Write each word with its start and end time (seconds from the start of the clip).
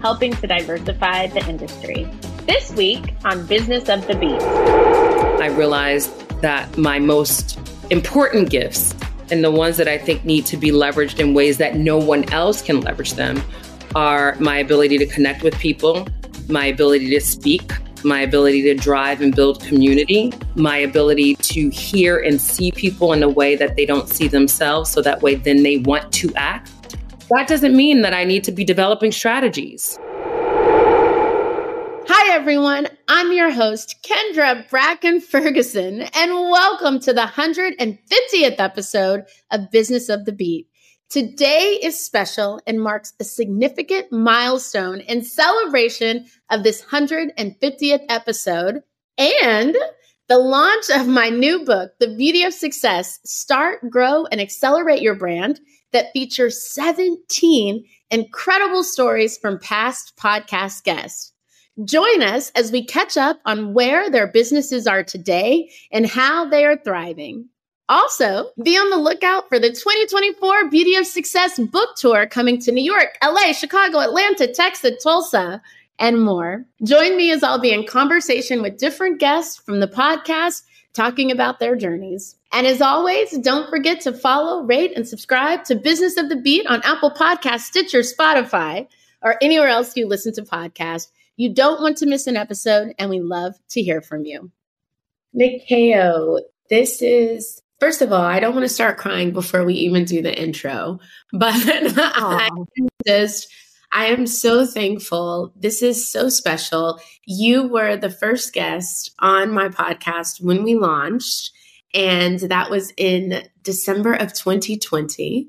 helping 0.00 0.32
to 0.32 0.46
diversify 0.46 1.26
the 1.28 1.46
industry. 1.48 2.08
This 2.46 2.72
week 2.72 3.14
on 3.24 3.46
Business 3.46 3.88
of 3.88 4.06
the 4.06 4.14
Beat. 4.14 4.40
I 5.40 5.46
realized 5.48 6.10
that 6.40 6.76
my 6.78 6.98
most 6.98 7.58
important 7.90 8.50
gifts 8.50 8.94
and 9.30 9.44
the 9.44 9.50
ones 9.50 9.76
that 9.76 9.88
I 9.88 9.98
think 9.98 10.24
need 10.24 10.46
to 10.46 10.56
be 10.56 10.70
leveraged 10.70 11.20
in 11.20 11.34
ways 11.34 11.58
that 11.58 11.76
no 11.76 11.98
one 11.98 12.30
else 12.32 12.62
can 12.62 12.80
leverage 12.80 13.14
them 13.14 13.42
are 13.94 14.36
my 14.40 14.58
ability 14.58 14.98
to 14.98 15.06
connect 15.06 15.42
with 15.42 15.58
people, 15.58 16.06
my 16.48 16.66
ability 16.66 17.10
to 17.10 17.20
speak, 17.20 17.72
my 18.04 18.20
ability 18.20 18.62
to 18.62 18.74
drive 18.74 19.20
and 19.20 19.34
build 19.34 19.62
community, 19.62 20.32
my 20.54 20.78
ability 20.78 21.34
to 21.36 21.68
hear 21.70 22.18
and 22.18 22.40
see 22.40 22.72
people 22.72 23.12
in 23.12 23.22
a 23.22 23.28
way 23.28 23.54
that 23.56 23.76
they 23.76 23.84
don't 23.84 24.08
see 24.08 24.28
themselves, 24.28 24.90
so 24.90 25.02
that 25.02 25.20
way 25.22 25.34
then 25.34 25.62
they 25.62 25.78
want 25.78 26.10
to 26.12 26.32
act. 26.34 26.70
That 27.30 27.46
doesn't 27.46 27.76
mean 27.76 28.02
that 28.02 28.12
I 28.12 28.24
need 28.24 28.42
to 28.44 28.50
be 28.50 28.64
developing 28.64 29.12
strategies. 29.12 29.96
Hi, 32.08 32.34
everyone. 32.34 32.88
I'm 33.06 33.32
your 33.32 33.52
host, 33.52 34.02
Kendra 34.02 34.68
Bracken 34.68 35.20
Ferguson, 35.20 36.02
and 36.12 36.32
welcome 36.32 36.98
to 36.98 37.12
the 37.12 37.30
150th 37.32 38.56
episode 38.58 39.26
of 39.52 39.70
Business 39.70 40.08
of 40.08 40.24
the 40.24 40.32
Beat. 40.32 40.66
Today 41.08 41.78
is 41.80 42.04
special 42.04 42.60
and 42.66 42.82
marks 42.82 43.12
a 43.20 43.24
significant 43.24 44.10
milestone 44.10 44.98
in 44.98 45.22
celebration 45.22 46.26
of 46.50 46.64
this 46.64 46.82
150th 46.82 48.06
episode 48.08 48.82
and 49.18 49.76
the 50.26 50.38
launch 50.38 50.90
of 50.90 51.06
my 51.06 51.28
new 51.28 51.64
book, 51.64 51.92
The 52.00 52.12
Beauty 52.16 52.42
of 52.42 52.54
Success 52.54 53.20
Start, 53.24 53.88
Grow, 53.88 54.26
and 54.26 54.40
Accelerate 54.40 55.02
Your 55.02 55.14
Brand, 55.14 55.60
that 55.92 56.12
features 56.12 56.62
17 56.72 57.84
incredible 58.10 58.82
stories 58.82 59.38
from 59.38 59.58
past 59.58 60.16
podcast 60.16 60.82
guests. 60.84 61.32
Join 61.84 62.22
us 62.22 62.50
as 62.50 62.72
we 62.72 62.84
catch 62.84 63.16
up 63.16 63.40
on 63.46 63.72
where 63.72 64.10
their 64.10 64.26
businesses 64.26 64.86
are 64.86 65.04
today 65.04 65.70
and 65.92 66.06
how 66.06 66.48
they 66.48 66.64
are 66.64 66.76
thriving. 66.76 67.48
Also, 67.88 68.50
be 68.62 68.76
on 68.76 68.90
the 68.90 68.96
lookout 68.96 69.48
for 69.48 69.58
the 69.58 69.70
2024 69.70 70.68
Beauty 70.68 70.94
of 70.94 71.06
Success 71.06 71.58
book 71.58 71.96
tour 71.96 72.26
coming 72.26 72.60
to 72.60 72.70
New 72.70 72.84
York, 72.84 73.18
LA, 73.22 73.52
Chicago, 73.52 73.98
Atlanta, 73.98 74.46
Texas, 74.46 75.02
Tulsa, 75.02 75.60
and 75.98 76.22
more. 76.22 76.64
Join 76.84 77.16
me 77.16 77.32
as 77.32 77.42
I'll 77.42 77.60
be 77.60 77.72
in 77.72 77.86
conversation 77.86 78.62
with 78.62 78.78
different 78.78 79.18
guests 79.18 79.56
from 79.56 79.80
the 79.80 79.88
podcast 79.88 80.62
talking 80.92 81.30
about 81.30 81.58
their 81.58 81.76
journeys. 81.76 82.36
And 82.52 82.66
as 82.66 82.80
always, 82.80 83.36
don't 83.38 83.70
forget 83.70 84.00
to 84.02 84.12
follow, 84.12 84.64
rate, 84.64 84.92
and 84.96 85.06
subscribe 85.06 85.64
to 85.64 85.76
Business 85.76 86.16
of 86.16 86.28
the 86.28 86.36
Beat 86.36 86.66
on 86.66 86.82
Apple 86.82 87.12
Podcasts, 87.12 87.60
Stitcher, 87.60 88.00
Spotify, 88.00 88.88
or 89.22 89.36
anywhere 89.40 89.68
else 89.68 89.96
you 89.96 90.08
listen 90.08 90.32
to 90.34 90.42
podcasts. 90.42 91.08
You 91.36 91.54
don't 91.54 91.80
want 91.80 91.96
to 91.98 92.06
miss 92.06 92.26
an 92.26 92.36
episode, 92.36 92.94
and 92.98 93.08
we 93.08 93.20
love 93.20 93.54
to 93.70 93.82
hear 93.82 94.02
from 94.02 94.24
you. 94.24 94.50
Nyakio, 95.34 96.40
this 96.68 97.00
is 97.00 97.62
First 97.80 98.02
of 98.02 98.12
all, 98.12 98.20
I 98.20 98.40
don't 98.40 98.54
want 98.54 98.64
to 98.64 98.74
start 98.74 98.98
crying 98.98 99.32
before 99.32 99.64
we 99.64 99.72
even 99.72 100.04
do 100.04 100.20
the 100.20 100.38
intro, 100.38 101.00
but 101.32 101.54
I 101.56 102.50
just, 103.06 103.50
I 103.90 104.06
am 104.06 104.26
so 104.26 104.66
thankful. 104.66 105.54
This 105.56 105.80
is 105.82 106.10
so 106.12 106.28
special. 106.28 107.00
You 107.24 107.66
were 107.66 107.96
the 107.96 108.10
first 108.10 108.52
guest 108.52 109.12
on 109.20 109.50
my 109.50 109.70
podcast 109.70 110.44
when 110.44 110.62
we 110.62 110.74
launched, 110.74 111.52
and 111.94 112.40
that 112.40 112.70
was 112.70 112.92
in 112.96 113.42
December 113.62 114.14
of 114.14 114.32
2020. 114.32 115.48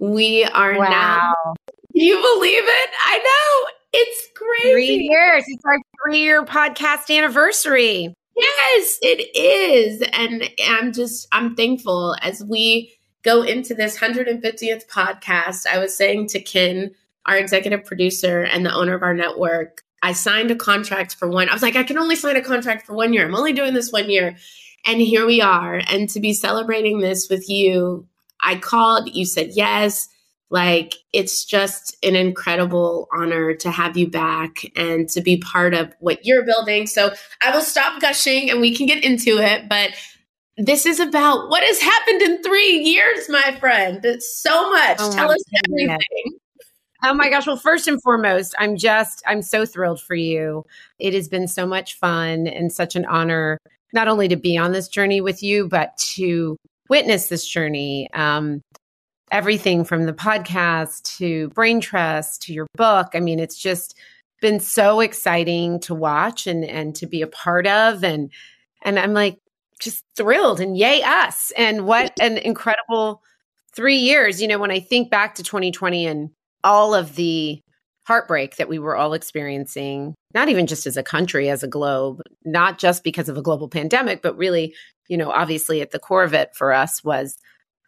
We 0.00 0.44
are 0.44 0.78
wow. 0.78 0.88
now. 0.88 1.54
Can 1.66 1.76
you 2.06 2.14
believe 2.16 2.64
it? 2.64 2.90
I 3.04 3.18
know. 3.18 3.70
It's 3.92 4.28
crazy. 4.34 4.72
Three 4.72 5.08
years. 5.10 5.44
It's 5.46 5.64
our 5.64 5.78
three 6.04 6.20
year 6.20 6.44
podcast 6.44 7.14
anniversary. 7.14 8.14
Yes, 8.36 8.98
it 9.02 9.36
is. 9.36 10.02
And 10.12 10.48
I'm 10.66 10.92
just, 10.92 11.28
I'm 11.32 11.54
thankful 11.54 12.16
as 12.22 12.42
we 12.42 12.94
go 13.22 13.42
into 13.42 13.74
this 13.74 13.98
150th 13.98 14.86
podcast. 14.88 15.66
I 15.70 15.78
was 15.78 15.94
saying 15.94 16.28
to 16.28 16.40
Ken, 16.40 16.92
our 17.26 17.36
executive 17.36 17.84
producer 17.84 18.42
and 18.42 18.64
the 18.64 18.74
owner 18.74 18.94
of 18.94 19.02
our 19.02 19.14
network, 19.14 19.82
I 20.02 20.12
signed 20.12 20.50
a 20.50 20.56
contract 20.56 21.14
for 21.14 21.28
one. 21.28 21.48
I 21.48 21.52
was 21.52 21.62
like, 21.62 21.76
I 21.76 21.84
can 21.84 21.98
only 21.98 22.16
sign 22.16 22.36
a 22.36 22.42
contract 22.42 22.86
for 22.86 22.94
one 22.94 23.12
year. 23.12 23.24
I'm 23.24 23.34
only 23.36 23.52
doing 23.52 23.74
this 23.74 23.92
one 23.92 24.10
year. 24.10 24.36
And 24.84 25.00
here 25.00 25.26
we 25.26 25.40
are. 25.40 25.80
And 25.88 26.08
to 26.10 26.20
be 26.20 26.32
celebrating 26.32 27.00
this 27.00 27.28
with 27.28 27.48
you, 27.48 28.06
I 28.42 28.56
called, 28.56 29.14
you 29.14 29.24
said 29.24 29.50
yes. 29.52 30.08
Like, 30.50 30.96
it's 31.12 31.44
just 31.44 31.96
an 32.02 32.14
incredible 32.14 33.08
honor 33.10 33.54
to 33.54 33.70
have 33.70 33.96
you 33.96 34.10
back 34.10 34.58
and 34.76 35.08
to 35.10 35.22
be 35.22 35.38
part 35.38 35.72
of 35.72 35.94
what 36.00 36.26
you're 36.26 36.44
building. 36.44 36.86
So 36.86 37.14
I 37.42 37.54
will 37.54 37.62
stop 37.62 38.02
gushing 38.02 38.50
and 38.50 38.60
we 38.60 38.74
can 38.76 38.86
get 38.86 39.02
into 39.02 39.38
it. 39.38 39.68
But 39.68 39.92
this 40.58 40.84
is 40.84 41.00
about 41.00 41.48
what 41.48 41.62
has 41.64 41.80
happened 41.80 42.20
in 42.20 42.42
three 42.42 42.80
years, 42.80 43.30
my 43.30 43.56
friend. 43.60 44.04
It's 44.04 44.42
so 44.42 44.70
much. 44.70 44.98
Oh 45.00 45.12
Tell 45.12 45.30
us 45.30 45.42
everything. 45.64 45.98
Oh 47.04 47.14
my 47.14 47.30
gosh. 47.30 47.46
Well, 47.46 47.56
first 47.56 47.88
and 47.88 48.00
foremost, 48.02 48.54
I'm 48.58 48.76
just, 48.76 49.22
I'm 49.26 49.40
so 49.42 49.64
thrilled 49.64 50.02
for 50.02 50.14
you. 50.14 50.66
It 50.98 51.14
has 51.14 51.28
been 51.28 51.48
so 51.48 51.66
much 51.66 51.94
fun 51.94 52.46
and 52.46 52.70
such 52.70 52.94
an 52.94 53.06
honor, 53.06 53.58
not 53.92 54.08
only 54.08 54.28
to 54.28 54.36
be 54.36 54.56
on 54.56 54.72
this 54.72 54.88
journey 54.88 55.20
with 55.20 55.42
you, 55.42 55.68
but 55.68 55.96
to 55.98 56.56
witness 56.88 57.28
this 57.28 57.46
journey. 57.46 58.08
Um, 58.12 58.62
everything 59.30 59.84
from 59.84 60.04
the 60.04 60.12
podcast 60.12 61.16
to 61.18 61.48
Brain 61.50 61.80
Trust 61.80 62.42
to 62.42 62.52
your 62.52 62.66
book. 62.76 63.08
I 63.14 63.20
mean, 63.20 63.40
it's 63.40 63.58
just 63.58 63.96
been 64.40 64.60
so 64.60 65.00
exciting 65.00 65.80
to 65.80 65.94
watch 65.94 66.46
and 66.46 66.64
and 66.64 66.94
to 66.96 67.06
be 67.06 67.22
a 67.22 67.26
part 67.26 67.66
of 67.66 68.04
and 68.04 68.30
and 68.82 68.98
I'm 68.98 69.14
like 69.14 69.38
just 69.80 70.04
thrilled 70.16 70.60
and 70.60 70.76
yay 70.76 71.02
us. 71.02 71.52
And 71.56 71.86
what 71.86 72.12
an 72.20 72.38
incredible 72.38 73.22
3 73.74 73.96
years. 73.96 74.42
You 74.42 74.48
know, 74.48 74.58
when 74.58 74.70
I 74.70 74.80
think 74.80 75.10
back 75.10 75.36
to 75.36 75.42
2020 75.42 76.06
and 76.06 76.30
all 76.62 76.94
of 76.94 77.16
the 77.16 77.60
heartbreak 78.06 78.56
that 78.56 78.68
we 78.68 78.78
were 78.78 78.96
all 78.96 79.14
experiencing, 79.14 80.14
not 80.34 80.48
even 80.48 80.66
just 80.66 80.86
as 80.86 80.96
a 80.96 81.02
country, 81.02 81.48
as 81.48 81.62
a 81.62 81.68
globe, 81.68 82.20
not 82.44 82.78
just 82.78 83.04
because 83.04 83.28
of 83.28 83.36
a 83.36 83.42
global 83.42 83.68
pandemic, 83.68 84.22
but 84.22 84.36
really, 84.36 84.74
you 85.08 85.16
know, 85.16 85.30
obviously 85.30 85.80
at 85.80 85.90
the 85.90 85.98
core 85.98 86.24
of 86.24 86.34
it 86.34 86.50
for 86.54 86.72
us 86.72 87.02
was 87.04 87.36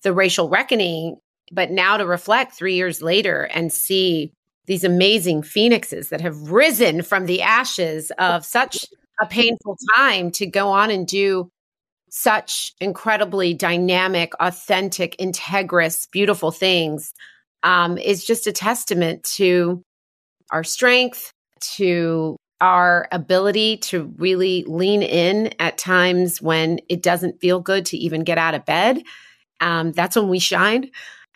the 0.03 0.12
racial 0.12 0.49
reckoning. 0.49 1.17
But 1.53 1.71
now 1.71 1.97
to 1.97 2.06
reflect 2.06 2.55
three 2.55 2.75
years 2.75 3.03
later 3.03 3.43
and 3.53 3.73
see 3.73 4.33
these 4.67 4.85
amazing 4.85 5.43
phoenixes 5.43 6.09
that 6.09 6.21
have 6.21 6.50
risen 6.50 7.03
from 7.03 7.27
the 7.27 7.43
ashes 7.43 8.11
of 8.19 8.47
such 8.47 8.85
a 9.21 9.27
painful 9.27 9.77
time 9.94 10.31
to 10.33 10.47
go 10.47 10.71
on 10.71 10.91
and 10.91 11.06
do 11.06 11.50
such 12.09 12.73
incredibly 12.81 13.53
dynamic, 13.53 14.33
authentic, 14.41 15.17
integrous, 15.19 16.09
beautiful 16.11 16.50
things 16.50 17.12
um, 17.65 17.99
is 17.99 18.25
just 18.25 18.47
a 18.47 18.53
testament 18.53 19.25
to 19.25 19.83
our 20.55 20.65
strength, 20.65 21.33
to 21.77 22.37
our 22.61 23.09
ability 23.12 23.77
to 23.79 24.15
really 24.17 24.65
lean 24.67 25.03
in 25.03 25.53
at 25.59 25.77
times 25.77 26.41
when 26.41 26.79
it 26.89 27.03
doesn't 27.03 27.41
feel 27.41 27.61
good 27.61 27.85
to 27.87 27.97
even 27.97 28.23
get 28.23 28.39
out 28.39 28.55
of 28.55 28.65
bed. 28.65 29.03
Um, 29.61 29.93
that's 29.93 30.17
when 30.17 30.29
we 30.29 30.39
shine. 30.39 30.91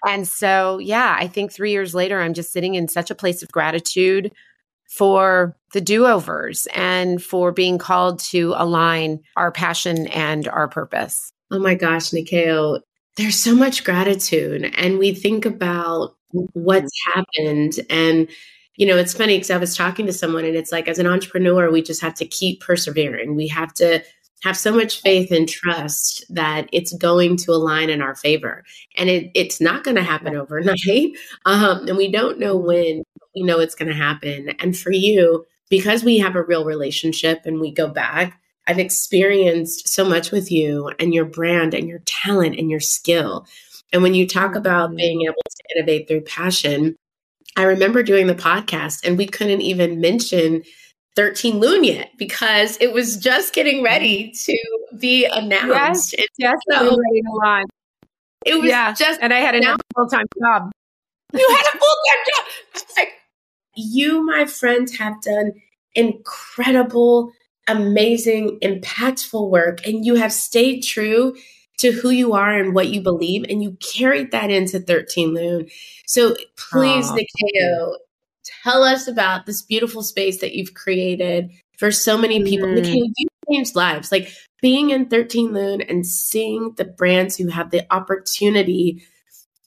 And 0.07 0.27
so, 0.27 0.79
yeah, 0.79 1.17
I 1.19 1.27
think 1.27 1.53
three 1.53 1.73
years 1.73 1.95
later, 1.95 2.21
I'm 2.21 2.35
just 2.35 2.53
sitting 2.53 2.77
in 2.77 2.89
such 2.89 3.11
a 3.11 3.15
place 3.15 3.43
of 3.43 3.51
gratitude 3.51 4.33
for 4.89 5.57
the 5.73 5.81
do 5.81 6.07
overs 6.07 6.67
and 6.75 7.23
for 7.23 7.53
being 7.53 7.79
called 7.79 8.21
to 8.21 8.55
align 8.57 9.21
our 9.37 9.51
passion 9.51 10.07
and 10.09 10.47
our 10.49 10.69
purpose. 10.69 11.33
Oh 11.51 11.59
my 11.59 11.75
gosh, 11.75 12.11
Nyakio, 12.11 12.81
there's 13.17 13.37
so 13.37 13.55
much 13.55 13.85
gratitude. 13.85 14.73
And 14.77 14.99
we 14.99 15.13
think 15.13 15.45
about 15.45 16.15
what's 16.53 16.93
happened. 17.13 17.81
And, 17.91 18.29
you 18.79 18.87
know, 18.87 18.97
it's 18.97 19.13
funny 19.13 19.37
because 19.37 19.51
I 19.51 19.57
was 19.59 19.77
talking 19.77 20.07
to 20.07 20.13
someone 20.13 20.45
and 20.45 20.57
it's 20.57 20.71
like, 20.71 20.87
as 20.87 21.01
an 21.01 21.07
entrepreneur, 21.07 21.71
we 21.71 21.83
just 21.83 22.01
have 22.01 22.15
to 22.15 22.25
keep 22.25 22.61
persevering. 22.61 23.35
We 23.35 23.49
have 23.49 23.75
to 23.75 24.05
have 24.45 24.57
so 24.57 24.73
much 24.73 25.01
faith 25.01 25.33
and 25.33 25.49
trust 25.49 26.25
that 26.33 26.69
it's 26.73 26.93
going 26.93 27.37
to 27.39 27.51
align 27.51 27.91
in 27.91 28.01
our 28.01 28.15
favor. 28.15 28.63
And 28.97 29.11
it, 29.11 29.33
it's 29.35 29.61
not 29.61 29.83
going 29.83 29.97
to 29.97 30.03
happen 30.03 30.37
overnight. 30.37 30.79
Um, 31.45 31.89
and 31.89 31.97
we 31.97 32.11
don't 32.11 32.39
know 32.39 32.57
when, 32.57 33.03
we 33.35 33.43
know 33.43 33.59
it's 33.59 33.75
going 33.75 33.89
to 33.89 33.95
happen. 33.95 34.51
And 34.61 34.79
for 34.79 34.93
you, 34.93 35.45
because 35.71 36.05
we 36.05 36.19
have 36.19 36.37
a 36.37 36.43
real 36.43 36.65
relationship 36.65 37.43
and 37.47 37.61
we 37.61 37.73
go 37.73 37.89
back, 37.89 38.41
I've 38.69 38.79
experienced 38.79 39.89
so 39.89 40.05
much 40.05 40.31
with 40.31 40.53
you 40.53 40.93
and 41.01 41.13
your 41.13 41.25
brand 41.25 41.75
and 41.75 41.89
your 41.89 42.01
talent 42.01 42.59
and 42.59 42.71
your 42.71 42.81
skill. 42.81 43.47
And 43.93 44.03
when 44.03 44.15
you 44.15 44.29
talk 44.29 44.55
about 44.55 44.95
being 44.95 45.23
able 45.23 45.35
to 45.35 45.77
innovate 45.77 46.07
through 46.07 46.23
passion, 46.23 46.95
I 47.59 47.65
remember 47.65 48.05
doing 48.05 48.29
the 48.29 48.37
podcast 48.37 49.05
and 49.05 49.19
we 49.19 49.27
couldn't 49.27 49.63
even 49.63 50.01
mention 50.01 50.63
13 51.17 51.59
Lune 51.59 51.83
yet 51.83 52.11
because 52.17 52.79
it 52.81 52.93
was 52.93 53.17
just 53.17 53.53
getting 53.53 53.83
ready 53.83 54.31
to 54.45 54.57
be 54.97 55.25
announced. 55.25 56.15
Yes, 56.17 56.29
yes 56.39 56.57
so 56.71 56.83
ready 56.83 57.23
to 57.23 57.31
launch. 57.43 57.69
It 58.47 58.61
was 58.61 58.71
yeah. 58.71 58.93
just, 58.93 59.19
and 59.21 59.35
I 59.35 59.41
had 59.41 59.57
a 59.57 59.77
full 59.97 60.07
time 60.07 60.27
job. 60.41 60.71
You 61.35 61.47
had 61.49 61.75
a 61.75 61.79
full 61.79 61.97
time 62.09 62.25
job. 62.33 62.85
Like, 62.97 63.13
you, 63.75 64.25
my 64.25 64.47
friends, 64.47 64.97
have 64.97 65.21
done 65.23 65.51
incredible, 65.97 67.33
amazing, 67.67 68.61
impactful 68.63 69.51
work, 69.51 69.85
and 69.85 70.05
you 70.05 70.15
have 70.15 70.33
stayed 70.33 70.83
true 70.83 71.35
to 71.79 71.93
who 71.93 72.11
you 72.11 72.35
are 72.35 72.59
and 72.59 72.75
what 72.75 72.89
you 72.89 73.01
believe, 73.01 73.45
and 73.49 73.63
you 73.63 73.77
carried 73.81 74.31
that 74.33 74.51
into 74.51 74.81
13 74.81 75.35
Lune. 75.35 75.69
So 76.07 76.37
please, 76.57 77.11
Nyakio, 77.11 77.95
tell 78.63 78.83
us 78.83 79.09
about 79.09 79.47
this 79.47 79.63
beautiful 79.63 80.03
space 80.03 80.41
that 80.41 80.55
you've 80.55 80.75
created 80.75 81.51
for 81.79 81.91
so 81.91 82.19
many 82.19 82.43
people. 82.43 82.69
Mm. 82.69 82.79
Nyakio, 82.79 83.13
you 83.17 83.29
changed 83.51 83.77
lives. 83.77 84.13
Like 84.13 84.33
being 84.61 84.91
in 84.91 85.09
13 85.09 85.53
Lune 85.53 85.83
and 85.83 86.07
seeing 86.07 86.75
the 86.77 86.85
brands 86.85 87.37
who 87.37 87.49
have 87.49 87.71
the 87.71 87.87
opportunity 87.93 89.03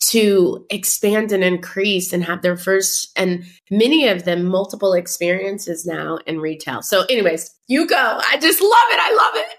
to 0.02 0.66
expand 0.70 1.32
and 1.32 1.44
increase 1.44 2.12
and 2.12 2.24
have 2.24 2.42
their 2.42 2.58
first 2.58 3.12
and 3.16 3.46
many 3.70 4.08
of 4.08 4.26
them 4.26 4.44
multiple 4.46 4.94
experiences 4.94 5.86
now 5.86 6.18
in 6.26 6.40
retail. 6.40 6.82
So 6.82 7.04
anyways, 7.04 7.54
you 7.68 7.88
go. 7.88 8.20
I 8.30 8.38
just 8.38 8.62
love 8.62 8.72
it. 8.72 9.00
I 9.00 9.14
love 9.16 9.36
it. 9.36 9.58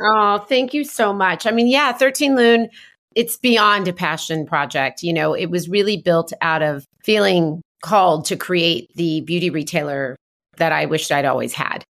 Oh, 0.00 0.38
thank 0.48 0.74
you 0.74 0.84
so 0.84 1.12
much. 1.12 1.46
I 1.46 1.50
mean, 1.50 1.66
yeah, 1.66 1.92
13 1.92 2.36
Lune, 2.36 2.68
it's 3.14 3.36
beyond 3.36 3.88
a 3.88 3.92
passion 3.92 4.46
project. 4.46 5.02
You 5.02 5.12
know, 5.12 5.34
it 5.34 5.46
was 5.50 5.68
really 5.68 5.96
built 5.96 6.32
out 6.40 6.62
of 6.62 6.84
feeling 7.02 7.62
called 7.82 8.26
to 8.26 8.36
create 8.36 8.90
the 8.94 9.20
beauty 9.22 9.50
retailer 9.50 10.16
that 10.56 10.72
I 10.72 10.86
wished 10.86 11.12
I'd 11.12 11.24
always 11.24 11.52
had 11.52 11.84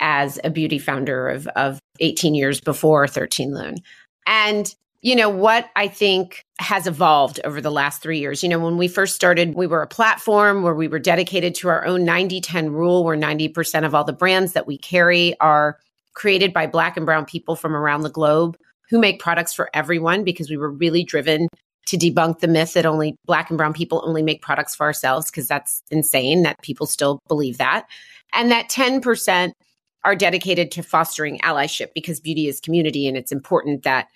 as 0.00 0.38
a 0.42 0.50
beauty 0.50 0.78
founder 0.78 1.28
of, 1.28 1.46
of 1.48 1.78
18 2.00 2.34
years 2.34 2.60
before 2.60 3.06
13 3.06 3.54
Lune. 3.54 3.76
And 4.26 4.72
you 5.00 5.16
know 5.16 5.28
what 5.28 5.68
I 5.74 5.88
think 5.88 6.44
has 6.60 6.86
evolved 6.86 7.40
over 7.44 7.60
the 7.60 7.72
last 7.72 8.00
three 8.00 8.20
years. 8.20 8.42
You 8.42 8.48
know, 8.48 8.60
when 8.60 8.78
we 8.78 8.86
first 8.86 9.16
started, 9.16 9.54
we 9.54 9.66
were 9.66 9.82
a 9.82 9.88
platform 9.88 10.62
where 10.62 10.74
we 10.74 10.86
were 10.86 11.00
dedicated 11.00 11.56
to 11.56 11.68
our 11.68 11.84
own 11.84 12.04
90 12.04 12.40
10 12.40 12.70
rule, 12.72 13.02
where 13.04 13.16
90% 13.16 13.84
of 13.84 13.96
all 13.96 14.04
the 14.04 14.12
brands 14.12 14.52
that 14.52 14.66
we 14.66 14.78
carry 14.78 15.38
are 15.40 15.78
created 16.14 16.52
by 16.52 16.66
Black 16.66 16.96
and 16.96 17.06
Brown 17.06 17.24
people 17.24 17.56
from 17.56 17.74
around 17.74 18.02
the 18.02 18.10
globe 18.10 18.56
who 18.88 18.98
make 18.98 19.20
products 19.20 19.54
for 19.54 19.70
everyone 19.74 20.24
because 20.24 20.50
we 20.50 20.56
were 20.56 20.70
really 20.70 21.02
driven 21.04 21.48
to 21.86 21.96
debunk 21.96 22.38
the 22.38 22.48
myth 22.48 22.74
that 22.74 22.86
only 22.86 23.16
Black 23.24 23.50
and 23.50 23.58
Brown 23.58 23.72
people 23.72 24.02
only 24.04 24.22
make 24.22 24.42
products 24.42 24.74
for 24.74 24.84
ourselves, 24.84 25.30
because 25.30 25.48
that's 25.48 25.82
insane 25.90 26.42
that 26.42 26.60
people 26.62 26.86
still 26.86 27.18
believe 27.28 27.58
that. 27.58 27.86
And 28.32 28.50
that 28.50 28.68
10% 28.70 29.52
are 30.04 30.16
dedicated 30.16 30.70
to 30.72 30.82
fostering 30.82 31.38
allyship 31.40 31.88
because 31.94 32.20
beauty 32.20 32.48
is 32.48 32.60
community 32.60 33.06
and 33.06 33.16
it's 33.16 33.32
important 33.32 33.82
that 33.82 34.08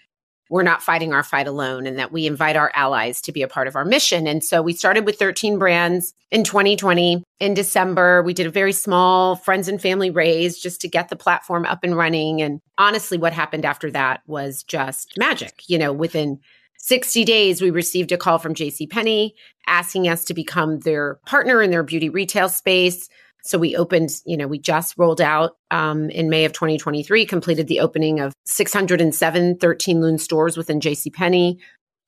we're 0.49 0.63
not 0.63 0.83
fighting 0.83 1.13
our 1.13 1.23
fight 1.23 1.47
alone 1.47 1.87
and 1.87 1.99
that 1.99 2.13
we 2.13 2.27
invite 2.27 2.57
our 2.57 2.71
allies 2.75 3.21
to 3.23 3.33
be 3.33 3.43
a 3.43 3.49
part 3.49 3.69
of 3.69 3.77
our 3.77 3.85
mission. 3.85 4.27
And 4.27 4.43
so 4.43 4.63
we 4.63 4.73
started 4.73 5.05
with 5.05 5.19
13 5.19 5.59
brands 5.59 6.15
in 6.31 6.45
2020. 6.45 7.23
In 7.41 7.55
December, 7.55 8.23
we 8.23 8.33
did 8.33 8.47
a 8.47 8.51
very 8.51 8.73
small 8.73 9.37
friends 9.37 9.69
and 9.69 9.81
family 9.81 10.11
raise 10.11 10.59
just 10.59 10.81
to 10.83 10.89
get 10.89 11.09
the 11.09 11.17
platform 11.17 11.67
up 11.67 11.83
and 11.83 11.97
running. 11.97 12.41
And 12.43 12.61
honestly, 12.79 13.19
what 13.19 13.33
happened 13.33 13.65
after 13.65 13.91
that 13.91 14.21
was 14.27 14.63
just 14.63 15.19
magic. 15.19 15.63
You 15.67 15.79
know, 15.79 15.93
within 15.93 16.41
60 16.79 17.25
days, 17.25 17.61
we 17.61 17.71
received 17.71 18.13
a 18.13 18.17
call 18.17 18.39
from 18.39 18.55
JCPenney 18.55 19.33
asking 19.67 20.09
us 20.09 20.25
to 20.25 20.35
become 20.35 20.79
their 20.81 21.17
partner 21.27 21.61
in 21.61 21.71
their 21.71 21.83
beauty 21.83 22.09
retail 22.09 22.49
space. 22.49 23.09
So 23.47 23.59
we 23.59 23.77
opened, 23.77 24.11
you 24.25 24.37
know, 24.37 24.47
we 24.47 24.59
just 24.59 24.99
rolled 24.99 25.21
out 25.21 25.57
um, 25.71 26.11
in 26.11 26.29
May 26.29 26.45
of 26.45 26.53
2023, 26.53 27.27
completed 27.27 27.69
the 27.69 27.81
opening 27.81 28.21
of 28.21 28.33
607 28.45 29.59
13 29.59 30.01
Lune 30.01 30.19
stores 30.19 30.57
within 30.57 30.81
JCPenney. 30.81 31.59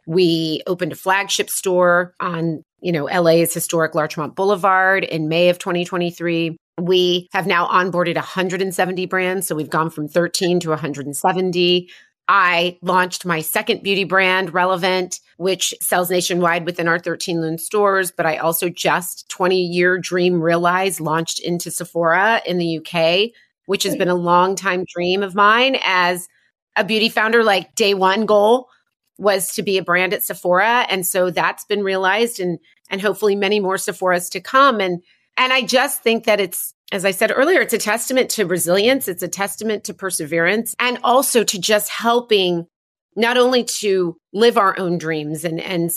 We 0.07 0.63
opened 0.67 0.93
a 0.93 0.97
flagship 0.97 1.51
store 1.51 2.15
on, 2.19 2.63
you 2.81 2.93
know, 2.93 3.05
LA's 3.05 3.53
historic 3.53 3.95
Larchmont 3.95 4.35
Boulevard 4.35 5.05
in 5.05 5.29
May 5.29 5.51
of 5.51 5.59
2023. 5.59 6.57
We 6.81 7.29
have 7.33 7.47
now 7.47 7.67
onboarded 7.69 8.15
170 8.15 9.07
brands. 9.07 9.47
So 9.47 9.55
we've 9.55 9.69
gone 9.69 9.91
from 9.91 10.09
13 10.09 10.61
to 10.61 10.71
170. 10.71 11.91
I 12.29 12.79
launched 12.83 13.25
my 13.25 13.41
second 13.41 13.83
beauty 13.83 14.05
brand, 14.05 14.53
Relevant, 14.53 15.21
which 15.39 15.75
sells 15.81 16.11
nationwide 16.11 16.67
within 16.67 16.87
our 16.87 16.99
13 16.99 17.41
Lune 17.41 17.59
stores. 17.59 18.11
But 18.11 18.27
I 18.27 18.37
also 18.37 18.69
just 18.69 19.29
20 19.31 19.61
year 19.61 19.99
dream 19.99 20.41
realized 20.41 21.01
launched 21.01 21.41
into 21.41 21.71
Sephora 21.71 22.43
in 22.45 22.59
the 22.59 22.79
UK, 22.79 23.31
which 23.67 23.85
has 23.85 23.97
been 23.97 24.09
a 24.09 24.15
long 24.15 24.57
time 24.57 24.85
dream 24.85 25.23
of 25.23 25.35
mine 25.35 25.79
as 25.85 26.29
a 26.77 26.85
beauty 26.85 27.09
founder. 27.09 27.43
Like 27.43 27.75
day 27.75 27.95
one 27.95 28.27
goal 28.27 28.69
was 29.17 29.55
to 29.55 29.63
be 29.63 29.79
a 29.79 29.83
brand 29.83 30.13
at 30.13 30.23
Sephora. 30.23 30.87
And 30.89 31.07
so 31.07 31.31
that's 31.31 31.65
been 31.65 31.83
realized 31.83 32.41
and, 32.41 32.59
and 32.91 33.01
hopefully 33.01 33.37
many 33.37 33.59
more 33.59 33.77
Sephoras 33.77 34.31
to 34.33 34.41
come. 34.41 34.81
And, 34.81 35.03
and 35.37 35.53
I 35.53 35.63
just 35.63 36.03
think 36.03 36.25
that 36.25 36.41
it's 36.41 36.75
as 36.91 37.05
I 37.05 37.11
said 37.11 37.33
earlier, 37.35 37.61
it's 37.61 37.75
a 37.75 37.79
testament 37.79 38.31
to 38.31 38.47
resilience. 38.47 39.09
It's 39.09 39.23
a 39.23 39.29
testament 39.29 39.85
to 39.85 39.95
perseverance 39.95 40.75
and 40.79 40.99
also 41.05 41.45
to 41.45 41.59
just 41.59 41.91
helping 41.91 42.67
not 43.15 43.37
only 43.37 43.65
to 43.65 44.17
live 44.33 44.57
our 44.57 44.79
own 44.79 44.97
dreams 44.97 45.45
and, 45.45 45.61
and 45.61 45.91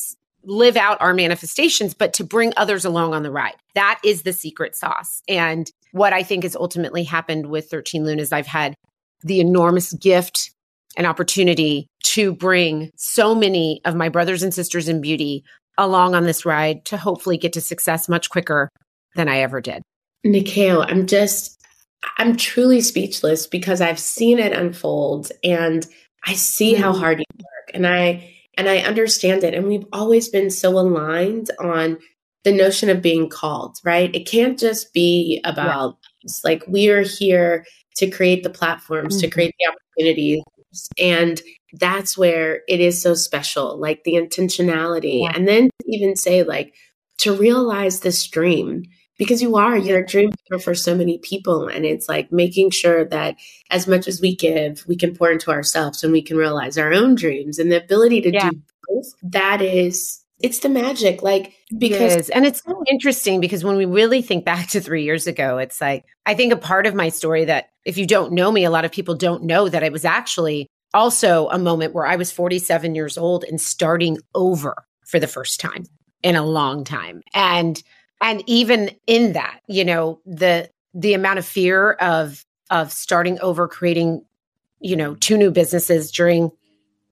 live 0.44 0.76
out 0.76 1.00
our 1.02 1.14
manifestations, 1.14 1.94
but 1.94 2.14
to 2.14 2.24
bring 2.24 2.52
others 2.58 2.84
along 2.84 3.14
on 3.14 3.24
the 3.24 3.32
ride. 3.32 3.56
That 3.76 4.00
is 4.04 4.24
the 4.24 4.34
secret 4.34 4.76
sauce. 4.76 5.22
And 5.28 5.70
what 5.92 6.14
I 6.14 6.24
think 6.24 6.44
has 6.44 6.56
ultimately 6.56 7.04
happened 7.04 7.46
with 7.48 7.70
13 7.70 8.04
Lune 8.04 8.20
is 8.20 8.32
I've 8.32 8.48
had 8.48 8.74
the 9.22 9.40
enormous 9.40 9.94
gift 9.94 10.52
and 10.98 11.08
opportunity 11.08 11.88
to 12.04 12.34
bring 12.34 12.92
so 12.98 13.36
many 13.36 13.82
of 13.86 13.96
my 13.96 14.10
brothers 14.10 14.44
and 14.44 14.54
sisters 14.54 14.90
in 14.90 15.00
beauty 15.00 15.44
along 15.78 16.16
on 16.16 16.24
this 16.24 16.46
ride 16.46 16.84
to 16.86 16.98
hopefully 16.98 17.38
get 17.38 17.54
to 17.54 17.62
success 17.62 18.10
much 18.10 18.30
quicker 18.30 18.68
than 19.16 19.30
I 19.30 19.40
ever 19.40 19.62
did. 19.62 19.84
Nyakio, 20.26 20.86
I'm 20.88 21.08
just, 21.08 21.60
I'm 22.18 22.36
truly 22.36 22.82
speechless 22.82 23.48
because 23.48 23.82
I've 23.82 24.00
seen 24.00 24.40
it 24.40 24.54
unfold 24.54 25.32
and 25.44 25.86
I 26.26 26.34
see 26.34 26.74
how 26.74 26.92
mm-hmm. 26.92 27.02
hard 27.02 27.20
you 27.20 27.26
work 27.40 27.72
and 27.74 27.88
I, 27.88 28.34
and 28.56 28.70
I 28.70 28.80
understand 28.80 29.44
it. 29.44 29.54
And 29.54 29.68
we've 29.68 29.86
always 29.94 30.30
been 30.30 30.50
so 30.50 30.78
aligned 30.78 31.50
on 31.60 31.98
the 32.44 32.52
notion 32.52 32.90
of 32.90 33.02
being 33.02 33.30
called, 33.30 33.78
right? 33.84 34.14
It 34.16 34.28
can't 34.28 34.60
just 34.60 34.94
be 34.94 35.42
about 35.44 35.98
yeah. 36.24 36.32
like 36.44 36.64
we 36.68 36.90
are 36.90 37.04
here 37.04 37.66
to 37.98 38.10
create 38.10 38.44
the 38.44 38.50
platforms, 38.50 39.16
mm-hmm. 39.16 39.22
to 39.22 39.30
create 39.30 39.56
the 39.60 39.72
opportunities. 39.72 40.44
And 40.98 41.42
that's 41.74 42.18
where 42.18 42.62
it 42.68 42.80
is 42.80 43.02
so 43.02 43.14
special, 43.14 43.78
like 43.78 44.04
the 44.04 44.14
intentionality. 44.14 45.22
Yeah. 45.22 45.32
And 45.36 45.48
then 45.48 45.70
even 45.86 46.16
say, 46.16 46.44
like, 46.44 46.74
to 47.20 47.36
realize 47.36 48.00
this 48.00 48.28
dream 48.28 48.84
because 49.22 49.40
you 49.40 49.56
are 49.56 49.78
you're 49.78 50.00
a 50.00 50.06
dream 50.06 50.32
for 50.64 50.74
so 50.74 50.96
many 50.96 51.20
people 51.20 51.68
and 51.68 51.86
it's 51.86 52.10
like 52.10 52.32
making 52.32 52.72
sure 52.72 53.06
that 53.06 53.36
as 53.70 53.86
much 53.86 54.08
as 54.08 54.20
we 54.20 54.36
give 54.36 54.84
we 54.88 54.96
can 54.96 55.16
pour 55.16 55.32
into 55.32 55.52
ourselves 55.52 56.04
and 56.04 56.12
we 56.12 56.24
can 56.24 56.36
realize 56.36 56.76
our 56.76 56.92
own 56.92 57.14
dreams 57.14 57.60
and 57.60 57.72
the 57.72 57.84
ability 57.84 58.20
to 58.20 58.34
yeah. 58.34 58.50
do 58.50 58.60
both 58.90 59.14
that 59.22 59.62
is 59.62 60.24
it's 60.40 60.58
the 60.60 60.70
magic 60.70 61.22
like 61.22 61.54
because 61.78 62.30
it 62.30 62.32
and 62.34 62.48
it's 62.48 62.64
so 62.64 62.84
interesting 62.90 63.40
because 63.40 63.64
when 63.64 63.78
we 63.78 63.86
really 63.86 64.24
think 64.24 64.44
back 64.44 64.68
to 64.68 64.82
3 64.82 65.04
years 65.04 65.28
ago 65.28 65.60
it's 65.60 65.80
like 65.80 66.04
i 66.26 66.34
think 66.34 66.52
a 66.52 66.58
part 66.58 66.88
of 66.88 66.96
my 66.96 67.10
story 67.10 67.46
that 67.46 67.70
if 67.86 68.00
you 68.00 68.08
don't 68.08 68.34
know 68.34 68.52
me 68.52 68.64
a 68.64 68.72
lot 68.72 68.86
of 68.86 68.92
people 68.92 69.14
don't 69.14 69.44
know 69.44 69.70
that 69.70 69.84
it 69.84 69.92
was 69.92 70.04
actually 70.04 70.68
also 70.96 71.48
a 71.50 71.60
moment 71.60 71.94
where 71.94 72.08
i 72.08 72.16
was 72.16 72.32
47 72.32 72.96
years 72.96 73.20
old 73.20 73.44
and 73.44 73.62
starting 73.62 74.18
over 74.34 74.74
for 75.06 75.20
the 75.20 75.28
first 75.28 75.60
time 75.60 75.84
in 76.24 76.36
a 76.36 76.44
long 76.44 76.84
time 76.84 77.22
and 77.36 77.84
and 78.22 78.44
even 78.48 78.92
in 79.08 79.34
that, 79.34 79.60
you 79.68 79.84
know, 79.84 80.22
the 80.26 80.70
the 80.94 81.14
amount 81.14 81.40
of 81.40 81.46
fear 81.46 81.94
of 81.94 82.46
of 82.70 82.92
starting 82.92 83.40
over 83.42 83.68
creating, 83.68 84.24
you 84.80 84.96
know, 84.96 85.16
two 85.16 85.38
new 85.38 85.52
businesses 85.52 86.12
during 86.12 86.52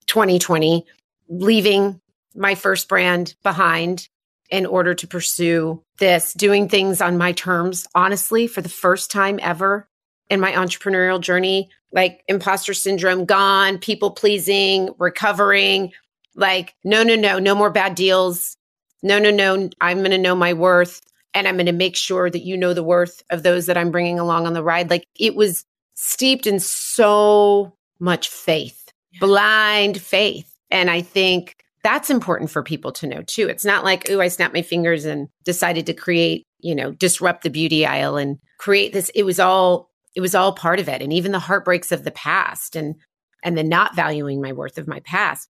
2020, 0.05 0.85
leaving 1.27 1.99
my 2.35 2.55
first 2.55 2.87
brand 2.87 3.35
behind 3.43 4.07
in 4.49 4.65
order 4.65 4.93
to 4.93 5.07
pursue 5.07 5.83
this, 5.99 6.33
doing 6.33 6.69
things 6.69 7.01
on 7.01 7.17
my 7.17 7.31
terms, 7.31 7.87
honestly, 7.93 8.47
for 8.47 8.61
the 8.61 8.69
first 8.69 9.11
time 9.11 9.39
ever 9.41 9.87
in 10.29 10.39
my 10.39 10.51
entrepreneurial 10.53 11.19
journey, 11.19 11.69
like 11.91 12.23
imposter 12.27 12.73
syndrome 12.73 13.25
gone, 13.25 13.77
people 13.77 14.11
pleasing, 14.11 14.89
recovering, 14.97 15.91
like, 16.35 16.75
no, 16.83 17.03
no, 17.03 17.15
no, 17.15 17.39
no 17.39 17.53
more 17.55 17.69
bad 17.69 17.95
deals. 17.95 18.55
No, 19.01 19.19
no, 19.19 19.31
no, 19.31 19.69
I'm 19.81 19.99
going 19.99 20.11
to 20.11 20.17
know 20.17 20.35
my 20.35 20.53
worth 20.53 21.01
and 21.33 21.47
I'm 21.47 21.55
going 21.55 21.67
to 21.67 21.71
make 21.71 21.95
sure 21.95 22.29
that 22.29 22.43
you 22.43 22.57
know 22.57 22.73
the 22.73 22.83
worth 22.83 23.23
of 23.29 23.43
those 23.43 23.67
that 23.67 23.77
I'm 23.77 23.91
bringing 23.91 24.19
along 24.19 24.45
on 24.45 24.53
the 24.53 24.63
ride. 24.63 24.89
Like 24.89 25.05
it 25.17 25.35
was 25.35 25.65
steeped 25.95 26.47
in 26.47 26.59
so 26.59 27.75
much 27.99 28.29
faith, 28.29 28.91
blind 29.19 30.01
faith. 30.01 30.51
And 30.71 30.89
I 30.89 31.01
think 31.01 31.57
that's 31.83 32.09
important 32.09 32.49
for 32.49 32.63
people 32.63 32.91
to 32.93 33.07
know 33.07 33.21
too. 33.21 33.47
It's 33.47 33.65
not 33.65 33.83
like, 33.83 34.09
oh, 34.09 34.19
I 34.19 34.27
snapped 34.27 34.53
my 34.53 34.61
fingers 34.61 35.05
and 35.05 35.29
decided 35.45 35.85
to 35.85 35.93
create, 35.93 36.45
you 36.59 36.75
know, 36.75 36.91
disrupt 36.91 37.43
the 37.43 37.49
beauty 37.49 37.85
aisle 37.85 38.17
and 38.17 38.37
create 38.57 38.93
this. 38.93 39.09
It 39.15 39.23
was 39.23 39.39
all, 39.39 39.89
it 40.15 40.21
was 40.21 40.35
all 40.35 40.53
part 40.53 40.79
of 40.79 40.89
it. 40.89 41.01
And 41.01 41.13
even 41.13 41.31
the 41.31 41.39
heartbreaks 41.39 41.91
of 41.91 42.03
the 42.03 42.11
past 42.11 42.75
and, 42.75 42.95
and 43.43 43.57
the 43.57 43.63
not 43.63 43.95
valuing 43.95 44.41
my 44.41 44.51
worth 44.51 44.77
of 44.77 44.87
my 44.87 44.99
past 45.01 45.47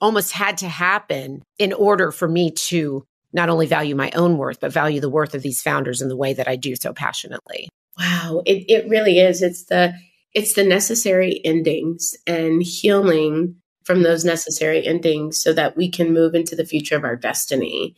almost 0.00 0.32
had 0.32 0.58
to 0.58 0.68
happen 0.68 1.42
in 1.58 1.72
order 1.72 2.10
for 2.10 2.28
me 2.28 2.50
to 2.50 3.04
not 3.32 3.48
only 3.48 3.66
value 3.66 3.94
my 3.94 4.10
own 4.14 4.36
worth, 4.36 4.60
but 4.60 4.72
value 4.72 5.00
the 5.00 5.08
worth 5.08 5.34
of 5.34 5.42
these 5.42 5.62
founders 5.62 6.02
in 6.02 6.08
the 6.08 6.16
way 6.16 6.32
that 6.32 6.48
I 6.48 6.56
do 6.56 6.74
so 6.74 6.92
passionately. 6.92 7.68
Wow. 7.98 8.42
It, 8.46 8.64
it 8.68 8.88
really 8.88 9.20
is. 9.20 9.42
It's 9.42 9.64
the, 9.64 9.94
it's 10.34 10.54
the 10.54 10.64
necessary 10.64 11.40
endings 11.44 12.16
and 12.26 12.62
healing 12.62 13.56
from 13.84 14.02
those 14.02 14.24
necessary 14.24 14.86
endings 14.86 15.42
so 15.42 15.52
that 15.52 15.76
we 15.76 15.90
can 15.90 16.12
move 16.12 16.34
into 16.34 16.56
the 16.56 16.64
future 16.64 16.96
of 16.96 17.04
our 17.04 17.16
destiny. 17.16 17.94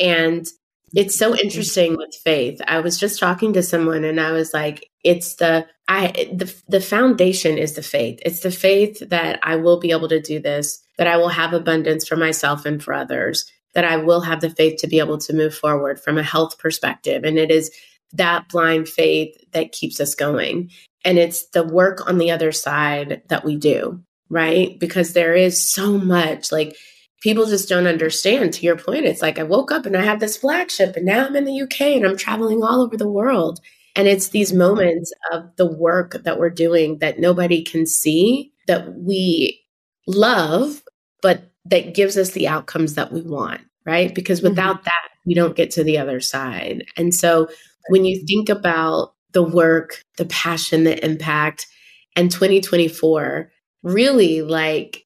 And 0.00 0.46
it's 0.94 1.16
so 1.16 1.32
mm-hmm. 1.32 1.40
interesting 1.40 1.96
with 1.96 2.14
faith. 2.14 2.60
I 2.66 2.80
was 2.80 2.98
just 2.98 3.18
talking 3.18 3.52
to 3.54 3.62
someone 3.62 4.04
and 4.04 4.20
I 4.20 4.32
was 4.32 4.54
like, 4.54 4.90
it's 5.02 5.36
the 5.36 5.66
I 5.88 6.30
the 6.32 6.54
the 6.68 6.80
foundation 6.80 7.58
is 7.58 7.74
the 7.74 7.82
faith. 7.82 8.18
It's 8.24 8.40
the 8.40 8.50
faith 8.50 9.08
that 9.10 9.38
I 9.42 9.56
will 9.56 9.78
be 9.78 9.90
able 9.90 10.08
to 10.08 10.20
do 10.20 10.40
this, 10.40 10.82
that 10.98 11.06
I 11.06 11.16
will 11.16 11.28
have 11.28 11.52
abundance 11.52 12.06
for 12.06 12.16
myself 12.16 12.64
and 12.64 12.82
for 12.82 12.94
others, 12.94 13.44
that 13.74 13.84
I 13.84 13.96
will 13.96 14.20
have 14.22 14.40
the 14.40 14.50
faith 14.50 14.78
to 14.80 14.86
be 14.86 14.98
able 14.98 15.18
to 15.18 15.34
move 15.34 15.54
forward 15.54 16.00
from 16.00 16.16
a 16.16 16.22
health 16.22 16.58
perspective. 16.58 17.24
And 17.24 17.38
it 17.38 17.50
is 17.50 17.70
that 18.12 18.48
blind 18.48 18.88
faith 18.88 19.36
that 19.52 19.72
keeps 19.72 20.00
us 20.00 20.14
going. 20.14 20.70
And 21.04 21.18
it's 21.18 21.48
the 21.50 21.64
work 21.64 22.08
on 22.08 22.18
the 22.18 22.30
other 22.30 22.52
side 22.52 23.22
that 23.28 23.44
we 23.44 23.56
do, 23.56 24.00
right? 24.30 24.78
Because 24.78 25.12
there 25.12 25.34
is 25.34 25.70
so 25.70 25.98
much 25.98 26.50
like 26.50 26.76
people 27.24 27.46
just 27.46 27.70
don't 27.70 27.86
understand. 27.86 28.52
To 28.52 28.66
your 28.66 28.76
point, 28.76 29.06
it's 29.06 29.22
like 29.22 29.38
I 29.38 29.44
woke 29.44 29.72
up 29.72 29.86
and 29.86 29.96
I 29.96 30.04
have 30.04 30.20
this 30.20 30.36
flagship 30.36 30.94
and 30.94 31.06
now 31.06 31.24
I'm 31.24 31.34
in 31.34 31.46
the 31.46 31.62
UK 31.62 31.80
and 31.80 32.06
I'm 32.06 32.18
traveling 32.18 32.62
all 32.62 32.82
over 32.82 32.98
the 32.98 33.08
world. 33.08 33.60
And 33.96 34.06
it's 34.06 34.28
these 34.28 34.52
moments 34.52 35.10
of 35.32 35.44
the 35.56 35.64
work 35.64 36.22
that 36.24 36.38
we're 36.38 36.50
doing 36.50 36.98
that 36.98 37.18
nobody 37.18 37.64
can 37.64 37.86
see 37.86 38.52
that 38.66 38.94
we 38.98 39.58
love, 40.06 40.82
but 41.22 41.50
that 41.64 41.94
gives 41.94 42.18
us 42.18 42.32
the 42.32 42.46
outcomes 42.46 42.94
that 42.94 43.10
we 43.10 43.22
want, 43.22 43.62
right? 43.86 44.14
Because 44.14 44.40
mm-hmm. 44.40 44.50
without 44.50 44.76
mm-hmm. 44.76 44.84
that, 44.84 45.08
we 45.24 45.32
don't 45.32 45.56
get 45.56 45.70
to 45.72 45.84
the 45.84 45.96
other 45.96 46.20
side. 46.20 46.84
And 46.98 47.14
so 47.14 47.48
when 47.88 48.04
you 48.04 48.22
think 48.26 48.50
about 48.50 49.14
the 49.32 49.42
work, 49.42 50.02
the 50.18 50.26
passion, 50.26 50.84
the 50.84 51.02
impact, 51.02 51.68
and 52.16 52.30
2024, 52.30 53.50
really 53.82 54.42
like 54.42 55.03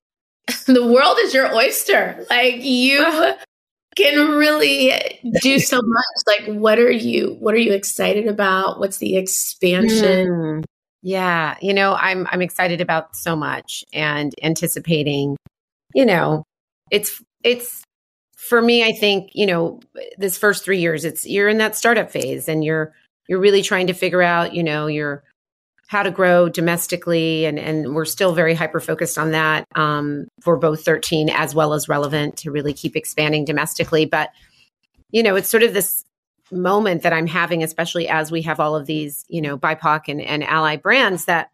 the 0.67 0.87
world 0.87 1.19
is 1.21 1.35
your 1.35 1.55
oyster. 1.55 2.25
Like 2.31 2.65
you 2.65 3.05
can 3.97 4.37
really 4.37 4.93
do 5.41 5.59
so 5.59 5.81
much. 5.85 6.05
Like 6.27 6.57
what 6.57 6.79
are 6.79 6.91
you 6.91 7.37
what 7.41 7.55
are 7.55 7.59
you 7.59 7.73
excited 7.73 8.27
about? 8.27 8.79
What's 8.79 8.99
the 8.99 9.17
expansion? 9.17 10.29
Mm. 10.29 10.65
Yeah, 11.03 11.57
you 11.61 11.75
know, 11.75 11.95
I'm 11.95 12.27
I'm 12.31 12.43
excited 12.43 12.81
about 12.81 13.15
so 13.15 13.37
much 13.37 13.85
and 13.93 14.35
anticipating, 14.43 15.37
you 15.95 16.07
know, 16.07 16.45
it's 16.91 17.23
it's 17.45 17.85
for 18.37 18.61
me 18.63 18.85
I 18.85 18.93
think, 18.93 19.31
you 19.35 19.47
know, 19.47 19.81
this 20.17 20.39
first 20.39 20.65
3 20.65 20.79
years 20.79 21.05
it's 21.05 21.27
you're 21.27 21.49
in 21.49 21.59
that 21.59 21.77
startup 21.77 22.11
phase 22.11 22.49
and 22.49 22.65
you're 22.65 22.95
you're 23.29 23.41
really 23.41 23.63
trying 23.63 23.87
to 23.89 23.93
figure 23.93 24.23
out, 24.23 24.55
you 24.55 24.63
know, 24.63 24.87
your 24.87 25.23
how 25.89 26.03
to 26.03 26.11
grow 26.11 26.49
domestically 26.49 27.45
and 27.45 27.59
and 27.59 27.95
we're 27.95 28.05
still 28.05 28.35
very 28.35 28.55
hyper 28.55 28.79
focused 28.81 29.19
on 29.19 29.33
that 29.33 29.67
um, 29.75 30.29
for 30.41 30.57
both 30.57 30.85
13 30.85 31.29
as 31.29 31.55
well 31.55 31.75
as 31.75 31.89
relevant 31.89 32.37
to 32.39 32.51
really 32.51 32.73
keep 32.73 32.95
expanding 32.95 33.45
domestically. 33.45 34.07
But 34.07 34.31
you 35.11 35.23
know 35.23 35.37
it's 35.37 35.49
sort 35.49 35.63
of 35.63 35.75
this 35.75 36.05
moment 36.51 37.03
that 37.03 37.13
i'm 37.13 37.27
having 37.27 37.63
especially 37.63 38.09
as 38.09 38.31
we 38.31 38.41
have 38.41 38.59
all 38.59 38.75
of 38.75 38.87
these 38.87 39.27
you 39.29 39.43
know 39.43 39.59
bipoc 39.59 40.09
and, 40.09 40.19
and 40.23 40.43
ally 40.43 40.77
brands 40.77 41.27
that 41.27 41.51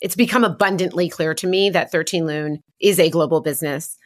it's 0.00 0.16
become 0.16 0.44
abundantly 0.44 1.08
clear 1.08 1.34
to 1.34 1.46
me 1.46 1.70
that 1.70 1.92
13 1.92 2.26
Lune 2.26 2.62
is 2.80 2.98
a 2.98 3.10
global 3.10 3.40
business. 3.40 3.98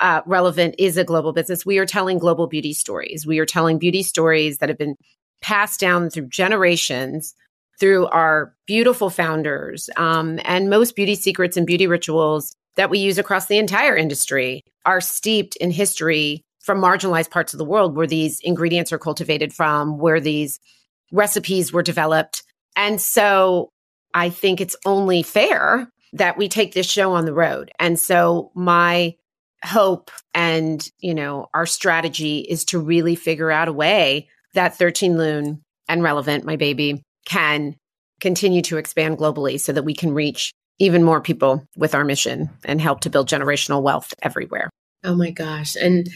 Uh, 0.00 0.22
relevant 0.26 0.74
is 0.78 0.96
a 0.96 1.04
global 1.04 1.32
business. 1.32 1.66
We 1.66 1.78
are 1.78 1.86
telling 1.86 2.18
global 2.18 2.46
beauty 2.46 2.72
stories. 2.72 3.26
We 3.26 3.38
are 3.38 3.46
telling 3.46 3.78
beauty 3.78 4.02
stories 4.02 4.58
that 4.58 4.70
have 4.70 4.78
been 4.78 4.96
passed 5.42 5.78
down 5.78 6.08
through 6.08 6.28
generations 6.28 7.34
through 7.78 8.06
our 8.08 8.54
beautiful 8.66 9.10
founders 9.10 9.90
um, 9.96 10.38
and 10.44 10.70
most 10.70 10.94
beauty 10.94 11.14
secrets 11.14 11.56
and 11.56 11.66
beauty 11.66 11.86
rituals 11.86 12.54
that 12.76 12.90
we 12.90 12.98
use 12.98 13.18
across 13.18 13.46
the 13.46 13.58
entire 13.58 13.96
industry 13.96 14.62
are 14.84 15.00
steeped 15.00 15.56
in 15.56 15.70
history 15.70 16.42
from 16.60 16.80
marginalized 16.80 17.30
parts 17.30 17.52
of 17.52 17.58
the 17.58 17.64
world 17.64 17.96
where 17.96 18.06
these 18.06 18.40
ingredients 18.40 18.92
are 18.92 18.98
cultivated 18.98 19.52
from, 19.52 19.98
where 19.98 20.20
these 20.20 20.60
recipes 21.10 21.72
were 21.72 21.82
developed. 21.82 22.44
And 22.76 23.00
so 23.00 23.70
I 24.14 24.30
think 24.30 24.60
it's 24.60 24.76
only 24.86 25.22
fair 25.22 25.90
that 26.14 26.36
we 26.36 26.48
take 26.48 26.72
this 26.72 26.90
show 26.90 27.12
on 27.12 27.24
the 27.24 27.34
road. 27.34 27.72
And 27.78 27.98
so 27.98 28.50
my 28.54 29.16
hope 29.64 30.10
and, 30.34 30.86
you 30.98 31.14
know, 31.14 31.48
our 31.54 31.66
strategy 31.66 32.38
is 32.38 32.64
to 32.66 32.78
really 32.78 33.14
figure 33.14 33.50
out 33.50 33.68
a 33.68 33.72
way 33.72 34.28
that 34.54 34.76
13 34.76 35.16
Lune 35.16 35.62
and 35.88 36.02
Relevant, 36.02 36.44
my 36.44 36.56
baby, 36.56 37.02
can 37.24 37.76
continue 38.20 38.62
to 38.62 38.78
expand 38.78 39.18
globally 39.18 39.58
so 39.58 39.72
that 39.72 39.84
we 39.84 39.94
can 39.94 40.14
reach 40.14 40.52
even 40.78 41.02
more 41.02 41.20
people 41.20 41.66
with 41.76 41.94
our 41.94 42.04
mission 42.04 42.50
and 42.64 42.80
help 42.80 43.00
to 43.00 43.10
build 43.10 43.28
generational 43.28 43.82
wealth 43.82 44.14
everywhere. 44.22 44.70
Oh 45.04 45.14
my 45.14 45.30
gosh. 45.30 45.76
And 45.76 46.08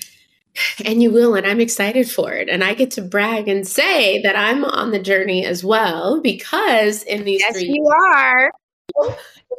and 0.84 1.02
you 1.02 1.10
will 1.10 1.34
and 1.34 1.46
I'm 1.46 1.60
excited 1.60 2.10
for 2.10 2.32
it. 2.32 2.48
And 2.48 2.64
I 2.64 2.74
get 2.74 2.92
to 2.92 3.02
brag 3.02 3.48
and 3.48 3.66
say 3.66 4.22
that 4.22 4.36
I'm 4.36 4.64
on 4.64 4.90
the 4.90 4.98
journey 4.98 5.44
as 5.44 5.62
well 5.62 6.20
because 6.20 7.02
in 7.02 7.24
these 7.24 7.40
yes, 7.40 7.52
three 7.52 7.72
you 7.74 7.86
are. 7.86 8.50
We 8.98 9.14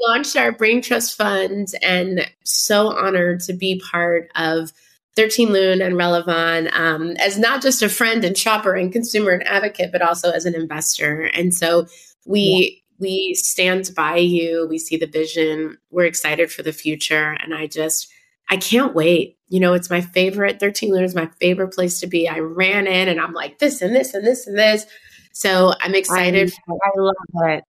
launched 0.09 0.35
our 0.35 0.51
Brain 0.51 0.81
Trust 0.81 1.15
Fund 1.15 1.67
and 1.81 2.29
so 2.43 2.87
honored 2.87 3.41
to 3.41 3.53
be 3.53 3.79
part 3.79 4.29
of 4.35 4.71
13 5.17 5.51
Lune 5.51 5.81
and 5.81 5.97
Relevant 5.97 6.69
um, 6.73 7.11
as 7.17 7.37
not 7.37 7.61
just 7.61 7.81
a 7.81 7.89
friend 7.89 8.23
and 8.23 8.37
shopper 8.37 8.73
and 8.73 8.93
consumer 8.93 9.31
and 9.31 9.45
advocate, 9.45 9.91
but 9.91 10.01
also 10.01 10.31
as 10.31 10.45
an 10.45 10.55
investor. 10.55 11.23
And 11.33 11.53
so 11.53 11.87
we 12.25 12.83
yeah. 12.99 13.05
we 13.05 13.33
stand 13.33 13.91
by 13.95 14.17
you. 14.17 14.67
We 14.69 14.77
see 14.77 14.95
the 14.95 15.07
vision. 15.07 15.77
We're 15.91 16.05
excited 16.05 16.51
for 16.51 16.63
the 16.63 16.71
future, 16.71 17.35
and 17.43 17.53
I 17.53 17.67
just 17.67 18.07
I 18.49 18.55
can't 18.55 18.95
wait. 18.95 19.37
You 19.49 19.59
know, 19.59 19.73
it's 19.73 19.89
my 19.89 20.01
favorite. 20.01 20.59
13 20.59 20.91
Lune 20.91 21.03
is 21.03 21.15
my 21.15 21.29
favorite 21.41 21.73
place 21.73 21.99
to 21.99 22.07
be. 22.07 22.29
I 22.29 22.39
ran 22.39 22.87
in 22.87 23.07
and 23.09 23.19
I'm 23.19 23.33
like 23.33 23.59
this 23.59 23.81
and 23.81 23.95
this 23.95 24.13
and 24.13 24.25
this 24.25 24.45
and 24.45 24.57
this. 24.57 24.85
So 25.33 25.73
I'm 25.81 25.95
excited. 25.95 26.53
I, 26.69 26.73
I 26.73 26.99
love 26.99 27.15
it 27.49 27.63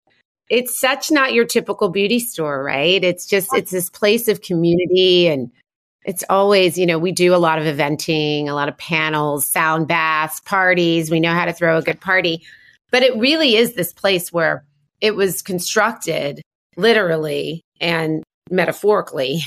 it's 0.50 0.80
such 0.80 1.12
not 1.12 1.34
your 1.34 1.46
typical 1.46 1.90
beauty 1.90 2.20
store, 2.20 2.64
right? 2.64 3.04
It's 3.04 3.26
just 3.26 3.54
it's 3.54 3.72
this 3.72 3.90
place 3.90 4.28
of 4.28 4.42
community 4.42 5.28
and 5.28 5.52
it's 6.08 6.24
always, 6.30 6.78
you 6.78 6.86
know, 6.86 6.98
we 6.98 7.12
do 7.12 7.36
a 7.36 7.38
lot 7.38 7.60
of 7.60 7.66
eventing, 7.66 8.48
a 8.48 8.54
lot 8.54 8.70
of 8.70 8.78
panels, 8.78 9.46
sound 9.46 9.90
baths, 9.90 10.40
parties. 10.40 11.12
We 11.12 11.20
know 11.20 11.34
how 11.34 11.44
to 11.44 11.52
throw 11.52 11.78
a 11.78 11.82
good 11.82 12.00
party. 12.00 12.44
But 12.92 13.04
it 13.04 13.18
really 13.18 13.58
is 13.58 13.74
this 13.74 13.92
place 13.92 14.32
where 14.32 14.64
it 15.02 15.18
was 15.18 15.42
constructed 15.42 16.42
literally 16.78 17.62
and 17.82 18.24
metaphorically 18.50 19.42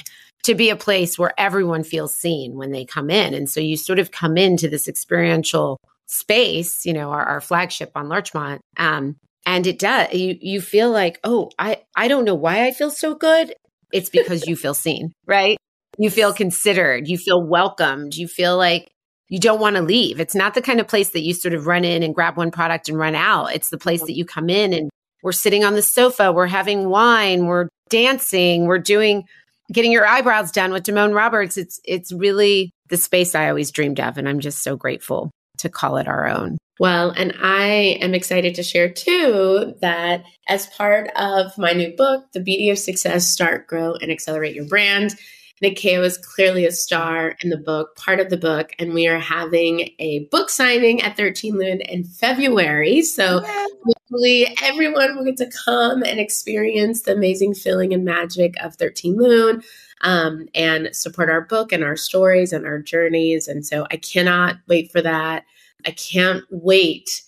to 0.45 0.55
be 0.55 0.69
a 0.69 0.77
place 0.77 1.19
where 1.19 1.33
everyone 1.39 1.83
feels 1.83 2.15
seen 2.15 2.55
when 2.57 2.73
they 2.73 2.85
come 2.85 3.09
in. 3.09 3.33
And 3.33 3.49
so 3.49 3.61
you 3.61 3.79
sort 3.79 3.99
of 3.99 4.11
come 4.11 4.37
into 4.37 4.69
this 4.69 4.87
experiential 4.87 5.79
space, 6.09 6.85
you 6.85 6.93
know, 6.93 7.11
our, 7.11 7.25
our 7.25 7.41
flagship 7.41 7.93
on 7.95 8.11
Larchmont. 8.11 8.61
Um, 8.77 9.17
and 9.47 9.67
it 9.67 9.79
does, 9.79 10.13
you, 10.13 10.37
you 10.39 10.61
feel 10.61 10.91
like, 10.91 11.21
oh, 11.25 11.51
I, 11.59 11.83
I 11.97 12.09
don't 12.09 12.27
know 12.27 12.35
why 12.35 12.67
I 12.67 12.73
feel 12.73 12.91
so 12.91 13.15
good. 13.15 13.55
It's 13.93 14.11
because 14.11 14.47
you 14.47 14.57
feel 14.57 14.75
seen, 14.75 15.13
right? 15.27 15.57
You 16.01 16.09
feel 16.09 16.33
considered, 16.33 17.09
you 17.09 17.19
feel 17.19 17.47
welcomed, 17.47 18.15
you 18.15 18.27
feel 18.27 18.57
like 18.57 18.91
you 19.29 19.39
don't 19.39 19.61
want 19.61 19.77
to 19.77 19.83
leave. 19.83 20.19
It's 20.19 20.35
not 20.35 20.55
the 20.55 20.63
kind 20.63 20.81
of 20.81 20.89
place 20.89 21.11
that 21.11 21.21
you 21.21 21.35
sort 21.35 21.53
of 21.53 21.67
run 21.67 21.85
in 21.85 22.03
and 22.03 22.15
grab 22.15 22.39
one 22.39 22.51
product 22.51 22.89
and 22.89 22.99
run 22.99 23.15
out. 23.15 23.55
It's 23.55 23.69
the 23.69 23.77
place 23.77 24.01
that 24.01 24.17
you 24.17 24.25
come 24.25 24.49
in 24.49 24.73
and 24.73 24.89
we're 25.23 25.33
sitting 25.33 25.63
on 25.63 25.75
the 25.75 25.83
sofa, 25.83 26.33
we're 26.33 26.47
having 26.47 26.89
wine, 26.89 27.45
we're 27.45 27.69
dancing, 27.91 28.65
we're 28.65 28.79
doing 28.79 29.25
getting 29.71 29.93
your 29.93 30.07
eyebrows 30.07 30.51
done 30.51 30.73
with 30.73 30.85
Damone 30.85 31.15
Roberts. 31.15 31.59
It's 31.59 31.79
it's 31.85 32.15
really 32.15 32.71
the 32.89 32.97
space 32.97 33.35
I 33.35 33.51
always 33.51 33.71
dreamed 33.71 34.01
of 34.01 34.17
and 34.17 34.27
I'm 34.27 34.41
just 34.41 34.63
so 34.63 34.77
grateful 34.77 35.31
to 35.59 35.69
call 35.69 35.99
it 35.99 36.09
our 36.09 36.27
own. 36.27 36.57
Well, 36.79 37.11
and 37.11 37.35
I 37.43 37.99
am 38.01 38.15
excited 38.15 38.55
to 38.55 38.63
share 38.63 38.91
too 38.91 39.75
that 39.83 40.25
as 40.49 40.67
part 40.67 41.11
of 41.15 41.59
my 41.59 41.75
new 41.75 41.95
book, 41.95 42.25
The 42.33 42.41
Beauty 42.41 42.71
of 42.71 42.79
Success 42.79 43.31
Start, 43.31 43.67
Grow, 43.67 43.97
and 43.97 44.11
Accelerate 44.11 44.55
Your 44.55 44.65
Brand, 44.65 45.15
Nyakio 45.63 46.05
is 46.05 46.17
clearly 46.17 46.65
a 46.65 46.73
star 46.73 47.37
in 47.43 47.51
the 47.51 47.57
book, 47.59 47.95
part 47.97 48.19
of 48.19 48.31
the 48.31 48.37
book, 48.37 48.73
and 48.79 48.95
we 48.95 49.07
are 49.07 49.19
having 49.19 49.91
a 49.99 50.21
book 50.31 50.49
signing 50.49 51.03
at 51.03 51.17
13 51.17 51.59
Lune 51.59 51.83
in 51.83 52.05
February. 52.05 53.03
So 53.03 53.41
hopefully 53.85 54.57
everyone 54.63 55.17
will 55.17 55.25
get 55.25 55.37
to 55.39 55.51
come 55.65 56.03
and 56.03 56.19
experience 56.19 57.03
the 57.03 57.13
amazing 57.13 57.55
feeling 57.55 57.93
and 57.93 58.05
magic 58.05 58.55
of 58.63 58.77
13 58.77 59.17
Lune. 59.17 59.63
Um, 60.03 60.49
and 60.55 60.97
support 60.97 61.29
our 61.29 61.43
book 61.43 61.73
and 61.73 61.85
our 61.85 61.95
stories 61.95 62.55
and 62.55 62.65
our 62.65 62.79
journeys. 62.79 63.47
And 63.47 63.67
so 63.67 63.87
I 63.91 63.99
cannot 63.99 64.57
wait 64.67 64.91
for 64.91 65.03
that. 65.03 65.45
I 65.87 65.91
can't 65.91 66.43
wait 66.49 67.23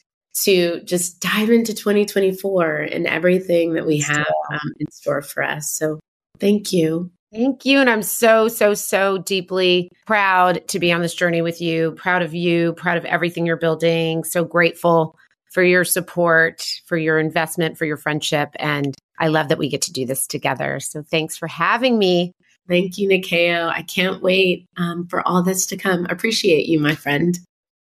to 0.45 0.81
just 0.85 1.21
dive 1.21 1.51
into 1.51 1.75
2024 1.75 2.77
and 2.77 3.07
everything 3.07 3.75
that 3.75 3.87
we 3.87 3.99
have 3.99 4.33
um, 4.51 4.73
in 4.81 4.91
store 4.91 5.21
for 5.21 5.43
us. 5.43 5.71
So 5.71 6.01
thank 6.39 6.73
you. 6.73 7.11
Thank 7.33 7.65
you. 7.65 7.81
And 7.81 7.89
I'm 7.89 8.03
so, 8.03 8.47
so, 8.49 8.75
so 8.75 9.17
deeply 9.17 9.91
proud 10.07 10.67
to 10.69 10.79
be 10.79 10.93
on 10.93 11.01
this 11.01 11.15
journey 11.15 11.41
with 11.41 11.63
you, 11.63 11.93
proud 11.93 12.21
of 12.21 12.35
you, 12.35 12.75
proud 12.75 12.99
of 12.99 13.07
everything 13.07 13.47
you're 13.47 13.57
building. 13.57 14.23
So 14.23 14.45
grateful 14.45 15.17
for 15.51 15.63
your 15.63 15.85
support, 15.85 16.67
for 16.85 16.99
your 16.99 17.19
investment, 17.19 17.79
for 17.79 17.87
your 17.87 17.97
friendship. 17.97 18.51
And 18.57 18.95
I 19.19 19.29
love 19.29 19.49
that 19.49 19.59
we 19.59 19.71
get 19.71 19.81
to 19.83 19.93
do 19.93 20.05
this 20.05 20.27
together. 20.27 20.79
So 20.81 21.03
thanks 21.03 21.39
for 21.39 21.47
having 21.47 21.99
me. 21.99 22.33
Thank 22.69 22.99
you, 22.99 23.09
Nyakio. 23.09 23.69
I 23.69 23.83
can't 23.83 24.23
wait 24.23 24.67
um, 24.77 25.07
for 25.09 25.27
all 25.27 25.43
this 25.43 25.65
to 25.67 25.77
come. 25.77 26.07
Appreciate 26.11 26.67
you, 26.67 26.81
my 26.81 26.95
friend. 26.95 27.39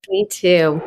Me 0.08 0.26
too. 0.30 0.80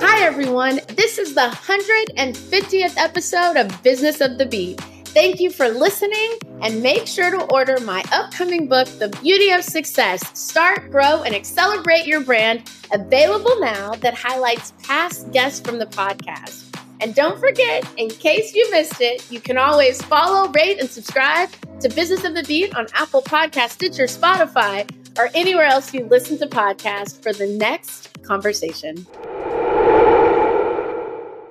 Hi, 0.00 0.24
everyone. 0.24 0.80
This 0.88 1.18
is 1.18 1.34
the 1.34 1.48
150th 1.52 2.96
episode 2.96 3.56
of 3.56 3.82
Business 3.82 4.20
of 4.20 4.38
the 4.38 4.46
Beat. 4.46 4.80
Thank 5.14 5.38
you 5.38 5.48
for 5.48 5.68
listening 5.68 6.38
and 6.60 6.82
make 6.82 7.06
sure 7.06 7.30
to 7.30 7.44
order 7.54 7.78
my 7.78 8.02
upcoming 8.10 8.66
book, 8.66 8.88
The 8.98 9.16
Beauty 9.22 9.50
of 9.50 9.62
Success 9.62 10.20
Start, 10.36 10.90
Grow, 10.90 11.22
and 11.22 11.36
Accelerate 11.36 12.04
Your 12.04 12.20
Brand, 12.20 12.68
available 12.92 13.60
now 13.60 13.92
that 13.94 14.14
highlights 14.14 14.72
past 14.82 15.30
guests 15.30 15.60
from 15.60 15.78
the 15.78 15.86
podcast. 15.86 16.64
And 17.00 17.14
don't 17.14 17.38
forget, 17.38 17.88
in 17.96 18.08
case 18.08 18.54
you 18.54 18.68
missed 18.72 19.00
it, 19.00 19.30
you 19.30 19.38
can 19.38 19.56
always 19.56 20.02
follow, 20.02 20.50
rate, 20.50 20.80
and 20.80 20.90
subscribe 20.90 21.48
to 21.78 21.88
Business 21.90 22.24
of 22.24 22.34
the 22.34 22.42
Beat 22.42 22.74
on 22.74 22.88
Apple 22.94 23.22
Podcast, 23.22 23.70
Stitcher, 23.70 24.06
Spotify, 24.06 24.90
or 25.16 25.30
anywhere 25.32 25.66
else 25.66 25.94
you 25.94 26.06
listen 26.06 26.38
to 26.38 26.48
podcasts 26.48 27.22
for 27.22 27.32
the 27.32 27.46
next 27.46 28.20
conversation. 28.24 29.06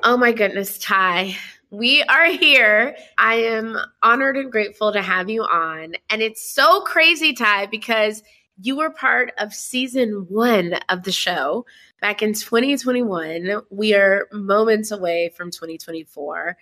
Oh 0.06 0.18
my 0.20 0.34
goodness, 0.34 0.78
Tai 0.80 1.38
we 1.74 2.04
are 2.04 2.28
here. 2.28 2.96
I 3.18 3.34
am 3.34 3.76
honored 4.04 4.38
and 4.38 4.52
grateful 4.52 4.94
to 4.94 5.02
have 5.02 5.28
you 5.28 5.42
on. 5.42 5.96
And 6.08 6.22
it's 6.22 6.48
so 6.48 6.82
crazy, 6.82 7.34
Tai, 7.34 7.66
because 7.66 8.22
you 8.62 8.78
were 8.78 8.92
part 8.92 9.34
of 9.40 9.56
season 9.56 10.28
one 10.30 10.76
of 10.90 11.02
the 11.02 11.12
show 11.12 11.66
back 12.00 12.22
in 12.22 12.34
2021. 12.34 13.64
We 13.72 13.96
are 13.96 14.28
moments 14.32 14.92
away 14.92 15.32
from 15.36 15.50
2024. 15.50 16.56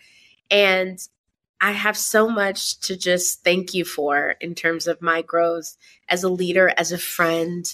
And 0.49 0.97
I 1.59 1.71
have 1.71 1.97
so 1.97 2.29
much 2.29 2.79
to 2.79 2.95
just 2.95 3.43
thank 3.43 3.73
you 3.73 3.83
for 3.83 4.35
in 4.39 4.55
terms 4.55 4.87
of 4.87 5.01
my 5.01 5.21
growth 5.23 5.75
as 6.07 6.23
a 6.23 6.29
leader, 6.29 6.73
as 6.77 6.93
a 6.93 6.97
friend, 6.97 7.65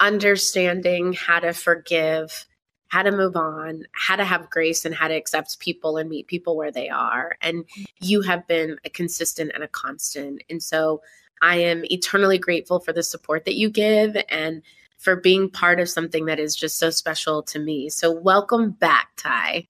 understanding 0.00 1.12
how 1.12 1.38
to 1.38 1.52
forgive 1.52 2.44
how 2.92 3.02
to 3.02 3.10
move 3.10 3.36
on, 3.36 3.84
how 3.92 4.16
to 4.16 4.24
have 4.24 4.50
grace, 4.50 4.84
and 4.84 4.94
how 4.94 5.08
to 5.08 5.14
accept 5.14 5.58
people 5.60 5.96
and 5.96 6.10
meet 6.10 6.26
people 6.26 6.58
where 6.58 6.70
they 6.70 6.90
are. 6.90 7.36
And 7.40 7.64
you 8.02 8.20
have 8.20 8.46
been 8.46 8.76
a 8.84 8.90
consistent 8.90 9.50
and 9.54 9.64
a 9.64 9.68
constant. 9.68 10.42
And 10.50 10.62
so 10.62 11.00
I 11.40 11.56
am 11.56 11.86
eternally 11.86 12.36
grateful 12.36 12.80
for 12.80 12.92
the 12.92 13.02
support 13.02 13.46
that 13.46 13.54
you 13.54 13.70
give 13.70 14.14
and 14.28 14.60
for 14.98 15.16
being 15.16 15.48
part 15.48 15.80
of 15.80 15.88
something 15.88 16.26
that 16.26 16.38
is 16.38 16.54
just 16.54 16.78
so 16.78 16.90
special 16.90 17.42
to 17.44 17.58
me. 17.58 17.88
So 17.88 18.12
welcome 18.12 18.72
back, 18.72 19.08
Tai. 19.16 19.66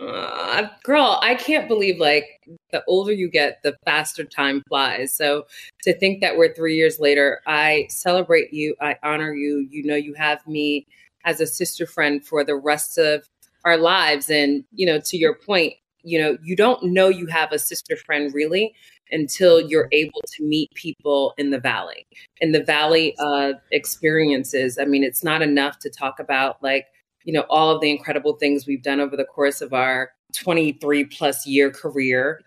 Uh, 0.00 0.68
girl, 0.82 1.18
I 1.20 1.34
can't 1.34 1.68
believe 1.68 2.00
like 2.00 2.40
the 2.70 2.82
older 2.86 3.12
you 3.12 3.30
get, 3.30 3.62
the 3.62 3.76
faster 3.84 4.24
time 4.24 4.62
flies. 4.66 5.14
So 5.14 5.44
to 5.82 5.92
think 5.98 6.22
that 6.22 6.38
we're 6.38 6.54
three 6.54 6.76
years 6.76 6.98
later, 6.98 7.42
I 7.46 7.86
celebrate 7.90 8.54
you. 8.54 8.74
I 8.80 8.96
honor 9.02 9.34
you. 9.34 9.58
You 9.70 9.84
know, 9.84 9.94
you 9.94 10.14
have 10.14 10.44
me 10.46 10.86
as 11.24 11.40
a 11.40 11.46
sister 11.46 11.86
friend 11.86 12.24
for 12.24 12.44
the 12.44 12.56
rest 12.56 12.98
of 12.98 13.28
our 13.64 13.76
lives. 13.76 14.30
And, 14.30 14.64
you 14.72 14.86
know, 14.86 15.00
to 15.00 15.16
your 15.16 15.34
point, 15.34 15.74
you 16.02 16.18
know, 16.18 16.36
you 16.42 16.56
don't 16.56 16.82
know 16.82 17.08
you 17.08 17.26
have 17.26 17.52
a 17.52 17.58
sister 17.58 17.96
friend 17.96 18.34
really 18.34 18.74
until 19.10 19.60
you're 19.60 19.88
able 19.92 20.20
to 20.26 20.42
meet 20.42 20.70
people 20.74 21.34
in 21.36 21.50
the 21.50 21.60
valley, 21.60 22.06
in 22.40 22.52
the 22.52 22.62
valley 22.62 23.14
of 23.18 23.56
experiences. 23.70 24.78
I 24.78 24.84
mean, 24.84 25.04
it's 25.04 25.22
not 25.22 25.42
enough 25.42 25.78
to 25.80 25.90
talk 25.90 26.18
about 26.18 26.62
like, 26.62 26.86
you 27.24 27.32
know, 27.32 27.44
all 27.50 27.70
of 27.74 27.80
the 27.80 27.90
incredible 27.90 28.34
things 28.34 28.66
we've 28.66 28.82
done 28.82 29.00
over 29.00 29.16
the 29.16 29.24
course 29.24 29.60
of 29.60 29.72
our 29.72 30.10
23 30.34 31.04
plus 31.04 31.46
year 31.46 31.70
career. 31.70 32.40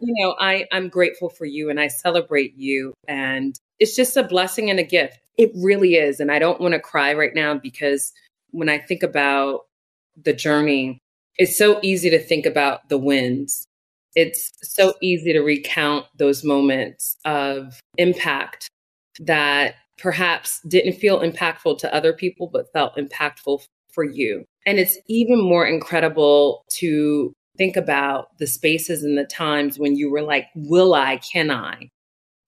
You 0.00 0.14
know, 0.18 0.34
I, 0.40 0.66
I'm 0.72 0.88
grateful 0.88 1.28
for 1.28 1.44
you 1.44 1.70
and 1.70 1.78
I 1.78 1.88
celebrate 1.88 2.56
you. 2.56 2.94
And 3.06 3.58
it's 3.78 3.94
just 3.94 4.16
a 4.16 4.22
blessing 4.22 4.70
and 4.70 4.80
a 4.80 4.84
gift. 4.84 5.20
It 5.36 5.50
really 5.54 5.94
is. 5.96 6.20
And 6.20 6.30
I 6.30 6.38
don't 6.38 6.60
want 6.60 6.74
to 6.74 6.80
cry 6.80 7.12
right 7.14 7.34
now 7.34 7.54
because 7.54 8.12
when 8.50 8.68
I 8.68 8.78
think 8.78 9.02
about 9.02 9.62
the 10.20 10.32
journey, 10.32 10.98
it's 11.36 11.58
so 11.58 11.78
easy 11.82 12.10
to 12.10 12.18
think 12.18 12.46
about 12.46 12.88
the 12.88 12.98
wins. 12.98 13.66
It's 14.14 14.50
so 14.62 14.94
easy 15.02 15.32
to 15.34 15.40
recount 15.40 16.06
those 16.16 16.42
moments 16.42 17.16
of 17.26 17.78
impact 17.98 18.68
that 19.20 19.74
perhaps 19.98 20.60
didn't 20.68 20.94
feel 20.94 21.20
impactful 21.20 21.78
to 21.78 21.94
other 21.94 22.12
people, 22.12 22.48
but 22.50 22.72
felt 22.72 22.96
impactful 22.96 23.62
for 23.92 24.04
you. 24.04 24.44
And 24.64 24.78
it's 24.78 24.98
even 25.08 25.40
more 25.42 25.66
incredible 25.66 26.64
to 26.72 27.32
think 27.56 27.76
about 27.76 28.36
the 28.38 28.46
spaces 28.46 29.02
and 29.02 29.16
the 29.16 29.24
times 29.24 29.78
when 29.78 29.96
you 29.96 30.10
were 30.10 30.22
like, 30.22 30.46
will 30.54 30.94
I, 30.94 31.18
can 31.18 31.50
I, 31.50 31.90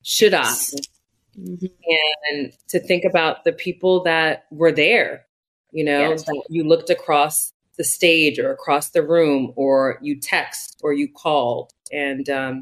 should 0.03 0.35
I? 0.35 0.55
Mm-hmm. 1.39 1.67
And 2.33 2.53
to 2.69 2.81
think 2.81 3.05
about 3.05 3.45
the 3.45 3.53
people 3.53 4.03
that 4.05 4.47
were 4.51 4.73
there, 4.73 5.27
you 5.71 5.85
know, 5.85 6.11
yes. 6.11 6.25
you 6.49 6.65
looked 6.65 6.91
across 6.91 7.53
the 7.77 7.85
stage 7.85 8.39
or 8.39 8.51
across 8.51 8.91
the 8.91 9.03
room, 9.03 9.53
or 9.55 9.99
you 10.03 10.19
text 10.19 10.81
or 10.83 10.93
you 10.93 11.09
called, 11.13 11.71
and 11.93 12.29
um, 12.29 12.61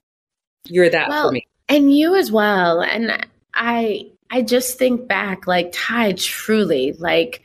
you're 0.66 0.90
that 0.90 1.08
well, 1.08 1.28
for 1.28 1.32
me. 1.32 1.46
And 1.68 1.96
you 1.96 2.16
as 2.16 2.30
well. 2.30 2.82
And 2.82 3.26
I, 3.54 4.10
I 4.30 4.42
just 4.42 4.78
think 4.78 5.08
back, 5.08 5.46
like 5.46 5.70
Tai, 5.72 6.12
truly, 6.12 6.92
like 6.98 7.42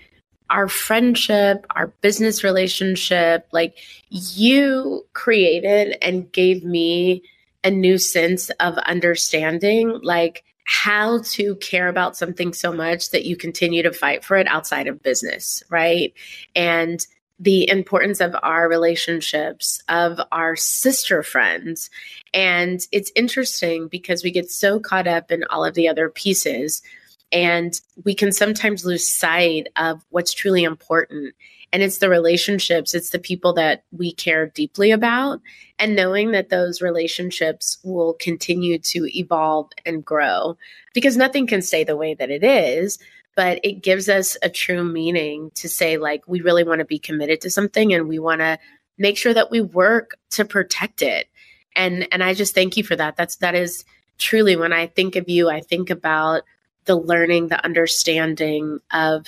our 0.50 0.68
friendship, 0.68 1.66
our 1.70 1.88
business 2.02 2.44
relationship, 2.44 3.48
like 3.54 3.78
you 4.10 5.06
created 5.14 5.98
and 6.02 6.30
gave 6.32 6.66
me 6.66 7.24
a 7.64 7.72
new 7.72 7.98
sense 7.98 8.50
of 8.60 8.78
understanding, 8.80 10.00
like 10.04 10.44
how 10.66 11.22
to 11.24 11.56
care 11.58 11.88
about 11.88 12.16
something 12.16 12.54
so 12.54 12.72
much 12.72 13.12
that 13.12 13.26
you 13.26 13.36
continue 13.36 13.84
to 13.84 13.92
fight 13.92 14.24
for 14.24 14.38
it 14.38 14.48
outside 14.48 14.88
of 14.88 15.04
business, 15.04 15.64
right? 15.70 16.14
And 16.56 17.06
the 17.40 17.68
importance 17.70 18.22
of 18.22 18.36
our 18.44 18.70
relationships, 18.70 19.82
of 19.90 20.20
our 20.32 20.56
sister 20.56 21.24
friends. 21.24 21.90
And 22.36 22.82
it's 22.92 23.12
interesting 23.16 23.88
because 23.88 24.24
we 24.24 24.30
get 24.30 24.52
so 24.52 24.80
caught 24.80 25.08
up 25.08 25.32
in 25.32 25.44
all 25.50 25.66
of 25.66 25.74
the 25.74 25.88
other 25.88 26.08
pieces 26.08 26.84
and 27.32 27.80
we 28.04 28.14
can 28.14 28.32
sometimes 28.32 28.86
lose 28.86 29.08
sight 29.08 29.68
of 29.76 30.06
what's 30.10 30.34
truly 30.34 30.64
important. 30.64 31.34
And 31.74 31.82
it's 31.82 32.00
the 32.00 32.10
relationships, 32.10 32.94
it's 32.94 33.12
the 33.12 33.20
people 33.20 33.54
that 33.54 33.84
we 33.92 34.14
care 34.14 34.48
deeply 34.48 34.92
about, 34.92 35.42
and 35.80 35.96
knowing 35.96 36.32
that 36.32 36.50
those 36.50 36.82
relationships 36.82 37.78
will 37.84 38.14
continue 38.16 38.78
to 38.80 39.08
evolve 39.18 39.70
and 39.86 40.04
grow 40.04 40.58
because 40.94 41.16
nothing 41.16 41.48
can 41.48 41.62
stay 41.62 41.84
the 41.84 41.96
way 41.96 42.14
that 42.14 42.30
it 42.30 42.44
is. 42.44 43.00
But 43.36 43.62
it 43.64 43.82
gives 43.82 44.10
us 44.10 44.36
a 44.44 44.50
true 44.50 44.84
meaning 44.84 45.52
to 45.56 45.70
say, 45.70 45.98
like, 45.98 46.28
we 46.28 46.42
really 46.42 46.66
want 46.66 46.80
to 46.80 46.86
be 46.86 47.00
committed 47.00 47.40
to 47.42 47.50
something 47.50 47.94
and 47.94 48.10
we 48.10 48.20
want 48.20 48.42
to 48.42 48.60
make 48.98 49.18
sure 49.18 49.34
that 49.34 49.50
we 49.50 49.62
work 49.62 50.18
to 50.32 50.44
protect 50.44 51.02
it. 51.02 51.28
And 51.76 52.08
and 52.12 52.22
I 52.24 52.34
just 52.34 52.54
thank 52.54 52.76
you 52.76 52.84
for 52.84 52.98
that. 52.98 53.16
That's 53.16 53.38
that 53.38 53.56
is 53.56 53.86
truly 54.18 54.56
when 54.56 54.74
I 54.74 54.88
think 54.88 55.16
of 55.16 55.30
you, 55.30 55.50
I 55.50 55.62
think 55.62 55.90
about 55.90 56.44
the 56.86 56.96
learning, 56.96 57.48
the 57.48 57.64
understanding 57.64 58.80
of 58.92 59.28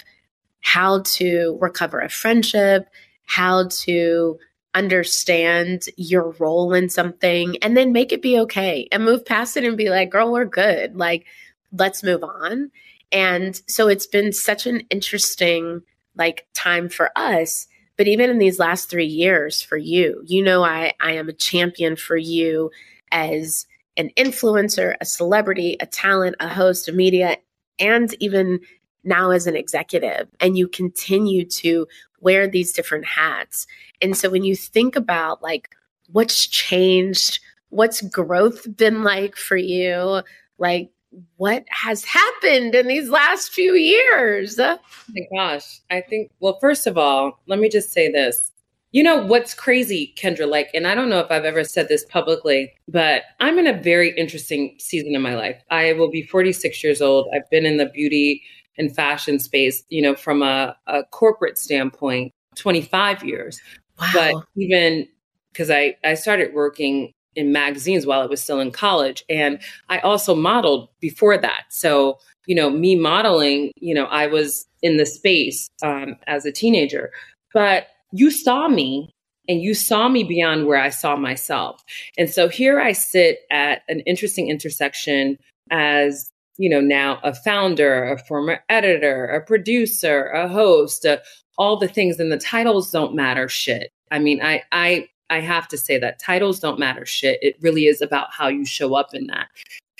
how 0.63 1.01
to 1.01 1.57
recover 1.61 1.99
a 1.99 2.09
friendship, 2.09 2.87
how 3.25 3.67
to 3.67 4.39
understand 4.73 5.83
your 5.97 6.31
role 6.39 6.73
in 6.73 6.89
something 6.89 7.57
and 7.61 7.77
then 7.77 7.91
make 7.91 8.11
it 8.11 8.21
be 8.23 8.39
okay 8.39 8.87
and 8.91 9.05
move 9.05 9.23
past 9.23 9.55
it 9.55 9.63
and 9.63 9.77
be 9.77 9.89
like, 9.89 10.09
girl, 10.09 10.31
we're 10.31 10.45
good. 10.45 10.95
Like, 10.95 11.25
let's 11.71 12.01
move 12.01 12.23
on. 12.23 12.71
And 13.11 13.61
so 13.67 13.87
it's 13.87 14.07
been 14.07 14.31
such 14.31 14.65
an 14.65 14.81
interesting 14.89 15.81
like 16.15 16.47
time 16.53 16.89
for 16.89 17.11
us. 17.15 17.67
But 17.97 18.07
even 18.07 18.29
in 18.29 18.39
these 18.39 18.57
last 18.57 18.89
three 18.89 19.05
years 19.05 19.61
for 19.61 19.77
you, 19.77 20.23
you 20.25 20.43
know, 20.43 20.63
I, 20.63 20.93
I 20.99 21.11
am 21.11 21.29
a 21.29 21.33
champion 21.33 21.95
for 21.95 22.17
you 22.17 22.71
as 23.11 23.67
an 23.97 24.09
influencer, 24.17 24.95
a 24.99 25.05
celebrity, 25.05 25.77
a 25.79 25.85
talent, 25.85 26.35
a 26.39 26.47
host, 26.47 26.87
a 26.87 26.91
media, 26.91 27.37
and 27.77 28.15
even 28.19 28.61
now 29.03 29.31
as 29.31 29.47
an 29.47 29.55
executive. 29.55 30.27
And 30.39 30.57
you 30.57 30.67
continue 30.67 31.45
to 31.45 31.87
wear 32.19 32.47
these 32.47 32.71
different 32.71 33.05
hats. 33.05 33.67
And 34.01 34.15
so 34.17 34.29
when 34.29 34.43
you 34.43 34.55
think 34.55 34.95
about 34.95 35.41
like 35.41 35.69
what's 36.11 36.47
changed, 36.47 37.39
what's 37.69 38.01
growth 38.01 38.65
been 38.75 39.03
like 39.03 39.35
for 39.35 39.57
you, 39.57 40.21
like 40.57 40.89
what 41.37 41.65
has 41.69 42.03
happened 42.03 42.75
in 42.75 42.87
these 42.87 43.09
last 43.09 43.51
few 43.51 43.73
years? 43.73 44.57
Oh 44.59 44.79
my 45.09 45.21
gosh. 45.35 45.81
I 45.91 46.01
think, 46.01 46.31
well, 46.39 46.57
first 46.59 46.87
of 46.87 46.97
all, 46.97 47.39
let 47.47 47.59
me 47.59 47.69
just 47.69 47.91
say 47.91 48.11
this. 48.11 48.51
You 48.91 49.01
know 49.01 49.25
what's 49.25 49.55
crazy, 49.55 50.13
Kendra? 50.15 50.47
Like, 50.47 50.69
and 50.73 50.85
I 50.85 50.93
don't 50.93 51.09
know 51.09 51.19
if 51.19 51.31
I've 51.31 51.45
ever 51.45 51.63
said 51.63 51.87
this 51.87 52.05
publicly, 52.05 52.71
but 52.87 53.23
I'm 53.39 53.57
in 53.57 53.65
a 53.65 53.73
very 53.73 54.15
interesting 54.15 54.75
season 54.79 55.15
in 55.15 55.21
my 55.21 55.35
life. 55.35 55.59
I 55.71 55.93
will 55.93 56.11
be 56.11 56.21
46 56.21 56.83
years 56.83 57.01
old. 57.01 57.27
I've 57.35 57.49
been 57.49 57.65
in 57.65 57.77
the 57.77 57.87
beauty 57.87 58.43
and 58.77 58.95
fashion 58.95 59.39
space, 59.39 59.83
you 59.89 60.01
know, 60.01 60.15
from 60.15 60.41
a, 60.41 60.75
a 60.87 61.03
corporate 61.05 61.57
standpoint, 61.57 62.31
25 62.55 63.23
years. 63.23 63.61
Wow. 63.99 64.09
But 64.13 64.35
even 64.55 65.07
because 65.51 65.69
I, 65.69 65.95
I 66.03 66.15
started 66.15 66.53
working 66.53 67.13
in 67.35 67.51
magazines 67.51 68.05
while 68.05 68.21
I 68.21 68.25
was 68.25 68.43
still 68.43 68.59
in 68.59 68.71
college. 68.71 69.23
And 69.29 69.59
I 69.89 69.99
also 69.99 70.35
modeled 70.35 70.89
before 70.99 71.37
that. 71.37 71.65
So, 71.69 72.19
you 72.45 72.55
know, 72.55 72.69
me 72.69 72.95
modeling, 72.95 73.71
you 73.75 73.93
know, 73.93 74.05
I 74.05 74.27
was 74.27 74.65
in 74.81 74.97
the 74.97 75.05
space 75.05 75.67
um, 75.81 76.15
as 76.27 76.45
a 76.45 76.51
teenager. 76.51 77.11
But 77.53 77.87
you 78.11 78.29
saw 78.29 78.67
me 78.67 79.13
and 79.47 79.61
you 79.61 79.73
saw 79.73 80.07
me 80.07 80.23
beyond 80.23 80.67
where 80.67 80.79
I 80.79 80.89
saw 80.89 81.15
myself. 81.15 81.83
And 82.17 82.29
so 82.29 82.47
here 82.47 82.79
I 82.79 82.93
sit 82.93 83.39
at 83.51 83.81
an 83.89 84.01
interesting 84.01 84.49
intersection 84.49 85.37
as 85.71 86.29
you 86.57 86.69
know, 86.69 86.81
now 86.81 87.19
a 87.23 87.33
founder, 87.33 88.03
a 88.03 88.17
former 88.17 88.59
editor, 88.69 89.25
a 89.25 89.41
producer, 89.41 90.27
a 90.27 90.47
host, 90.47 91.05
uh, 91.05 91.17
all 91.57 91.77
the 91.77 91.87
things 91.87 92.19
and 92.19 92.31
the 92.31 92.37
titles 92.37 92.91
don't 92.91 93.15
matter 93.15 93.47
shit. 93.47 93.91
I 94.11 94.19
mean, 94.19 94.41
I, 94.41 94.63
I, 94.71 95.07
I 95.29 95.39
have 95.39 95.67
to 95.69 95.77
say 95.77 95.97
that 95.97 96.19
titles 96.19 96.59
don't 96.59 96.79
matter 96.79 97.05
shit. 97.05 97.39
It 97.41 97.55
really 97.61 97.87
is 97.87 98.01
about 98.01 98.27
how 98.31 98.47
you 98.47 98.65
show 98.65 98.95
up 98.95 99.13
in 99.13 99.27
that. 99.27 99.47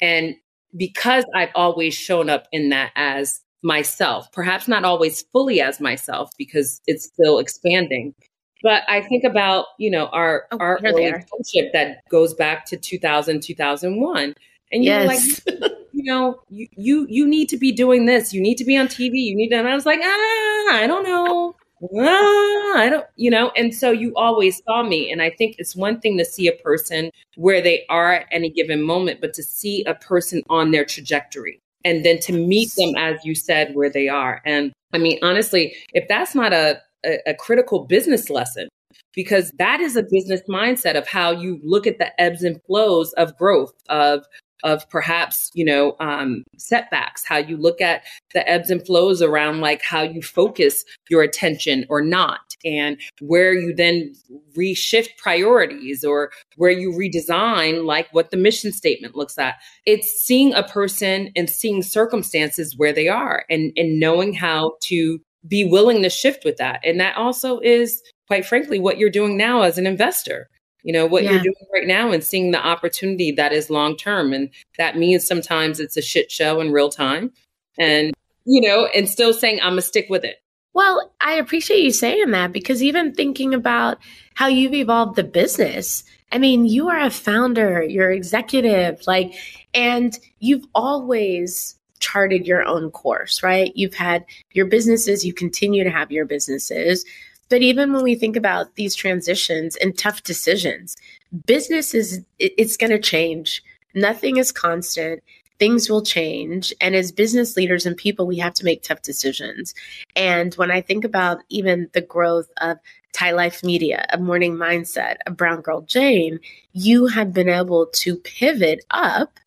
And 0.01 0.35
because 0.75 1.25
I've 1.35 1.51
always 1.55 1.93
shown 1.93 2.29
up 2.29 2.47
in 2.51 2.69
that 2.69 2.91
as 2.95 3.41
myself, 3.63 4.31
perhaps 4.31 4.67
not 4.67 4.83
always 4.83 5.23
fully 5.31 5.61
as 5.61 5.79
myself 5.79 6.29
because 6.37 6.81
it's 6.85 7.05
still 7.05 7.39
expanding. 7.39 8.13
But 8.61 8.83
I 8.87 9.01
think 9.01 9.23
about, 9.23 9.65
you 9.77 9.89
know, 9.89 10.07
our 10.07 10.45
oh, 10.51 10.57
our 10.59 10.79
relationship 10.81 11.73
that 11.73 11.97
goes 12.09 12.33
back 12.33 12.65
to 12.67 12.77
2000, 12.77 13.41
2001. 13.41 14.35
And 14.71 14.83
you're 14.83 15.01
yes. 15.01 15.41
like, 15.47 15.71
you 16.03 16.11
know, 16.11 16.41
you, 16.49 16.67
you 16.75 17.07
you 17.09 17.27
need 17.27 17.47
to 17.49 17.57
be 17.57 17.71
doing 17.71 18.05
this. 18.05 18.33
You 18.33 18.41
need 18.41 18.55
to 18.55 18.65
be 18.65 18.77
on 18.77 18.87
TV. 18.87 19.13
You 19.13 19.35
need 19.35 19.49
to. 19.49 19.55
And 19.55 19.67
I 19.67 19.73
was 19.73 19.85
like, 19.85 19.99
ah, 20.03 20.75
I 20.75 20.85
don't 20.85 21.03
know. 21.03 21.55
Ah, 21.81 22.77
I 22.77 22.89
don't, 22.89 23.05
you 23.15 23.31
know. 23.31 23.51
And 23.55 23.73
so 23.73 23.91
you 23.91 24.13
always 24.15 24.61
saw 24.65 24.83
me. 24.83 25.11
And 25.11 25.21
I 25.21 25.29
think 25.29 25.55
it's 25.57 25.75
one 25.75 26.01
thing 26.01 26.17
to 26.17 26.25
see 26.25 26.47
a 26.47 26.53
person 26.63 27.09
where 27.35 27.61
they 27.61 27.85
are 27.89 28.13
at 28.13 28.27
any 28.31 28.49
given 28.49 28.81
moment, 28.81 29.21
but 29.21 29.33
to 29.35 29.43
see 29.43 29.83
a 29.85 29.95
person 29.95 30.43
on 30.49 30.71
their 30.71 30.85
trajectory 30.85 31.59
and 31.85 32.05
then 32.05 32.19
to 32.19 32.33
meet 32.33 32.71
them, 32.77 32.95
as 32.97 33.23
you 33.23 33.33
said, 33.33 33.73
where 33.73 33.89
they 33.89 34.09
are. 34.09 34.41
And 34.45 34.73
I 34.93 34.97
mean, 34.97 35.19
honestly, 35.21 35.73
if 35.93 36.07
that's 36.09 36.35
not 36.35 36.51
a, 36.51 36.81
a, 37.05 37.19
a 37.27 37.33
critical 37.33 37.85
business 37.85 38.29
lesson, 38.29 38.67
because 39.13 39.51
that 39.57 39.79
is 39.79 39.95
a 39.95 40.03
business 40.03 40.41
mindset 40.49 40.97
of 40.97 41.07
how 41.07 41.31
you 41.31 41.59
look 41.63 41.87
at 41.87 41.97
the 41.97 42.19
ebbs 42.21 42.43
and 42.43 42.61
flows 42.63 43.13
of 43.13 43.37
growth 43.37 43.73
of 43.89 44.25
of 44.63 44.89
perhaps 44.89 45.51
you 45.53 45.65
know 45.65 45.95
um, 45.99 46.43
setbacks 46.57 47.23
how 47.25 47.37
you 47.37 47.57
look 47.57 47.81
at 47.81 48.03
the 48.33 48.47
ebbs 48.49 48.69
and 48.69 48.85
flows 48.85 49.21
around 49.21 49.61
like 49.61 49.81
how 49.81 50.01
you 50.01 50.21
focus 50.21 50.83
your 51.09 51.21
attention 51.21 51.85
or 51.89 52.01
not 52.01 52.53
and 52.65 52.97
where 53.19 53.53
you 53.53 53.73
then 53.73 54.13
reshift 54.57 55.17
priorities 55.17 56.03
or 56.03 56.31
where 56.55 56.71
you 56.71 56.91
redesign 56.91 57.85
like 57.85 58.07
what 58.11 58.31
the 58.31 58.37
mission 58.37 58.71
statement 58.71 59.15
looks 59.15 59.37
at. 59.37 59.55
It's 59.85 60.07
seeing 60.21 60.53
a 60.53 60.63
person 60.63 61.31
and 61.35 61.49
seeing 61.49 61.81
circumstances 61.81 62.77
where 62.77 62.93
they 62.93 63.07
are 63.07 63.45
and 63.49 63.71
and 63.75 63.99
knowing 63.99 64.33
how 64.33 64.77
to 64.83 65.19
be 65.47 65.65
willing 65.65 66.01
to 66.03 66.09
shift 66.09 66.45
with 66.45 66.57
that. 66.57 66.79
And 66.85 66.99
that 66.99 67.17
also 67.17 67.59
is 67.59 68.01
quite 68.27 68.45
frankly 68.45 68.79
what 68.79 68.97
you're 68.97 69.09
doing 69.09 69.35
now 69.35 69.63
as 69.63 69.77
an 69.77 69.85
investor 69.85 70.49
you 70.83 70.93
know 70.93 71.05
what 71.05 71.23
yeah. 71.23 71.31
you're 71.31 71.41
doing 71.41 71.55
right 71.73 71.87
now 71.87 72.11
and 72.11 72.23
seeing 72.23 72.51
the 72.51 72.65
opportunity 72.65 73.31
that 73.31 73.53
is 73.53 73.69
long 73.69 73.97
term 73.97 74.33
and 74.33 74.49
that 74.77 74.97
means 74.97 75.25
sometimes 75.25 75.79
it's 75.79 75.97
a 75.97 76.01
shit 76.01 76.31
show 76.31 76.61
in 76.61 76.71
real 76.71 76.89
time 76.89 77.31
and 77.77 78.13
you 78.45 78.61
know 78.61 78.87
and 78.95 79.09
still 79.09 79.33
saying 79.33 79.59
i'm 79.61 79.71
gonna 79.71 79.81
stick 79.81 80.07
with 80.09 80.23
it. 80.23 80.37
Well 80.73 81.11
i 81.21 81.33
appreciate 81.33 81.83
you 81.83 81.91
saying 81.91 82.31
that 82.31 82.51
because 82.51 82.83
even 82.83 83.13
thinking 83.13 83.53
about 83.53 83.97
how 84.35 84.47
you've 84.47 84.73
evolved 84.73 85.15
the 85.15 85.23
business 85.23 86.03
i 86.31 86.37
mean 86.37 86.65
you 86.65 86.89
are 86.89 86.99
a 86.99 87.09
founder 87.09 87.83
you're 87.83 88.11
executive 88.11 89.05
like 89.07 89.33
and 89.73 90.17
you've 90.39 90.65
always 90.75 91.75
charted 91.99 92.45
your 92.45 92.65
own 92.65 92.91
course 92.91 93.41
right? 93.41 93.71
You've 93.75 93.93
had 93.93 94.25
your 94.51 94.65
businesses 94.65 95.25
you 95.25 95.33
continue 95.33 95.83
to 95.85 95.89
have 95.89 96.11
your 96.11 96.25
businesses 96.25 97.05
but 97.53 97.61
even 97.61 97.93
when 97.93 98.01
we 98.01 98.15
think 98.15 98.35
about 98.35 98.73
these 98.77 98.95
transitions 98.95 99.75
and 99.75 99.95
tough 99.95 100.23
decisions, 100.23 100.97
business 101.45 101.93
is 101.93 102.25
it's 102.39 102.77
going 102.77 102.89
to 102.89 102.97
change. 102.97 103.61
Nothing 103.93 104.37
is 104.37 104.51
constant. 104.51 105.21
Things 105.59 105.87
will 105.87 106.01
change. 106.01 106.73
And 106.81 106.95
as 106.95 107.11
business 107.11 107.55
leaders 107.55 107.85
and 107.85 107.95
people, 107.95 108.25
we 108.25 108.39
have 108.39 108.55
to 108.55 108.65
make 108.65 108.81
tough 108.81 109.03
decisions. 109.03 109.75
And 110.15 110.55
when 110.55 110.71
I 110.71 110.81
think 110.81 111.05
about 111.05 111.43
even 111.49 111.91
the 111.93 112.01
growth 112.01 112.49
of 112.57 112.79
Tai 113.11 113.33
Life 113.33 113.63
Media, 113.63 114.03
a 114.11 114.17
morning 114.17 114.55
mindset, 114.55 115.17
a 115.27 115.29
Brown 115.29 115.61
Girl 115.61 115.81
Jane, 115.81 116.39
you 116.71 117.05
have 117.05 117.33
been 117.33 117.49
able 117.49 117.85
to 117.85 118.15
pivot 118.15 118.83
up 118.89 119.39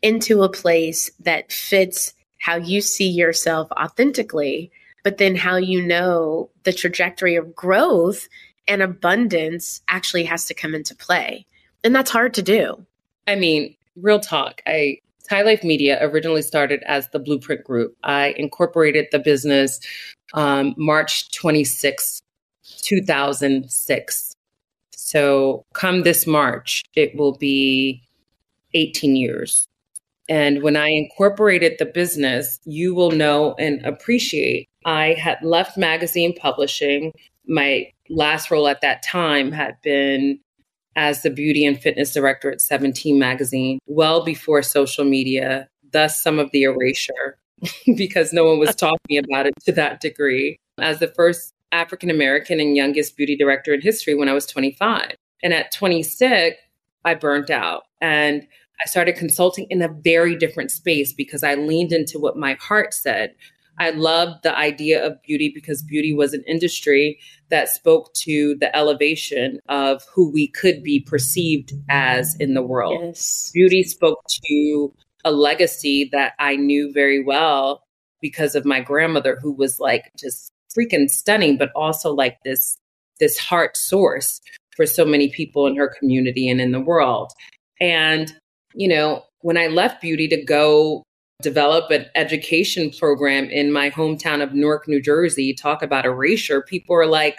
into 0.00 0.42
a 0.42 0.48
place 0.48 1.10
that 1.20 1.52
fits 1.52 2.14
how 2.38 2.56
you 2.56 2.80
see 2.80 3.10
yourself 3.10 3.70
authentically 3.72 4.72
but 5.02 5.18
then 5.18 5.34
how 5.36 5.56
you 5.56 5.82
know 5.82 6.50
the 6.64 6.72
trajectory 6.72 7.36
of 7.36 7.54
growth 7.54 8.28
and 8.68 8.82
abundance 8.82 9.82
actually 9.88 10.24
has 10.24 10.46
to 10.46 10.54
come 10.54 10.74
into 10.74 10.94
play. 10.94 11.46
And 11.84 11.94
that's 11.94 12.10
hard 12.10 12.34
to 12.34 12.42
do. 12.42 12.86
I 13.26 13.34
mean, 13.34 13.74
real 13.96 14.20
talk. 14.20 14.62
I 14.66 14.98
Tai 15.28 15.42
Life 15.42 15.64
Media 15.64 15.98
originally 16.02 16.42
started 16.42 16.82
as 16.86 17.08
the 17.08 17.18
Blueprint 17.18 17.64
Group. 17.64 17.96
I 18.04 18.34
incorporated 18.36 19.06
the 19.10 19.18
business 19.18 19.80
um, 20.34 20.74
March 20.76 21.30
26, 21.32 22.22
2006. 22.78 24.36
So, 24.94 25.64
come 25.74 26.02
this 26.02 26.26
March, 26.26 26.84
it 26.94 27.14
will 27.16 27.36
be 27.36 28.02
18 28.74 29.16
years. 29.16 29.68
And 30.28 30.62
when 30.62 30.76
I 30.76 30.88
incorporated 30.88 31.74
the 31.78 31.86
business, 31.86 32.60
you 32.64 32.94
will 32.94 33.10
know 33.10 33.54
and 33.58 33.84
appreciate 33.84 34.68
I 34.84 35.14
had 35.14 35.38
left 35.42 35.76
magazine 35.76 36.34
publishing. 36.34 37.12
My 37.46 37.90
last 38.08 38.50
role 38.50 38.68
at 38.68 38.80
that 38.80 39.02
time 39.02 39.52
had 39.52 39.76
been 39.82 40.38
as 40.94 41.22
the 41.22 41.30
beauty 41.30 41.64
and 41.64 41.80
fitness 41.80 42.12
director 42.12 42.50
at 42.50 42.60
17 42.60 43.18
magazine, 43.18 43.78
well 43.86 44.24
before 44.24 44.62
social 44.62 45.04
media, 45.04 45.68
thus 45.92 46.22
some 46.22 46.38
of 46.38 46.50
the 46.52 46.64
erasure 46.64 47.38
because 47.96 48.32
no 48.32 48.44
one 48.44 48.58
was 48.58 48.74
talking 48.74 49.18
about 49.18 49.46
it 49.46 49.54
to 49.64 49.72
that 49.72 50.00
degree. 50.00 50.58
As 50.78 50.98
the 50.98 51.08
first 51.08 51.54
African 51.72 52.10
American 52.10 52.60
and 52.60 52.76
youngest 52.76 53.16
beauty 53.16 53.36
director 53.36 53.72
in 53.72 53.80
history 53.80 54.14
when 54.14 54.28
I 54.28 54.34
was 54.34 54.46
25. 54.46 55.14
And 55.42 55.52
at 55.52 55.72
26, 55.72 56.56
I 57.04 57.14
burnt 57.14 57.50
out 57.50 57.84
and 58.00 58.46
I 58.80 58.86
started 58.86 59.16
consulting 59.16 59.66
in 59.70 59.82
a 59.82 59.88
very 59.88 60.36
different 60.36 60.70
space 60.70 61.12
because 61.12 61.42
I 61.42 61.54
leaned 61.54 61.92
into 61.92 62.18
what 62.18 62.36
my 62.36 62.54
heart 62.54 62.94
said, 62.94 63.34
I 63.78 63.90
loved 63.90 64.42
the 64.42 64.56
idea 64.56 65.04
of 65.04 65.20
beauty 65.22 65.50
because 65.54 65.82
beauty 65.82 66.12
was 66.12 66.34
an 66.34 66.44
industry 66.46 67.18
that 67.48 67.68
spoke 67.68 68.12
to 68.14 68.56
the 68.60 68.74
elevation 68.76 69.58
of 69.68 70.04
who 70.14 70.30
we 70.30 70.48
could 70.48 70.82
be 70.82 71.00
perceived 71.00 71.72
as 71.88 72.36
in 72.38 72.54
the 72.54 72.62
world. 72.62 73.00
Yes. 73.02 73.50
Beauty 73.52 73.82
spoke 73.82 74.22
to 74.46 74.92
a 75.24 75.32
legacy 75.32 76.08
that 76.12 76.34
I 76.38 76.56
knew 76.56 76.92
very 76.92 77.22
well 77.22 77.82
because 78.20 78.54
of 78.54 78.64
my 78.64 78.80
grandmother, 78.80 79.38
who 79.40 79.52
was 79.52 79.80
like 79.80 80.10
just 80.18 80.52
freaking 80.76 81.10
stunning, 81.10 81.56
but 81.56 81.70
also 81.74 82.12
like 82.12 82.38
this 82.44 82.76
this 83.20 83.38
heart 83.38 83.76
source 83.76 84.40
for 84.76 84.86
so 84.86 85.04
many 85.04 85.28
people 85.28 85.66
in 85.66 85.76
her 85.76 85.88
community 85.98 86.48
and 86.48 86.60
in 86.60 86.72
the 86.72 86.80
world. 86.80 87.32
And, 87.80 88.34
you 88.74 88.88
know, 88.88 89.22
when 89.40 89.56
I 89.56 89.66
left 89.66 90.00
beauty 90.00 90.28
to 90.28 90.42
go 90.42 91.04
develop 91.42 91.90
an 91.90 92.06
education 92.14 92.90
program 92.90 93.44
in 93.50 93.72
my 93.72 93.90
hometown 93.90 94.42
of 94.42 94.54
Newark, 94.54 94.88
New 94.88 95.02
Jersey, 95.02 95.54
talk 95.54 95.82
about 95.82 96.06
erasure, 96.06 96.62
people 96.62 96.96
are 96.96 97.06
like, 97.06 97.38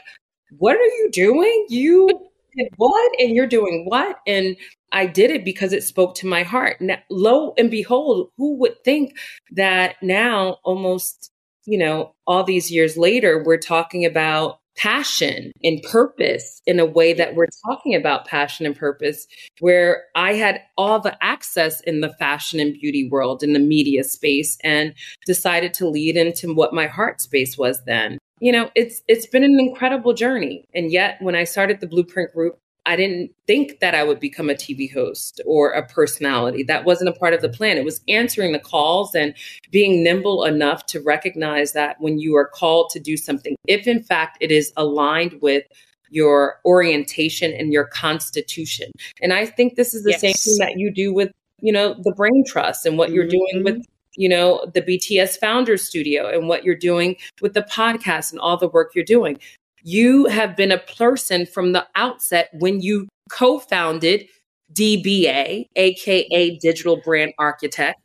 what 0.58 0.76
are 0.76 0.80
you 0.80 1.10
doing? 1.12 1.66
You 1.70 2.08
did 2.56 2.68
what? 2.78 3.12
And 3.20 3.36
you're 3.36 3.48
doing 3.48 3.86
what? 3.88 4.20
And 4.28 4.56
I 4.92 5.08
did 5.08 5.32
it 5.32 5.44
because 5.44 5.74
it 5.74 5.84
spoke 5.84 6.16
to 6.16 6.28
my 6.28 6.44
heart. 6.44 6.80
Now, 6.80 6.98
lo 7.10 7.54
and 7.58 7.72
behold, 7.72 8.30
who 8.38 8.58
would 8.58 8.84
think 8.84 9.18
that 9.52 9.96
now, 10.02 10.58
almost, 10.64 11.32
you 11.66 11.78
know, 11.80 12.14
all 12.28 12.44
these 12.44 12.72
years 12.72 12.96
later, 12.96 13.42
we're 13.44 13.58
talking 13.58 14.06
about 14.06 14.60
passion 14.76 15.52
and 15.64 15.82
purpose 15.84 16.62
in 16.66 16.80
a 16.80 16.86
way 16.86 17.14
that 17.14 17.36
we're 17.36 17.48
talking 17.66 17.96
about 17.96 18.26
passion 18.26 18.66
and 18.66 18.76
purpose, 18.76 19.28
where 19.60 20.04
I 20.16 20.34
had 20.34 20.62
all 20.78 21.00
the 21.00 21.18
access 21.24 21.82
in 21.82 22.02
the 22.02 22.14
fashion 22.14 22.60
and 22.60 22.74
beauty 22.74 23.08
world, 23.10 23.44
in 23.44 23.54
the 23.54 23.60
media 23.60 24.04
space, 24.04 24.58
and 24.64 24.94
decided 25.26 25.74
to 25.76 25.88
lead 25.88 26.18
into 26.18 26.54
what 26.54 26.74
my 26.74 26.88
heart 26.88 27.22
space 27.22 27.58
was 27.58 27.84
then. 27.86 28.18
You 28.40 28.52
know, 28.52 28.72
it's 28.76 29.02
it's 29.08 29.28
been 29.28 29.44
an 29.44 29.58
incredible 29.60 30.14
journey. 30.14 30.66
And 30.74 30.92
yet 30.92 31.18
when 31.22 31.36
I 31.36 31.46
started 31.46 31.80
the 31.80 31.88
Blueprint 31.88 32.34
Group, 32.34 32.60
I 32.86 32.96
didn't 32.96 33.32
think 33.48 33.80
that 33.80 33.96
I 33.96 34.04
would 34.04 34.20
become 34.20 34.50
a 34.50 34.56
TV 34.56 34.92
host 34.92 35.42
or 35.46 35.72
a 35.72 35.88
personality. 35.88 36.64
That 36.64 36.84
wasn't 36.84 37.10
a 37.10 37.20
part 37.20 37.34
of 37.34 37.42
the 37.42 37.50
plan. 37.50 37.78
It 37.78 37.86
was 37.86 38.02
answering 38.08 38.52
the 38.52 38.60
calls 38.60 39.16
and 39.16 39.34
being 39.72 40.04
nimble 40.04 40.44
enough 40.44 40.86
to 40.88 41.02
recognize 41.02 41.72
that 41.74 41.96
when 42.00 42.20
you 42.20 42.36
are 42.36 42.48
called 42.48 42.90
to 42.92 43.00
do 43.00 43.16
something, 43.16 43.56
if 43.68 43.88
in 43.88 44.04
fact 44.04 44.38
it 44.42 44.52
is 44.52 44.74
aligned 44.76 45.42
with 45.42 45.64
your 46.10 46.60
orientation 46.66 47.54
and 47.54 47.74
your 47.74 47.86
constitution. 47.86 48.92
And 49.22 49.34
I 49.34 49.46
think 49.46 49.76
this 49.76 49.94
is 49.94 50.04
the 50.04 50.12
yes. 50.12 50.22
same 50.22 50.34
thing 50.34 50.58
that 50.60 50.78
you 50.78 50.92
do 50.94 51.14
with, 51.14 51.32
you 51.62 51.72
know, 51.72 51.96
the 52.04 52.14
brain 52.14 52.44
trust 52.46 52.86
and 52.86 52.98
what 52.98 53.08
mm-hmm. 53.08 53.16
you're 53.16 53.28
doing 53.28 53.64
with 53.64 53.84
you 54.16 54.30
know, 54.30 54.64
the 54.74 54.82
BTS 54.84 55.40
founder 55.40 55.78
Studio 55.78 56.30
and 56.30 56.48
what 56.48 56.64
you're 56.64 56.76
doing 56.76 57.16
with 57.42 57.54
the 57.54 57.64
podcast 57.64 58.32
and 58.32 58.40
all 58.40 58.58
the 58.58 58.68
work 58.68 58.92
you're 58.94 59.04
doing. 59.04 59.40
You 59.84 60.26
have 60.26 60.56
been 60.56 60.72
a 60.72 60.78
person 60.78 61.46
from 61.46 61.74
the 61.74 61.86
outset 61.96 62.50
when 62.54 62.82
you 62.82 63.08
co 63.30 63.60
founded 63.60 64.28
DBA, 64.74 65.66
AKA 65.76 66.58
Digital 66.58 66.98
Brand 66.98 67.34
Architect. 67.38 68.00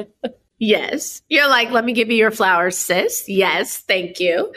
yes. 0.58 1.22
You're 1.28 1.48
like, 1.48 1.70
let 1.70 1.84
me 1.84 1.92
give 1.92 2.10
you 2.10 2.16
your 2.16 2.30
flowers, 2.30 2.76
sis. 2.76 3.24
Yes. 3.28 3.78
Thank 3.78 4.20
you. 4.20 4.52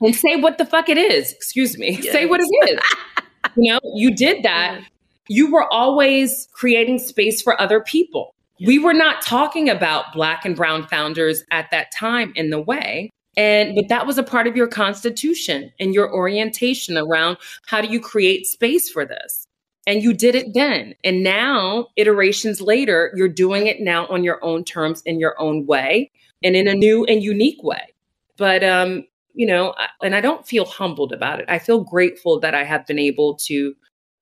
And 0.00 0.14
say 0.14 0.36
what 0.36 0.58
the 0.58 0.66
fuck 0.66 0.88
it 0.88 0.98
is. 0.98 1.32
Excuse 1.32 1.78
me. 1.78 1.98
Yes. 2.02 2.12
Say 2.12 2.26
what 2.26 2.40
it 2.40 2.70
is. 2.70 2.80
you 3.56 3.72
know, 3.72 3.80
you 3.94 4.14
did 4.14 4.42
that. 4.42 4.82
You 5.28 5.50
were 5.50 5.70
always 5.72 6.48
creating 6.52 6.98
space 6.98 7.42
for 7.42 7.60
other 7.60 7.80
people. 7.80 8.34
We 8.64 8.78
were 8.78 8.94
not 8.94 9.22
talking 9.22 9.68
about 9.68 10.12
Black 10.12 10.44
and 10.44 10.56
Brown 10.56 10.86
founders 10.86 11.44
at 11.50 11.70
that 11.70 11.92
time 11.92 12.32
in 12.34 12.50
the 12.50 12.60
way. 12.60 13.10
And 13.38 13.76
but 13.76 13.88
that 13.88 14.06
was 14.06 14.18
a 14.18 14.24
part 14.24 14.48
of 14.48 14.56
your 14.56 14.66
constitution 14.66 15.72
and 15.78 15.94
your 15.94 16.12
orientation 16.12 16.98
around 16.98 17.38
how 17.66 17.80
do 17.80 17.88
you 17.88 18.00
create 18.00 18.46
space 18.46 18.90
for 18.90 19.06
this? 19.06 19.46
And 19.86 20.02
you 20.02 20.12
did 20.12 20.34
it 20.34 20.52
then. 20.52 20.94
And 21.04 21.22
now, 21.22 21.86
iterations 21.96 22.60
later, 22.60 23.12
you're 23.14 23.28
doing 23.28 23.68
it 23.68 23.80
now 23.80 24.06
on 24.08 24.24
your 24.24 24.44
own 24.44 24.64
terms 24.64 25.02
in 25.06 25.20
your 25.20 25.40
own 25.40 25.66
way 25.66 26.10
and 26.42 26.56
in 26.56 26.66
a 26.66 26.74
new 26.74 27.04
and 27.04 27.22
unique 27.22 27.62
way. 27.62 27.94
But 28.36 28.64
um, 28.64 29.04
you 29.34 29.46
know, 29.46 29.72
and 30.02 30.16
I 30.16 30.20
don't 30.20 30.44
feel 30.44 30.64
humbled 30.64 31.12
about 31.12 31.38
it. 31.38 31.46
I 31.48 31.60
feel 31.60 31.84
grateful 31.84 32.40
that 32.40 32.54
I 32.54 32.64
have 32.64 32.86
been 32.88 32.98
able 32.98 33.36
to 33.46 33.74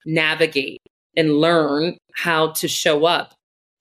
navigate 0.05 0.83
and 1.17 1.39
learn 1.39 1.97
how 2.13 2.53
to 2.53 2.69
show 2.69 3.07
up 3.07 3.33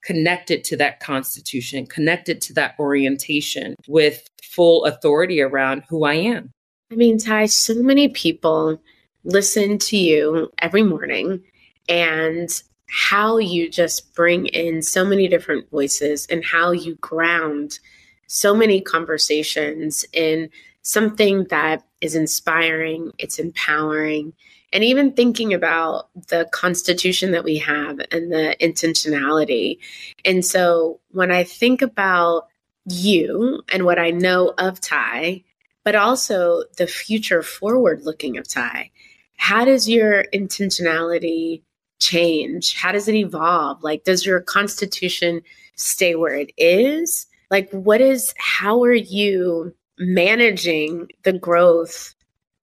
connected 0.06 0.64
to 0.64 0.78
that 0.78 1.00
constitution, 1.00 1.86
connected 1.86 2.40
to 2.42 2.54
that 2.54 2.76
orientation 2.80 3.76
with 3.88 4.30
full 4.44 4.86
authority 4.86 5.42
around 5.42 5.84
who 5.90 6.06
I 6.06 6.14
am. 6.14 6.52
I 6.92 6.96
mean, 6.96 7.18
Tai, 7.18 7.48
so 7.48 7.74
many 7.76 8.10
people 8.10 8.82
listen 9.24 9.80
to 9.80 9.98
you 9.98 10.52
every 10.60 10.84
morning 10.84 11.42
and 11.90 12.50
how 12.88 13.38
you 13.38 13.70
just 13.70 14.14
bring 14.14 14.46
in 14.46 14.82
so 14.84 15.04
many 15.04 15.28
different 15.28 15.70
voices 15.72 16.28
and 16.28 16.46
how 16.46 16.72
you 16.72 16.96
ground 16.98 17.80
so 18.28 18.56
many 18.56 18.82
conversations 18.82 20.06
in 20.14 20.50
something 20.84 21.46
that 21.50 21.84
is 22.02 22.16
inspiring, 22.16 23.12
it's 23.18 23.40
empowering, 23.40 24.34
and 24.76 24.84
even 24.84 25.14
thinking 25.14 25.54
about 25.54 26.10
the 26.28 26.50
constitution 26.52 27.32
that 27.32 27.46
we 27.46 27.58
have 27.60 27.98
and 28.12 28.30
the 28.30 28.58
intentionality. 28.60 29.80
And 30.26 30.44
so 30.44 31.00
when 31.12 31.32
I 31.32 31.46
think 31.46 31.82
about 31.82 32.50
you 32.86 33.64
and 33.72 33.86
what 33.86 33.98
I 33.98 34.12
know 34.12 34.54
of 34.58 34.82
Tai, 34.82 35.46
but 35.86 35.96
also 35.96 36.64
the 36.76 36.88
future 36.88 37.42
forward 37.42 38.02
looking 38.04 38.38
of 38.38 38.50
Tai, 38.50 38.92
how 39.38 39.64
does 39.64 39.88
your 39.88 40.26
intentionality 40.34 41.62
change? 42.02 42.76
How 42.76 42.92
does 42.92 43.08
it 43.08 43.16
evolve? 43.16 43.82
Like, 43.82 44.04
does 44.04 44.26
your 44.26 44.42
constitution 44.42 45.42
stay 45.78 46.16
where 46.16 46.36
it 46.36 46.52
is? 46.58 47.28
Like, 47.50 47.72
what 47.72 48.02
is, 48.02 48.34
how 48.38 48.84
are 48.84 48.94
you 48.94 49.74
managing 49.98 51.08
the 51.24 51.32
growth 51.32 52.14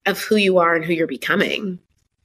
of 0.05 0.21
who 0.21 0.37
you 0.37 0.59
are 0.59 0.75
and 0.75 0.85
who 0.85 0.93
you're 0.93 1.07
becoming? 1.07 1.79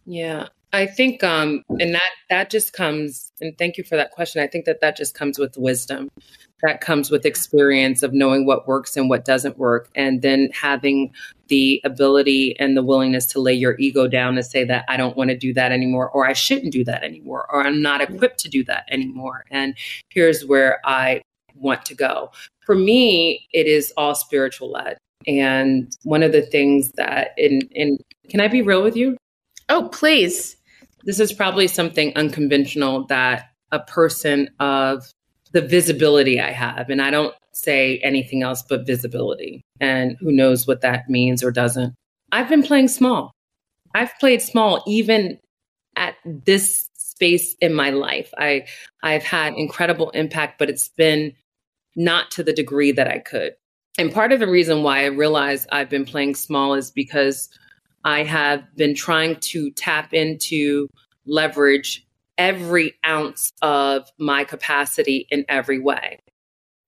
Yeah. 0.08 0.48
I 0.74 0.86
think 0.86 1.24
um 1.24 1.64
and 1.80 1.94
that 1.94 2.12
that 2.30 2.50
just 2.50 2.74
comes 2.74 3.32
and 3.40 3.58
thank 3.58 3.78
you 3.78 3.84
for 3.84 3.96
that 3.96 4.12
question. 4.12 4.42
I 4.42 4.48
think 4.48 4.66
that 4.66 4.82
that 4.82 4.98
just 4.98 5.14
comes 5.14 5.38
with 5.38 5.58
wisdom. 5.58 6.10
That 6.64 6.82
comes 6.82 7.12
with 7.12 7.26
experience 7.26 8.02
of 8.02 8.14
knowing 8.14 8.46
what 8.46 8.68
works 8.68 8.98
and 8.98 9.10
what 9.10 9.26
doesn't 9.26 9.60
work 9.60 9.90
and 9.96 10.24
then 10.24 10.50
having 10.54 11.14
the 11.50 11.80
ability 11.84 12.60
and 12.60 12.76
the 12.76 12.84
willingness 12.84 13.28
to 13.28 13.40
lay 13.40 13.54
your 13.54 13.78
ego 13.78 14.08
down 14.08 14.38
and 14.38 14.46
say 14.46 14.64
that 14.66 14.84
I 14.88 14.98
don't 14.98 15.16
want 15.16 15.30
to 15.30 15.38
do 15.38 15.54
that 15.54 15.72
anymore 15.72 16.10
or 16.10 16.28
I 16.28 16.34
shouldn't 16.34 16.74
do 16.74 16.84
that 16.86 17.04
anymore 17.04 17.46
or 17.52 17.66
I'm 17.66 17.82
not 17.82 18.02
equipped 18.02 18.40
to 18.40 18.50
do 18.50 18.64
that 18.66 18.86
anymore 18.90 19.46
and 19.52 19.76
here's 20.10 20.46
where 20.46 20.80
I 20.84 21.22
want 21.56 21.86
to 21.86 21.96
go. 21.96 22.32
For 22.66 22.76
me, 22.76 23.48
it 23.54 23.68
is 23.68 23.94
all 23.98 24.16
spiritual 24.16 24.72
led. 24.72 24.98
And 25.26 25.92
one 26.04 26.24
of 26.24 26.32
the 26.32 26.42
things 26.42 26.92
that 26.94 27.34
in 27.38 27.62
in 27.72 27.98
can 28.30 28.42
I 28.42 28.48
be 28.48 28.62
real 28.62 28.84
with 28.84 28.96
you? 28.96 29.18
Oh, 29.70 29.90
please. 29.92 30.56
This 31.04 31.20
is 31.20 31.34
probably 31.34 31.68
something 31.68 32.14
unconventional 32.16 33.06
that 33.08 33.50
a 33.72 33.80
person 33.80 34.50
of 34.60 35.06
the 35.52 35.62
visibility 35.62 36.40
I 36.40 36.52
have, 36.52 36.90
and 36.90 37.02
I 37.02 37.12
don't 37.12 37.34
say 37.54 38.00
anything 38.00 38.44
else 38.44 38.62
but 38.62 38.86
visibility, 38.86 39.62
and 39.80 40.18
who 40.20 40.32
knows 40.32 40.68
what 40.68 40.82
that 40.82 41.10
means 41.10 41.44
or 41.44 41.52
doesn't. 41.52 41.96
I've 42.32 42.50
been 42.50 42.64
playing 42.64 42.90
small. 42.90 43.32
I've 43.96 44.18
played 44.20 44.42
small 44.42 44.84
even 44.86 45.40
at 45.96 46.16
this 46.26 46.90
space 46.94 47.56
in 47.62 47.74
my 47.74 47.90
life. 47.90 48.34
I 48.38 48.66
I've 49.02 49.24
had 49.24 49.54
incredible 49.56 50.10
impact, 50.12 50.60
but 50.60 50.70
it's 50.70 50.90
been 50.90 51.34
not 51.96 52.30
to 52.32 52.44
the 52.44 52.54
degree 52.54 52.92
that 52.92 53.08
I 53.08 53.20
could. 53.20 53.54
And 53.98 54.14
part 54.14 54.32
of 54.32 54.40
the 54.40 54.48
reason 54.48 54.84
why 54.84 55.02
I 55.02 55.06
realize 55.08 55.66
I've 55.72 55.90
been 55.90 56.06
playing 56.06 56.36
small 56.36 56.76
is 56.76 56.92
because 56.92 57.50
I 58.04 58.24
have 58.24 58.64
been 58.76 58.96
trying 58.96 59.38
to 59.38 59.72
tap 59.72 60.14
into 60.14 60.88
leverage 61.26 62.06
every 62.38 62.94
ounce 63.06 63.52
of 63.62 64.10
my 64.18 64.44
capacity 64.44 65.28
in 65.30 65.46
every 65.50 65.80
way. 65.80 66.20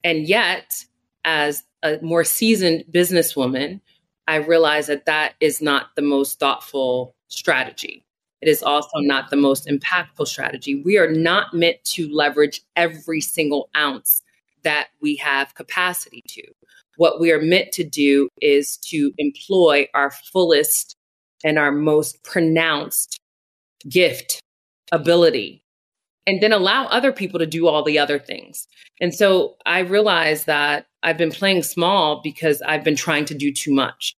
And 0.03 0.27
yet, 0.27 0.85
as 1.25 1.63
a 1.83 1.99
more 2.01 2.23
seasoned 2.23 2.85
businesswoman, 2.91 3.81
I 4.27 4.35
realize 4.35 4.87
that 4.87 5.05
that 5.05 5.33
is 5.39 5.61
not 5.61 5.87
the 5.95 6.01
most 6.01 6.39
thoughtful 6.39 7.15
strategy. 7.27 8.05
It 8.41 8.47
is 8.47 8.63
also 8.63 8.99
not 8.99 9.29
the 9.29 9.35
most 9.35 9.67
impactful 9.67 10.27
strategy. 10.27 10.81
We 10.83 10.97
are 10.97 11.11
not 11.11 11.53
meant 11.53 11.83
to 11.85 12.07
leverage 12.13 12.61
every 12.75 13.21
single 13.21 13.69
ounce 13.75 14.21
that 14.63 14.89
we 15.01 15.15
have 15.17 15.55
capacity 15.55 16.23
to. 16.27 16.43
What 16.97 17.19
we 17.19 17.31
are 17.31 17.41
meant 17.41 17.71
to 17.73 17.83
do 17.83 18.29
is 18.41 18.77
to 18.89 19.13
employ 19.17 19.87
our 19.93 20.11
fullest 20.11 20.95
and 21.43 21.57
our 21.57 21.71
most 21.71 22.23
pronounced 22.23 23.19
gift, 23.87 24.39
ability, 24.91 25.63
and 26.27 26.41
then 26.41 26.51
allow 26.51 26.85
other 26.85 27.11
people 27.11 27.39
to 27.39 27.45
do 27.45 27.67
all 27.67 27.83
the 27.83 27.97
other 27.99 28.19
things. 28.19 28.67
And 29.01 29.13
so 29.13 29.55
I 29.65 29.79
realized 29.79 30.45
that 30.45 30.85
I've 31.01 31.17
been 31.17 31.31
playing 31.31 31.63
small 31.63 32.21
because 32.21 32.61
I've 32.61 32.83
been 32.83 32.95
trying 32.95 33.25
to 33.25 33.33
do 33.33 33.51
too 33.51 33.73
much. 33.73 34.15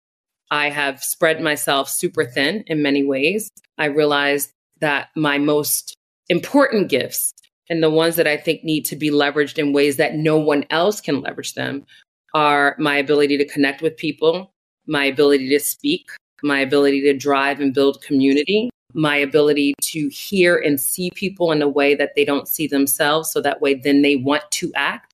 I 0.50 0.70
have 0.70 1.04
spread 1.04 1.42
myself 1.42 1.88
super 1.88 2.26
thin 2.26 2.64
in 2.68 2.82
many 2.82 3.04
ways. 3.04 3.50
I 3.78 3.86
realized 3.86 4.52
that 4.82 5.10
my 5.16 5.38
most 5.38 5.96
important 6.28 6.90
gifts 6.90 7.34
and 7.70 7.82
the 7.82 7.90
ones 7.90 8.18
that 8.18 8.28
I 8.28 8.36
think 8.36 8.64
need 8.64 8.84
to 8.86 8.96
be 8.96 9.12
leveraged 9.12 9.58
in 9.58 9.72
ways 9.72 9.98
that 9.98 10.16
no 10.16 10.38
one 10.38 10.66
else 10.70 11.00
can 11.00 11.22
leverage 11.22 11.54
them 11.54 11.86
are 12.34 12.76
my 12.80 12.98
ability 12.98 13.38
to 13.38 13.48
connect 13.48 13.82
with 13.82 13.96
people, 13.96 14.54
my 14.88 15.06
ability 15.06 15.50
to 15.50 15.60
speak, 15.60 16.10
my 16.44 16.60
ability 16.60 17.02
to 17.02 17.14
drive 17.14 17.60
and 17.60 17.74
build 17.74 18.02
community, 18.02 18.70
my 18.94 19.16
ability 19.16 19.74
to 19.82 20.10
hear 20.10 20.58
and 20.58 20.80
see 20.80 21.12
people 21.16 21.52
in 21.52 21.62
a 21.62 21.70
way 21.70 21.96
that 21.96 22.12
they 22.16 22.26
don't 22.26 22.48
see 22.48 22.68
themselves. 22.68 23.32
So 23.32 23.42
that 23.42 23.62
way, 23.62 23.76
then 23.76 24.02
they 24.02 24.16
want 24.16 24.44
to 24.52 24.72
act. 24.76 25.14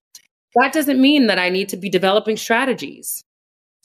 That 0.55 0.73
doesn't 0.73 0.99
mean 0.99 1.27
that 1.27 1.39
I 1.39 1.49
need 1.49 1.69
to 1.69 1.77
be 1.77 1.89
developing 1.89 2.37
strategies. 2.37 3.23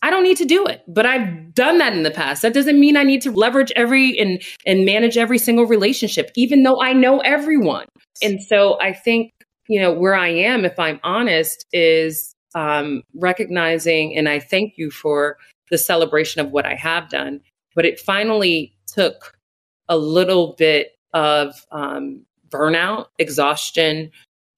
I 0.04 0.10
don't 0.10 0.24
need 0.24 0.36
to 0.38 0.44
do 0.44 0.66
it, 0.66 0.82
but 0.88 1.06
I've 1.06 1.54
done 1.54 1.78
that 1.78 1.92
in 1.92 2.02
the 2.02 2.10
past. 2.10 2.42
That 2.42 2.54
doesn't 2.54 2.80
mean 2.80 2.96
I 2.96 3.04
need 3.04 3.22
to 3.22 3.30
leverage 3.30 3.72
every 3.76 4.18
and 4.18 4.42
and 4.66 4.84
manage 4.84 5.16
every 5.16 5.38
single 5.38 5.64
relationship, 5.64 6.32
even 6.34 6.64
though 6.64 6.82
I 6.82 6.92
know 6.92 7.20
everyone. 7.20 7.86
And 8.20 8.42
so 8.42 8.80
I 8.80 8.92
think 8.92 9.30
you 9.68 9.80
know 9.80 9.92
where 9.92 10.16
I 10.16 10.28
am, 10.28 10.64
if 10.64 10.76
I'm 10.78 10.98
honest, 11.04 11.66
is 11.72 12.34
um, 12.56 13.02
recognizing, 13.14 14.16
and 14.16 14.28
I 14.28 14.40
thank 14.40 14.74
you 14.76 14.90
for 14.90 15.36
the 15.72 15.78
celebration 15.78 16.40
of 16.40 16.52
what 16.52 16.66
I 16.66 16.74
have 16.74 17.08
done. 17.08 17.40
But 17.74 17.86
it 17.86 17.98
finally 17.98 18.76
took 18.86 19.36
a 19.88 19.96
little 19.96 20.54
bit 20.58 20.92
of 21.14 21.66
um, 21.72 22.24
burnout, 22.50 23.06
exhaustion, 23.18 24.10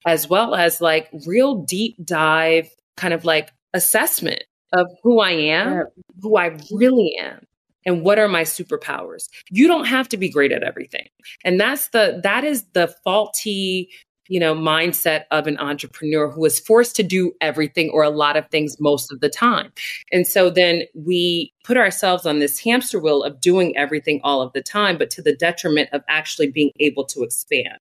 as 0.06 0.28
well 0.28 0.54
as 0.54 0.80
like 0.80 1.08
real 1.26 1.54
deep 1.54 1.96
dive 2.04 2.68
kind 2.96 3.14
of 3.14 3.24
like 3.24 3.52
assessment 3.72 4.44
of 4.72 4.88
who 5.02 5.20
I 5.20 5.30
am, 5.30 5.84
who 6.20 6.36
I 6.36 6.58
really 6.72 7.16
am, 7.18 7.46
and 7.86 8.02
what 8.02 8.18
are 8.18 8.28
my 8.28 8.42
superpowers. 8.42 9.28
You 9.50 9.68
don't 9.68 9.86
have 9.86 10.08
to 10.10 10.16
be 10.16 10.28
great 10.28 10.52
at 10.52 10.64
everything. 10.64 11.08
And 11.44 11.60
that's 11.60 11.88
the 11.88 12.20
that 12.24 12.44
is 12.44 12.64
the 12.74 12.92
faulty 13.04 13.88
you 14.28 14.40
know, 14.40 14.54
mindset 14.54 15.24
of 15.30 15.46
an 15.46 15.58
entrepreneur 15.58 16.30
who 16.30 16.44
is 16.44 16.58
forced 16.58 16.96
to 16.96 17.02
do 17.02 17.32
everything 17.40 17.90
or 17.90 18.02
a 18.02 18.10
lot 18.10 18.36
of 18.36 18.48
things 18.48 18.80
most 18.80 19.12
of 19.12 19.20
the 19.20 19.28
time. 19.28 19.72
And 20.12 20.26
so 20.26 20.50
then 20.50 20.82
we 20.94 21.52
put 21.64 21.76
ourselves 21.76 22.24
on 22.26 22.38
this 22.38 22.58
hamster 22.58 22.98
wheel 22.98 23.22
of 23.22 23.40
doing 23.40 23.76
everything 23.76 24.20
all 24.24 24.40
of 24.40 24.52
the 24.52 24.62
time, 24.62 24.96
but 24.96 25.10
to 25.10 25.22
the 25.22 25.34
detriment 25.34 25.88
of 25.92 26.02
actually 26.08 26.50
being 26.50 26.72
able 26.80 27.04
to 27.06 27.22
expand. 27.22 27.78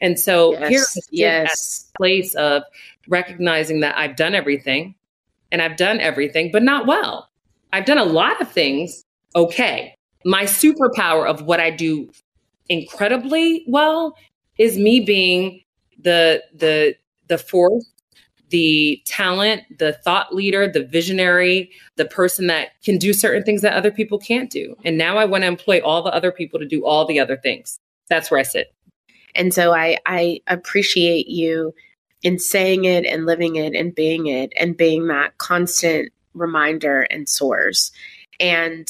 And 0.00 0.18
so 0.18 0.52
yes, 0.52 0.98
here 1.10 1.42
yes. 1.44 1.90
place 1.96 2.34
of 2.34 2.62
recognizing 3.08 3.80
that 3.80 3.96
I've 3.96 4.16
done 4.16 4.34
everything 4.34 4.94
and 5.52 5.62
I've 5.62 5.76
done 5.76 6.00
everything, 6.00 6.50
but 6.52 6.62
not 6.62 6.86
well. 6.86 7.28
I've 7.72 7.84
done 7.84 7.98
a 7.98 8.04
lot 8.04 8.40
of 8.40 8.50
things 8.50 9.04
okay. 9.36 9.96
My 10.24 10.44
superpower 10.44 11.28
of 11.28 11.42
what 11.42 11.60
I 11.60 11.70
do 11.70 12.10
incredibly 12.68 13.64
well 13.68 14.16
is 14.58 14.78
me 14.78 15.00
being 15.00 15.63
the 16.04 16.42
the 16.54 16.94
the 17.28 17.38
force 17.38 17.90
the 18.50 19.02
talent, 19.04 19.62
the 19.78 19.94
thought 20.04 20.32
leader, 20.32 20.70
the 20.70 20.84
visionary, 20.84 21.72
the 21.96 22.04
person 22.04 22.46
that 22.46 22.80
can 22.84 22.98
do 22.98 23.12
certain 23.12 23.42
things 23.42 23.62
that 23.62 23.72
other 23.72 23.90
people 23.90 24.16
can't 24.16 24.48
do. 24.48 24.76
And 24.84 24.96
now 24.96 25.16
I 25.16 25.24
want 25.24 25.42
to 25.42 25.48
employ 25.48 25.80
all 25.80 26.02
the 26.02 26.14
other 26.14 26.30
people 26.30 26.60
to 26.60 26.66
do 26.66 26.84
all 26.84 27.04
the 27.04 27.18
other 27.18 27.36
things. 27.36 27.80
That's 28.08 28.30
where 28.30 28.38
I 28.38 28.44
sit. 28.44 28.72
And 29.34 29.52
so 29.52 29.72
I 29.72 29.98
I 30.06 30.40
appreciate 30.46 31.26
you 31.26 31.74
in 32.22 32.38
saying 32.38 32.84
it 32.84 33.04
and 33.04 33.26
living 33.26 33.56
it 33.56 33.74
and 33.74 33.92
being 33.92 34.28
it 34.28 34.52
and 34.56 34.76
being 34.76 35.08
that 35.08 35.36
constant 35.38 36.12
reminder 36.34 37.02
and 37.02 37.28
source. 37.28 37.90
And 38.38 38.86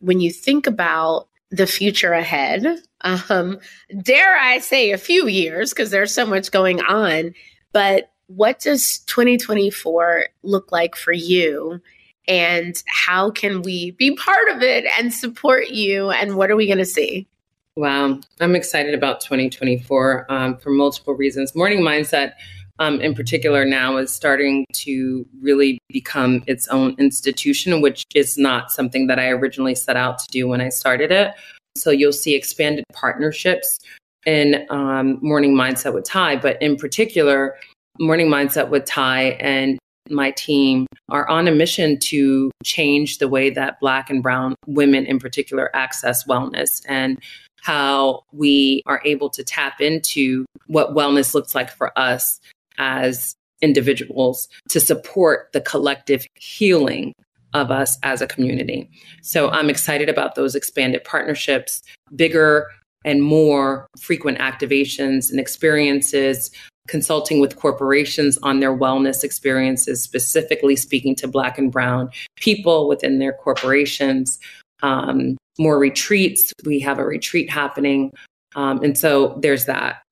when 0.00 0.20
you 0.20 0.30
think 0.30 0.66
about 0.66 1.28
the 1.50 1.66
future 1.66 2.12
ahead. 2.12 2.80
Um, 3.02 3.58
dare 4.02 4.36
I 4.36 4.58
say 4.58 4.90
a 4.90 4.98
few 4.98 5.28
years 5.28 5.70
because 5.70 5.90
there's 5.90 6.14
so 6.14 6.26
much 6.26 6.50
going 6.50 6.80
on. 6.80 7.34
But 7.72 8.10
what 8.28 8.60
does 8.60 9.00
2024 9.00 10.28
look 10.42 10.72
like 10.72 10.96
for 10.96 11.12
you? 11.12 11.80
And 12.28 12.82
how 12.86 13.30
can 13.30 13.62
we 13.62 13.92
be 13.92 14.16
part 14.16 14.48
of 14.48 14.62
it 14.62 14.84
and 14.98 15.12
support 15.12 15.68
you? 15.68 16.10
And 16.10 16.36
what 16.36 16.50
are 16.50 16.56
we 16.56 16.66
going 16.66 16.78
to 16.78 16.84
see? 16.84 17.28
Wow, 17.76 18.20
I'm 18.40 18.56
excited 18.56 18.94
about 18.94 19.20
2024 19.20 20.26
um, 20.32 20.56
for 20.56 20.70
multiple 20.70 21.14
reasons. 21.14 21.54
Morning 21.54 21.80
Mindset 21.80 22.32
um, 22.78 23.00
in 23.00 23.14
particular 23.14 23.64
now 23.64 23.96
is 23.96 24.12
starting 24.12 24.66
to 24.72 25.26
really 25.40 25.78
become 25.88 26.42
its 26.46 26.68
own 26.68 26.94
institution, 26.98 27.80
which 27.80 28.04
is 28.14 28.36
not 28.38 28.70
something 28.70 29.06
that 29.06 29.18
I 29.18 29.28
originally 29.28 29.74
set 29.74 29.96
out 29.96 30.18
to 30.20 30.26
do 30.28 30.48
when 30.48 30.60
I 30.60 30.68
started 30.68 31.12
it. 31.12 31.32
So 31.76 31.90
you'll 31.90 32.12
see 32.12 32.34
expanded 32.34 32.84
partnerships 32.92 33.78
in 34.26 34.66
um, 34.70 35.18
Morning 35.22 35.54
Mindset 35.54 35.94
with 35.94 36.04
Tai, 36.04 36.36
but 36.36 36.60
in 36.60 36.76
particular, 36.76 37.56
Morning 37.98 38.28
Mindset 38.28 38.68
with 38.68 38.84
Tai 38.84 39.22
and 39.40 39.78
my 40.10 40.30
team 40.32 40.86
are 41.08 41.28
on 41.28 41.48
a 41.48 41.52
mission 41.52 41.98
to 41.98 42.50
change 42.64 43.18
the 43.18 43.28
way 43.28 43.50
that 43.50 43.80
Black 43.80 44.10
and 44.10 44.22
Brown 44.22 44.54
women, 44.66 45.06
in 45.06 45.18
particular, 45.18 45.74
access 45.74 46.26
wellness 46.26 46.82
and 46.88 47.18
how 47.62 48.22
we 48.32 48.82
are 48.86 49.02
able 49.04 49.28
to 49.30 49.42
tap 49.42 49.80
into 49.80 50.44
what 50.66 50.94
wellness 50.94 51.34
looks 51.34 51.54
like 51.54 51.70
for 51.70 51.96
us 51.98 52.38
as 52.78 53.34
individuals 53.62 54.48
to 54.68 54.78
support 54.78 55.48
the 55.52 55.60
collective 55.60 56.26
healing 56.34 57.12
of 57.56 57.70
us 57.70 57.98
as 58.02 58.20
a 58.20 58.26
community. 58.26 58.88
So 59.22 59.50
I'm 59.50 59.70
excited 59.70 60.08
about 60.08 60.34
those 60.34 60.54
expanded 60.54 61.02
partnerships, 61.04 61.82
bigger 62.14 62.68
and 63.04 63.22
more 63.22 63.86
frequent 64.00 64.38
activations 64.38 65.30
and 65.30 65.38
experiences, 65.38 66.50
consulting 66.88 67.40
with 67.40 67.56
corporations 67.56 68.38
on 68.42 68.60
their 68.60 68.76
wellness 68.76 69.24
experiences, 69.24 70.02
specifically 70.02 70.76
speaking 70.76 71.14
to 71.16 71.28
Black 71.28 71.58
and 71.58 71.72
Brown 71.72 72.10
people 72.36 72.88
within 72.88 73.18
their 73.18 73.32
corporations. 73.32 74.38
Um, 74.82 75.36
more 75.58 75.78
retreats. 75.78 76.52
We 76.64 76.80
have 76.80 76.98
a 76.98 77.04
retreat 77.04 77.48
happening. 77.48 78.12
Um, 78.56 78.82
and 78.82 78.98
so 78.98 79.38
there's 79.40 79.64
that. 79.64 80.02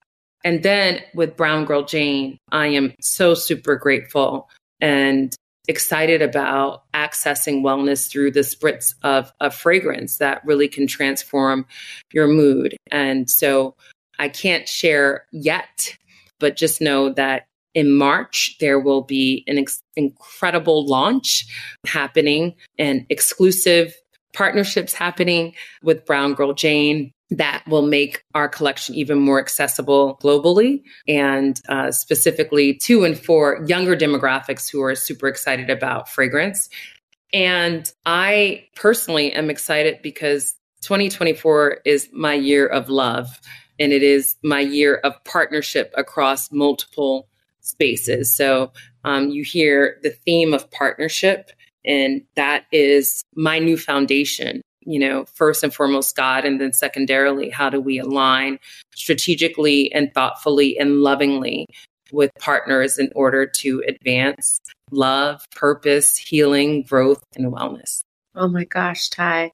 And 0.45 0.63
then 0.63 1.01
with 1.15 1.37
Brown 1.37 1.65
Girl 1.65 1.85
Jane, 1.85 2.39
I 2.53 2.69
am 2.69 2.95
so 3.01 3.35
super 3.35 3.77
grateful 3.77 4.49
and 4.81 5.35
excited 5.69 6.23
about 6.23 6.83
accessing 6.93 7.63
wellness 7.63 8.09
through 8.09 8.31
the 8.31 8.41
spritz 8.41 8.95
of, 9.03 9.33
of 9.41 9.55
fragrance 9.55 10.19
that 10.19 10.45
really 10.45 10.69
can 10.69 10.87
transform 10.87 11.67
your 12.13 12.27
mood. 12.27 12.77
And 12.91 13.31
so 13.31 13.75
I 14.19 14.29
can't 14.29 14.69
share 14.69 15.27
yet, 15.33 15.97
but 16.39 16.57
just 16.57 16.81
know 16.81 17.11
that 17.15 17.47
in 17.75 17.93
March, 17.93 18.57
there 18.61 18.79
will 18.79 19.03
be 19.03 19.45
an 19.47 19.59
ex- 19.59 19.83
incredible 19.97 20.87
launch 20.87 21.47
happening 21.87 22.55
and 22.79 23.05
exclusive 23.09 23.95
partnerships 24.33 24.93
happening 24.93 25.55
with 25.83 26.05
Brown 26.05 26.35
Girl 26.35 26.53
Jane 26.53 27.13
that 27.37 27.63
will 27.67 27.87
make 27.87 28.25
our 28.35 28.49
collection 28.49 28.95
even 28.95 29.19
more 29.19 29.39
accessible 29.41 30.19
globally 30.23 30.83
and 31.09 31.61
uh, 31.69 31.91
specifically 31.91 32.75
to 32.75 33.05
and 33.05 33.19
for 33.19 33.65
younger 33.67 33.97
demographics 33.97 34.71
who 34.71 34.83
are 34.83 34.95
super 34.95 35.27
excited 35.27 35.71
about 35.71 36.09
fragrance. 36.09 36.69
And 37.33 37.91
I 38.07 38.67
personally 38.77 39.33
am 39.33 39.51
excited 39.51 40.01
because 40.03 40.55
2024 40.83 41.79
is 41.85 42.09
my 42.13 42.35
year 42.35 42.67
of 42.67 42.89
love 42.89 43.41
and 43.79 43.93
it 43.93 44.03
is 44.03 44.37
my 44.43 44.61
year 44.61 44.97
of 44.97 45.13
partnership 45.25 45.93
across 45.97 46.53
multiple 46.53 47.29
spaces. 47.61 48.35
So 48.35 48.73
um, 49.05 49.31
you 49.31 49.43
hear 49.43 49.99
the 50.03 50.11
theme 50.11 50.55
of 50.55 50.71
partnership, 50.71 51.51
and 51.85 52.23
that 52.37 52.67
is 52.73 53.23
my 53.35 53.59
new 53.59 53.77
foundation 53.77 54.63
you 54.87 54.99
know, 54.99 55.25
first 55.27 55.63
and 55.63 55.75
foremost, 55.75 56.17
God, 56.17 56.45
and 56.45 56.61
then 56.61 56.73
secondarily, 56.73 57.51
how 57.51 57.71
do 57.71 57.81
we 57.81 57.99
align 57.99 58.59
strategically 58.95 59.93
and 59.93 60.13
thoughtfully 60.15 60.79
and 60.79 61.01
lovingly 61.01 61.67
with 62.13 62.31
partners 62.39 62.99
in 62.99 63.11
order 63.15 63.47
to 63.47 63.83
advance 63.89 64.61
love, 64.91 65.45
purpose, 65.55 66.17
healing, 66.17 66.83
growth, 66.83 67.23
and 67.37 67.53
wellness? 67.53 68.03
Oh 68.35 68.49
my 68.49 68.65
gosh, 68.65 69.09
Tai. 69.09 69.53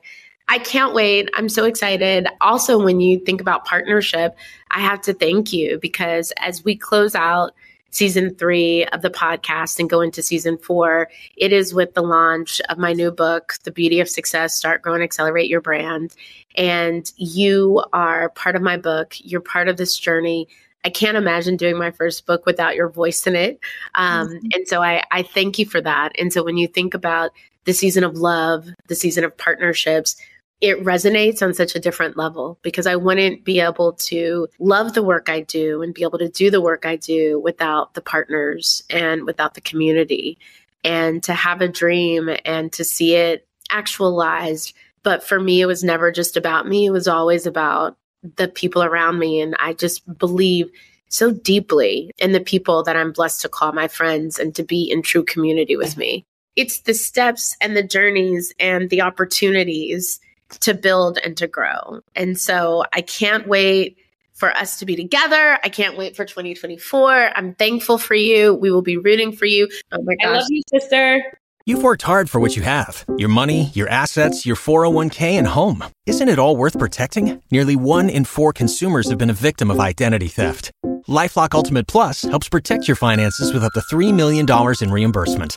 I 0.49 0.59
can't 0.59 0.95
wait. 0.95 1.29
I'm 1.35 1.49
so 1.49 1.65
excited. 1.65 2.27
Also, 2.41 2.83
when 2.83 3.01
you 3.01 3.21
think 3.21 3.41
about 3.41 3.65
partnership, 3.65 4.37
I 4.73 4.81
have 4.81 5.01
to 5.03 5.15
thank 5.15 5.53
you 5.53 5.79
because 5.81 6.33
as 6.39 6.65
we 6.65 6.77
close 6.77 7.15
out 7.15 7.53
season 7.91 8.35
three 8.35 8.85
of 8.87 9.03
the 9.03 9.11
podcast 9.11 9.79
and 9.79 9.91
go 9.91 10.01
into 10.01 10.23
season 10.23 10.57
four, 10.57 11.09
it 11.37 11.53
is 11.53 11.75
with 11.75 11.95
the 11.95 12.03
launch 12.03 12.61
of 12.69 12.79
my 12.79 12.93
new 12.93 13.11
book, 13.11 13.55
The 13.65 13.71
Beauty 13.71 14.01
of 14.01 14.09
Success 14.09 14.57
Start, 14.57 14.83
Grow, 14.83 14.95
and 14.95 15.03
Accelerate 15.03 15.49
Your 15.49 15.61
Brand. 15.61 16.15
And 16.57 17.11
you 17.17 17.85
are 17.93 18.31
part 18.31 18.57
of 18.57 18.63
my 18.63 18.77
book. 18.77 19.15
You're 19.19 19.41
part 19.41 19.69
of 19.69 19.77
this 19.77 19.97
journey. 19.99 20.49
I 20.85 20.91
can't 20.91 21.17
imagine 21.17 21.57
doing 21.57 21.77
my 21.77 21.91
first 21.91 22.27
book 22.27 22.47
without 22.47 22.75
your 22.75 22.89
voice 22.89 23.27
in 23.27 23.37
it. 23.37 23.61
Um, 23.95 24.29
mm-hmm. 24.29 24.47
And 24.55 24.69
so 24.69 24.83
I, 24.83 25.05
I 25.11 25.23
thank 25.23 25.59
you 25.59 25.67
for 25.67 25.81
that. 25.81 26.13
And 26.19 26.33
so 26.33 26.43
when 26.43 26.57
you 26.57 26.69
think 26.69 26.95
about 26.95 27.33
the 27.65 27.75
season 27.75 28.05
of 28.05 28.17
love, 28.17 28.67
the 28.89 28.95
season 28.95 29.25
of 29.25 29.37
partnerships, 29.37 30.17
it 30.61 30.83
resonates 30.85 31.43
on 31.43 31.55
such 31.55 31.75
a 31.75 31.81
different 31.81 32.17
level 32.17 32.59
because 32.63 32.87
I 32.87 32.97
wouldn't 32.97 33.45
be 33.45 33.61
able 33.61 33.95
to 33.95 34.47
love 34.59 34.93
the 34.93 35.03
work 35.03 35.31
I 35.31 35.41
do 35.41 35.83
and 35.83 35.95
be 35.95 36.03
able 36.03 36.19
to 36.19 36.29
do 36.29 36.51
the 36.51 36.61
work 36.61 36.85
I 36.85 36.97
do 36.97 37.41
without 37.41 37.95
the 37.95 38.03
partners 38.03 38.83
and 38.91 39.25
without 39.25 39.55
the 39.55 39.63
community. 39.63 40.39
And 40.85 41.23
to 41.25 41.33
have 41.33 41.61
a 41.61 41.69
dream 41.69 42.31
and 42.45 42.73
to 42.75 42.85
see 42.85 43.15
it 43.15 43.47
actualized. 43.71 44.75
But 45.03 45.23
for 45.23 45.41
me, 45.41 45.63
it 45.63 45.67
was 45.67 45.83
never 45.83 46.13
just 46.13 46.37
about 46.37 46.69
me. 46.69 46.87
It 46.87 46.91
was 46.91 47.09
always 47.09 47.47
about 47.47 47.97
the 48.37 48.49
people 48.49 48.83
around 48.83 49.19
me. 49.19 49.41
And 49.41 49.57
I 49.59 49.73
just 49.73 50.19
believe 50.19 50.71
so 51.09 51.33
deeply 51.33 52.11
in 52.19 52.33
the 52.33 52.41
people 52.41 52.83
that 52.85 52.97
I'm 52.97 53.13
blessed 53.13 53.41
to 53.43 53.49
call 53.49 53.73
my 53.73 53.89
friends 53.89 54.39
and 54.39 54.55
to 54.55 54.63
be 54.63 54.91
in 54.91 55.03
true 55.03 55.25
community 55.25 55.77
with 55.77 55.97
me. 55.97 56.25
It's 56.55 56.81
the 56.81 56.95
steps 56.95 57.57
and 57.61 57.77
the 57.77 57.83
journeys 57.83 58.53
and 58.59 58.91
the 58.91 59.01
opportunities 59.01 60.21
to 60.61 60.75
build 60.75 61.19
and 61.25 61.37
to 61.37 61.47
grow. 61.47 62.01
And 62.15 62.39
so 62.39 62.85
I 62.93 63.01
can't 63.01 63.47
wait 63.47 63.97
for 64.35 64.51
us 64.57 64.79
to 64.79 64.87
be 64.87 64.97
together. 64.97 65.59
I 65.63 65.69
can't 65.69 65.97
wait 65.97 66.17
for 66.17 66.25
2024. 66.25 67.37
I'm 67.37 67.55
thankful 67.55 67.99
for 67.99 68.15
you. 68.15 68.55
We 68.55 68.71
will 68.71 68.83
be 68.83 68.97
rooting 68.97 69.33
for 69.33 69.45
you. 69.45 69.69
Oh 69.93 70.03
my 70.03 70.15
gosh. 70.17 70.27
I 70.27 70.39
love 70.39 70.47
you, 70.49 70.63
sister. 70.69 71.23
You've 71.67 71.83
worked 71.83 72.03
hard 72.03 72.31
for 72.31 72.41
what 72.41 72.57
you 72.57 72.63
have 72.63 73.05
your 73.19 73.29
money, 73.29 73.71
your 73.75 73.89
assets, 73.89 74.47
your 74.47 74.57
401k, 74.57 75.35
and 75.39 75.47
home. 75.47 75.85
Isn't 76.07 76.29
it 76.29 76.39
all 76.39 76.57
worth 76.57 76.79
protecting? 76.79 77.43
Nearly 77.51 77.77
one 77.77 78.09
in 78.09 78.25
four 78.25 78.53
consumers 78.53 79.09
have 79.11 79.19
been 79.19 79.31
a 79.31 79.45
victim 79.49 79.71
of 79.71 79.79
identity 79.79 80.29
theft. 80.29 80.73
LifeLock 81.07 81.55
Ultimate 81.55 81.87
Plus 81.87 82.23
helps 82.23 82.49
protect 82.49 82.89
your 82.89 82.97
finances 82.97 83.53
with 83.53 83.63
up 83.63 83.73
to 83.75 83.81
$3 83.81 84.13
million 84.13 84.47
in 84.81 84.91
reimbursement. 84.91 85.57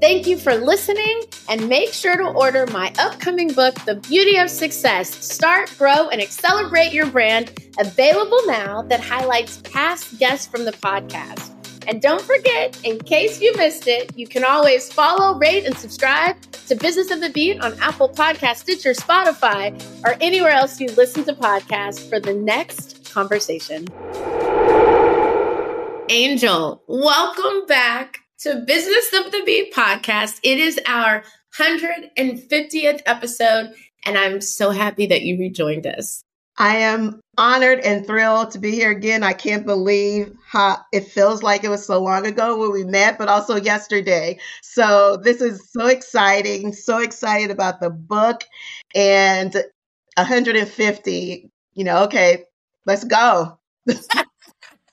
Thank 0.00 0.28
you 0.28 0.38
for 0.38 0.54
listening, 0.54 1.22
and 1.48 1.68
make 1.68 1.92
sure 1.92 2.16
to 2.16 2.28
order 2.28 2.66
my 2.68 2.92
upcoming 3.00 3.52
book, 3.52 3.74
The 3.84 3.96
Beauty 3.96 4.36
of 4.36 4.48
Success 4.48 5.12
Start, 5.12 5.74
Grow, 5.76 6.08
and 6.10 6.22
Accelerate 6.22 6.92
Your 6.92 7.06
Brand, 7.06 7.52
available 7.80 8.38
now 8.46 8.82
that 8.82 9.00
highlights 9.00 9.56
past 9.64 10.16
guests 10.20 10.46
from 10.46 10.64
the 10.64 10.70
podcast. 10.70 11.50
And 11.88 12.00
don't 12.00 12.20
forget, 12.20 12.78
in 12.84 13.00
case 13.00 13.40
you 13.40 13.52
missed 13.56 13.88
it, 13.88 14.16
you 14.16 14.28
can 14.28 14.44
always 14.44 14.92
follow, 14.92 15.36
rate, 15.36 15.64
and 15.64 15.76
subscribe 15.76 16.40
to 16.68 16.76
Business 16.76 17.10
of 17.10 17.20
the 17.20 17.30
Beat 17.30 17.60
on 17.60 17.76
Apple 17.80 18.08
Podcast, 18.08 18.58
Stitcher, 18.58 18.92
Spotify, 18.92 19.74
or 20.04 20.16
anywhere 20.20 20.52
else 20.52 20.80
you 20.80 20.86
listen 20.92 21.24
to 21.24 21.32
podcasts 21.32 22.08
for 22.08 22.20
the 22.20 22.34
next 22.34 23.12
conversation. 23.12 23.88
Angel, 26.08 26.84
welcome 26.86 27.66
back 27.66 28.20
to 28.40 28.62
Business 28.66 29.12
of 29.14 29.32
the 29.32 29.42
Beat 29.44 29.74
podcast. 29.74 30.38
It 30.44 30.58
is 30.58 30.78
our 30.86 31.24
150th 31.58 33.02
episode, 33.04 33.74
and 34.04 34.16
I'm 34.16 34.40
so 34.40 34.70
happy 34.70 35.06
that 35.06 35.22
you 35.22 35.36
rejoined 35.38 35.86
us. 35.86 36.22
I 36.56 36.76
am 36.76 37.20
honored 37.36 37.80
and 37.80 38.06
thrilled 38.06 38.52
to 38.52 38.60
be 38.60 38.70
here 38.70 38.92
again. 38.92 39.24
I 39.24 39.32
can't 39.32 39.66
believe 39.66 40.32
how 40.46 40.78
it 40.92 41.08
feels 41.08 41.42
like 41.42 41.64
it 41.64 41.68
was 41.68 41.84
so 41.84 42.00
long 42.00 42.26
ago 42.26 42.56
when 42.58 42.72
we 42.72 42.84
met, 42.84 43.18
but 43.18 43.28
also 43.28 43.56
yesterday. 43.56 44.38
So 44.62 45.16
this 45.16 45.40
is 45.40 45.70
so 45.72 45.86
exciting. 45.86 46.72
So 46.72 46.98
excited 46.98 47.50
about 47.50 47.80
the 47.80 47.90
book 47.90 48.44
and 48.94 49.52
150. 50.16 51.50
You 51.74 51.84
know, 51.84 52.04
okay, 52.04 52.44
let's 52.86 53.04
go. 53.04 53.58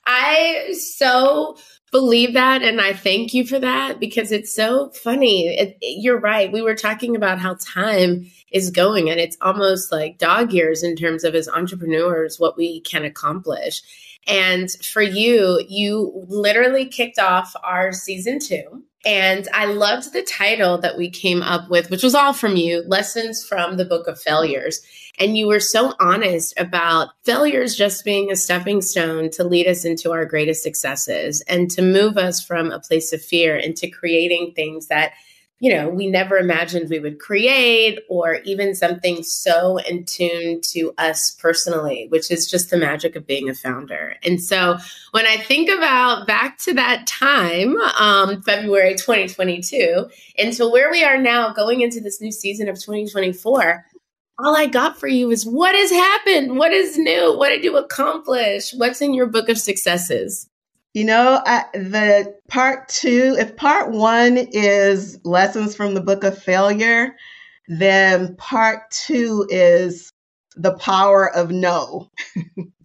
I 0.06 0.72
so 0.78 1.56
believe 1.96 2.34
that 2.34 2.62
and 2.62 2.78
I 2.78 2.92
thank 2.92 3.32
you 3.32 3.46
for 3.46 3.58
that 3.58 3.98
because 3.98 4.30
it's 4.30 4.54
so 4.54 4.90
funny. 4.90 5.48
It, 5.48 5.78
it, 5.80 6.02
you're 6.02 6.20
right. 6.20 6.52
We 6.52 6.60
were 6.60 6.74
talking 6.74 7.16
about 7.16 7.38
how 7.38 7.56
time 7.58 8.30
is 8.52 8.70
going 8.70 9.08
and 9.08 9.18
it's 9.18 9.38
almost 9.40 9.90
like 9.90 10.18
dog 10.18 10.52
years 10.52 10.82
in 10.82 10.94
terms 10.94 11.24
of 11.24 11.34
as 11.34 11.48
entrepreneurs 11.48 12.38
what 12.38 12.54
we 12.54 12.82
can 12.82 13.06
accomplish. 13.06 13.80
And 14.26 14.70
for 14.82 15.00
you, 15.00 15.64
you 15.70 16.12
literally 16.28 16.84
kicked 16.84 17.18
off 17.18 17.54
our 17.64 17.94
season 17.94 18.40
2 18.40 18.82
and 19.06 19.48
I 19.54 19.66
loved 19.66 20.12
the 20.12 20.22
title 20.22 20.76
that 20.78 20.98
we 20.98 21.08
came 21.08 21.40
up 21.40 21.70
with, 21.70 21.90
which 21.90 22.02
was 22.02 22.14
all 22.14 22.34
from 22.34 22.56
you 22.56 22.82
Lessons 22.86 23.42
from 23.42 23.78
the 23.78 23.86
Book 23.86 24.06
of 24.06 24.20
Failures. 24.20 24.82
And 25.18 25.36
you 25.36 25.46
were 25.46 25.60
so 25.60 25.94
honest 25.98 26.54
about 26.58 27.08
failures 27.24 27.74
just 27.74 28.04
being 28.04 28.30
a 28.30 28.36
stepping 28.36 28.82
stone 28.82 29.30
to 29.30 29.44
lead 29.44 29.66
us 29.66 29.84
into 29.84 30.12
our 30.12 30.24
greatest 30.26 30.62
successes 30.62 31.42
and 31.48 31.70
to 31.70 31.82
move 31.82 32.18
us 32.18 32.42
from 32.42 32.70
a 32.70 32.80
place 32.80 33.12
of 33.12 33.22
fear 33.22 33.56
into 33.56 33.88
creating 33.88 34.52
things 34.54 34.88
that 34.88 35.12
you 35.58 35.74
know, 35.74 35.88
we 35.88 36.06
never 36.06 36.36
imagined 36.36 36.90
we 36.90 36.98
would 36.98 37.18
create, 37.18 38.00
or 38.10 38.34
even 38.44 38.74
something 38.74 39.22
so 39.22 39.78
in 39.78 40.04
tune 40.04 40.60
to 40.60 40.92
us 40.98 41.30
personally, 41.30 42.06
which 42.10 42.30
is 42.30 42.50
just 42.50 42.68
the 42.68 42.76
magic 42.76 43.16
of 43.16 43.26
being 43.26 43.48
a 43.48 43.54
founder. 43.54 44.16
And 44.22 44.42
so 44.42 44.76
when 45.12 45.24
I 45.24 45.38
think 45.38 45.70
about 45.70 46.26
back 46.26 46.58
to 46.58 46.74
that 46.74 47.06
time, 47.06 47.74
um, 47.98 48.42
February 48.42 48.96
2022, 48.96 50.06
until 50.38 50.70
where 50.70 50.90
we 50.90 51.02
are 51.04 51.16
now 51.16 51.54
going 51.54 51.80
into 51.80 52.00
this 52.00 52.20
new 52.20 52.32
season 52.32 52.68
of 52.68 52.76
2024, 52.76 53.86
all 54.38 54.56
I 54.56 54.66
got 54.66 54.98
for 54.98 55.08
you 55.08 55.30
is 55.30 55.46
what 55.46 55.74
has 55.74 55.90
happened? 55.90 56.58
What 56.58 56.72
is 56.72 56.98
new? 56.98 57.36
What 57.36 57.48
did 57.48 57.64
you 57.64 57.76
accomplish? 57.76 58.72
What's 58.74 59.00
in 59.00 59.14
your 59.14 59.26
book 59.26 59.48
of 59.48 59.58
successes? 59.58 60.48
You 60.94 61.04
know, 61.04 61.42
I, 61.44 61.64
the 61.74 62.34
part 62.48 62.88
two, 62.88 63.36
if 63.38 63.56
part 63.56 63.90
one 63.92 64.38
is 64.52 65.18
lessons 65.24 65.76
from 65.76 65.94
the 65.94 66.00
book 66.00 66.24
of 66.24 66.42
failure, 66.42 67.14
then 67.68 68.34
part 68.36 68.90
two 68.90 69.46
is 69.50 70.10
the 70.56 70.72
power 70.78 71.34
of 71.34 71.50
no. 71.50 72.10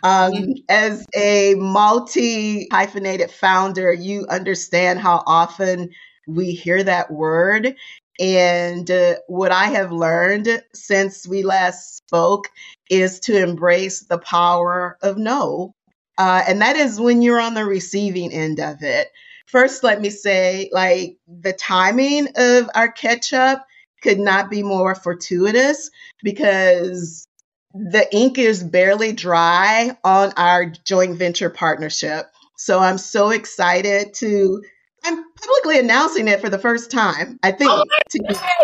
um, 0.04 0.34
mm-hmm. 0.34 0.52
As 0.68 1.06
a 1.16 1.56
multi 1.56 2.68
hyphenated 2.72 3.32
founder, 3.32 3.94
you 3.94 4.26
understand 4.30 5.00
how 5.00 5.24
often 5.26 5.90
we 6.28 6.52
hear 6.52 6.84
that 6.84 7.12
word. 7.12 7.76
And 8.22 8.90
uh, 8.92 9.16
what 9.28 9.52
I 9.52 9.68
have 9.68 9.92
learned 9.92 10.64
since 10.74 11.28
we 11.28 11.44
last 11.44 11.98
spoke 11.98 12.50
is 12.90 13.22
to 13.22 13.42
embrace 13.44 14.02
the 14.02 14.20
power 14.20 14.98
of 15.02 15.18
no 15.18 15.74
uh, 16.18 16.44
and 16.48 16.62
that 16.62 16.76
is 16.76 17.00
when 17.00 17.24
you're 17.24 17.42
on 17.42 17.56
the 17.56 17.66
receiving 17.66 18.32
end 18.32 18.60
of 18.60 18.84
it. 18.84 19.10
First, 19.48 19.84
let 19.84 20.02
me 20.02 20.12
say, 20.12 20.70
like, 20.72 21.18
the 21.28 21.54
timing 21.54 22.28
of 22.38 22.70
our 22.76 22.92
catch 22.92 23.34
up 23.34 23.66
could 24.04 24.20
not 24.20 24.52
be 24.52 24.64
more 24.64 24.96
fortuitous 24.96 25.90
because 26.24 27.28
the 27.74 28.08
ink 28.16 28.38
is 28.38 28.64
barely 28.64 29.14
dry 29.14 29.98
on 30.04 30.34
our 30.38 30.68
joint 30.68 31.18
venture 31.18 31.50
partnership. 31.50 32.28
So 32.58 32.80
I'm 32.80 33.00
so 33.00 33.32
excited 33.32 34.14
to 34.16 34.64
I'm 35.04 35.24
publicly 35.34 35.80
announcing 35.80 36.28
it 36.28 36.42
for 36.42 36.50
the 36.50 36.60
first 36.60 36.92
time. 36.92 37.40
I 37.44 37.52
think. 37.52 37.72
Oh 37.72 37.84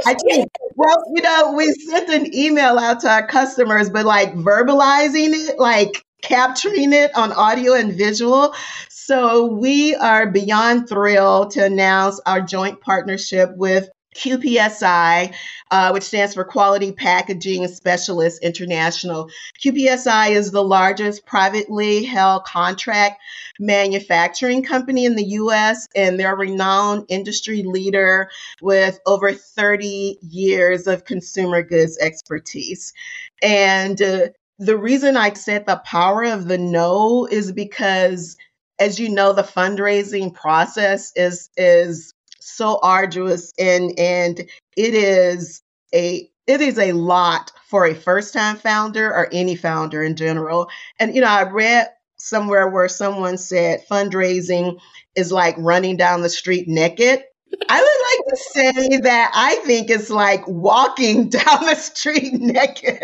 I 0.05 0.13
think. 0.13 0.51
Well, 0.75 1.03
you 1.15 1.21
know, 1.21 1.53
we 1.53 1.71
sent 1.73 2.09
an 2.09 2.35
email 2.35 2.77
out 2.77 2.99
to 3.01 3.09
our 3.09 3.25
customers, 3.25 3.89
but 3.89 4.05
like 4.05 4.33
verbalizing 4.35 5.33
it, 5.33 5.59
like 5.59 6.03
capturing 6.21 6.93
it 6.93 7.15
on 7.15 7.31
audio 7.31 7.73
and 7.73 7.93
visual. 7.93 8.53
So 8.89 9.45
we 9.45 9.95
are 9.95 10.29
beyond 10.29 10.89
thrilled 10.89 11.51
to 11.51 11.63
announce 11.65 12.19
our 12.25 12.41
joint 12.41 12.81
partnership 12.81 13.49
with 13.55 13.89
QPSI, 14.17 15.33
uh, 15.71 15.91
which 15.91 16.03
stands 16.03 16.33
for 16.33 16.43
Quality 16.43 16.91
Packaging 16.91 17.67
Specialists 17.67 18.39
International. 18.41 19.29
QPSI 19.63 20.31
is 20.31 20.51
the 20.51 20.63
largest 20.63 21.25
privately 21.25 22.03
held 22.03 22.43
contract 22.45 23.21
manufacturing 23.59 24.63
company 24.63 25.05
in 25.05 25.15
the 25.15 25.23
US, 25.23 25.87
and 25.95 26.19
they're 26.19 26.33
a 26.33 26.37
renowned 26.37 27.05
industry 27.09 27.63
leader 27.63 28.29
with 28.61 28.99
over 29.05 29.33
30 29.33 30.19
years 30.21 30.87
of 30.87 31.05
consumer 31.05 31.61
goods 31.61 31.97
expertise. 31.99 32.93
And 33.41 34.01
uh, 34.01 34.27
the 34.59 34.77
reason 34.77 35.17
I 35.17 35.33
said 35.33 35.65
the 35.65 35.77
power 35.77 36.23
of 36.23 36.47
the 36.47 36.57
no 36.57 37.27
is 37.27 37.51
because 37.51 38.37
as 38.79 38.99
you 38.99 39.09
know 39.09 39.33
the 39.33 39.43
fundraising 39.43 40.33
process 40.33 41.11
is 41.15 41.49
is 41.57 42.13
so 42.39 42.79
arduous 42.81 43.51
and 43.59 43.97
and 43.97 44.39
it 44.75 44.93
is 44.93 45.61
a 45.93 46.29
it 46.47 46.61
is 46.61 46.77
a 46.77 46.93
lot 46.93 47.51
for 47.67 47.85
a 47.85 47.95
first 47.95 48.33
time 48.33 48.55
founder 48.55 49.09
or 49.09 49.29
any 49.31 49.55
founder 49.55 50.03
in 50.03 50.15
general 50.15 50.69
and 50.99 51.15
you 51.15 51.21
know 51.21 51.27
i 51.27 51.43
read 51.43 51.87
somewhere 52.17 52.67
where 52.67 52.87
someone 52.87 53.37
said 53.37 53.83
fundraising 53.89 54.79
is 55.15 55.31
like 55.31 55.55
running 55.57 55.97
down 55.97 56.21
the 56.21 56.29
street 56.29 56.67
naked 56.67 57.23
I 57.69 57.81
would 57.81 58.27
like 58.27 58.27
to 58.29 58.37
say 58.37 58.97
that 58.99 59.31
I 59.33 59.55
think 59.65 59.89
it's 59.89 60.09
like 60.09 60.45
walking 60.47 61.29
down 61.29 61.65
the 61.65 61.75
street 61.75 62.33
naked. 62.33 62.99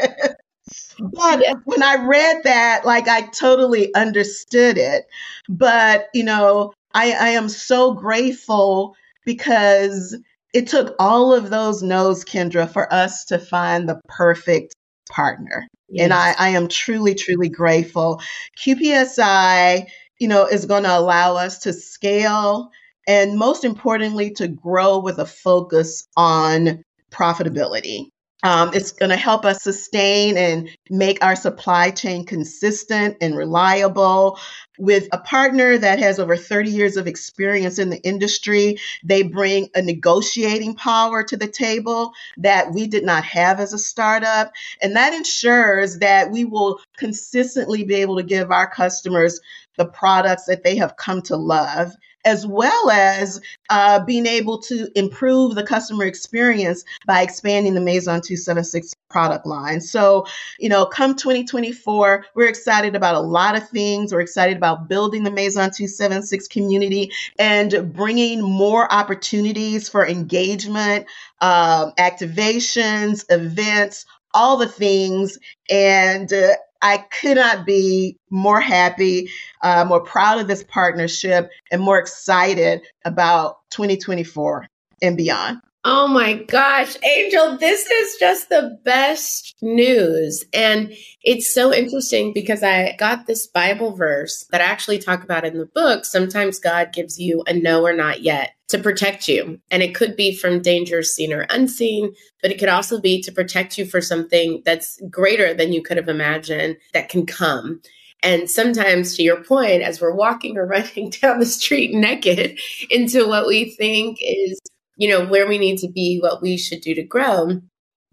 But 1.00 1.42
yeah. 1.42 1.54
when 1.66 1.84
I 1.84 2.06
read 2.06 2.44
that, 2.44 2.86
like 2.86 3.08
I 3.08 3.22
totally 3.22 3.94
understood 3.96 4.78
it. 4.78 5.06
But, 5.50 6.08
you 6.14 6.24
know, 6.24 6.74
I, 6.94 7.12
I 7.12 7.30
am 7.30 7.50
so 7.50 7.94
grateful 7.94 8.96
because 9.26 10.18
it 10.54 10.68
took 10.68 10.96
all 11.00 11.34
of 11.34 11.50
those 11.50 11.82
no's, 11.82 12.24
Kendra, 12.24 12.70
for 12.70 12.92
us 12.94 13.26
to 13.26 13.40
find 13.40 13.90
the 13.90 14.00
perfect 14.08 14.76
partner. 15.10 15.68
Yes. 15.90 16.06
And 16.06 16.14
I, 16.14 16.34
I 16.38 16.50
am 16.50 16.68
truly, 16.68 17.16
truly 17.16 17.50
grateful. 17.50 18.22
QPSI, 18.58 19.86
you 20.20 20.28
know, 20.28 20.46
is 20.46 20.66
going 20.66 20.84
to 20.84 20.98
allow 20.98 21.36
us 21.36 21.60
to 21.60 21.74
scale 21.74 22.72
and 23.08 23.38
most 23.38 23.64
importantly, 23.64 24.32
to 24.32 24.48
grow 24.48 25.00
with 25.00 25.20
a 25.20 25.26
focus 25.26 26.08
on 26.16 26.84
profitability. 27.12 28.10
Um, 28.44 28.72
it's 28.74 28.92
going 28.92 29.10
to 29.10 29.16
help 29.16 29.46
us 29.46 29.64
sustain 29.64 30.38
and 30.38 30.70
make 30.90 31.24
our 31.24 31.36
supply 31.36 31.92
chain 31.92 32.26
consistent 32.26 33.18
and 33.22 33.38
reliable. 33.38 34.38
With 34.78 35.08
a 35.12 35.18
partner 35.18 35.78
that 35.78 36.00
has 36.00 36.20
over 36.20 36.36
30 36.36 36.72
years 36.72 36.98
of 36.98 37.08
experience 37.08 37.80
in 37.80 37.90
the 37.90 38.02
industry, 38.02 38.80
they 39.04 39.24
bring 39.24 39.70
a 39.76 39.82
negotiating 39.82 40.76
power 40.76 41.24
to 41.24 41.38
the 41.38 41.48
table 41.48 42.12
that 42.38 42.74
we 42.74 42.88
did 42.88 43.06
not 43.06 43.24
have 43.24 43.60
as 43.60 43.72
a 43.74 43.78
startup. 43.78 44.52
And 44.82 44.96
that 44.96 45.14
ensures 45.14 46.00
that 46.00 46.32
we 46.32 46.44
will 46.44 46.80
consistently 46.98 47.84
be 47.84 47.96
able 47.96 48.18
to 48.18 48.24
give 48.24 48.52
our 48.52 48.70
customers 48.70 49.40
the 49.78 49.86
products 49.86 50.46
that 50.46 50.64
they 50.64 50.78
have 50.78 50.96
come 50.98 51.22
to 51.24 51.38
love 51.38 51.94
as 52.26 52.48
well 52.48 52.90
as 52.90 53.42
uh, 53.70 54.04
being 54.04 54.26
able 54.26 54.58
to 54.58 54.88
improve 54.96 55.56
the 55.56 55.64
customer 55.64 56.06
experience 56.06 56.84
by 57.06 57.22
expanding 57.22 57.74
the 57.74 57.82
Maison 57.82 58.22
276 58.22 58.94
product 59.10 59.46
line. 59.46 59.82
So, 59.82 60.26
you 60.58 60.70
know, 60.70 60.86
come 60.86 61.16
2024, 61.16 62.26
we're 62.36 62.48
excited 62.48 62.96
about 62.96 63.16
a 63.16 63.20
lot 63.20 63.56
of 63.56 63.68
things. 63.70 64.14
We're 64.14 64.22
excited 64.22 64.58
about 64.58 64.88
building 64.88 65.24
the 65.24 65.32
Maison 65.32 65.70
276 65.70 66.48
community 66.48 67.12
and 67.38 67.94
bringing 67.94 68.42
more 68.42 68.92
opportunities 68.92 69.90
for 69.90 70.06
engagement, 70.08 71.06
uh, 71.42 71.92
activations, 71.94 73.26
events, 73.30 74.06
all 74.34 74.58
the 74.58 74.68
things. 74.68 75.38
And 75.70 76.32
uh, 76.32 76.56
I 76.84 76.98
could 76.98 77.38
not 77.38 77.66
be 77.66 78.18
more 78.30 78.60
happy, 78.60 79.30
uh, 79.62 79.86
more 79.86 80.02
proud 80.02 80.40
of 80.40 80.48
this 80.50 80.66
partnership, 80.66 81.50
and 81.72 81.82
more 81.82 81.98
excited 81.98 82.82
about 83.06 83.58
2024 83.72 84.68
and 85.02 85.16
beyond. 85.16 85.62
Oh 85.86 86.08
my 86.08 86.36
gosh, 86.36 86.96
Angel, 87.04 87.58
this 87.58 87.86
is 87.86 88.16
just 88.18 88.48
the 88.48 88.80
best 88.86 89.54
news. 89.62 90.46
And 90.54 90.94
it's 91.24 91.54
so 91.54 91.74
interesting 91.74 92.32
because 92.32 92.64
I 92.64 92.96
got 92.98 93.28
this 93.28 93.48
Bible 93.48 93.94
verse 93.94 94.46
that 94.52 94.62
I 94.62 94.64
actually 94.64 95.00
talk 95.00 95.26
about 95.26 95.44
in 95.44 95.58
the 95.58 95.66
book. 95.66 96.06
Sometimes 96.06 96.58
God 96.58 96.94
gives 96.94 97.20
you 97.20 97.44
a 97.48 97.54
no 97.54 97.86
or 97.86 97.92
not 97.92 98.22
yet 98.22 98.52
to 98.70 98.78
protect 98.80 99.28
you. 99.28 99.60
And 99.72 99.84
it 99.84 99.94
could 99.94 100.16
be 100.16 100.34
from 100.34 100.62
dangers 100.62 101.12
seen 101.12 101.34
or 101.34 101.46
unseen, 101.50 102.14
but 102.42 102.50
it 102.50 102.60
could 102.60 102.70
also 102.70 103.02
be 103.02 103.22
to 103.22 103.34
protect 103.34 103.78
you 103.78 103.86
for 103.86 104.00
something 104.00 104.62
that's 104.64 105.02
greater 105.10 105.54
than 105.54 105.74
you 105.74 105.84
could 105.84 105.98
have 105.98 106.08
imagined 106.08 106.78
that 106.94 107.10
can 107.10 107.26
come. 107.26 107.82
And 108.22 108.50
sometimes, 108.50 109.18
to 109.18 109.24
your 109.24 109.44
point, 109.44 109.82
as 109.82 110.00
we're 110.00 110.16
walking 110.16 110.58
or 110.58 110.66
running 110.68 111.10
down 111.10 111.40
the 111.40 111.46
street 111.46 111.94
naked 111.94 112.58
into 112.90 113.28
what 113.28 113.48
we 113.48 113.72
think 113.72 114.18
is 114.22 114.62
you 114.96 115.10
know, 115.10 115.26
where 115.26 115.48
we 115.48 115.58
need 115.58 115.78
to 115.80 115.88
be, 115.88 116.20
what 116.20 116.42
we 116.42 116.58
should 116.58 116.82
do 116.82 116.94
to 116.96 117.04
grow, 117.04 117.62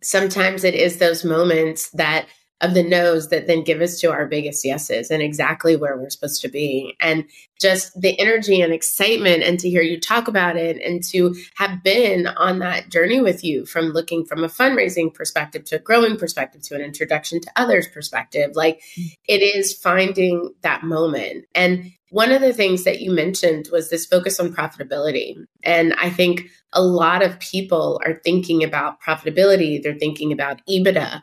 sometimes 0.02 0.64
it 0.64 0.74
is 0.74 0.98
those 0.98 1.24
moments 1.24 1.90
that 1.90 2.26
of 2.60 2.74
the 2.74 2.82
no's 2.82 3.28
that 3.28 3.46
then 3.46 3.64
give 3.64 3.80
us 3.80 3.98
to 4.00 4.10
our 4.10 4.26
biggest 4.26 4.64
yeses 4.64 5.10
and 5.10 5.22
exactly 5.22 5.76
where 5.76 5.96
we're 5.96 6.10
supposed 6.10 6.42
to 6.42 6.48
be. 6.48 6.94
And 7.00 7.24
just 7.58 7.98
the 7.98 8.18
energy 8.20 8.60
and 8.60 8.72
excitement 8.72 9.42
and 9.42 9.58
to 9.60 9.70
hear 9.70 9.82
you 9.82 9.98
talk 9.98 10.28
about 10.28 10.56
it 10.56 10.80
and 10.82 11.02
to 11.04 11.34
have 11.56 11.82
been 11.82 12.26
on 12.26 12.58
that 12.58 12.90
journey 12.90 13.20
with 13.20 13.42
you 13.42 13.64
from 13.64 13.86
looking 13.86 14.26
from 14.26 14.44
a 14.44 14.48
fundraising 14.48 15.12
perspective 15.12 15.64
to 15.64 15.76
a 15.76 15.80
growing 15.80 16.16
perspective 16.16 16.62
to 16.62 16.74
an 16.74 16.82
introduction 16.82 17.40
to 17.40 17.50
others 17.56 17.88
perspective. 17.88 18.50
Like 18.54 18.82
mm. 18.98 19.06
it 19.26 19.42
is 19.42 19.72
finding 19.72 20.52
that 20.62 20.82
moment. 20.82 21.46
And 21.54 21.92
one 22.10 22.32
of 22.32 22.40
the 22.40 22.52
things 22.52 22.84
that 22.84 23.00
you 23.00 23.10
mentioned 23.10 23.68
was 23.72 23.88
this 23.88 24.04
focus 24.04 24.38
on 24.40 24.52
profitability. 24.52 25.36
And 25.62 25.94
I 25.94 26.10
think 26.10 26.48
a 26.72 26.82
lot 26.82 27.22
of 27.22 27.38
people 27.38 28.00
are 28.04 28.20
thinking 28.24 28.62
about 28.62 29.00
profitability, 29.00 29.82
they're 29.82 29.94
thinking 29.94 30.32
about 30.32 30.60
EBITDA. 30.68 31.22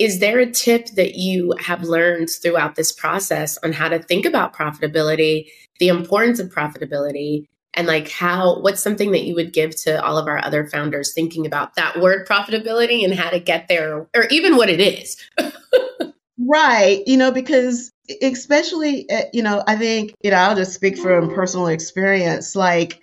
Is 0.00 0.18
there 0.18 0.40
a 0.40 0.50
tip 0.50 0.86
that 0.96 1.14
you 1.14 1.54
have 1.60 1.84
learned 1.84 2.28
throughout 2.28 2.74
this 2.74 2.90
process 2.90 3.58
on 3.58 3.72
how 3.72 3.88
to 3.88 4.00
think 4.00 4.26
about 4.26 4.54
profitability, 4.54 5.46
the 5.78 5.88
importance 5.88 6.40
of 6.40 6.52
profitability, 6.52 7.46
and 7.74 7.86
like 7.86 8.10
how 8.10 8.60
what's 8.60 8.82
something 8.82 9.12
that 9.12 9.24
you 9.24 9.34
would 9.34 9.52
give 9.52 9.76
to 9.82 10.02
all 10.04 10.18
of 10.18 10.26
our 10.26 10.44
other 10.44 10.66
founders 10.66 11.12
thinking 11.12 11.46
about 11.46 11.74
that 11.74 12.00
word 12.00 12.26
profitability 12.26 13.04
and 13.04 13.14
how 13.14 13.30
to 13.30 13.38
get 13.38 13.68
there 13.68 14.06
or 14.14 14.26
even 14.30 14.56
what 14.56 14.68
it 14.68 14.80
is? 14.80 15.16
right. 16.38 17.02
You 17.06 17.16
know, 17.16 17.30
because 17.30 17.92
especially, 18.22 19.08
eh, 19.10 19.26
you 19.32 19.42
know, 19.42 19.62
I 19.66 19.76
think, 19.76 20.14
you 20.22 20.30
know, 20.30 20.36
I'll 20.36 20.56
just 20.56 20.74
speak 20.74 20.98
from 20.98 21.34
personal 21.34 21.68
experience. 21.68 22.54
Like, 22.56 23.00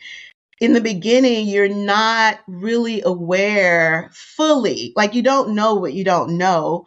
in 0.60 0.74
the 0.74 0.82
beginning, 0.82 1.48
you're 1.48 1.70
not 1.74 2.40
really 2.48 3.02
aware 3.04 4.12
fully, 4.14 4.94
like, 4.96 5.16
you 5.16 5.24
don't 5.24 5.56
know 5.56 5.76
what 5.76 5.94
you 5.94 6.04
don't 6.04 6.38
know. 6.38 6.86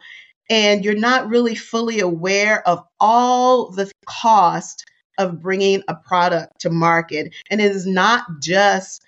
And 0.49 0.85
you're 0.85 0.95
not 0.95 1.29
really 1.29 1.55
fully 1.55 1.99
aware 1.99 2.65
of 2.67 2.83
all 2.99 3.71
the 3.71 3.91
cost 4.05 4.85
of 5.17 5.41
bringing 5.41 5.81
a 5.87 5.95
product 5.95 6.61
to 6.61 6.69
market. 6.69 7.33
And 7.49 7.59
it 7.61 7.71
is 7.71 7.87
not 7.87 8.25
just 8.41 9.04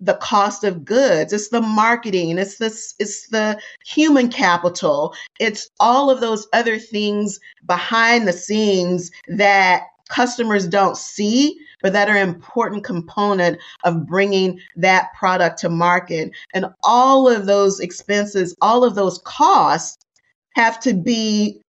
the 0.00 0.14
cost 0.14 0.64
of 0.64 0.84
goods 0.84 1.32
it's 1.32 1.48
the 1.48 1.60
marketing 1.60 2.38
it's 2.38 2.58
this 2.58 2.94
it's 2.98 3.28
the 3.28 3.60
human 3.84 4.28
capital 4.28 5.14
it's 5.40 5.68
all 5.80 6.10
of 6.10 6.20
those 6.20 6.46
other 6.52 6.78
things 6.78 7.40
behind 7.66 8.26
the 8.26 8.32
scenes 8.32 9.10
that 9.28 9.84
customers 10.08 10.66
don't 10.66 10.96
see 10.96 11.58
but 11.82 11.92
that 11.92 12.08
are 12.08 12.16
an 12.16 12.28
important 12.28 12.84
component 12.84 13.58
of 13.84 14.06
bringing 14.06 14.60
that 14.76 15.12
product 15.18 15.58
to 15.60 15.68
market. 15.68 16.32
And 16.54 16.66
all 16.82 17.28
of 17.28 17.46
those 17.46 17.80
expenses 17.80 18.54
all 18.60 18.84
of 18.84 18.94
those 18.94 19.18
costs 19.24 19.96
have 20.54 20.80
to 20.80 20.94
be 20.94 21.60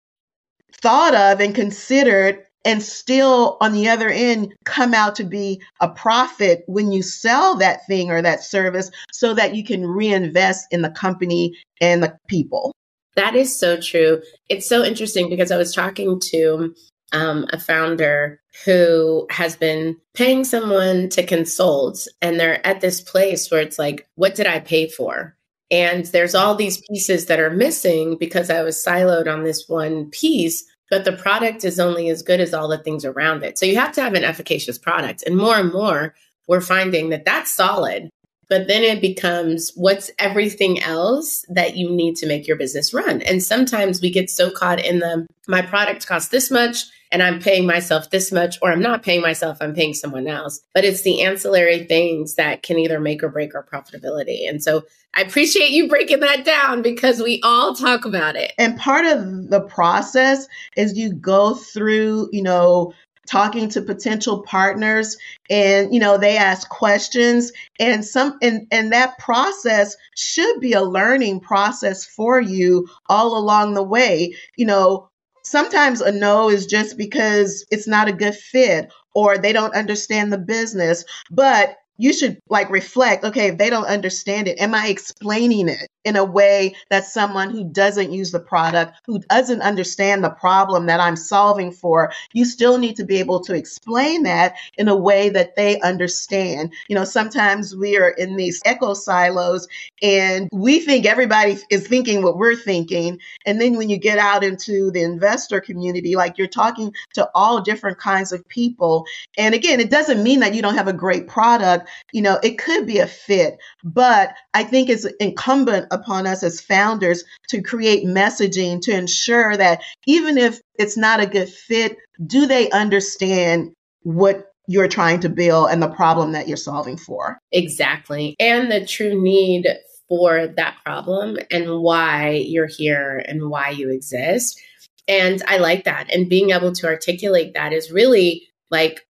thought 0.80 1.14
of 1.14 1.40
and 1.40 1.54
considered 1.54 2.44
and 2.68 2.82
still 2.82 3.56
on 3.62 3.72
the 3.72 3.88
other 3.88 4.10
end 4.10 4.52
come 4.66 4.92
out 4.92 5.16
to 5.16 5.24
be 5.24 5.58
a 5.80 5.88
profit 5.88 6.64
when 6.66 6.92
you 6.92 7.02
sell 7.02 7.56
that 7.56 7.86
thing 7.86 8.10
or 8.10 8.20
that 8.20 8.44
service 8.44 8.90
so 9.10 9.32
that 9.32 9.54
you 9.54 9.64
can 9.64 9.86
reinvest 9.86 10.66
in 10.70 10.82
the 10.82 10.90
company 10.90 11.56
and 11.80 12.02
the 12.02 12.14
people. 12.28 12.74
That 13.16 13.34
is 13.34 13.58
so 13.58 13.80
true. 13.80 14.20
It's 14.50 14.68
so 14.68 14.84
interesting 14.84 15.30
because 15.30 15.50
I 15.50 15.56
was 15.56 15.74
talking 15.74 16.20
to 16.26 16.74
um, 17.12 17.46
a 17.54 17.58
founder 17.58 18.38
who 18.66 19.26
has 19.30 19.56
been 19.56 19.96
paying 20.12 20.44
someone 20.44 21.08
to 21.08 21.24
consult, 21.24 22.06
and 22.20 22.38
they're 22.38 22.64
at 22.66 22.82
this 22.82 23.00
place 23.00 23.50
where 23.50 23.62
it's 23.62 23.78
like, 23.78 24.06
what 24.16 24.34
did 24.34 24.46
I 24.46 24.60
pay 24.60 24.88
for? 24.88 25.34
And 25.70 26.04
there's 26.06 26.34
all 26.34 26.54
these 26.54 26.82
pieces 26.90 27.26
that 27.26 27.40
are 27.40 27.50
missing 27.50 28.18
because 28.18 28.50
I 28.50 28.62
was 28.62 28.76
siloed 28.76 29.26
on 29.26 29.44
this 29.44 29.64
one 29.68 30.10
piece 30.10 30.66
but 30.90 31.04
the 31.04 31.12
product 31.12 31.64
is 31.64 31.78
only 31.78 32.08
as 32.08 32.22
good 32.22 32.40
as 32.40 32.54
all 32.54 32.68
the 32.68 32.78
things 32.78 33.04
around 33.04 33.42
it. 33.42 33.58
So 33.58 33.66
you 33.66 33.76
have 33.76 33.92
to 33.92 34.02
have 34.02 34.14
an 34.14 34.24
efficacious 34.24 34.78
product. 34.78 35.22
And 35.26 35.36
more 35.36 35.56
and 35.56 35.72
more, 35.72 36.14
we're 36.46 36.60
finding 36.60 37.10
that 37.10 37.24
that's 37.24 37.52
solid. 37.52 38.08
But 38.48 38.66
then 38.66 38.82
it 38.82 39.02
becomes 39.02 39.72
what's 39.74 40.10
everything 40.18 40.82
else 40.82 41.44
that 41.50 41.76
you 41.76 41.90
need 41.90 42.16
to 42.16 42.26
make 42.26 42.46
your 42.46 42.56
business 42.56 42.94
run. 42.94 43.20
And 43.22 43.42
sometimes 43.42 44.00
we 44.00 44.10
get 44.10 44.30
so 44.30 44.50
caught 44.50 44.82
in 44.82 45.00
the 45.00 45.26
my 45.46 45.60
product 45.60 46.06
costs 46.06 46.30
this 46.30 46.50
much 46.50 46.84
and 47.10 47.22
I'm 47.22 47.40
paying 47.40 47.66
myself 47.66 48.10
this 48.10 48.30
much, 48.32 48.58
or 48.62 48.72
I'm 48.72 48.82
not 48.82 49.02
paying 49.02 49.20
myself, 49.20 49.58
I'm 49.60 49.74
paying 49.74 49.94
someone 49.94 50.26
else. 50.26 50.60
But 50.74 50.84
it's 50.84 51.02
the 51.02 51.22
ancillary 51.22 51.84
things 51.84 52.34
that 52.34 52.62
can 52.62 52.78
either 52.78 53.00
make 53.00 53.22
or 53.22 53.28
break 53.28 53.54
our 53.54 53.64
profitability. 53.64 54.48
And 54.48 54.62
so 54.62 54.82
I 55.14 55.22
appreciate 55.22 55.70
you 55.70 55.88
breaking 55.88 56.20
that 56.20 56.44
down 56.44 56.82
because 56.82 57.20
we 57.20 57.40
all 57.42 57.74
talk 57.74 58.04
about 58.04 58.36
it. 58.36 58.52
And 58.58 58.78
part 58.78 59.06
of 59.06 59.48
the 59.48 59.62
process 59.62 60.46
is 60.76 60.96
you 60.96 61.12
go 61.12 61.54
through, 61.54 62.28
you 62.32 62.42
know, 62.42 62.92
talking 63.28 63.68
to 63.68 63.82
potential 63.82 64.42
partners 64.42 65.16
and 65.50 65.92
you 65.92 66.00
know 66.00 66.16
they 66.16 66.36
ask 66.36 66.68
questions 66.70 67.52
and 67.78 68.04
some 68.04 68.38
and 68.40 68.66
and 68.70 68.92
that 68.92 69.18
process 69.18 69.96
should 70.16 70.60
be 70.60 70.72
a 70.72 70.82
learning 70.82 71.38
process 71.38 72.06
for 72.06 72.40
you 72.40 72.88
all 73.08 73.36
along 73.36 73.74
the 73.74 73.82
way 73.82 74.34
you 74.56 74.64
know 74.64 75.08
sometimes 75.50 76.00
a 76.00 76.12
no 76.12 76.50
is 76.50 76.66
just 76.66 76.96
because 76.96 77.64
it's 77.70 77.88
not 77.88 78.08
a 78.08 78.12
good 78.12 78.34
fit 78.34 78.92
or 79.14 79.38
they 79.38 79.52
don't 79.52 79.74
understand 79.74 80.32
the 80.32 80.38
business 80.38 81.04
but 81.30 81.76
you 81.98 82.12
should 82.12 82.38
like 82.48 82.70
reflect 82.70 83.24
okay 83.24 83.48
if 83.48 83.58
they 83.58 83.70
don't 83.70 83.86
understand 83.86 84.48
it. 84.48 84.58
Am 84.60 84.74
i 84.74 84.88
explaining 84.88 85.68
it 85.68 85.88
in 86.04 86.16
a 86.16 86.24
way 86.24 86.74
that 86.90 87.04
someone 87.04 87.50
who 87.50 87.64
doesn't 87.64 88.12
use 88.12 88.30
the 88.30 88.40
product, 88.40 89.00
who 89.06 89.18
doesn't 89.28 89.62
understand 89.62 90.22
the 90.24 90.30
problem 90.30 90.86
that 90.86 91.00
I'm 91.00 91.16
solving 91.16 91.72
for, 91.72 92.12
you 92.32 92.44
still 92.44 92.78
need 92.78 92.96
to 92.96 93.04
be 93.04 93.18
able 93.18 93.40
to 93.44 93.54
explain 93.54 94.22
that 94.22 94.56
in 94.76 94.88
a 94.88 94.96
way 94.96 95.28
that 95.30 95.56
they 95.56 95.80
understand. 95.80 96.72
You 96.88 96.96
know, 96.96 97.04
sometimes 97.04 97.76
we 97.76 97.96
are 97.98 98.10
in 98.10 98.36
these 98.36 98.60
echo 98.64 98.94
silos 98.94 99.68
and 100.02 100.48
we 100.52 100.80
think 100.80 101.06
everybody 101.06 101.58
is 101.70 101.86
thinking 101.86 102.22
what 102.22 102.38
we're 102.38 102.56
thinking. 102.56 103.20
And 103.44 103.60
then 103.60 103.76
when 103.76 103.90
you 103.90 103.98
get 103.98 104.18
out 104.18 104.44
into 104.44 104.90
the 104.90 105.02
investor 105.02 105.60
community, 105.60 106.16
like 106.16 106.38
you're 106.38 106.46
talking 106.46 106.92
to 107.14 107.28
all 107.34 107.60
different 107.60 107.98
kinds 107.98 108.32
of 108.32 108.46
people. 108.48 109.04
And 109.36 109.54
again, 109.54 109.80
it 109.80 109.90
doesn't 109.90 110.22
mean 110.22 110.40
that 110.40 110.54
you 110.54 110.62
don't 110.62 110.76
have 110.76 110.88
a 110.88 110.92
great 110.92 111.26
product. 111.26 111.88
You 112.12 112.22
know, 112.22 112.38
it 112.42 112.58
could 112.58 112.86
be 112.86 112.98
a 112.98 113.06
fit, 113.06 113.58
but 113.84 114.34
I 114.54 114.64
think 114.64 114.88
it's 114.88 115.04
incumbent 115.20 115.86
upon 115.98 116.26
us 116.26 116.42
as 116.42 116.60
founders 116.60 117.24
to 117.48 117.62
create 117.62 118.06
messaging 118.06 118.80
to 118.82 118.92
ensure 118.92 119.56
that 119.56 119.82
even 120.06 120.38
if 120.38 120.60
it's 120.74 120.96
not 120.96 121.20
a 121.20 121.26
good 121.26 121.48
fit, 121.48 121.96
do 122.24 122.46
they 122.46 122.70
understand 122.70 123.72
what 124.02 124.52
you're 124.66 124.88
trying 124.88 125.20
to 125.20 125.28
build 125.28 125.70
and 125.70 125.82
the 125.82 125.88
problem 125.88 126.32
that 126.32 126.46
you're 126.46 126.56
solving 126.56 126.96
for? 126.96 127.38
Exactly. 127.52 128.36
And 128.38 128.70
the 128.70 128.84
true 128.84 129.20
need 129.20 129.66
for 130.08 130.46
that 130.46 130.76
problem 130.84 131.38
and 131.50 131.80
why 131.80 132.30
you're 132.30 132.66
here 132.66 133.22
and 133.26 133.50
why 133.50 133.70
you 133.70 133.90
exist. 133.90 134.60
And 135.06 135.42
I 135.46 135.58
like 135.58 135.84
that. 135.84 136.12
And 136.12 136.28
being 136.28 136.50
able 136.50 136.72
to 136.72 136.86
articulate 136.86 137.54
that 137.54 137.72
is 137.72 137.90
really 137.90 138.46
like 138.70 139.06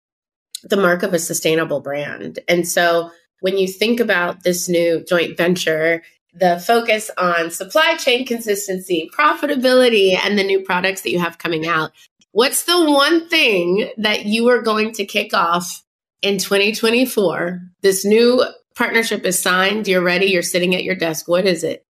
the 0.65 0.77
mark 0.77 1.03
of 1.03 1.15
a 1.15 1.19
sustainable 1.19 1.81
brand. 1.81 2.41
And 2.49 2.67
so 2.67 3.11
when 3.41 3.59
you 3.59 3.69
think 3.69 4.01
about 4.01 4.43
this 4.43 4.69
new 4.69 5.05
joint 5.05 5.37
venture, 5.37 6.03
the 6.35 6.63
focus 6.67 7.11
on 7.17 7.51
supply 7.51 7.97
chain 7.97 8.27
consistency, 8.27 9.11
profitability, 9.17 10.17
and 10.17 10.39
the 10.39 10.45
new 10.45 10.61
products 10.61 11.03
that 11.03 11.11
you 11.11 11.19
have 11.19 11.39
coming 11.39 11.67
out. 11.67 11.93
What's 12.33 12.65
the 12.65 12.91
one 12.91 13.29
thing 13.29 13.91
that 13.99 14.27
you 14.27 14.49
are 14.49 14.61
going 14.61 14.93
to 14.95 15.05
kick 15.05 15.33
off 15.33 15.85
in 16.23 16.39
2024? 16.39 17.61
This 17.83 18.05
new 18.05 18.45
partnership 18.75 19.25
is 19.25 19.41
signed, 19.41 19.87
you're 19.87 20.03
ready, 20.03 20.27
you're 20.27 20.43
sitting 20.43 20.75
at 20.75 20.83
your 20.85 20.97
desk. 20.97 21.29
What 21.29 21.47
is 21.47 21.63
it? 21.63 21.85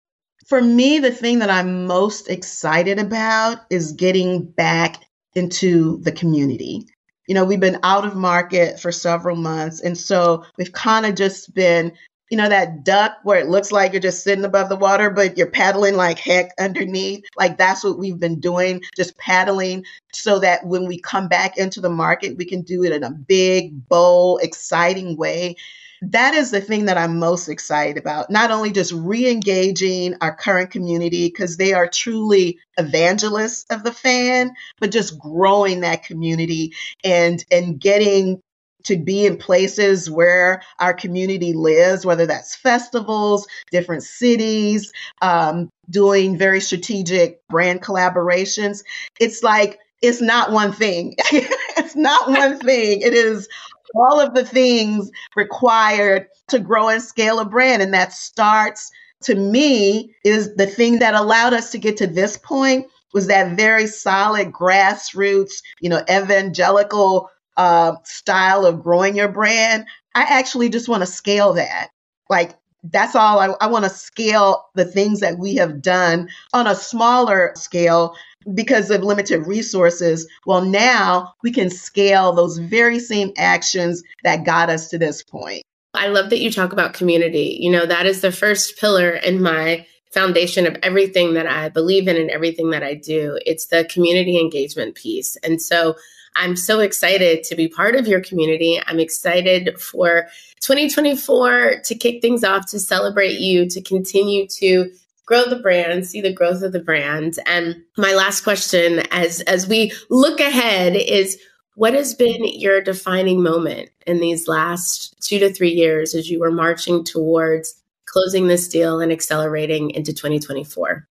For 0.47 0.61
me, 0.61 0.97
the 0.97 1.11
thing 1.11 1.39
that 1.39 1.51
I'm 1.51 1.85
most 1.85 2.27
excited 2.27 2.97
about 2.97 3.59
is 3.69 3.93
getting 3.93 4.45
back 4.45 4.97
into 5.35 5.99
the 6.01 6.11
community. 6.11 6.85
You 7.27 7.35
know, 7.35 7.45
we've 7.45 7.59
been 7.59 7.79
out 7.83 8.03
of 8.03 8.15
market 8.15 8.79
for 8.79 8.91
several 8.91 9.35
months. 9.35 9.79
And 9.79 9.97
so 9.97 10.43
we've 10.57 10.73
kind 10.73 11.05
of 11.05 11.15
just 11.15 11.53
been 11.53 11.93
you 12.31 12.37
know, 12.37 12.47
that 12.47 12.85
duck 12.85 13.17
where 13.23 13.39
it 13.39 13.49
looks 13.49 13.73
like 13.73 13.91
you're 13.91 14.01
just 14.01 14.23
sitting 14.23 14.45
above 14.45 14.69
the 14.69 14.77
water, 14.77 15.09
but 15.09 15.37
you're 15.37 15.51
paddling 15.51 15.97
like 15.97 16.17
heck 16.17 16.51
underneath. 16.57 17.25
Like 17.37 17.57
that's 17.57 17.83
what 17.83 17.99
we've 17.99 18.19
been 18.19 18.39
doing, 18.39 18.81
just 18.95 19.17
paddling 19.17 19.83
so 20.13 20.39
that 20.39 20.65
when 20.65 20.87
we 20.87 20.97
come 20.97 21.27
back 21.27 21.57
into 21.57 21.81
the 21.81 21.89
market, 21.89 22.37
we 22.37 22.45
can 22.45 22.61
do 22.61 22.85
it 22.85 22.93
in 22.93 23.03
a 23.03 23.11
big, 23.11 23.87
bold, 23.89 24.39
exciting 24.43 25.17
way. 25.17 25.57
That 26.03 26.33
is 26.33 26.51
the 26.51 26.61
thing 26.61 26.85
that 26.85 26.97
I'm 26.97 27.19
most 27.19 27.49
excited 27.49 27.97
about. 27.97 28.31
Not 28.31 28.49
only 28.49 28.71
just 28.71 28.93
re 28.93 29.29
engaging 29.29 30.15
our 30.21 30.33
current 30.33 30.71
community, 30.71 31.27
because 31.27 31.57
they 31.57 31.73
are 31.73 31.87
truly 31.87 32.59
evangelists 32.77 33.65
of 33.69 33.83
the 33.83 33.91
fan, 33.91 34.53
but 34.79 34.91
just 34.91 35.19
growing 35.19 35.81
that 35.81 36.03
community 36.03 36.73
and, 37.03 37.43
and 37.51 37.79
getting 37.79 38.41
to 38.83 38.97
be 38.97 39.25
in 39.25 39.37
places 39.37 40.09
where 40.09 40.61
our 40.79 40.93
community 40.93 41.53
lives, 41.53 42.05
whether 42.05 42.25
that's 42.25 42.55
festivals, 42.55 43.47
different 43.71 44.03
cities, 44.03 44.91
um, 45.21 45.69
doing 45.89 46.37
very 46.37 46.61
strategic 46.61 47.45
brand 47.47 47.81
collaborations. 47.81 48.83
It's 49.19 49.43
like, 49.43 49.79
it's 50.01 50.21
not 50.21 50.51
one 50.51 50.71
thing. 50.71 51.15
it's 51.31 51.95
not 51.95 52.29
one 52.29 52.59
thing. 52.59 53.01
It 53.01 53.13
is 53.13 53.47
all 53.95 54.19
of 54.19 54.33
the 54.33 54.45
things 54.45 55.11
required 55.35 56.27
to 56.47 56.59
grow 56.59 56.89
and 56.89 57.01
scale 57.01 57.39
a 57.39 57.45
brand. 57.45 57.81
And 57.81 57.93
that 57.93 58.13
starts, 58.13 58.89
to 59.23 59.35
me, 59.35 60.13
is 60.23 60.55
the 60.55 60.67
thing 60.67 60.99
that 60.99 61.13
allowed 61.13 61.53
us 61.53 61.71
to 61.71 61.77
get 61.77 61.97
to 61.97 62.07
this 62.07 62.37
point 62.37 62.87
was 63.13 63.27
that 63.27 63.57
very 63.57 63.87
solid 63.87 64.51
grassroots, 64.51 65.61
you 65.81 65.89
know, 65.89 66.01
evangelical 66.09 67.29
uh, 67.57 67.95
style 68.03 68.65
of 68.65 68.81
growing 68.81 69.15
your 69.15 69.27
brand, 69.29 69.85
I 70.15 70.23
actually 70.23 70.69
just 70.69 70.89
want 70.89 71.01
to 71.01 71.07
scale 71.07 71.53
that. 71.53 71.89
Like, 72.29 72.57
that's 72.83 73.15
all 73.15 73.39
I, 73.39 73.53
I 73.61 73.67
want 73.67 73.85
to 73.85 73.89
scale 73.89 74.65
the 74.75 74.85
things 74.85 75.19
that 75.19 75.37
we 75.37 75.55
have 75.55 75.81
done 75.81 76.29
on 76.53 76.67
a 76.67 76.75
smaller 76.75 77.51
scale 77.55 78.15
because 78.53 78.89
of 78.89 79.03
limited 79.03 79.45
resources. 79.45 80.27
Well, 80.45 80.61
now 80.61 81.33
we 81.43 81.51
can 81.51 81.69
scale 81.69 82.33
those 82.33 82.57
very 82.57 82.99
same 82.99 83.31
actions 83.37 84.01
that 84.23 84.45
got 84.45 84.69
us 84.69 84.89
to 84.89 84.97
this 84.97 85.21
point. 85.21 85.63
I 85.93 86.07
love 86.07 86.29
that 86.29 86.39
you 86.39 86.51
talk 86.51 86.73
about 86.73 86.93
community. 86.93 87.57
You 87.59 87.71
know, 87.71 87.85
that 87.85 88.05
is 88.05 88.21
the 88.21 88.31
first 88.31 88.79
pillar 88.79 89.11
in 89.11 89.41
my 89.43 89.85
foundation 90.11 90.65
of 90.65 90.77
everything 90.83 91.35
that 91.35 91.47
I 91.47 91.69
believe 91.69 92.07
in 92.07 92.17
and 92.17 92.29
everything 92.31 92.71
that 92.71 92.83
I 92.83 92.95
do. 92.95 93.37
It's 93.45 93.67
the 93.67 93.85
community 93.85 94.39
engagement 94.39 94.95
piece. 94.95 95.37
And 95.43 95.61
so 95.61 95.95
I'm 96.35 96.55
so 96.55 96.79
excited 96.79 97.43
to 97.45 97.55
be 97.55 97.67
part 97.67 97.95
of 97.95 98.07
your 98.07 98.21
community. 98.21 98.79
I'm 98.87 98.99
excited 98.99 99.79
for 99.79 100.27
2024 100.61 101.81
to 101.83 101.95
kick 101.95 102.21
things 102.21 102.43
off, 102.43 102.69
to 102.71 102.79
celebrate 102.79 103.39
you, 103.39 103.67
to 103.69 103.81
continue 103.81 104.47
to 104.59 104.91
grow 105.25 105.45
the 105.45 105.59
brand, 105.59 106.05
see 106.05 106.21
the 106.21 106.33
growth 106.33 106.61
of 106.61 106.71
the 106.71 106.79
brand. 106.79 107.39
And 107.45 107.81
my 107.97 108.13
last 108.13 108.41
question 108.41 108.99
as 109.11 109.41
as 109.41 109.67
we 109.67 109.91
look 110.09 110.39
ahead 110.39 110.95
is 110.95 111.39
what 111.75 111.93
has 111.93 112.13
been 112.13 112.45
your 112.59 112.81
defining 112.81 113.41
moment 113.41 113.89
in 114.05 114.19
these 114.19 114.47
last 114.47 115.15
2 115.21 115.39
to 115.39 115.53
3 115.53 115.69
years 115.69 116.13
as 116.13 116.29
you 116.29 116.39
were 116.39 116.51
marching 116.51 117.03
towards 117.03 117.81
closing 118.05 118.47
this 118.47 118.67
deal 118.67 118.99
and 118.99 119.11
accelerating 119.11 119.91
into 119.91 120.11
2024? 120.11 121.07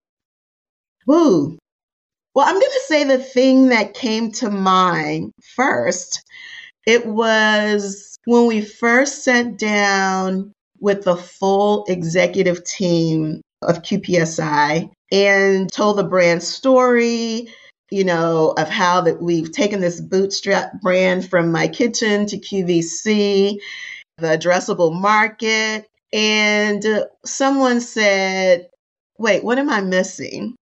Woo, 1.05 1.57
well, 2.37 2.45
I'm 2.47 2.53
going 2.53 2.71
to 2.71 2.83
say 2.85 3.03
the 3.03 3.17
thing 3.17 3.69
that 3.69 3.95
came 3.95 4.31
to 4.33 4.51
mind 4.51 5.33
first. 5.55 6.23
It 6.85 7.07
was 7.07 8.15
when 8.25 8.45
we 8.45 8.61
first 8.61 9.23
sat 9.23 9.57
down 9.57 10.53
with 10.79 11.03
the 11.03 11.15
full 11.15 11.83
executive 11.87 12.63
team 12.63 13.41
of 13.63 13.81
QPSI 13.81 14.87
and 15.11 15.71
told 15.71 15.97
the 15.97 16.03
brand 16.03 16.43
story, 16.43 17.51
you 17.89 18.03
know, 18.03 18.53
of 18.55 18.69
how 18.69 19.01
that 19.01 19.19
we've 19.19 19.51
taken 19.51 19.81
this 19.81 19.99
bootstrap 19.99 20.79
brand 20.79 21.27
from 21.27 21.51
my 21.51 21.67
kitchen 21.67 22.27
to 22.27 22.37
QVC, 22.37 23.57
the 24.19 24.27
addressable 24.27 24.93
market. 24.93 25.87
And 26.13 26.85
uh, 26.85 27.05
someone 27.25 27.81
said, 27.81 28.69
wait, 29.17 29.43
what 29.43 29.57
am 29.57 29.71
I 29.71 29.81
missing? 29.81 30.55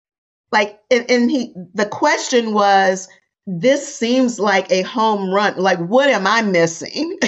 Like 0.55 0.79
and, 0.91 1.05
and 1.11 1.31
he 1.31 1.53
the 1.75 1.85
question 1.85 2.55
was 2.55 3.09
this 3.47 3.95
seems 3.95 4.41
like 4.41 4.71
a 4.71 4.83
home 4.83 5.35
run 5.35 5.55
like 5.59 5.79
what 5.81 6.09
am 6.09 6.27
i 6.27 6.41
missing 6.41 7.19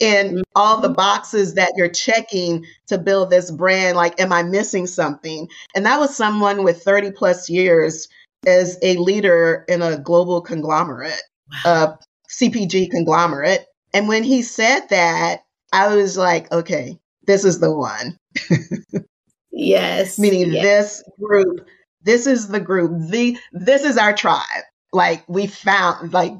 in 0.00 0.26
mm-hmm. 0.26 0.40
all 0.56 0.80
the 0.80 0.88
boxes 0.88 1.54
that 1.54 1.72
you're 1.76 1.88
checking 1.88 2.64
to 2.88 2.98
build 2.98 3.30
this 3.30 3.52
brand 3.52 3.96
like 3.96 4.18
am 4.18 4.32
i 4.32 4.42
missing 4.42 4.86
something 4.86 5.48
and 5.76 5.86
that 5.86 6.00
was 6.00 6.16
someone 6.16 6.64
with 6.64 6.82
30 6.82 7.12
plus 7.12 7.48
years 7.48 8.08
as 8.46 8.78
a 8.82 8.96
leader 8.96 9.64
in 9.68 9.82
a 9.82 9.98
global 9.98 10.40
conglomerate 10.40 11.22
wow. 11.64 11.84
a 11.94 11.98
cpg 12.28 12.90
conglomerate 12.90 13.66
and 13.92 14.08
when 14.08 14.24
he 14.24 14.42
said 14.42 14.80
that 14.88 15.42
i 15.72 15.94
was 15.94 16.16
like 16.16 16.50
okay 16.50 16.98
this 17.26 17.44
is 17.44 17.60
the 17.60 17.72
one 17.72 18.18
yes 19.52 20.18
meaning 20.18 20.52
yes. 20.52 20.62
this 20.62 21.04
group 21.20 21.66
this 22.06 22.26
is 22.26 22.48
the 22.48 22.60
group. 22.60 22.92
The 23.10 23.36
this 23.52 23.82
is 23.84 23.98
our 23.98 24.14
tribe. 24.14 24.64
Like 24.92 25.24
we 25.28 25.46
found 25.48 26.12
like 26.12 26.32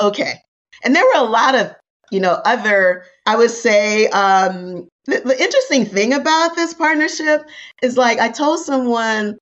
okay. 0.00 0.34
And 0.82 0.94
there 0.94 1.04
were 1.04 1.20
a 1.20 1.30
lot 1.30 1.54
of, 1.54 1.72
you 2.10 2.20
know, 2.20 2.40
other 2.44 3.04
I 3.24 3.36
would 3.36 3.50
say 3.50 4.08
um 4.08 4.88
the, 5.06 5.20
the 5.20 5.40
interesting 5.40 5.86
thing 5.86 6.12
about 6.12 6.56
this 6.56 6.74
partnership 6.74 7.48
is 7.82 7.96
like 7.96 8.18
I 8.18 8.28
told 8.28 8.58
someone 8.58 9.38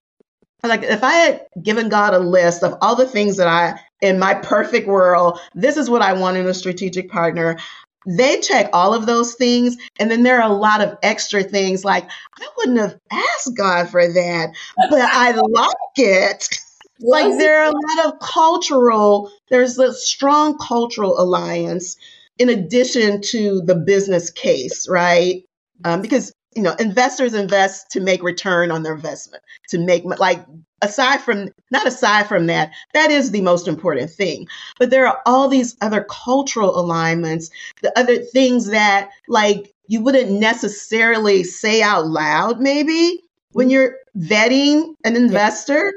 like 0.62 0.82
if 0.84 1.02
I 1.02 1.12
had 1.12 1.46
given 1.62 1.88
God 1.88 2.14
a 2.14 2.18
list 2.18 2.62
of 2.62 2.76
all 2.82 2.94
the 2.94 3.08
things 3.08 3.36
that 3.38 3.48
I 3.48 3.80
in 4.00 4.18
my 4.18 4.34
perfect 4.34 4.86
world, 4.86 5.40
this 5.54 5.76
is 5.76 5.88
what 5.88 6.02
I 6.02 6.12
want 6.12 6.36
in 6.36 6.46
a 6.46 6.54
strategic 6.54 7.10
partner 7.10 7.58
they 8.06 8.40
check 8.40 8.70
all 8.72 8.94
of 8.94 9.06
those 9.06 9.34
things. 9.34 9.76
And 9.98 10.10
then 10.10 10.22
there 10.22 10.40
are 10.40 10.50
a 10.50 10.54
lot 10.54 10.80
of 10.80 10.96
extra 11.02 11.42
things 11.42 11.84
like, 11.84 12.08
I 12.38 12.48
wouldn't 12.56 12.78
have 12.78 12.98
asked 13.10 13.56
God 13.56 13.88
for 13.88 14.06
that, 14.06 14.52
but 14.90 15.00
I 15.00 15.32
like 15.32 15.74
it. 15.96 16.48
like 17.00 17.38
there 17.38 17.62
are 17.62 17.70
a 17.70 17.98
lot 17.98 18.06
of 18.06 18.18
cultural, 18.20 19.30
there's 19.50 19.78
a 19.78 19.92
strong 19.92 20.58
cultural 20.58 21.20
alliance 21.20 21.96
in 22.38 22.48
addition 22.48 23.20
to 23.20 23.60
the 23.62 23.74
business 23.74 24.30
case, 24.30 24.88
right? 24.88 25.44
Um, 25.84 26.00
because 26.02 26.32
you 26.54 26.62
know, 26.62 26.74
investors 26.78 27.34
invest 27.34 27.90
to 27.90 28.00
make 28.00 28.22
return 28.22 28.70
on 28.70 28.82
their 28.82 28.94
investment, 28.94 29.42
to 29.68 29.78
make 29.78 30.04
like 30.04 30.44
aside 30.82 31.20
from 31.20 31.48
not 31.70 31.86
aside 31.86 32.26
from 32.26 32.46
that, 32.46 32.72
that 32.92 33.10
is 33.10 33.30
the 33.30 33.40
most 33.40 33.68
important 33.68 34.10
thing. 34.10 34.48
But 34.78 34.90
there 34.90 35.06
are 35.06 35.20
all 35.24 35.48
these 35.48 35.76
other 35.80 36.06
cultural 36.08 36.78
alignments, 36.78 37.50
the 37.80 37.96
other 37.98 38.18
things 38.18 38.66
that 38.66 39.10
like 39.28 39.72
you 39.86 40.02
wouldn't 40.02 40.30
necessarily 40.30 41.44
say 41.44 41.82
out 41.82 42.06
loud 42.06 42.60
maybe 42.60 43.22
when 43.52 43.70
you're 43.70 43.96
vetting 44.16 44.94
an 45.04 45.16
investor. 45.16 45.92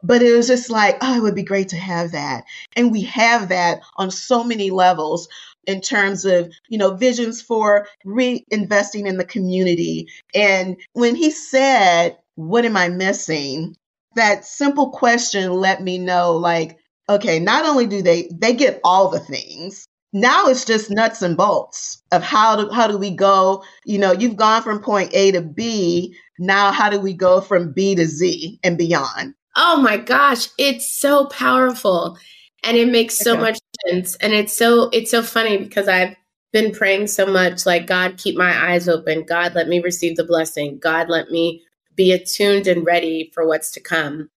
But 0.00 0.22
it 0.22 0.32
was 0.32 0.46
just 0.46 0.70
like, 0.70 0.98
oh, 1.00 1.16
it 1.16 1.22
would 1.22 1.34
be 1.34 1.42
great 1.42 1.70
to 1.70 1.76
have 1.76 2.12
that. 2.12 2.44
And 2.76 2.92
we 2.92 3.02
have 3.02 3.48
that 3.48 3.80
on 3.96 4.12
so 4.12 4.44
many 4.44 4.70
levels 4.70 5.28
in 5.68 5.80
terms 5.80 6.24
of 6.24 6.52
you 6.68 6.78
know 6.78 6.94
visions 6.94 7.40
for 7.40 7.86
reinvesting 8.04 9.06
in 9.06 9.18
the 9.18 9.24
community. 9.24 10.08
And 10.34 10.76
when 10.94 11.14
he 11.14 11.30
said 11.30 12.18
what 12.34 12.64
am 12.64 12.76
i 12.76 12.88
missing? 12.88 13.74
that 14.14 14.44
simple 14.44 14.90
question 14.90 15.52
let 15.52 15.82
me 15.82 15.96
know 15.96 16.32
like 16.32 16.78
okay 17.08 17.38
not 17.38 17.64
only 17.64 17.86
do 17.86 18.02
they 18.02 18.28
they 18.32 18.52
get 18.52 18.80
all 18.82 19.10
the 19.10 19.20
things 19.20 19.86
now 20.12 20.46
it's 20.46 20.64
just 20.64 20.90
nuts 20.90 21.22
and 21.22 21.36
bolts 21.36 22.02
of 22.12 22.22
how 22.22 22.56
do 22.56 22.70
how 22.70 22.86
do 22.86 22.96
we 22.96 23.10
go? 23.10 23.62
You 23.84 23.98
know 23.98 24.12
you've 24.12 24.36
gone 24.36 24.62
from 24.62 24.80
point 24.80 25.10
a 25.12 25.32
to 25.32 25.42
b 25.42 26.16
now 26.38 26.72
how 26.72 26.88
do 26.88 26.98
we 26.98 27.12
go 27.12 27.40
from 27.40 27.72
b 27.72 27.94
to 27.94 28.06
z 28.06 28.58
and 28.64 28.78
beyond? 28.78 29.34
Oh 29.54 29.80
my 29.82 29.98
gosh 29.98 30.48
it's 30.56 30.90
so 30.90 31.26
powerful 31.26 32.16
and 32.64 32.76
it 32.76 32.88
makes 32.88 33.18
so 33.18 33.34
okay. 33.34 33.42
much 33.42 33.58
and 33.86 34.32
it's 34.32 34.56
so 34.56 34.88
it's 34.92 35.10
so 35.10 35.22
funny 35.22 35.58
because 35.58 35.88
i've 35.88 36.14
been 36.52 36.72
praying 36.72 37.06
so 37.06 37.26
much 37.26 37.66
like 37.66 37.86
god 37.86 38.16
keep 38.16 38.36
my 38.36 38.70
eyes 38.70 38.88
open. 38.88 39.24
God 39.24 39.54
let 39.54 39.68
me 39.68 39.80
receive 39.80 40.16
the 40.16 40.24
blessing. 40.24 40.78
God 40.78 41.08
let 41.08 41.30
me 41.30 41.62
be 41.94 42.12
attuned 42.12 42.66
and 42.66 42.86
ready 42.86 43.30
for 43.34 43.46
what's 43.46 43.70
to 43.72 43.80
come. 43.80 44.30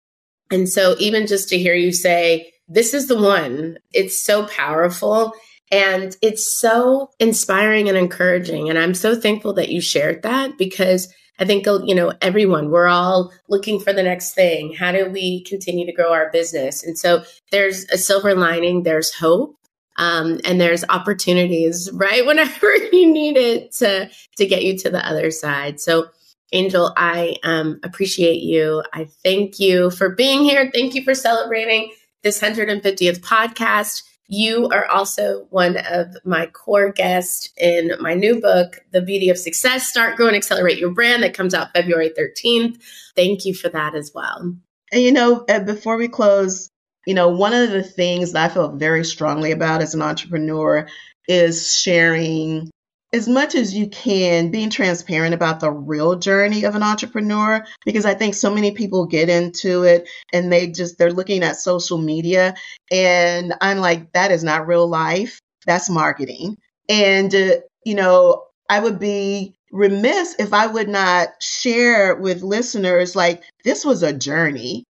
And 0.50 0.68
so 0.68 0.94
even 0.98 1.26
just 1.26 1.48
to 1.50 1.58
hear 1.58 1.74
you 1.74 1.92
say 1.92 2.52
this 2.68 2.94
is 2.94 3.08
the 3.08 3.18
one 3.18 3.78
it's 3.92 4.22
so 4.24 4.46
powerful 4.46 5.32
and 5.70 6.16
it's 6.22 6.58
so 6.60 7.10
inspiring 7.18 7.88
and 7.88 7.98
encouraging. 7.98 8.68
And 8.70 8.78
i'm 8.78 8.94
so 8.94 9.14
thankful 9.14 9.52
that 9.54 9.68
you 9.70 9.80
shared 9.80 10.22
that 10.22 10.56
because 10.58 11.12
I 11.38 11.44
think, 11.44 11.66
you 11.66 11.94
know, 11.94 12.12
everyone, 12.20 12.70
we're 12.70 12.88
all 12.88 13.32
looking 13.48 13.78
for 13.78 13.92
the 13.92 14.02
next 14.02 14.34
thing. 14.34 14.74
How 14.74 14.90
do 14.92 15.08
we 15.08 15.44
continue 15.44 15.86
to 15.86 15.92
grow 15.92 16.12
our 16.12 16.30
business? 16.30 16.82
And 16.82 16.98
so 16.98 17.22
there's 17.52 17.84
a 17.90 17.98
silver 17.98 18.34
lining, 18.34 18.82
there's 18.82 19.14
hope. 19.14 19.54
Um, 19.96 20.40
and 20.44 20.60
there's 20.60 20.84
opportunities 20.88 21.90
right 21.92 22.24
whenever 22.26 22.74
you 22.76 23.12
need 23.12 23.36
it 23.36 23.72
to 23.76 24.08
to 24.36 24.46
get 24.46 24.64
you 24.64 24.78
to 24.78 24.90
the 24.90 25.04
other 25.06 25.30
side. 25.30 25.80
So, 25.80 26.06
Angel, 26.52 26.92
I 26.96 27.36
um, 27.42 27.80
appreciate 27.82 28.40
you. 28.40 28.82
I 28.92 29.08
thank 29.24 29.58
you 29.58 29.90
for 29.90 30.14
being 30.14 30.44
here. 30.44 30.70
Thank 30.72 30.94
you 30.94 31.02
for 31.02 31.14
celebrating 31.14 31.92
this 32.22 32.40
150th 32.40 33.20
podcast. 33.20 34.02
You 34.28 34.68
are 34.68 34.84
also 34.86 35.46
one 35.48 35.78
of 35.78 36.14
my 36.24 36.46
core 36.46 36.92
guests 36.92 37.48
in 37.56 37.92
my 37.98 38.12
new 38.12 38.40
book, 38.40 38.78
The 38.92 39.00
Beauty 39.00 39.30
of 39.30 39.38
Success 39.38 39.88
Start, 39.88 40.16
Grow, 40.16 40.26
and 40.26 40.36
Accelerate 40.36 40.78
Your 40.78 40.90
Brand, 40.90 41.22
that 41.22 41.32
comes 41.32 41.54
out 41.54 41.72
February 41.74 42.10
13th. 42.10 42.78
Thank 43.16 43.46
you 43.46 43.54
for 43.54 43.70
that 43.70 43.94
as 43.94 44.12
well. 44.14 44.54
And 44.92 45.02
you 45.02 45.12
know, 45.12 45.46
uh, 45.48 45.60
before 45.60 45.96
we 45.96 46.08
close, 46.08 46.68
you 47.06 47.14
know, 47.14 47.30
one 47.30 47.54
of 47.54 47.70
the 47.70 47.82
things 47.82 48.32
that 48.32 48.50
I 48.50 48.52
feel 48.52 48.72
very 48.72 49.04
strongly 49.04 49.52
about 49.52 49.80
as 49.80 49.94
an 49.94 50.02
entrepreneur 50.02 50.86
is 51.26 51.74
sharing 51.74 52.70
as 53.12 53.28
much 53.28 53.54
as 53.54 53.74
you 53.74 53.88
can 53.88 54.50
being 54.50 54.70
transparent 54.70 55.34
about 55.34 55.60
the 55.60 55.70
real 55.70 56.16
journey 56.16 56.64
of 56.64 56.74
an 56.74 56.82
entrepreneur 56.82 57.64
because 57.84 58.04
i 58.04 58.14
think 58.14 58.34
so 58.34 58.52
many 58.52 58.70
people 58.70 59.06
get 59.06 59.28
into 59.28 59.82
it 59.84 60.08
and 60.32 60.52
they 60.52 60.66
just 60.66 60.98
they're 60.98 61.12
looking 61.12 61.42
at 61.42 61.56
social 61.56 61.98
media 61.98 62.54
and 62.90 63.54
i'm 63.60 63.78
like 63.78 64.12
that 64.12 64.30
is 64.30 64.44
not 64.44 64.66
real 64.66 64.88
life. 64.88 65.40
That's 65.66 65.90
marketing. 65.90 66.56
And 66.88 67.34
uh, 67.34 67.56
you 67.84 67.94
know 67.94 68.44
i 68.68 68.80
would 68.80 68.98
be 68.98 69.54
remiss 69.72 70.34
if 70.38 70.52
i 70.52 70.66
would 70.66 70.88
not 70.88 71.28
share 71.42 72.14
with 72.16 72.42
listeners 72.42 73.14
like 73.14 73.42
this 73.64 73.84
was 73.84 74.02
a 74.02 74.12
journey 74.12 74.84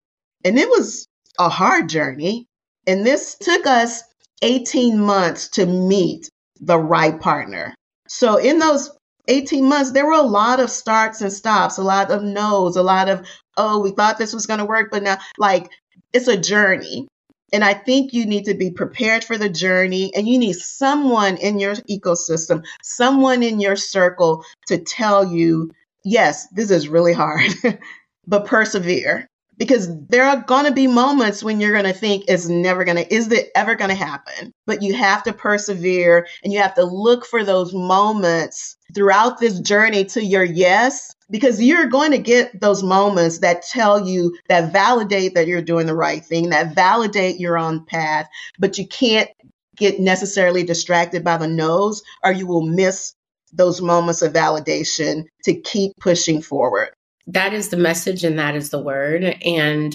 and 0.45 0.59
it 0.59 0.69
was 0.69 1.07
a 1.39 1.49
hard 1.49 1.89
journey. 1.89 2.47
And 2.87 3.07
this 3.07 3.37
took 3.37 3.67
us 3.67 4.03
18 4.43 4.99
months 4.99 5.49
to 5.51 5.67
meet 5.67 6.31
the 6.61 6.79
right 6.79 7.21
partner 7.21 7.75
so 8.09 8.37
in 8.37 8.59
those 8.59 8.91
18 9.29 9.69
months, 9.69 9.93
there 9.93 10.07
were 10.07 10.13
a 10.13 10.23
lot 10.23 10.61
of 10.61 10.71
starts 10.71 11.21
and 11.21 11.33
stops, 11.33 11.79
a 11.79 11.83
lot 11.83 12.11
of 12.11 12.23
no's, 12.23 12.77
a 12.77 12.83
lot 12.83 13.09
of, 13.09 13.27
oh, 13.57 13.79
we 13.81 13.91
thought 13.91 14.19
this 14.19 14.33
was 14.33 14.47
going 14.47 14.59
to 14.59 14.65
work, 14.65 14.89
but 14.91 15.03
now, 15.03 15.19
like, 15.37 15.71
it's 16.13 16.29
a 16.29 16.37
journey. 16.37 17.07
And 17.53 17.65
I 17.65 17.75
think 17.75 18.13
you 18.13 18.27
need 18.27 18.45
to 18.45 18.55
be 18.55 18.71
prepared 18.71 19.25
for 19.25 19.39
the 19.39 19.49
journey 19.49 20.13
and 20.15 20.29
you 20.29 20.39
need 20.39 20.57
someone 20.57 21.37
in 21.37 21.59
your 21.59 21.75
ecosystem, 21.75 22.65
someone 22.83 23.43
in 23.43 23.61
your 23.61 23.77
circle 23.77 24.45
to 24.67 24.79
tell 24.79 25.25
you, 25.25 25.71
yes, 26.05 26.47
this 26.49 26.71
is 26.71 26.89
really 26.89 27.15
hard, 27.15 27.51
but 28.27 28.47
persevere 28.47 29.29
because 29.59 29.89
there 30.07 30.25
are 30.25 30.41
going 30.43 30.65
to 30.65 30.73
be 30.73 30.87
moments 30.87 31.43
when 31.43 31.61
you're 31.61 31.73
going 31.73 31.85
to 31.85 31.93
think 31.93 32.25
it's 32.29 32.49
never 32.49 32.85
going 32.85 32.97
to 32.97 33.15
is 33.15 33.31
it 33.31 33.51
ever 33.55 33.75
going 33.75 33.91
to 33.91 33.95
happen? 33.95 34.53
But 34.67 34.83
you 34.83 34.95
have 34.95 35.25
to 35.25 35.33
persevere 35.33 36.27
and 36.43 36.53
you 36.53 36.61
have 36.61 36.75
to 36.75 36.85
look 36.85 37.27
for 37.27 37.45
those 37.45 37.75
moments 37.75 38.77
throughout 38.95 39.39
this 39.39 39.59
journey 39.61 40.05
to 40.07 40.25
your 40.25 40.45
yes 40.45 41.15
because 41.31 41.63
you're 41.63 41.87
going 41.87 42.13
to 42.13 42.19
get 42.19 42.61
those 42.61 42.83
moments 42.83 43.41
that 43.41 43.63
tell 43.63 44.07
you 44.07 44.37
that 44.49 44.73
validate 44.73 45.35
that 45.35 45.47
you're 45.47 45.61
doing 45.61 45.87
the 45.87 45.95
right 45.95 46.25
thing 46.25 46.51
that 46.51 46.75
validate 46.75 47.39
your 47.39 47.59
own 47.59 47.85
path 47.85 48.27
but 48.59 48.79
you 48.79 48.87
can't 48.87 49.29
get 49.77 50.01
necessarily 50.01 50.63
distracted 50.63 51.23
by 51.23 51.37
the 51.37 51.47
no's 51.47 52.03
or 52.25 52.33
you 52.33 52.47
will 52.47 52.67
miss 52.67 53.15
those 53.53 53.81
moments 53.81 54.23
of 54.23 54.33
validation 54.33 55.25
to 55.45 55.55
keep 55.55 55.93
pushing 56.01 56.41
forward 56.41 56.89
that 57.29 57.53
is 57.53 57.69
the 57.69 57.77
message 57.77 58.25
and 58.25 58.39
that 58.39 58.57
is 58.57 58.71
the 58.71 58.81
word. 58.81 59.37
And 59.45 59.95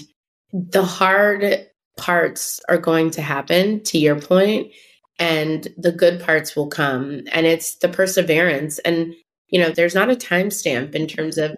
the 0.52 0.84
hard 0.84 1.66
parts 1.96 2.60
are 2.68 2.78
going 2.78 3.10
to 3.10 3.22
happen, 3.22 3.82
to 3.84 3.98
your 3.98 4.18
point, 4.20 4.72
and 5.18 5.68
the 5.76 5.92
good 5.92 6.20
parts 6.20 6.56
will 6.56 6.68
come. 6.68 7.22
And 7.32 7.46
it's 7.46 7.76
the 7.76 7.88
perseverance. 7.88 8.78
And, 8.80 9.14
you 9.48 9.60
know, 9.60 9.70
there's 9.70 9.94
not 9.94 10.10
a 10.10 10.16
timestamp 10.16 10.94
in 10.94 11.06
terms 11.06 11.38
of 11.38 11.56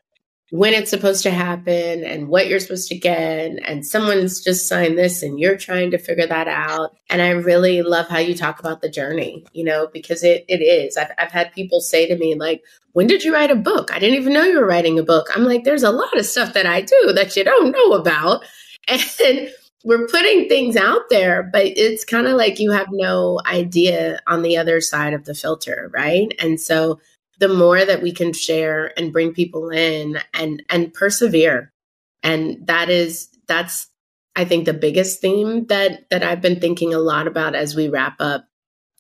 when 0.51 0.73
it's 0.75 0.91
supposed 0.91 1.25
to 1.25 1.31
happen 1.31 2.05
and 2.05 2.29
what 2.29 2.47
you're 2.47 2.61
supposed 2.61 2.89
to 2.89 2.99
get. 2.99 3.59
And 3.67 3.85
someone's 3.85 4.43
just 4.43 4.69
signed 4.69 4.97
this 4.97 5.23
and 5.23 5.41
you're 5.41 5.57
trying 5.57 5.91
to 5.91 5.99
figure 5.99 6.27
that 6.27 6.47
out. 6.47 6.97
And 7.11 7.21
I 7.21 7.31
really 7.31 7.83
love 7.83 8.09
how 8.09 8.19
you 8.19 8.35
talk 8.35 8.61
about 8.61 8.81
the 8.81 8.89
journey, 8.89 9.45
you 9.53 9.65
know, 9.65 9.89
because 9.93 10.23
it, 10.23 10.45
it 10.49 10.63
is. 10.63 10.97
I've, 10.97 11.11
I've 11.19 11.33
had 11.33 11.53
people 11.53 11.81
say 11.81 12.07
to 12.07 12.17
me, 12.17 12.37
like, 12.37 12.63
when 12.93 13.09
did 13.09 13.25
you 13.25 13.35
write 13.35 13.51
a 13.51 13.57
book? 13.57 13.93
I 13.93 13.99
didn't 13.99 14.21
even 14.21 14.33
know 14.33 14.45
you 14.45 14.61
were 14.61 14.67
writing 14.67 14.99
a 14.99 15.03
book. 15.03 15.29
I'm 15.35 15.45
like, 15.45 15.65
there's 15.65 15.83
a 15.83 15.91
lot 15.91 16.17
of 16.17 16.25
stuff 16.25 16.55
that 16.55 16.67
I 16.67 16.81
do 16.81 17.13
that 17.15 17.35
you 17.37 17.45
don't 17.45 17.73
know 17.73 17.93
about. 17.93 18.45
And 18.89 19.51
we're 19.87 20.07
putting 20.09 20.49
things 20.49 20.77
out 20.77 21.03
there, 21.11 21.43
but 21.43 21.65
it's 21.65 22.05
kind 22.05 22.27
of 22.27 22.37
like 22.37 22.59
you 22.59 22.73
have 22.73 22.89
no 22.91 23.41
idea 23.47 24.21
on 24.27 24.43
the 24.43 24.57
other 24.57 24.81
side 24.81 25.13
of 25.13 25.25
the 25.25 25.35
filter, 25.35 25.91
right? 25.93 26.33
And 26.41 26.61
so, 26.61 26.99
the 27.39 27.49
more 27.49 27.85
that 27.85 28.03
we 28.03 28.13
can 28.13 28.33
share 28.33 28.99
and 28.99 29.13
bring 29.13 29.33
people 29.33 29.71
in 29.71 30.19
and 30.35 30.63
and 30.71 30.93
persevere. 30.95 31.73
And 32.23 32.67
that 32.67 32.89
is 32.91 33.29
that's 33.47 33.89
i 34.35 34.45
think 34.45 34.65
the 34.65 34.75
biggest 34.75 35.21
theme 35.21 35.67
that 35.67 36.09
that 36.11 36.23
i've 36.23 36.41
been 36.41 36.61
thinking 36.61 36.95
a 36.95 36.99
lot 36.99 37.27
about 37.27 37.55
as 37.55 37.75
we 37.75 37.89
wrap 37.89 38.17
up 38.21 38.47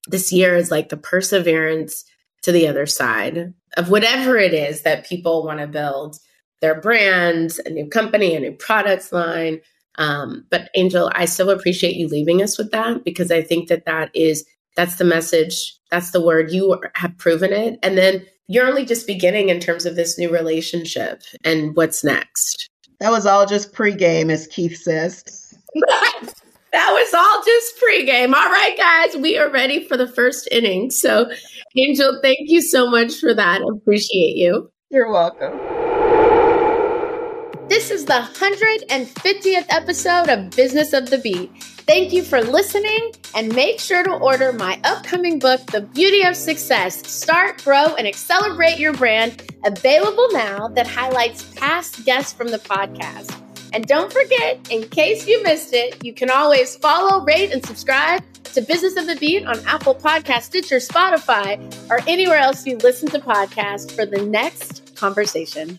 this 0.08 0.32
year 0.32 0.56
is 0.56 0.70
like 0.70 0.88
the 0.88 0.96
perseverance 0.96 2.04
to 2.42 2.52
the 2.52 2.66
other 2.66 2.86
side 2.86 3.52
of 3.76 3.90
whatever 3.90 4.36
it 4.36 4.54
is 4.54 4.82
that 4.82 5.06
people 5.06 5.44
want 5.44 5.60
to 5.60 5.66
build 5.66 6.16
their 6.60 6.80
brands 6.80 7.58
a 7.60 7.70
new 7.70 7.88
company 7.88 8.34
a 8.34 8.40
new 8.40 8.52
products 8.52 9.12
line. 9.12 9.60
Um, 9.98 10.44
but 10.50 10.68
angel 10.74 11.10
i 11.14 11.24
so 11.24 11.48
appreciate 11.50 11.96
you 11.96 12.06
leaving 12.08 12.42
us 12.42 12.58
with 12.58 12.70
that 12.72 13.02
because 13.02 13.30
i 13.30 13.42
think 13.42 13.68
that 13.68 13.86
that 13.86 14.10
is 14.14 14.44
that's 14.76 14.96
the 14.96 15.04
message. 15.04 15.74
That's 15.90 16.10
the 16.10 16.20
word. 16.20 16.52
You 16.52 16.80
have 16.94 17.16
proven 17.18 17.52
it. 17.52 17.78
And 17.82 17.96
then 17.98 18.24
you're 18.48 18.66
only 18.66 18.84
just 18.84 19.06
beginning 19.06 19.48
in 19.48 19.58
terms 19.58 19.86
of 19.86 19.96
this 19.96 20.18
new 20.18 20.30
relationship 20.30 21.22
and 21.44 21.74
what's 21.74 22.04
next. 22.04 22.68
That 23.00 23.10
was 23.10 23.26
all 23.26 23.46
just 23.46 23.72
pregame, 23.72 24.30
as 24.30 24.46
Keith 24.46 24.76
says. 24.76 25.22
that 25.74 26.90
was 26.92 27.14
all 27.14 27.42
just 27.44 27.74
pregame. 27.78 28.34
All 28.34 28.50
right, 28.50 28.76
guys, 28.76 29.16
we 29.16 29.36
are 29.36 29.50
ready 29.50 29.86
for 29.86 29.96
the 29.96 30.08
first 30.08 30.48
inning. 30.50 30.90
So, 30.90 31.30
Angel, 31.76 32.18
thank 32.22 32.38
you 32.42 32.62
so 32.62 32.90
much 32.90 33.16
for 33.16 33.34
that. 33.34 33.62
Appreciate 33.62 34.36
you. 34.36 34.70
You're 34.90 35.10
welcome. 35.10 35.85
This 37.68 37.90
is 37.90 38.04
the 38.04 38.28
150th 38.34 39.66
episode 39.70 40.28
of 40.28 40.50
Business 40.50 40.92
of 40.92 41.10
the 41.10 41.18
Beat. 41.18 41.50
Thank 41.62 42.12
you 42.12 42.22
for 42.22 42.40
listening 42.40 43.10
and 43.34 43.52
make 43.56 43.80
sure 43.80 44.04
to 44.04 44.12
order 44.12 44.52
my 44.52 44.80
upcoming 44.84 45.40
book, 45.40 45.60
The 45.66 45.80
Beauty 45.80 46.22
of 46.22 46.36
Success 46.36 47.04
Start, 47.10 47.64
Grow, 47.64 47.96
and 47.96 48.06
Accelerate 48.06 48.78
Your 48.78 48.92
Brand, 48.92 49.42
available 49.64 50.28
now 50.30 50.68
that 50.68 50.86
highlights 50.86 51.42
past 51.56 52.04
guests 52.04 52.32
from 52.32 52.48
the 52.48 52.58
podcast. 52.58 53.36
And 53.72 53.84
don't 53.84 54.12
forget, 54.12 54.70
in 54.70 54.88
case 54.88 55.26
you 55.26 55.42
missed 55.42 55.74
it, 55.74 56.04
you 56.04 56.14
can 56.14 56.30
always 56.30 56.76
follow, 56.76 57.24
rate, 57.24 57.50
and 57.50 57.66
subscribe 57.66 58.22
to 58.44 58.62
Business 58.62 58.96
of 58.96 59.08
the 59.08 59.16
Beat 59.16 59.44
on 59.44 59.58
Apple 59.66 59.96
Podcast, 59.96 60.42
Stitcher, 60.42 60.76
Spotify, 60.76 61.58
or 61.90 61.98
anywhere 62.06 62.38
else 62.38 62.64
you 62.64 62.76
listen 62.76 63.08
to 63.10 63.18
podcasts 63.18 63.90
for 63.90 64.06
the 64.06 64.24
next 64.24 64.94
conversation. 64.94 65.76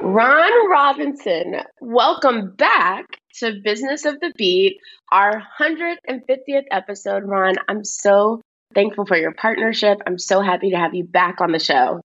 Ron 0.00 0.70
Robinson, 0.70 1.56
welcome 1.80 2.54
back 2.56 3.04
to 3.38 3.60
Business 3.62 4.04
of 4.04 4.20
the 4.20 4.32
Beat, 4.36 4.78
our 5.10 5.42
150th 5.60 6.64
episode. 6.70 7.24
Ron, 7.24 7.56
I'm 7.68 7.84
so 7.84 8.40
thankful 8.74 9.06
for 9.06 9.16
your 9.16 9.32
partnership. 9.32 9.98
I'm 10.06 10.18
so 10.18 10.40
happy 10.40 10.70
to 10.70 10.76
have 10.76 10.94
you 10.94 11.04
back 11.04 11.40
on 11.40 11.52
the 11.52 11.58
show. 11.58 12.00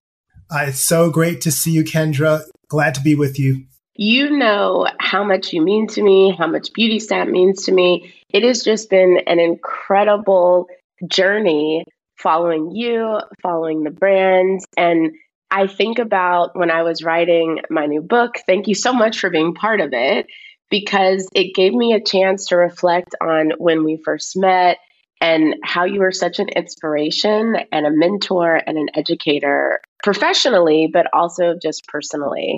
Uh, 0.50 0.66
it's 0.68 0.80
so 0.80 1.12
great 1.12 1.42
to 1.42 1.52
see 1.52 1.72
you, 1.72 1.84
Kendra. 1.84 2.42
Glad 2.68 2.96
to 2.96 3.02
be 3.02 3.16
with 3.16 3.38
you. 3.40 3.66
You 3.96 4.32
know 4.32 4.88
how 5.00 5.24
much 5.24 5.54
you 5.54 5.62
mean 5.62 5.88
to 5.90 6.02
me, 6.02 6.36
how 6.36 6.48
much 6.48 6.74
BeautyStat 6.74 7.30
means 7.30 7.64
to 7.66 7.72
me. 7.72 8.14
It 8.30 8.44
has 8.44 8.64
just 8.64 8.90
been 8.90 9.20
an 9.28 9.40
incredible 9.40 10.68
journey 11.08 11.86
following 12.18 12.72
you, 12.76 13.20
following 13.42 13.84
the 13.84 13.92
brands, 13.92 14.66
and 14.78 15.12
I 15.54 15.68
think 15.68 16.00
about 16.00 16.56
when 16.56 16.72
I 16.72 16.82
was 16.82 17.04
writing 17.04 17.60
my 17.70 17.86
new 17.86 18.02
book. 18.02 18.40
Thank 18.48 18.68
you 18.68 18.74
so 18.74 18.92
much 18.92 19.20
for 19.20 19.30
being 19.30 19.54
part 19.54 19.82
of 19.82 19.92
it 19.94 20.26
because 20.72 21.30
it 21.36 21.54
gave 21.54 21.74
me 21.74 21.94
a 21.94 22.02
chance 22.02 22.48
to 22.48 22.56
reflect 22.58 23.14
on 23.22 23.52
when 23.60 23.84
we 23.84 24.02
first 24.04 24.36
met 24.36 24.80
and 25.22 25.54
how 25.64 25.86
you 25.86 26.00
were 26.00 26.12
such 26.12 26.40
an 26.40 26.50
inspiration 26.50 27.56
and 27.72 27.86
a 27.86 27.92
mentor 27.92 28.60
and 28.66 28.80
an 28.80 28.88
educator 28.96 29.80
professionally, 30.02 30.90
but 30.92 31.06
also 31.14 31.54
just 31.62 31.86
personally. 31.88 32.58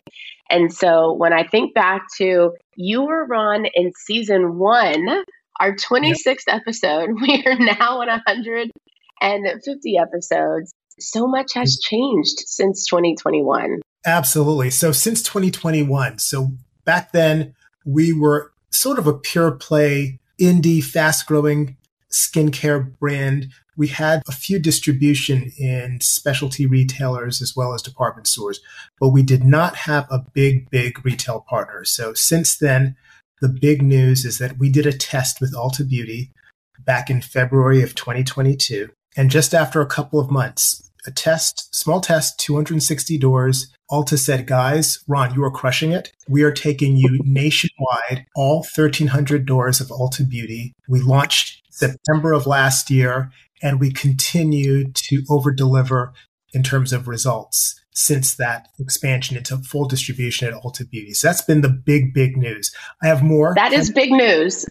And 0.50 0.74
so 0.74 1.12
when 1.12 1.34
I 1.34 1.46
think 1.46 1.74
back 1.74 2.04
to 2.20 2.54
you 2.78 3.02
were 3.02 3.26
Ron 3.26 3.66
in 3.76 3.92
season 4.06 4.58
one, 4.58 5.26
our 5.60 5.76
26th 5.76 6.26
yep. 6.26 6.62
episode, 6.62 7.10
we 7.22 7.44
are 7.46 7.60
now 7.60 8.02
at 8.04 8.08
150 8.08 9.98
episodes 9.98 10.74
so 11.00 11.28
much 11.28 11.54
has 11.54 11.80
changed 11.80 12.40
since 12.46 12.86
2021. 12.88 13.82
Absolutely. 14.06 14.70
So 14.70 14.92
since 14.92 15.22
2021, 15.24 16.20
so 16.20 16.52
back 16.86 17.12
then 17.12 17.56
we 17.86 18.14
were 18.14 18.52
sort 18.72 19.00
of 19.00 19.08
a 19.08 19.14
pure 19.14 19.52
play 19.52 20.20
indie 20.40 20.84
fast 20.84 21.26
growing 21.26 21.78
skincare 22.12 22.98
brand. 23.00 23.48
We 23.78 23.88
had 23.88 24.22
a 24.28 24.32
few 24.32 24.60
distribution 24.60 25.52
in 25.58 26.00
specialty 26.02 26.66
retailers 26.66 27.42
as 27.42 27.56
well 27.56 27.74
as 27.74 27.82
department 27.82 28.28
stores, 28.28 28.62
but 29.00 29.10
we 29.10 29.24
did 29.24 29.44
not 29.44 29.76
have 29.76 30.08
a 30.10 30.24
big, 30.34 30.70
big 30.70 31.04
retail 31.06 31.42
partner. 31.42 31.84
So 31.84 32.14
since 32.14 32.58
then, 32.58 32.96
the 33.42 33.50
big 33.50 33.82
news 33.82 34.24
is 34.24 34.38
that 34.38 34.58
we 34.58 34.70
did 34.70 34.86
a 34.86 34.94
test 34.94 35.42
with 35.42 35.54
Ulta 35.54 35.88
Beauty 35.88 36.32
back 36.80 37.10
in 37.10 37.22
February 37.22 37.82
of 37.82 37.96
2022. 37.96 38.90
And 39.18 39.30
just 39.30 39.54
after 39.54 39.82
a 39.82 39.86
couple 39.86 40.20
of 40.20 40.32
months, 40.32 40.85
a 41.08 41.12
test, 41.12 41.74
small 41.74 42.02
test, 42.02 42.40
260 42.40 43.18
doors. 43.18 43.72
Ulta 43.92 44.18
said, 44.18 44.48
guys, 44.48 45.04
Ron, 45.08 45.34
you 45.36 45.44
are 45.44 45.52
crushing 45.52 45.92
it. 45.92 46.12
We 46.28 46.44
are 46.44 46.52
taking 46.52 46.98
you 46.98 47.20
nationwide, 47.24 48.26
all 48.36 48.58
1,300 48.76 49.46
doors 49.46 49.80
of 49.80 49.88
Ulta 49.88 50.28
Beauty. 50.28 50.74
We 50.88 51.02
launched 51.02 51.62
September 51.70 52.34
of 52.34 52.48
last 52.48 52.90
year, 52.90 53.32
and 53.62 53.80
we 53.80 53.92
continue 53.92 54.92
to 54.92 55.24
over 55.30 55.52
deliver 55.52 56.14
in 56.54 56.64
terms 56.64 56.94
of 56.94 57.08
results 57.08 57.80
since 57.94 58.36
that 58.36 58.68
expansion 58.80 59.38
into 59.38 59.58
full 59.58 59.86
distribution 59.86 60.48
at 60.48 60.54
Ulta 60.64 60.90
Beauty. 60.90 61.14
So 61.14 61.28
that's 61.28 61.42
been 61.42 61.62
the 61.62 61.70
big, 61.70 62.14
big 62.14 62.36
news. 62.38 62.74
I 63.04 63.08
have 63.08 63.24
more. 63.24 63.54
That 63.56 63.72
is 63.72 63.92
big 63.92 64.12
news. 64.12 64.66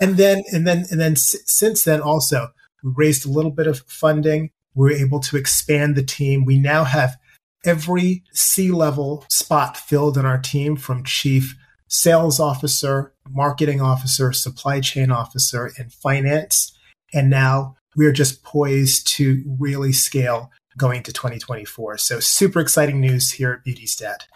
and 0.00 0.16
then, 0.16 0.42
and 0.52 0.66
then, 0.66 0.84
and 0.90 1.00
then 1.00 1.12
s- 1.12 1.36
since 1.46 1.84
then 1.84 2.00
also, 2.00 2.48
we 2.82 2.92
raised 2.96 3.26
a 3.26 3.30
little 3.30 3.50
bit 3.50 3.66
of 3.66 3.80
funding 3.86 4.50
we 4.74 4.92
are 4.92 4.96
able 4.96 5.20
to 5.20 5.36
expand 5.36 5.96
the 5.96 6.02
team. 6.02 6.44
We 6.44 6.58
now 6.58 6.84
have 6.84 7.16
every 7.64 8.24
C 8.32 8.70
level 8.70 9.24
spot 9.28 9.76
filled 9.76 10.18
in 10.18 10.26
our 10.26 10.38
team 10.38 10.76
from 10.76 11.04
chief 11.04 11.56
sales 11.88 12.40
officer, 12.40 13.12
marketing 13.28 13.80
officer, 13.80 14.32
supply 14.32 14.80
chain 14.80 15.10
officer, 15.10 15.70
and 15.78 15.92
finance. 15.92 16.76
And 17.12 17.28
now 17.28 17.76
we 17.94 18.06
are 18.06 18.12
just 18.12 18.42
poised 18.42 19.06
to 19.14 19.44
really 19.58 19.92
scale 19.92 20.50
going 20.76 21.02
to 21.02 21.12
2024. 21.12 21.98
So 21.98 22.20
super 22.20 22.60
exciting 22.60 23.00
news 23.00 23.32
here 23.32 23.52
at 23.52 23.64
BeautyStat. 23.64 24.26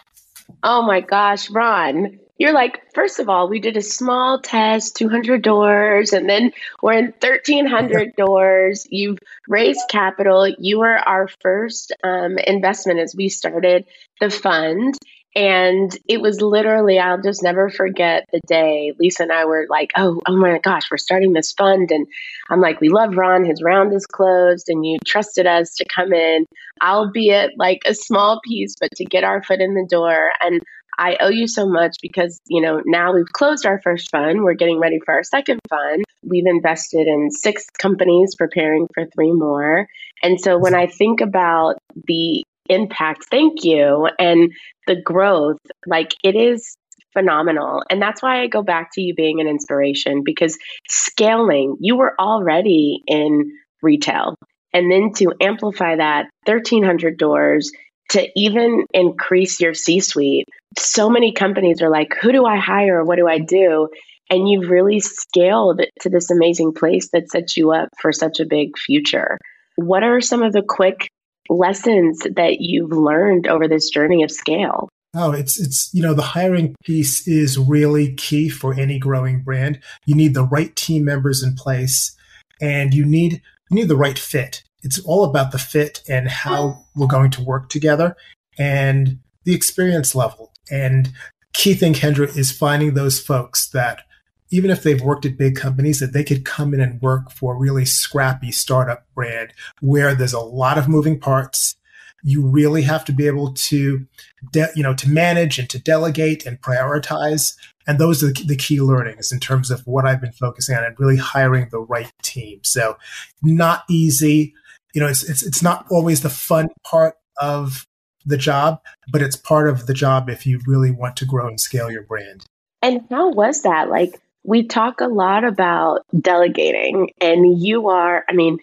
Oh 0.63 0.83
my 0.83 1.01
gosh, 1.01 1.49
Ron 1.49 2.19
you're 2.37 2.53
like, 2.53 2.81
first 2.93 3.19
of 3.19 3.29
all, 3.29 3.49
we 3.49 3.59
did 3.59 3.77
a 3.77 3.81
small 3.81 4.39
test, 4.39 4.95
200 4.97 5.41
doors, 5.41 6.13
and 6.13 6.29
then 6.29 6.51
we're 6.81 6.93
in 6.93 7.13
1,300 7.19 8.15
doors. 8.17 8.87
You've 8.89 9.19
raised 9.47 9.81
capital. 9.89 10.47
You 10.47 10.79
were 10.79 10.97
our 10.97 11.27
first 11.41 11.93
um, 12.03 12.37
investment 12.37 12.99
as 12.99 13.15
we 13.15 13.29
started 13.29 13.85
the 14.19 14.29
fund. 14.29 14.95
And 15.35 15.95
it 16.07 16.19
was 16.19 16.41
literally, 16.41 16.97
I'll 16.97 17.21
just 17.21 17.43
never 17.43 17.69
forget 17.69 18.25
the 18.31 18.41
day 18.47 18.93
Lisa 18.99 19.21
and 19.21 19.31
I 19.31 19.45
were 19.45 19.67
like, 19.69 19.91
oh, 19.95 20.19
oh 20.25 20.35
my 20.35 20.57
gosh, 20.57 20.89
we're 20.89 20.97
starting 20.97 21.33
this 21.33 21.51
fund. 21.51 21.91
And 21.91 22.07
I'm 22.49 22.59
like, 22.59 22.81
we 22.81 22.89
love 22.89 23.15
Ron. 23.15 23.45
His 23.45 23.61
round 23.61 23.93
is 23.93 24.07
closed, 24.07 24.67
and 24.67 24.83
you 24.83 24.97
trusted 25.05 25.45
us 25.45 25.75
to 25.75 25.85
come 25.93 26.11
in, 26.11 26.47
albeit 26.81 27.51
like 27.55 27.81
a 27.85 27.93
small 27.93 28.41
piece, 28.43 28.75
but 28.79 28.89
to 28.95 29.05
get 29.05 29.23
our 29.23 29.43
foot 29.43 29.61
in 29.61 29.75
the 29.75 29.85
door. 29.87 30.31
And 30.41 30.63
I 30.97 31.17
owe 31.19 31.29
you 31.29 31.47
so 31.47 31.67
much 31.67 31.97
because, 32.01 32.39
you 32.47 32.61
know, 32.61 32.81
now 32.85 33.13
we've 33.13 33.31
closed 33.31 33.65
our 33.65 33.79
first 33.81 34.09
fund. 34.11 34.43
We're 34.43 34.55
getting 34.55 34.79
ready 34.79 34.99
for 35.05 35.13
our 35.13 35.23
second 35.23 35.59
fund. 35.69 36.03
We've 36.23 36.47
invested 36.47 37.07
in 37.07 37.29
six 37.31 37.65
companies, 37.77 38.35
preparing 38.35 38.87
for 38.93 39.05
three 39.05 39.31
more. 39.31 39.87
And 40.23 40.39
so 40.39 40.57
when 40.57 40.73
I 40.75 40.87
think 40.87 41.21
about 41.21 41.75
the 42.07 42.43
impact, 42.69 43.27
thank 43.29 43.63
you, 43.63 44.09
and 44.19 44.51
the 44.87 44.99
growth, 45.01 45.59
like 45.85 46.13
it 46.23 46.35
is 46.35 46.75
phenomenal. 47.13 47.83
And 47.89 48.01
that's 48.01 48.21
why 48.21 48.41
I 48.41 48.47
go 48.47 48.61
back 48.61 48.89
to 48.93 49.01
you 49.01 49.13
being 49.15 49.39
an 49.39 49.47
inspiration 49.47 50.23
because 50.23 50.57
scaling, 50.87 51.77
you 51.79 51.95
were 51.95 52.15
already 52.19 53.01
in 53.07 53.51
retail. 53.81 54.35
And 54.73 54.91
then 54.91 55.13
to 55.15 55.33
amplify 55.41 55.95
that 55.95 56.29
1,300 56.45 57.17
doors, 57.17 57.71
to 58.09 58.27
even 58.35 58.85
increase 58.93 59.59
your 59.59 59.73
C 59.73 59.99
suite. 59.99 60.47
So 60.77 61.09
many 61.09 61.33
companies 61.33 61.81
are 61.81 61.89
like, 61.89 62.13
who 62.21 62.31
do 62.31 62.45
I 62.45 62.57
hire? 62.57 63.03
What 63.03 63.17
do 63.17 63.27
I 63.27 63.39
do? 63.39 63.89
And 64.29 64.49
you've 64.49 64.69
really 64.69 64.99
scaled 64.99 65.81
to 66.01 66.09
this 66.09 66.29
amazing 66.29 66.73
place 66.73 67.09
that 67.13 67.29
sets 67.29 67.55
you 67.57 67.71
up 67.71 67.89
for 68.01 68.11
such 68.11 68.39
a 68.39 68.45
big 68.45 68.77
future. 68.77 69.37
What 69.75 70.03
are 70.03 70.21
some 70.21 70.43
of 70.43 70.53
the 70.53 70.63
quick 70.67 71.09
lessons 71.49 72.19
that 72.35 72.57
you've 72.59 72.91
learned 72.91 73.47
over 73.47 73.67
this 73.67 73.89
journey 73.89 74.23
of 74.23 74.31
scale? 74.31 74.89
Oh, 75.15 75.31
it's 75.31 75.59
it's 75.59 75.89
you 75.93 76.03
know 76.03 76.13
the 76.13 76.21
hiring 76.21 76.75
piece 76.83 77.27
is 77.27 77.57
really 77.57 78.13
key 78.13 78.49
for 78.49 78.73
any 78.73 78.99
growing 78.99 79.41
brand. 79.41 79.79
You 80.05 80.15
need 80.15 80.33
the 80.33 80.43
right 80.43 80.75
team 80.75 81.05
members 81.05 81.41
in 81.41 81.55
place, 81.55 82.15
and 82.61 82.93
you 82.93 83.05
need 83.05 83.41
you 83.71 83.75
need 83.75 83.87
the 83.87 83.95
right 83.95 84.19
fit 84.19 84.63
it's 84.87 84.99
all 84.99 85.25
about 85.25 85.51
the 85.51 85.59
fit 85.59 86.01
and 86.07 86.29
how 86.29 86.85
we're 86.95 87.07
going 87.07 87.29
to 87.29 87.43
work 87.43 87.67
together 87.67 88.15
and 88.57 89.19
the 89.43 89.53
experience 89.53 90.15
level. 90.15 90.53
And 90.71 91.11
key 91.51 91.73
thing, 91.73 91.93
Kendra, 91.93 92.33
is 92.37 92.53
finding 92.53 92.93
those 92.93 93.19
folks 93.19 93.67
that 93.71 94.03
even 94.49 94.71
if 94.71 94.83
they've 94.83 95.01
worked 95.01 95.25
at 95.25 95.37
big 95.37 95.57
companies, 95.57 95.99
that 95.99 96.13
they 96.13 96.23
could 96.23 96.45
come 96.45 96.73
in 96.73 96.79
and 96.79 97.01
work 97.01 97.31
for 97.31 97.53
a 97.53 97.57
really 97.57 97.83
scrappy 97.83 98.49
startup 98.49 99.05
brand 99.13 99.51
where 99.81 100.15
there's 100.15 100.31
a 100.31 100.39
lot 100.39 100.77
of 100.77 100.87
moving 100.87 101.19
parts. 101.19 101.75
You 102.23 102.47
really 102.47 102.83
have 102.83 103.03
to 103.05 103.11
be 103.11 103.27
able 103.27 103.53
to, 103.55 104.07
de- 104.53 104.71
you 104.73 104.83
know, 104.83 104.93
to 104.93 105.09
manage 105.09 105.59
and 105.59 105.69
to 105.69 105.79
delegate 105.79 106.45
and 106.45 106.61
prioritize. 106.61 107.57
And 107.85 107.99
those 107.99 108.23
are 108.23 108.27
the, 108.27 108.41
the 108.45 108.55
key 108.55 108.79
learnings 108.79 109.33
in 109.33 109.41
terms 109.41 109.69
of 109.69 109.85
what 109.85 110.05
I've 110.05 110.21
been 110.21 110.31
focusing 110.31 110.77
on 110.77 110.85
and 110.85 110.97
really 110.97 111.17
hiring 111.17 111.67
the 111.71 111.81
right 111.81 112.13
team. 112.21 112.61
So 112.63 112.97
not 113.43 113.83
easy 113.89 114.53
you 114.93 115.01
know, 115.01 115.07
it's, 115.07 115.27
it's, 115.27 115.43
it's 115.43 115.61
not 115.61 115.85
always 115.89 116.21
the 116.21 116.29
fun 116.29 116.69
part 116.83 117.15
of 117.41 117.85
the 118.25 118.37
job, 118.37 118.81
but 119.11 119.21
it's 119.21 119.35
part 119.35 119.69
of 119.69 119.87
the 119.87 119.93
job 119.93 120.29
if 120.29 120.45
you 120.45 120.59
really 120.65 120.91
want 120.91 121.15
to 121.17 121.25
grow 121.25 121.47
and 121.47 121.59
scale 121.59 121.89
your 121.89 122.03
brand. 122.03 122.45
And 122.81 123.01
how 123.09 123.31
was 123.31 123.63
that? 123.63 123.89
Like, 123.89 124.19
we 124.43 124.63
talk 124.67 125.01
a 125.01 125.07
lot 125.07 125.43
about 125.43 126.03
delegating, 126.19 127.09
and 127.19 127.59
you 127.59 127.89
are, 127.89 128.23
I 128.29 128.33
mean, 128.33 128.59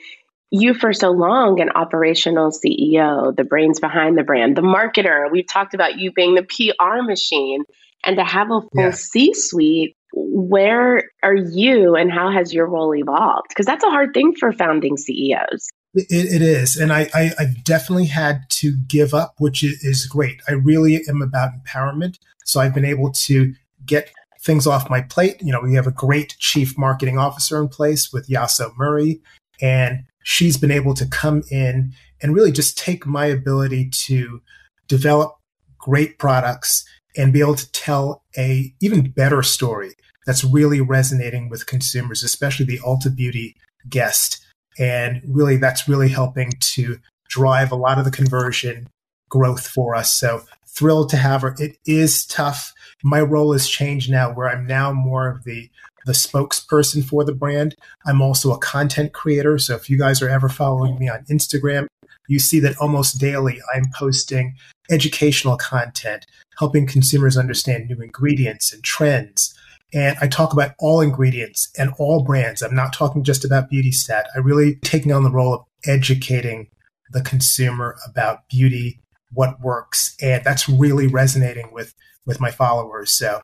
you 0.50 0.72
for 0.72 0.92
so 0.92 1.10
long 1.10 1.60
an 1.60 1.70
operational 1.70 2.50
CEO, 2.50 3.34
the 3.34 3.44
brains 3.44 3.80
behind 3.80 4.16
the 4.16 4.22
brand, 4.22 4.56
the 4.56 4.62
marketer. 4.62 5.30
We've 5.30 5.46
talked 5.46 5.74
about 5.74 5.98
you 5.98 6.12
being 6.12 6.36
the 6.36 6.42
PR 6.42 7.02
machine 7.02 7.64
and 8.04 8.16
to 8.16 8.24
have 8.24 8.48
a 8.48 8.60
full 8.60 8.70
yeah. 8.74 8.90
C 8.92 9.34
suite. 9.34 9.96
where 10.12 11.10
are 11.24 11.34
you 11.34 11.96
and 11.96 12.12
how 12.12 12.30
has 12.30 12.54
your 12.54 12.66
role 12.66 12.94
evolved? 12.94 13.48
Because 13.48 13.66
that's 13.66 13.82
a 13.82 13.90
hard 13.90 14.14
thing 14.14 14.34
for 14.38 14.52
founding 14.52 14.96
CEOs. 14.96 15.68
It, 15.94 16.06
it 16.10 16.42
is. 16.42 16.76
And 16.76 16.92
I, 16.92 17.08
I, 17.14 17.32
have 17.38 17.62
definitely 17.62 18.06
had 18.06 18.42
to 18.50 18.76
give 18.88 19.14
up, 19.14 19.34
which 19.38 19.62
is 19.62 20.06
great. 20.06 20.40
I 20.48 20.52
really 20.52 21.02
am 21.08 21.22
about 21.22 21.52
empowerment. 21.64 22.18
So 22.44 22.60
I've 22.60 22.74
been 22.74 22.84
able 22.84 23.12
to 23.12 23.54
get 23.86 24.10
things 24.40 24.66
off 24.66 24.90
my 24.90 25.00
plate. 25.00 25.40
You 25.40 25.52
know, 25.52 25.60
we 25.60 25.74
have 25.74 25.86
a 25.86 25.92
great 25.92 26.36
chief 26.38 26.76
marketing 26.76 27.18
officer 27.18 27.60
in 27.60 27.68
place 27.68 28.12
with 28.12 28.28
Yaso 28.28 28.76
Murray, 28.76 29.20
and 29.60 30.04
she's 30.22 30.56
been 30.56 30.70
able 30.70 30.94
to 30.94 31.06
come 31.06 31.42
in 31.50 31.94
and 32.20 32.34
really 32.34 32.52
just 32.52 32.76
take 32.76 33.06
my 33.06 33.26
ability 33.26 33.88
to 33.90 34.42
develop 34.88 35.36
great 35.78 36.18
products 36.18 36.84
and 37.16 37.32
be 37.32 37.40
able 37.40 37.54
to 37.54 37.70
tell 37.72 38.24
a 38.36 38.74
even 38.80 39.10
better 39.10 39.42
story 39.42 39.94
that's 40.26 40.44
really 40.44 40.80
resonating 40.80 41.48
with 41.48 41.66
consumers, 41.66 42.22
especially 42.22 42.66
the 42.66 42.78
Ulta 42.80 43.14
Beauty 43.14 43.56
guest. 43.88 44.43
And 44.78 45.22
really, 45.26 45.56
that's 45.56 45.88
really 45.88 46.08
helping 46.08 46.52
to 46.60 46.98
drive 47.28 47.72
a 47.72 47.76
lot 47.76 47.98
of 47.98 48.04
the 48.04 48.10
conversion 48.10 48.88
growth 49.28 49.66
for 49.66 49.94
us. 49.94 50.14
So 50.14 50.42
thrilled 50.66 51.08
to 51.10 51.16
have 51.16 51.42
her. 51.42 51.54
It 51.58 51.76
is 51.86 52.26
tough. 52.26 52.72
My 53.02 53.20
role 53.20 53.52
has 53.52 53.68
changed 53.68 54.10
now 54.10 54.32
where 54.32 54.48
I'm 54.48 54.66
now 54.66 54.92
more 54.92 55.28
of 55.28 55.44
the 55.44 55.70
the 56.06 56.12
spokesperson 56.12 57.02
for 57.02 57.24
the 57.24 57.32
brand. 57.32 57.74
I'm 58.04 58.20
also 58.20 58.52
a 58.52 58.58
content 58.58 59.14
creator. 59.14 59.58
So 59.58 59.74
if 59.74 59.88
you 59.88 59.98
guys 59.98 60.20
are 60.20 60.28
ever 60.28 60.50
following 60.50 60.98
me 60.98 61.08
on 61.08 61.24
Instagram, 61.30 61.86
you 62.28 62.38
see 62.38 62.60
that 62.60 62.76
almost 62.78 63.18
daily 63.18 63.60
I'm 63.74 63.84
posting 63.94 64.54
educational 64.90 65.56
content, 65.56 66.26
helping 66.58 66.86
consumers 66.86 67.36
understand 67.36 67.88
new 67.88 68.02
ingredients 68.02 68.72
and 68.72 68.82
trends. 68.84 69.54
And 69.94 70.16
I 70.20 70.26
talk 70.26 70.52
about 70.52 70.72
all 70.80 71.00
ingredients 71.00 71.70
and 71.78 71.92
all 71.98 72.24
brands. 72.24 72.62
I'm 72.62 72.74
not 72.74 72.92
talking 72.92 73.22
just 73.22 73.44
about 73.44 73.70
BeautyStat. 73.70 74.24
I 74.34 74.40
really 74.40 74.74
taking 74.76 75.12
on 75.12 75.22
the 75.22 75.30
role 75.30 75.54
of 75.54 75.64
educating 75.86 76.68
the 77.12 77.22
consumer 77.22 77.96
about 78.08 78.48
beauty, 78.48 79.00
what 79.32 79.60
works, 79.60 80.16
and 80.20 80.42
that's 80.44 80.68
really 80.68 81.06
resonating 81.06 81.72
with 81.72 81.94
with 82.26 82.40
my 82.40 82.50
followers. 82.50 83.12
So 83.12 83.40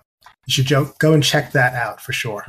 you 0.46 0.52
should 0.52 0.68
go 0.98 1.12
and 1.12 1.22
check 1.22 1.52
that 1.52 1.74
out 1.74 2.00
for 2.00 2.12
sure. 2.12 2.44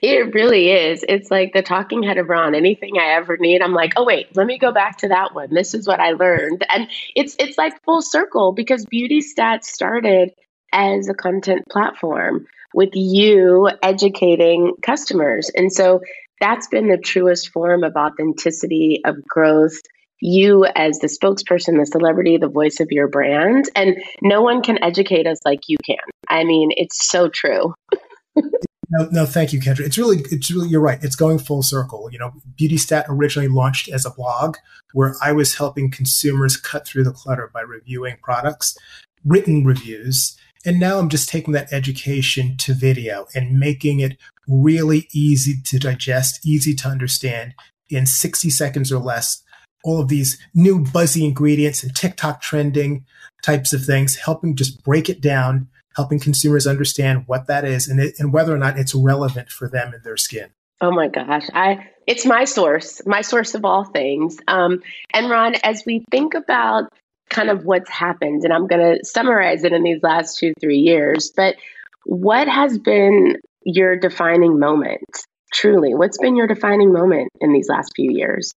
It 0.00 0.34
really 0.34 0.70
is. 0.70 1.04
It's 1.08 1.30
like 1.30 1.52
the 1.52 1.62
talking 1.62 2.02
head 2.02 2.18
of 2.18 2.28
Ron. 2.28 2.54
Anything 2.54 2.98
I 2.98 3.14
ever 3.14 3.36
need, 3.36 3.62
I'm 3.62 3.72
like, 3.72 3.92
oh 3.96 4.04
wait, 4.04 4.36
let 4.36 4.46
me 4.46 4.58
go 4.58 4.72
back 4.72 4.98
to 4.98 5.08
that 5.08 5.34
one. 5.34 5.54
This 5.54 5.74
is 5.74 5.86
what 5.86 6.00
I 6.00 6.10
learned, 6.12 6.66
and 6.68 6.88
it's 7.14 7.36
it's 7.38 7.56
like 7.56 7.82
full 7.84 8.02
circle 8.02 8.52
because 8.52 8.84
Beauty 8.84 9.20
Stats 9.20 9.64
started 9.64 10.32
as 10.72 11.08
a 11.08 11.14
content 11.14 11.68
platform 11.70 12.46
with 12.74 12.90
you 12.92 13.70
educating 13.82 14.74
customers, 14.82 15.50
and 15.54 15.72
so 15.72 16.00
that's 16.40 16.68
been 16.68 16.88
the 16.88 16.98
truest 16.98 17.50
form 17.50 17.84
of 17.84 17.94
authenticity 17.96 19.00
of 19.04 19.16
growth. 19.24 19.80
You 20.20 20.66
as 20.74 20.98
the 20.98 21.06
spokesperson, 21.06 21.78
the 21.78 21.86
celebrity, 21.86 22.38
the 22.38 22.48
voice 22.48 22.80
of 22.80 22.88
your 22.90 23.08
brand, 23.08 23.66
and 23.74 23.96
no 24.22 24.42
one 24.42 24.62
can 24.62 24.82
educate 24.82 25.26
us 25.26 25.38
like 25.44 25.60
you 25.68 25.76
can. 25.84 25.96
I 26.28 26.44
mean, 26.44 26.70
it's 26.76 27.08
so 27.08 27.28
true. 27.28 27.74
No, 28.90 29.08
no, 29.10 29.26
thank 29.26 29.52
you, 29.52 29.60
Kendra. 29.60 29.80
It's 29.80 29.98
really, 29.98 30.18
it's 30.30 30.50
really, 30.50 30.68
you're 30.68 30.80
right. 30.80 31.02
It's 31.02 31.16
going 31.16 31.38
full 31.38 31.62
circle. 31.62 32.08
You 32.12 32.18
know, 32.18 32.32
BeautyStat 32.60 33.06
originally 33.08 33.48
launched 33.48 33.88
as 33.88 34.04
a 34.04 34.10
blog 34.10 34.56
where 34.92 35.16
I 35.22 35.32
was 35.32 35.54
helping 35.54 35.90
consumers 35.90 36.56
cut 36.56 36.86
through 36.86 37.04
the 37.04 37.12
clutter 37.12 37.50
by 37.52 37.62
reviewing 37.62 38.16
products, 38.22 38.76
written 39.24 39.64
reviews. 39.64 40.36
And 40.64 40.80
now 40.80 40.98
I'm 40.98 41.08
just 41.08 41.28
taking 41.28 41.52
that 41.52 41.72
education 41.72 42.56
to 42.58 42.74
video 42.74 43.26
and 43.34 43.58
making 43.58 44.00
it 44.00 44.16
really 44.48 45.08
easy 45.12 45.54
to 45.64 45.78
digest, 45.78 46.44
easy 46.46 46.74
to 46.74 46.88
understand 46.88 47.54
in 47.88 48.06
60 48.06 48.50
seconds 48.50 48.90
or 48.90 48.98
less. 48.98 49.42
All 49.84 50.00
of 50.00 50.08
these 50.08 50.40
new 50.54 50.82
buzzy 50.82 51.24
ingredients 51.26 51.82
and 51.82 51.94
TikTok 51.94 52.40
trending 52.40 53.04
types 53.42 53.74
of 53.74 53.84
things, 53.84 54.16
helping 54.16 54.56
just 54.56 54.82
break 54.82 55.10
it 55.10 55.20
down 55.20 55.68
helping 55.96 56.18
consumers 56.18 56.66
understand 56.66 57.24
what 57.26 57.46
that 57.46 57.64
is 57.64 57.88
and, 57.88 58.00
it, 58.00 58.14
and 58.18 58.32
whether 58.32 58.54
or 58.54 58.58
not 58.58 58.78
it's 58.78 58.94
relevant 58.94 59.48
for 59.48 59.68
them 59.68 59.94
and 59.94 60.02
their 60.04 60.16
skin. 60.16 60.50
Oh 60.80 60.90
my 60.90 61.08
gosh, 61.08 61.48
I 61.54 61.88
it's 62.06 62.26
my 62.26 62.44
source, 62.44 63.00
my 63.06 63.22
source 63.22 63.54
of 63.54 63.64
all 63.64 63.84
things. 63.84 64.38
Um, 64.48 64.82
and 65.14 65.30
Ron, 65.30 65.54
as 65.62 65.84
we 65.86 66.04
think 66.10 66.34
about 66.34 66.92
kind 67.30 67.50
of 67.50 67.64
what's 67.64 67.90
happened, 67.90 68.44
and 68.44 68.52
I'm 68.52 68.66
going 68.66 68.80
to 68.80 69.04
summarize 69.04 69.64
it 69.64 69.72
in 69.72 69.82
these 69.82 70.02
last 70.02 70.38
two 70.38 70.52
three 70.60 70.78
years, 70.78 71.32
but 71.36 71.56
what 72.04 72.48
has 72.48 72.78
been 72.78 73.36
your 73.64 73.96
defining 73.96 74.58
moment? 74.58 75.04
Truly, 75.52 75.94
what's 75.94 76.18
been 76.18 76.36
your 76.36 76.46
defining 76.46 76.92
moment 76.92 77.30
in 77.40 77.52
these 77.52 77.68
last 77.68 77.92
few 77.94 78.10
years? 78.10 78.52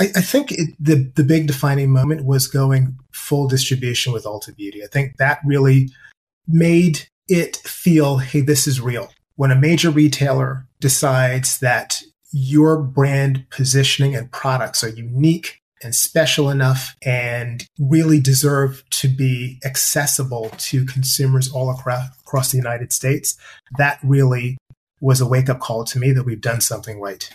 I, 0.00 0.04
I 0.16 0.20
think 0.20 0.52
it, 0.52 0.70
the 0.78 1.10
the 1.14 1.24
big 1.24 1.46
defining 1.46 1.90
moment 1.90 2.24
was 2.24 2.46
going 2.46 2.96
full 3.12 3.48
distribution 3.48 4.12
with 4.12 4.24
Ulta 4.24 4.54
Beauty. 4.56 4.82
I 4.82 4.86
think 4.86 5.16
that 5.18 5.40
really 5.44 5.90
made 6.46 7.08
it 7.28 7.56
feel, 7.58 8.18
hey, 8.18 8.40
this 8.40 8.66
is 8.66 8.80
real. 8.80 9.10
When 9.36 9.50
a 9.50 9.56
major 9.56 9.90
retailer 9.90 10.66
decides 10.80 11.58
that 11.58 12.02
your 12.32 12.80
brand 12.80 13.46
positioning 13.50 14.14
and 14.16 14.30
products 14.30 14.82
are 14.82 14.88
unique 14.88 15.57
and 15.82 15.94
special 15.94 16.50
enough 16.50 16.94
and 17.04 17.66
really 17.78 18.20
deserve 18.20 18.82
to 18.90 19.08
be 19.08 19.58
accessible 19.64 20.50
to 20.58 20.84
consumers 20.84 21.50
all 21.50 21.70
across, 21.70 22.08
across 22.20 22.50
the 22.50 22.56
United 22.56 22.92
States, 22.92 23.36
that 23.76 23.98
really 24.02 24.58
was 25.00 25.20
a 25.20 25.26
wake 25.26 25.48
up 25.48 25.60
call 25.60 25.84
to 25.84 25.98
me 25.98 26.12
that 26.12 26.24
we've 26.24 26.40
done 26.40 26.60
something 26.60 27.00
right. 27.00 27.30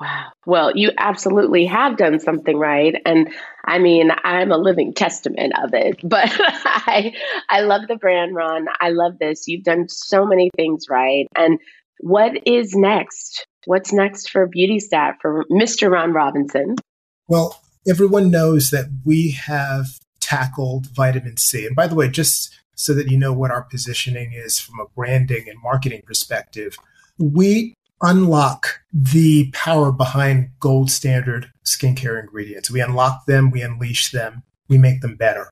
Wow. 0.00 0.26
Well, 0.46 0.76
you 0.76 0.92
absolutely 0.96 1.66
have 1.66 1.96
done 1.96 2.20
something 2.20 2.56
right. 2.56 2.94
And 3.04 3.30
I 3.64 3.80
mean, 3.80 4.10
I'm 4.22 4.52
a 4.52 4.56
living 4.56 4.94
testament 4.94 5.54
of 5.60 5.74
it. 5.74 6.00
But 6.08 6.30
I 6.30 7.12
I 7.48 7.62
love 7.62 7.88
the 7.88 7.96
brand, 7.96 8.34
Ron. 8.34 8.66
I 8.80 8.90
love 8.90 9.18
this. 9.18 9.48
You've 9.48 9.64
done 9.64 9.88
so 9.88 10.24
many 10.24 10.50
things 10.56 10.86
right. 10.88 11.26
And 11.36 11.58
what 12.00 12.46
is 12.46 12.74
next? 12.76 13.44
What's 13.66 13.92
next 13.92 14.30
for 14.30 14.48
BeautyStat 14.48 15.14
for 15.20 15.44
Mr. 15.50 15.90
Ron 15.90 16.12
Robinson? 16.12 16.76
Well, 17.26 17.60
everyone 17.88 18.30
knows 18.30 18.70
that 18.70 18.86
we 19.04 19.30
have 19.30 19.98
tackled 20.20 20.88
vitamin 20.88 21.36
C. 21.36 21.66
And 21.66 21.74
by 21.74 21.86
the 21.86 21.94
way, 21.94 22.08
just 22.08 22.54
so 22.74 22.94
that 22.94 23.08
you 23.08 23.18
know 23.18 23.32
what 23.32 23.50
our 23.50 23.62
positioning 23.62 24.32
is 24.32 24.60
from 24.60 24.78
a 24.78 24.88
branding 24.94 25.48
and 25.48 25.60
marketing 25.62 26.02
perspective, 26.06 26.76
we 27.18 27.74
unlock 28.02 28.80
the 28.92 29.50
power 29.52 29.90
behind 29.90 30.50
gold 30.60 30.90
standard 30.90 31.50
skincare 31.64 32.20
ingredients. 32.20 32.70
We 32.70 32.80
unlock 32.80 33.26
them, 33.26 33.50
we 33.50 33.62
unleash 33.62 34.10
them, 34.10 34.42
we 34.68 34.78
make 34.78 35.00
them 35.00 35.16
better. 35.16 35.50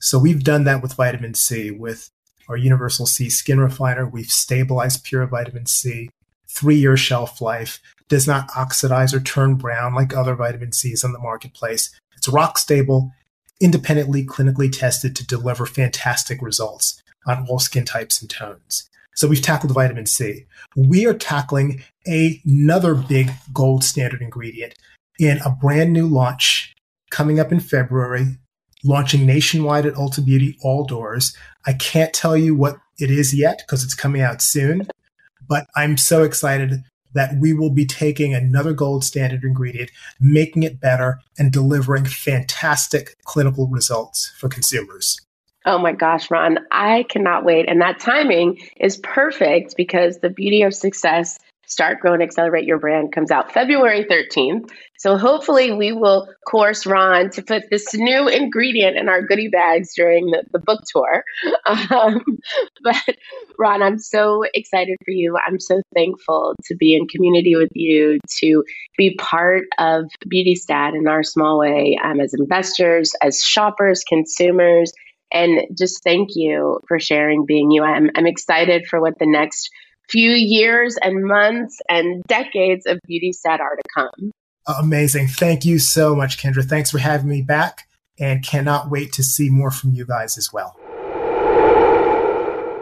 So 0.00 0.18
we've 0.18 0.44
done 0.44 0.64
that 0.64 0.82
with 0.82 0.94
vitamin 0.94 1.34
C 1.34 1.70
with 1.70 2.10
our 2.48 2.56
Universal 2.56 3.06
C 3.06 3.30
skin 3.30 3.58
refiner. 3.58 4.08
We've 4.08 4.26
stabilized 4.26 5.04
pure 5.04 5.26
vitamin 5.26 5.66
C, 5.66 6.10
three 6.48 6.76
year 6.76 6.96
shelf 6.96 7.40
life, 7.40 7.80
does 8.10 8.26
not 8.26 8.50
oxidize 8.56 9.14
or 9.14 9.20
turn 9.20 9.54
brown 9.54 9.94
like 9.94 10.14
other 10.14 10.34
vitamin 10.34 10.72
C's 10.72 11.02
on 11.02 11.12
the 11.12 11.18
marketplace. 11.18 11.90
It's 12.16 12.28
rock 12.28 12.58
stable, 12.58 13.12
independently 13.60 14.26
clinically 14.26 14.70
tested 14.70 15.16
to 15.16 15.26
deliver 15.26 15.64
fantastic 15.64 16.42
results 16.42 17.00
on 17.26 17.46
all 17.48 17.58
skin 17.58 17.86
types 17.86 18.20
and 18.20 18.28
tones. 18.28 18.90
So 19.14 19.28
we've 19.28 19.40
tackled 19.40 19.72
vitamin 19.72 20.06
C. 20.06 20.44
We 20.76 21.06
are 21.06 21.14
tackling 21.14 21.82
another 22.04 22.94
big 22.94 23.30
gold 23.52 23.84
standard 23.84 24.22
ingredient 24.22 24.74
in 25.18 25.38
a 25.44 25.50
brand 25.50 25.92
new 25.92 26.06
launch 26.06 26.74
coming 27.10 27.38
up 27.38 27.52
in 27.52 27.60
February, 27.60 28.38
launching 28.82 29.26
nationwide 29.26 29.86
at 29.86 29.94
Ulta 29.94 30.24
Beauty 30.24 30.56
all 30.62 30.84
doors. 30.84 31.36
I 31.66 31.74
can't 31.74 32.12
tell 32.12 32.36
you 32.36 32.54
what 32.54 32.76
it 32.98 33.10
is 33.10 33.34
yet 33.34 33.62
because 33.64 33.84
it's 33.84 33.94
coming 33.94 34.22
out 34.22 34.42
soon, 34.42 34.88
but 35.46 35.66
I'm 35.76 35.96
so 35.96 36.22
excited 36.22 36.82
that 37.14 37.36
we 37.38 37.52
will 37.52 37.70
be 37.70 37.86
taking 37.86 38.34
another 38.34 38.72
gold 38.72 39.04
standard 39.04 39.44
ingredient, 39.44 39.90
making 40.20 40.62
it 40.62 40.80
better, 40.80 41.20
and 41.38 41.52
delivering 41.52 42.04
fantastic 42.04 43.16
clinical 43.24 43.66
results 43.68 44.32
for 44.36 44.48
consumers. 44.48 45.20
Oh 45.66 45.78
my 45.78 45.92
gosh, 45.92 46.30
Ron, 46.30 46.58
I 46.70 47.04
cannot 47.08 47.44
wait. 47.44 47.68
And 47.68 47.80
that 47.82 48.00
timing 48.00 48.60
is 48.76 48.96
perfect 48.96 49.76
because 49.76 50.18
the 50.18 50.30
beauty 50.30 50.62
of 50.62 50.74
success 50.74 51.38
Start, 51.70 52.00
Grow, 52.00 52.14
and 52.14 52.22
Accelerate 52.22 52.64
Your 52.64 52.80
Brand 52.80 53.12
comes 53.12 53.30
out 53.30 53.52
February 53.52 54.04
13th. 54.04 54.70
So 54.98 55.16
hopefully 55.16 55.72
we 55.72 55.92
will 55.92 56.28
course 56.46 56.84
Ron 56.84 57.30
to 57.30 57.42
put 57.42 57.70
this 57.70 57.94
new 57.94 58.26
ingredient 58.28 58.96
in 58.96 59.08
our 59.08 59.22
goodie 59.22 59.48
bags 59.48 59.94
during 59.94 60.26
the, 60.26 60.42
the 60.52 60.58
book 60.58 60.80
tour. 60.92 61.24
Um, 61.90 62.22
but 62.82 63.16
Ron, 63.58 63.82
I'm 63.82 63.98
so 63.98 64.42
excited 64.54 64.96
for 65.04 65.12
you. 65.12 65.36
I'm 65.46 65.60
so 65.60 65.80
thankful 65.94 66.54
to 66.64 66.74
be 66.74 66.94
in 66.94 67.06
community 67.06 67.54
with 67.54 67.70
you, 67.74 68.18
to 68.40 68.64
be 68.98 69.14
part 69.16 69.64
of 69.78 70.04
BeautyStat 70.26 70.96
in 70.96 71.06
our 71.06 71.22
small 71.22 71.58
way 71.58 71.98
um, 72.02 72.20
as 72.20 72.34
investors, 72.34 73.12
as 73.22 73.40
shoppers, 73.40 74.02
consumers, 74.08 74.92
and 75.32 75.60
just 75.76 76.02
thank 76.02 76.30
you 76.34 76.80
for 76.88 76.98
sharing 76.98 77.46
being 77.46 77.70
you. 77.70 77.84
I'm, 77.84 78.10
I'm 78.16 78.26
excited 78.26 78.86
for 78.88 79.00
what 79.00 79.18
the 79.18 79.26
next 79.26 79.70
few 80.10 80.32
years 80.32 80.96
and 81.02 81.24
months 81.24 81.78
and 81.88 82.22
decades 82.24 82.86
of 82.86 82.98
BeautyStat 83.08 83.60
are 83.60 83.76
to 83.76 83.82
come. 83.94 84.32
Amazing. 84.78 85.28
Thank 85.28 85.64
you 85.64 85.78
so 85.78 86.14
much, 86.14 86.38
Kendra. 86.38 86.64
Thanks 86.64 86.90
for 86.90 86.98
having 86.98 87.28
me 87.28 87.42
back 87.42 87.88
and 88.18 88.44
cannot 88.44 88.90
wait 88.90 89.12
to 89.14 89.22
see 89.22 89.48
more 89.48 89.70
from 89.70 89.92
you 89.92 90.04
guys 90.04 90.36
as 90.36 90.52
well. 90.52 90.76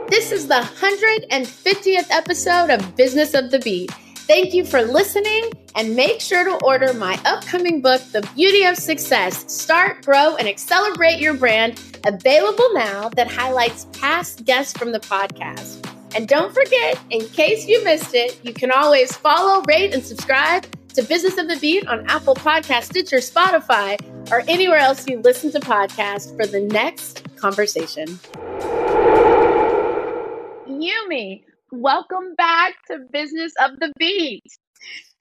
This 0.08 0.32
is 0.32 0.48
the 0.48 0.60
150th 0.80 2.10
episode 2.10 2.70
of 2.70 2.96
Business 2.96 3.34
of 3.34 3.50
the 3.50 3.58
Beat. 3.58 3.90
Thank 4.26 4.52
you 4.52 4.64
for 4.64 4.82
listening 4.82 5.50
and 5.74 5.94
make 5.94 6.20
sure 6.20 6.44
to 6.44 6.64
order 6.64 6.92
my 6.92 7.18
upcoming 7.24 7.80
book, 7.80 8.02
The 8.12 8.28
Beauty 8.34 8.64
of 8.64 8.76
Success 8.76 9.50
Start, 9.52 10.04
Grow, 10.04 10.36
and 10.36 10.48
Accelerate 10.48 11.18
Your 11.18 11.34
Brand, 11.34 11.80
available 12.06 12.72
now 12.74 13.10
that 13.10 13.30
highlights 13.30 13.86
past 13.92 14.44
guests 14.44 14.76
from 14.76 14.92
the 14.92 15.00
podcast. 15.00 15.97
And 16.14 16.26
don't 16.26 16.54
forget, 16.54 16.98
in 17.10 17.26
case 17.28 17.66
you 17.66 17.84
missed 17.84 18.14
it, 18.14 18.40
you 18.42 18.54
can 18.54 18.72
always 18.72 19.14
follow, 19.14 19.62
rate, 19.68 19.92
and 19.92 20.02
subscribe 20.02 20.66
to 20.94 21.02
Business 21.02 21.36
of 21.36 21.48
the 21.48 21.56
Beat 21.56 21.86
on 21.86 22.06
Apple 22.08 22.34
Podcast, 22.34 22.84
Stitcher, 22.84 23.18
Spotify, 23.18 23.98
or 24.32 24.42
anywhere 24.48 24.78
else 24.78 25.06
you 25.06 25.20
listen 25.20 25.52
to 25.52 25.60
podcasts 25.60 26.34
for 26.34 26.46
the 26.46 26.60
next 26.60 27.24
conversation. 27.36 28.06
Youmie, 30.66 31.42
welcome 31.72 32.34
back 32.36 32.74
to 32.86 33.00
Business 33.12 33.52
of 33.60 33.78
the 33.78 33.92
Beat. 33.98 34.42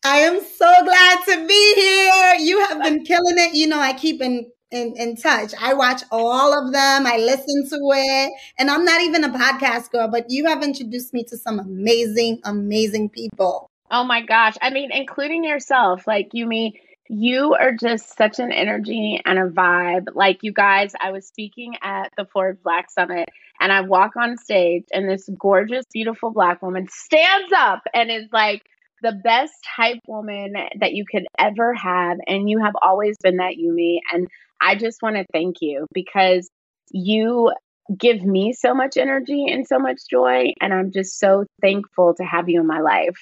I 0.06 0.20
am 0.20 0.40
so 0.42 0.74
glad 0.84 1.20
to 1.26 1.48
be 1.48 1.74
here. 1.76 2.36
You 2.40 2.66
have 2.66 2.82
been 2.82 3.04
killing 3.04 3.36
it. 3.38 3.54
You 3.56 3.68
know, 3.68 3.80
I 3.80 3.92
keep 3.94 4.22
in, 4.22 4.50
in, 4.72 4.94
in 4.98 5.16
touch. 5.16 5.54
I 5.60 5.74
watch 5.74 6.04
all 6.12 6.54
of 6.54 6.74
them. 6.74 7.06
I 7.06 7.18
listen 7.18 7.68
to 7.70 7.80
it. 7.94 8.34
And 8.60 8.70
I'm 8.70 8.86
not 8.86 9.02
even 9.02 9.24
a 9.24 9.30
podcast 9.30 9.92
girl, 9.92 10.08
but 10.08 10.26
you 10.30 10.46
have 10.48 10.64
introduced 10.64 11.14
me 11.14 11.24
to 11.26 11.38
some 11.38 11.60
amazing, 11.60 12.42
amazing 12.44 13.10
people. 13.10 13.70
Oh 13.90 14.04
my 14.04 14.22
gosh. 14.22 14.56
I 14.62 14.70
mean, 14.70 14.92
including 14.92 15.44
yourself. 15.44 16.06
Like, 16.06 16.30
you 16.34 16.46
Youmie, 16.48 16.74
you 17.10 17.54
are 17.54 17.72
just 17.72 18.18
such 18.18 18.40
an 18.40 18.52
energy 18.52 19.22
and 19.26 19.40
a 19.40 19.48
vibe. 19.48 20.08
Like, 20.14 20.40
you 20.42 20.52
guys, 20.52 20.92
I 21.00 21.12
was 21.12 21.26
speaking 21.26 21.76
at 21.82 22.12
the 22.18 22.26
Ford 22.26 22.62
Black 22.64 22.92
Summit 22.92 23.30
and 23.60 23.72
I 23.72 23.82
walk 23.82 24.16
on 24.16 24.38
stage, 24.38 24.84
and 24.94 25.10
this 25.10 25.28
gorgeous, 25.40 25.86
beautiful 25.92 26.32
black 26.32 26.62
woman 26.62 26.88
stands 26.92 27.52
up 27.56 27.82
and 27.92 28.12
is 28.12 28.28
like 28.32 28.62
the 29.02 29.14
best 29.14 29.66
hype 29.66 30.02
woman 30.08 30.54
that 30.80 30.94
you 30.94 31.06
could 31.10 31.26
ever 31.40 31.74
have. 31.74 32.18
And 32.28 32.50
you 32.50 32.60
have 32.60 32.76
always 32.82 33.16
been 33.18 33.38
that, 33.38 33.54
Youmie. 33.60 34.00
And 34.14 34.28
I 34.62 34.76
just 34.76 35.02
want 35.02 35.16
to 35.16 35.26
thank 35.34 35.58
you 35.62 35.86
because 35.94 36.50
you 36.92 37.54
give 37.98 38.24
me 38.24 38.54
so 38.54 38.74
much 38.74 38.98
energy 38.98 39.46
and 39.48 39.68
so 39.68 39.80
much 39.80 40.02
joy. 40.10 40.54
And 40.62 40.74
I'm 40.74 40.92
just 40.92 41.20
so 41.20 41.46
thankful 41.62 42.14
to 42.16 42.24
have 42.24 42.50
you 42.50 42.60
in 42.60 42.68
my 42.68 42.80
life. 42.80 43.18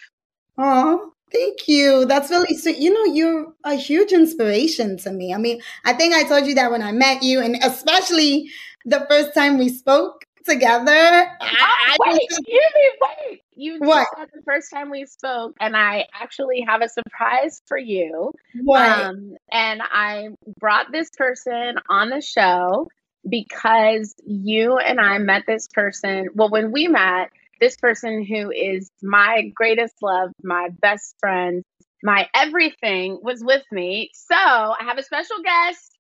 Oh, 0.58 1.12
Thank 1.32 1.68
you. 1.68 2.06
That's 2.06 2.30
really 2.30 2.56
sweet. 2.56 2.78
You 2.78 2.94
know, 2.94 3.14
you're 3.14 3.54
a 3.64 3.76
huge 3.76 4.12
inspiration 4.14 4.98
to 5.00 5.12
me. 5.12 5.34
I 5.34 5.38
mean, 5.38 5.62
I 5.84 5.94
think 5.94 6.14
I 6.14 6.24
told 6.24 6.46
you 6.46 6.56
that 6.56 6.72
when 6.72 6.82
I 6.82 6.92
met 6.92 7.24
you, 7.24 7.42
and 7.42 7.58
especially 7.64 8.50
the 8.86 9.06
first 9.10 9.34
time 9.34 9.58
we 9.58 9.70
spoke 9.70 10.24
together. 10.46 10.92
Oh, 10.92 11.28
I, 11.42 11.98
wait, 12.00 12.22
just, 12.30 12.48
you 12.48 12.62
wait. 13.02 13.42
You 13.56 13.80
what? 13.80 14.08
said 14.18 14.28
the 14.34 14.42
first 14.44 14.70
time 14.72 14.90
we 14.92 15.06
spoke, 15.06 15.56
and 15.60 15.76
I 15.76 16.06
actually 16.14 16.66
have 16.68 16.82
a 16.82 16.90
surprise 16.90 17.62
for 17.68 17.78
you. 17.78 18.32
What? 18.64 18.82
Um, 18.82 19.36
and 19.52 19.82
I 19.82 20.30
brought 20.60 20.92
this 20.92 21.10
person 21.18 21.76
on 21.90 22.10
the 22.10 22.22
show 22.22 22.88
because 23.28 24.14
you 24.26 24.78
and 24.78 25.00
I 25.00 25.18
met 25.20 25.44
this 25.48 25.68
person. 25.74 26.30
Well, 26.36 26.50
when 26.50 26.72
we 26.72 26.88
met, 26.88 27.30
this 27.62 27.78
person 27.78 28.26
who 28.26 28.52
is 28.52 28.92
my 29.02 29.52
greatest 29.56 29.96
love, 30.02 30.32
my 30.44 30.70
best 30.82 31.16
friend, 31.20 31.64
my 32.04 32.28
everything 32.36 33.20
was 33.22 33.42
with 33.44 33.64
me. 33.72 34.12
So 34.14 34.36
I 34.36 34.78
have 34.82 34.98
a 34.98 35.04
special 35.04 35.38
guest, 35.44 35.98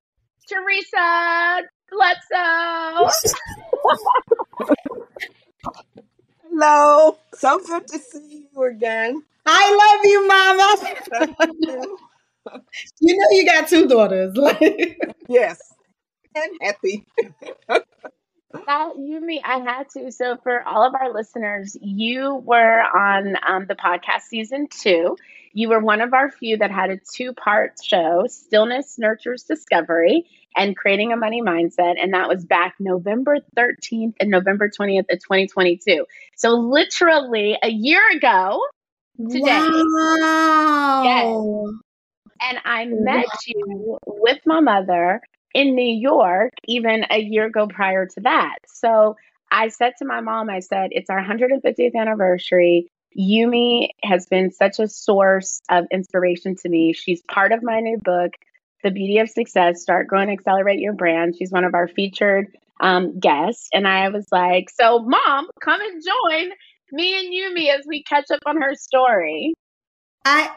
Teresa 0.49 1.61
Bledsoe. 1.89 3.09
Hello. 6.57 7.17
So 7.33 7.59
good 7.59 7.85
to 7.89 7.99
see 7.99 8.47
you 8.55 8.63
again. 8.63 9.21
I 9.45 9.93
love 9.93 10.05
you, 10.05 10.25
Mama. 10.25 11.97
you 13.01 13.17
know 13.17 13.25
you 13.31 13.45
got 13.45 13.67
two 13.67 13.89
daughters. 13.89 14.33
yes. 15.27 15.59
And 16.33 16.51
happy. 16.61 17.05
That 17.67 18.93
you 18.97 19.19
me, 19.19 19.41
I 19.43 19.59
had 19.59 19.89
to. 19.97 20.13
So 20.13 20.37
for 20.43 20.65
all 20.65 20.87
of 20.87 20.95
our 20.95 21.13
listeners, 21.13 21.75
you 21.81 22.35
were 22.35 22.79
on 22.79 23.35
um, 23.45 23.65
the 23.67 23.75
podcast 23.75 24.21
season 24.29 24.69
two. 24.69 25.17
You 25.51 25.67
were 25.67 25.81
one 25.81 25.99
of 25.99 26.13
our 26.13 26.31
few 26.31 26.55
that 26.59 26.71
had 26.71 26.89
a 26.89 26.99
two-part 27.13 27.73
show, 27.83 28.27
Stillness 28.29 28.97
Nurtures 28.97 29.43
Discovery 29.43 30.25
and 30.55 30.75
Creating 30.75 31.11
a 31.11 31.17
Money 31.17 31.41
Mindset. 31.41 31.95
And 32.01 32.13
that 32.13 32.27
was 32.27 32.45
back 32.45 32.75
November 32.79 33.37
13th 33.57 34.13
and 34.19 34.29
November 34.29 34.69
20th 34.69 35.11
of 35.11 35.19
2022. 35.19 36.05
So 36.35 36.51
literally 36.51 37.57
a 37.61 37.69
year 37.69 38.01
ago 38.11 38.61
today. 39.29 39.69
Wow. 39.69 41.03
Yes. 41.03 41.81
And 42.41 42.59
I 42.65 42.85
met 42.85 43.25
wow. 43.25 43.39
you 43.47 43.97
with 44.05 44.39
my 44.45 44.59
mother 44.59 45.21
in 45.53 45.73
New 45.73 45.93
York 45.93 46.53
even 46.67 47.05
a 47.09 47.19
year 47.19 47.45
ago 47.45 47.67
prior 47.67 48.05
to 48.05 48.21
that. 48.21 48.57
So 48.67 49.15
I 49.51 49.69
said 49.69 49.93
to 49.99 50.05
my 50.05 50.21
mom, 50.21 50.49
I 50.49 50.59
said, 50.59 50.89
it's 50.91 51.09
our 51.09 51.23
150th 51.23 51.95
anniversary. 51.95 52.91
Youmie 53.17 53.89
has 54.03 54.25
been 54.25 54.51
such 54.51 54.79
a 54.79 54.87
source 54.87 55.61
of 55.69 55.85
inspiration 55.91 56.55
to 56.57 56.69
me. 56.69 56.91
She's 56.91 57.21
part 57.21 57.53
of 57.53 57.63
my 57.63 57.79
new 57.79 57.97
book, 57.97 58.31
The 58.85 58.91
Beauty 58.91 59.17
of 59.17 59.31
Success 59.31 59.81
Start, 59.81 60.07
Grow, 60.07 60.21
and 60.21 60.29
Accelerate 60.29 60.79
Your 60.79 60.93
Brand. 60.93 61.35
She's 61.35 61.51
one 61.51 61.63
of 61.63 61.73
our 61.73 61.87
featured 61.87 62.55
um, 62.79 63.19
guests. 63.19 63.67
And 63.73 63.87
I 63.87 64.09
was 64.09 64.27
like, 64.31 64.69
So, 64.69 64.99
mom, 64.99 65.49
come 65.59 65.81
and 65.81 66.03
join 66.03 66.51
me 66.91 67.17
and 67.17 67.33
Youmie 67.33 67.73
as 67.73 67.83
we 67.87 68.03
catch 68.03 68.29
up 68.31 68.41
on 68.45 68.61
her 68.61 68.75
story. 68.75 69.55
I 70.23 70.51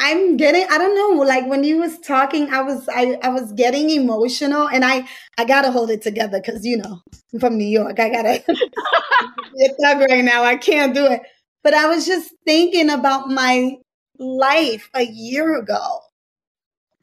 I'm 0.00 0.36
getting 0.36 0.66
I 0.68 0.76
don't 0.76 0.96
know 0.96 1.22
like 1.22 1.46
when 1.46 1.62
you 1.62 1.78
was 1.78 1.98
talking 2.00 2.52
I 2.52 2.62
was 2.62 2.88
I, 2.88 3.16
I 3.22 3.28
was 3.28 3.52
getting 3.52 3.90
emotional 3.90 4.68
and 4.68 4.84
I 4.84 5.08
I 5.38 5.44
gotta 5.44 5.70
hold 5.70 5.90
it 5.90 6.02
together 6.02 6.40
because 6.40 6.64
you 6.64 6.78
know 6.78 7.00
I'm 7.32 7.40
from 7.40 7.58
New 7.58 7.66
York 7.66 7.98
I 7.98 8.08
gotta 8.08 8.44
get 8.46 9.76
thug 9.80 10.00
right 10.08 10.24
now 10.24 10.44
I 10.44 10.56
can't 10.56 10.94
do 10.94 11.06
it 11.06 11.22
but 11.64 11.74
I 11.74 11.86
was 11.86 12.06
just 12.06 12.32
thinking 12.44 12.90
about 12.90 13.28
my 13.28 13.76
life 14.18 14.88
a 14.94 15.04
year 15.04 15.56
ago 15.56 16.00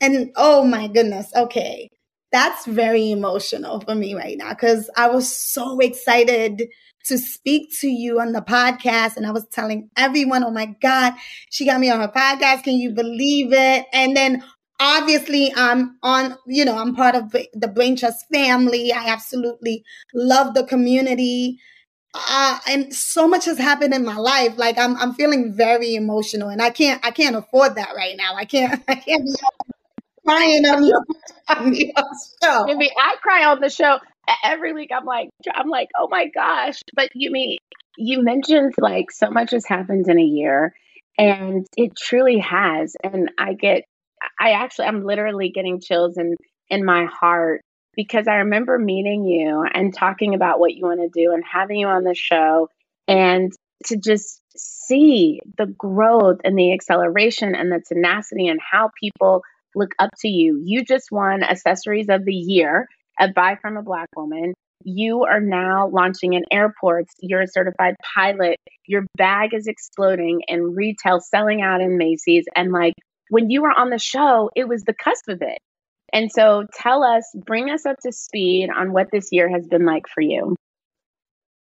and 0.02 0.32
oh 0.36 0.64
my 0.64 0.88
goodness 0.88 1.32
okay 1.36 1.90
that's 2.32 2.66
very 2.66 3.12
emotional 3.12 3.80
for 3.80 3.96
me 3.96 4.14
right 4.14 4.38
now 4.38 4.50
because 4.50 4.90
I 4.98 5.08
was 5.08 5.34
so 5.34 5.80
excited 5.80 6.68
to 7.06 7.18
speak 7.18 7.70
to 7.80 7.88
you 7.88 8.20
on 8.20 8.32
the 8.32 8.42
podcast. 8.42 9.16
And 9.16 9.26
I 9.26 9.32
was 9.32 9.46
telling 9.48 9.90
everyone, 9.96 10.44
oh 10.44 10.52
my 10.52 10.66
God, 10.82 11.14
she 11.50 11.66
got 11.66 11.80
me 11.80 11.90
on 11.90 12.00
her 12.00 12.08
podcast. 12.08 12.64
Can 12.64 12.74
you 12.76 12.92
believe 12.92 13.54
it? 13.54 13.86
And 13.94 14.18
then 14.18 14.44
obviously 14.80 15.54
I'm 15.56 15.98
on, 16.04 16.36
you 16.48 16.66
know, 16.66 16.78
I'm 16.78 16.96
part 16.96 17.16
of 17.16 17.32
the 17.32 17.72
Brain 17.74 17.96
Trust 17.96 18.26
family. 18.34 18.92
I 18.92 19.08
absolutely 19.08 19.84
love 20.14 20.56
the 20.56 20.66
community. 20.66 21.60
Uh, 22.14 22.60
and 22.68 22.94
so 22.94 23.28
much 23.28 23.46
has 23.46 23.58
happened 23.58 23.94
in 23.94 24.04
my 24.04 24.18
life. 24.18 24.58
Like 24.58 24.78
I'm, 24.78 24.98
I'm 24.98 25.14
feeling 25.14 25.54
very 25.54 25.96
emotional 25.96 26.50
and 26.50 26.62
I 26.62 26.70
can't, 26.70 27.06
I 27.06 27.12
can't 27.12 27.36
afford 27.36 27.76
that 27.76 27.94
right 27.96 28.16
now. 28.18 28.36
I 28.36 28.46
can't, 28.46 28.84
I 28.88 28.96
can't 28.96 29.26
be 29.26 29.36
crying 30.26 30.66
on 30.66 30.86
your, 30.86 31.02
on 31.50 31.74
your 31.74 31.94
show. 32.44 32.66
Maybe 32.66 32.92
I 32.98 33.16
cry 33.22 33.46
on 33.46 33.60
the 33.62 33.70
show 33.70 34.00
every 34.44 34.74
week 34.74 34.92
I'm 34.96 35.06
like 35.06 35.30
I'm 35.54 35.70
like, 35.70 35.90
oh 35.98 36.08
my 36.10 36.28
gosh. 36.28 36.80
But 36.96 37.10
you 37.14 37.32
mean 37.32 37.58
you 37.98 38.22
mentioned 38.24 38.74
like 38.80 39.12
so 39.12 39.30
much 39.30 39.52
has 39.52 39.66
happened 39.66 40.08
in 40.08 40.20
a 40.20 40.24
year 40.24 40.74
and 41.18 41.66
it 41.78 41.96
truly 41.98 42.40
has. 42.40 42.96
And 43.04 43.32
I 43.38 43.54
get 43.54 43.84
I 44.40 44.52
actually 44.52 44.86
I'm 44.86 45.04
literally 45.04 45.52
getting 45.54 45.82
chills 45.82 46.18
in 46.18 46.36
in 46.70 46.84
my 46.84 47.06
heart 47.06 47.62
because 47.96 48.28
I 48.28 48.36
remember 48.36 48.78
meeting 48.78 49.26
you 49.26 49.66
and 49.74 49.96
talking 49.96 50.36
about 50.36 50.60
what 50.60 50.74
you 50.74 50.84
want 50.86 51.00
to 51.00 51.10
do 51.14 51.32
and 51.32 51.44
having 51.50 51.80
you 51.80 51.88
on 51.88 52.04
the 52.04 52.16
show 52.16 52.70
and 53.08 53.52
to 53.86 53.98
just 53.98 54.42
see 54.58 55.40
the 55.58 55.68
growth 55.68 56.40
and 56.44 56.58
the 56.58 56.74
acceleration 56.74 57.56
and 57.56 57.72
the 57.72 57.82
tenacity 57.88 58.48
and 58.48 58.60
how 58.60 58.90
people 59.00 59.44
look 59.76 59.92
up 60.00 60.12
to 60.20 60.28
you. 60.28 60.62
You 60.64 60.84
just 60.84 61.12
won 61.12 61.44
accessories 61.44 62.08
of 62.10 62.26
the 62.26 62.34
year 62.34 62.88
a 63.20 63.30
buy 63.30 63.56
from 63.62 63.78
a 63.78 63.84
black 63.84 64.10
woman. 64.16 64.54
You 64.84 65.24
are 65.24 65.40
now 65.40 65.88
launching 65.88 66.34
in 66.34 66.44
airports. 66.52 67.14
You're 67.20 67.42
a 67.42 67.48
certified 67.48 67.96
pilot. 68.14 68.58
Your 68.88 69.06
bag 69.18 69.54
is 69.54 69.68
exploding 69.68 70.42
in 70.48 70.76
retail, 70.76 71.20
selling 71.20 71.62
out 71.62 71.82
in 71.82 71.98
Macy's. 71.98 72.46
And 72.56 72.72
like 72.72 72.94
when 73.30 73.50
you 73.50 73.62
were 73.62 73.72
on 73.72 73.90
the 73.90 73.98
show, 73.98 74.50
it 74.56 74.68
was 74.68 74.84
the 74.84 74.94
cusp 74.94 75.28
of 75.30 75.42
it. 75.42 75.58
And 76.14 76.32
so 76.32 76.66
tell 76.74 77.04
us, 77.04 77.24
bring 77.46 77.70
us 77.70 77.86
up 77.86 77.98
to 78.04 78.12
speed 78.12 78.70
on 78.76 78.94
what 78.94 79.08
this 79.12 79.30
year 79.32 79.50
has 79.50 79.66
been 79.68 79.86
like 79.86 80.08
for 80.14 80.22
you. 80.22 80.56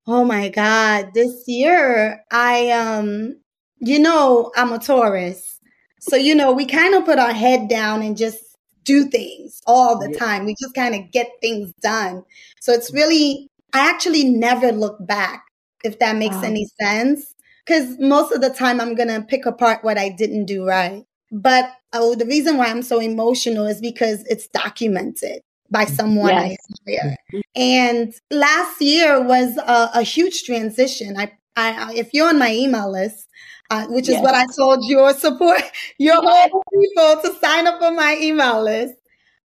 Oh 0.07 0.25
my 0.25 0.49
God. 0.49 1.11
This 1.13 1.43
year, 1.47 2.23
I, 2.31 2.71
um, 2.71 3.39
you 3.79 3.99
know, 3.99 4.51
I'm 4.55 4.73
a 4.73 4.79
Taurus. 4.79 5.59
So, 6.01 6.15
you 6.15 6.35
know, 6.35 6.51
we 6.51 6.65
kind 6.65 6.95
of 6.95 7.05
put 7.05 7.19
our 7.19 7.31
head 7.31 7.69
down 7.69 8.01
and 8.01 8.17
just 8.17 8.39
do 8.83 9.05
things 9.05 9.61
all 9.67 9.99
the 9.99 10.13
time. 10.13 10.45
We 10.45 10.55
just 10.59 10.73
kind 10.73 10.95
of 10.95 11.11
get 11.11 11.29
things 11.41 11.71
done. 11.81 12.23
So 12.59 12.73
it's 12.73 12.91
really, 12.91 13.47
I 13.73 13.87
actually 13.89 14.23
never 14.23 14.71
look 14.71 14.97
back, 14.99 15.43
if 15.83 15.99
that 15.99 16.15
makes 16.15 16.35
wow. 16.37 16.43
any 16.43 16.67
sense. 16.81 17.33
Because 17.65 17.99
most 17.99 18.31
of 18.31 18.41
the 18.41 18.49
time 18.49 18.81
I'm 18.81 18.95
going 18.95 19.09
to 19.09 19.21
pick 19.21 19.45
apart 19.45 19.83
what 19.83 19.99
I 19.99 20.09
didn't 20.09 20.45
do 20.45 20.65
right. 20.65 21.05
But 21.31 21.71
oh, 21.93 22.15
the 22.15 22.25
reason 22.25 22.57
why 22.57 22.65
I'm 22.65 22.81
so 22.81 22.99
emotional 22.99 23.67
is 23.67 23.79
because 23.79 24.25
it's 24.25 24.47
documented 24.47 25.41
by 25.69 25.85
mm-hmm. 25.85 25.93
someone 25.93 26.29
yes. 26.29 26.57
I 26.87 26.91
admire. 26.91 27.15
Mm-hmm. 27.31 27.39
And 27.55 28.13
last 28.31 28.81
year 28.81 29.21
was 29.21 29.57
a, 29.57 29.89
a 29.93 30.01
huge 30.01 30.43
transition. 30.43 31.15
I, 31.17 31.31
I, 31.55 31.93
if 31.93 32.13
you're 32.13 32.27
on 32.27 32.39
my 32.39 32.51
email 32.51 32.91
list, 32.91 33.27
uh, 33.71 33.87
which 33.87 34.09
is 34.09 34.15
yes. 34.15 34.21
what 34.21 34.35
I 34.35 34.45
told 34.55 34.85
your 34.85 35.13
support, 35.13 35.61
your 35.97 36.21
yes. 36.21 36.49
people 36.49 37.21
to 37.21 37.39
sign 37.39 37.67
up 37.67 37.81
on 37.81 37.95
my 37.95 38.17
email 38.21 38.61
list. 38.61 38.95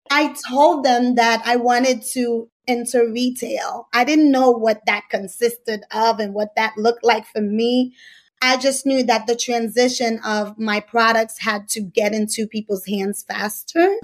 I 0.10 0.36
told 0.50 0.84
them 0.84 1.16
that 1.16 1.44
I 1.46 1.58
wanted 1.58 2.02
to 2.14 2.50
enter 2.68 3.08
retail. 3.08 3.88
I 3.94 4.04
didn't 4.04 4.32
know 4.32 4.50
what 4.50 4.82
that 4.88 5.04
consisted 5.12 5.82
of 5.92 6.20
and 6.20 6.34
what 6.34 6.56
that 6.56 6.74
looked 6.76 7.04
like 7.04 7.28
for 7.28 7.42
me. 7.42 7.94
I 8.42 8.58
just 8.58 8.86
knew 8.86 9.04
that 9.04 9.28
the 9.28 9.36
transition 9.36 10.20
of 10.26 10.58
my 10.58 10.80
products 10.80 11.40
had 11.40 11.70
to 11.70 11.82
get 11.82 12.14
into 12.14 12.48
people's 12.48 12.86
hands 12.86 13.24
faster. 13.28 13.96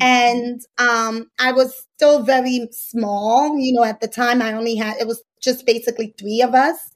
And 0.00 0.60
um, 0.76 1.30
I 1.38 1.52
was 1.52 1.86
still 1.96 2.22
very 2.22 2.68
small. 2.70 3.58
You 3.58 3.72
know, 3.72 3.84
at 3.84 4.00
the 4.00 4.08
time, 4.08 4.42
I 4.42 4.52
only 4.52 4.76
had, 4.76 4.98
it 4.98 5.06
was 5.06 5.22
just 5.40 5.64
basically 5.64 6.14
three 6.18 6.42
of 6.42 6.54
us. 6.54 6.92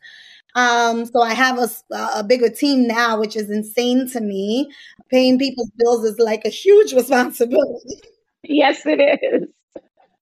Um, 0.54 1.06
so 1.06 1.22
I 1.22 1.34
have 1.34 1.58
a, 1.58 1.68
a 2.16 2.24
bigger 2.24 2.48
team 2.48 2.86
now, 2.86 3.20
which 3.20 3.36
is 3.36 3.50
insane 3.50 4.08
to 4.10 4.20
me. 4.20 4.70
Paying 5.10 5.38
people's 5.38 5.70
bills 5.78 6.04
is 6.04 6.18
like 6.18 6.44
a 6.44 6.50
huge 6.50 6.92
responsibility. 6.94 8.00
Yes, 8.42 8.82
it 8.86 9.00
is. 9.22 9.48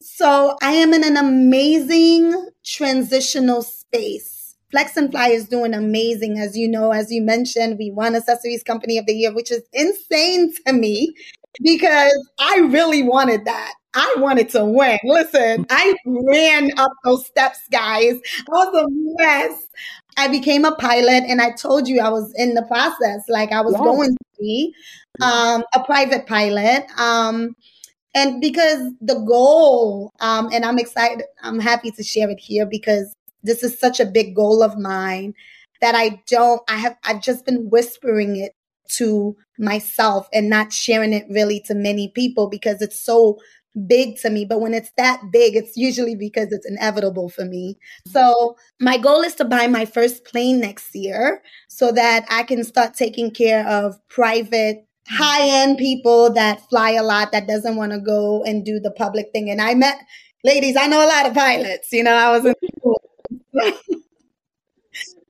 So 0.00 0.56
I 0.62 0.72
am 0.72 0.92
in 0.92 1.04
an 1.04 1.16
amazing 1.16 2.50
transitional 2.64 3.62
space. 3.62 4.56
Flex 4.70 4.96
and 4.96 5.10
Fly 5.10 5.28
is 5.28 5.48
doing 5.48 5.74
amazing. 5.74 6.38
As 6.38 6.56
you 6.56 6.68
know, 6.68 6.92
as 6.92 7.10
you 7.10 7.22
mentioned, 7.22 7.78
we 7.78 7.90
won 7.90 8.14
Accessories 8.14 8.62
Company 8.62 8.98
of 8.98 9.06
the 9.06 9.14
Year, 9.14 9.32
which 9.34 9.50
is 9.50 9.62
insane 9.72 10.52
to 10.66 10.72
me 10.72 11.14
because 11.62 12.28
I 12.38 12.58
really 12.70 13.02
wanted 13.02 13.44
that. 13.44 13.74
I 13.94 14.14
wanted 14.18 14.50
to 14.50 14.64
win. 14.64 14.98
Listen, 15.04 15.66
I 15.70 15.94
ran 16.04 16.70
up 16.78 16.92
those 17.04 17.26
steps, 17.26 17.60
guys. 17.70 18.14
I 18.40 18.42
was 18.50 18.84
a 18.84 18.86
mess. 18.90 19.66
I 20.16 20.28
became 20.28 20.64
a 20.64 20.74
pilot 20.74 21.24
and 21.28 21.40
I 21.40 21.52
told 21.52 21.88
you 21.88 22.00
I 22.00 22.08
was 22.08 22.32
in 22.36 22.54
the 22.54 22.62
process. 22.62 23.22
Like 23.28 23.52
I 23.52 23.60
was 23.60 23.74
yes. 23.74 23.82
going 23.82 24.10
to 24.10 24.24
be 24.40 24.74
um, 25.20 25.64
a 25.74 25.84
private 25.84 26.26
pilot. 26.26 26.86
Um, 26.98 27.54
and 28.14 28.40
because 28.40 28.92
the 29.00 29.18
goal, 29.26 30.12
um, 30.20 30.48
and 30.52 30.64
I'm 30.64 30.78
excited, 30.78 31.24
I'm 31.42 31.60
happy 31.60 31.90
to 31.90 32.02
share 32.02 32.30
it 32.30 32.40
here 32.40 32.64
because 32.64 33.14
this 33.42 33.62
is 33.62 33.78
such 33.78 34.00
a 34.00 34.06
big 34.06 34.34
goal 34.34 34.62
of 34.62 34.78
mine 34.78 35.34
that 35.82 35.94
I 35.94 36.22
don't, 36.26 36.62
I 36.68 36.76
have, 36.76 36.96
I've 37.04 37.20
just 37.20 37.44
been 37.44 37.68
whispering 37.68 38.36
it 38.36 38.52
to 38.88 39.36
myself 39.58 40.28
and 40.32 40.48
not 40.48 40.72
sharing 40.72 41.12
it 41.12 41.26
really 41.28 41.60
to 41.60 41.74
many 41.74 42.08
people 42.08 42.48
because 42.48 42.80
it's 42.80 43.00
so 43.00 43.38
big 43.86 44.16
to 44.18 44.30
me. 44.30 44.44
But 44.44 44.60
when 44.60 44.74
it's 44.74 44.92
that 44.96 45.20
big, 45.30 45.56
it's 45.56 45.76
usually 45.76 46.14
because 46.14 46.52
it's 46.52 46.66
inevitable 46.66 47.28
for 47.28 47.44
me. 47.44 47.78
So 48.06 48.56
my 48.80 48.98
goal 48.98 49.22
is 49.22 49.34
to 49.36 49.44
buy 49.44 49.66
my 49.66 49.84
first 49.84 50.24
plane 50.24 50.60
next 50.60 50.94
year 50.94 51.42
so 51.68 51.92
that 51.92 52.24
I 52.30 52.42
can 52.42 52.64
start 52.64 52.94
taking 52.94 53.30
care 53.30 53.66
of 53.66 53.96
private 54.08 54.86
high 55.08 55.48
end 55.48 55.78
people 55.78 56.32
that 56.32 56.60
fly 56.68 56.90
a 56.90 57.02
lot 57.02 57.30
that 57.32 57.46
doesn't 57.46 57.76
want 57.76 57.92
to 57.92 58.00
go 58.00 58.42
and 58.44 58.64
do 58.64 58.80
the 58.80 58.90
public 58.90 59.30
thing. 59.32 59.50
And 59.50 59.60
I 59.60 59.74
met 59.74 59.98
ladies, 60.42 60.76
I 60.76 60.86
know 60.86 61.04
a 61.04 61.08
lot 61.08 61.26
of 61.26 61.34
pilots, 61.34 61.92
you 61.92 62.02
know, 62.02 62.14
I 62.14 62.36
was 62.36 62.44
in 62.44 62.54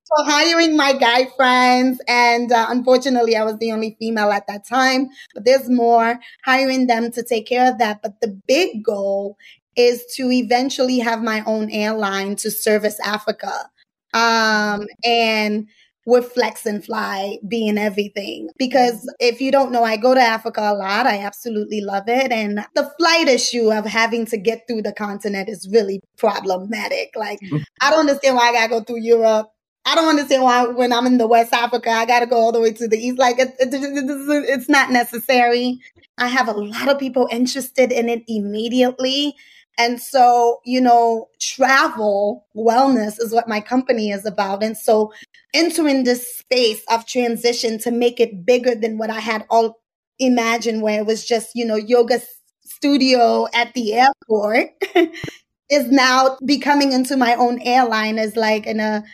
So 0.07 0.25
hiring 0.25 0.77
my 0.77 0.93
guy 0.93 1.27
friends, 1.37 2.01
and 2.07 2.53
uh, 2.53 2.67
unfortunately, 2.69 3.37
I 3.37 3.43
was 3.43 3.59
the 3.59 3.73
only 3.73 3.97
female 3.99 4.31
at 4.31 4.47
that 4.47 4.67
time. 4.67 5.09
But 5.35 5.45
there's 5.45 5.69
more 5.69 6.21
hiring 6.45 6.87
them 6.87 7.11
to 7.13 7.25
take 7.25 7.47
care 7.47 7.69
of 7.69 7.79
that. 7.79 8.03
But 8.03 8.21
the 8.21 8.29
big 8.47 8.85
goal 8.85 9.37
is 9.75 10.05
to 10.17 10.31
eventually 10.31 11.01
have 11.01 11.23
my 11.23 11.43
own 11.45 11.71
airline 11.71 12.37
to 12.37 12.51
service 12.53 13.01
Africa. 13.01 13.69
Um, 14.15 14.87
and 15.05 15.67
with 16.07 16.33
Flex 16.33 16.65
and 16.65 16.85
Fly 16.85 17.37
being 17.47 17.77
everything. 17.77 18.49
Because 18.57 19.13
if 19.19 19.41
you 19.41 19.51
don't 19.51 19.73
know, 19.73 19.83
I 19.83 19.97
go 19.97 20.15
to 20.15 20.21
Africa 20.21 20.61
a 20.61 20.73
lot. 20.73 21.05
I 21.05 21.19
absolutely 21.19 21.81
love 21.81 22.05
it. 22.07 22.31
And 22.31 22.65
the 22.77 22.91
flight 22.97 23.27
issue 23.27 23.73
of 23.73 23.85
having 23.85 24.25
to 24.27 24.39
get 24.39 24.63
through 24.69 24.83
the 24.83 24.93
continent 24.93 25.49
is 25.49 25.69
really 25.71 26.01
problematic. 26.17 27.11
Like, 27.17 27.41
I 27.83 27.91
don't 27.91 28.09
understand 28.09 28.37
why 28.37 28.51
I 28.51 28.53
gotta 28.53 28.69
go 28.69 28.81
through 28.83 29.01
Europe 29.01 29.51
I 29.87 29.95
don't 29.95 30.09
understand 30.09 30.43
why 30.43 30.67
when 30.67 30.93
I'm 30.93 31.07
in 31.07 31.19
the 31.19 31.29
West 31.29 31.53
Africa, 31.53 31.91
I 31.91 32.07
got 32.07 32.21
to 32.21 32.27
go 32.27 32.37
all 32.37 32.51
the 32.51 32.61
way 32.61 32.73
to 32.73 32.89
the 32.89 32.99
East. 32.99 33.19
Like 33.19 33.39
it, 33.39 33.55
it, 33.61 33.73
it, 33.73 34.45
it's 34.49 34.69
not 34.69 34.91
necessary. 34.91 35.79
I 36.19 36.27
have 36.27 36.49
a 36.49 36.53
lot 36.53 36.89
of 36.89 36.99
people 36.99 37.29
interested 37.31 37.93
in 37.93 38.09
it 38.09 38.25
immediately. 38.27 39.37
And 39.79 40.01
so, 40.01 40.61
you 40.65 40.81
know, 40.81 41.29
travel 41.41 42.47
wellness 42.57 43.21
is 43.21 43.33
what 43.33 43.47
my 43.47 43.61
company 43.61 44.11
is 44.11 44.27
about. 44.27 44.63
And 44.63 44.77
so 44.77 45.13
entering 45.55 46.03
this 46.03 46.37
space 46.37 46.83
of 46.91 47.07
transition 47.07 47.79
to 47.81 47.93
make 47.93 48.19
it 48.19 48.45
bigger 48.45 48.75
than 48.75 48.99
what 48.99 49.11
I 49.11 49.21
had 49.21 49.47
all 49.51 49.79
imagined, 50.19 50.83
where 50.83 51.01
it 51.01 51.07
was 51.07 51.25
just, 51.25 51.51
you 51.55 51.65
know, 51.65 51.77
yoga 51.77 52.21
studio 52.65 53.47
at 53.55 53.73
the 53.75 53.95
airport 53.95 54.71
is 55.71 55.87
now 55.91 56.39
becoming 56.45 56.93
into 56.93 57.17
my 57.17 57.35
own 57.35 57.61
airline 57.61 58.19
is 58.19 58.35
like 58.35 58.67
in 58.67 58.81
a 58.81 59.05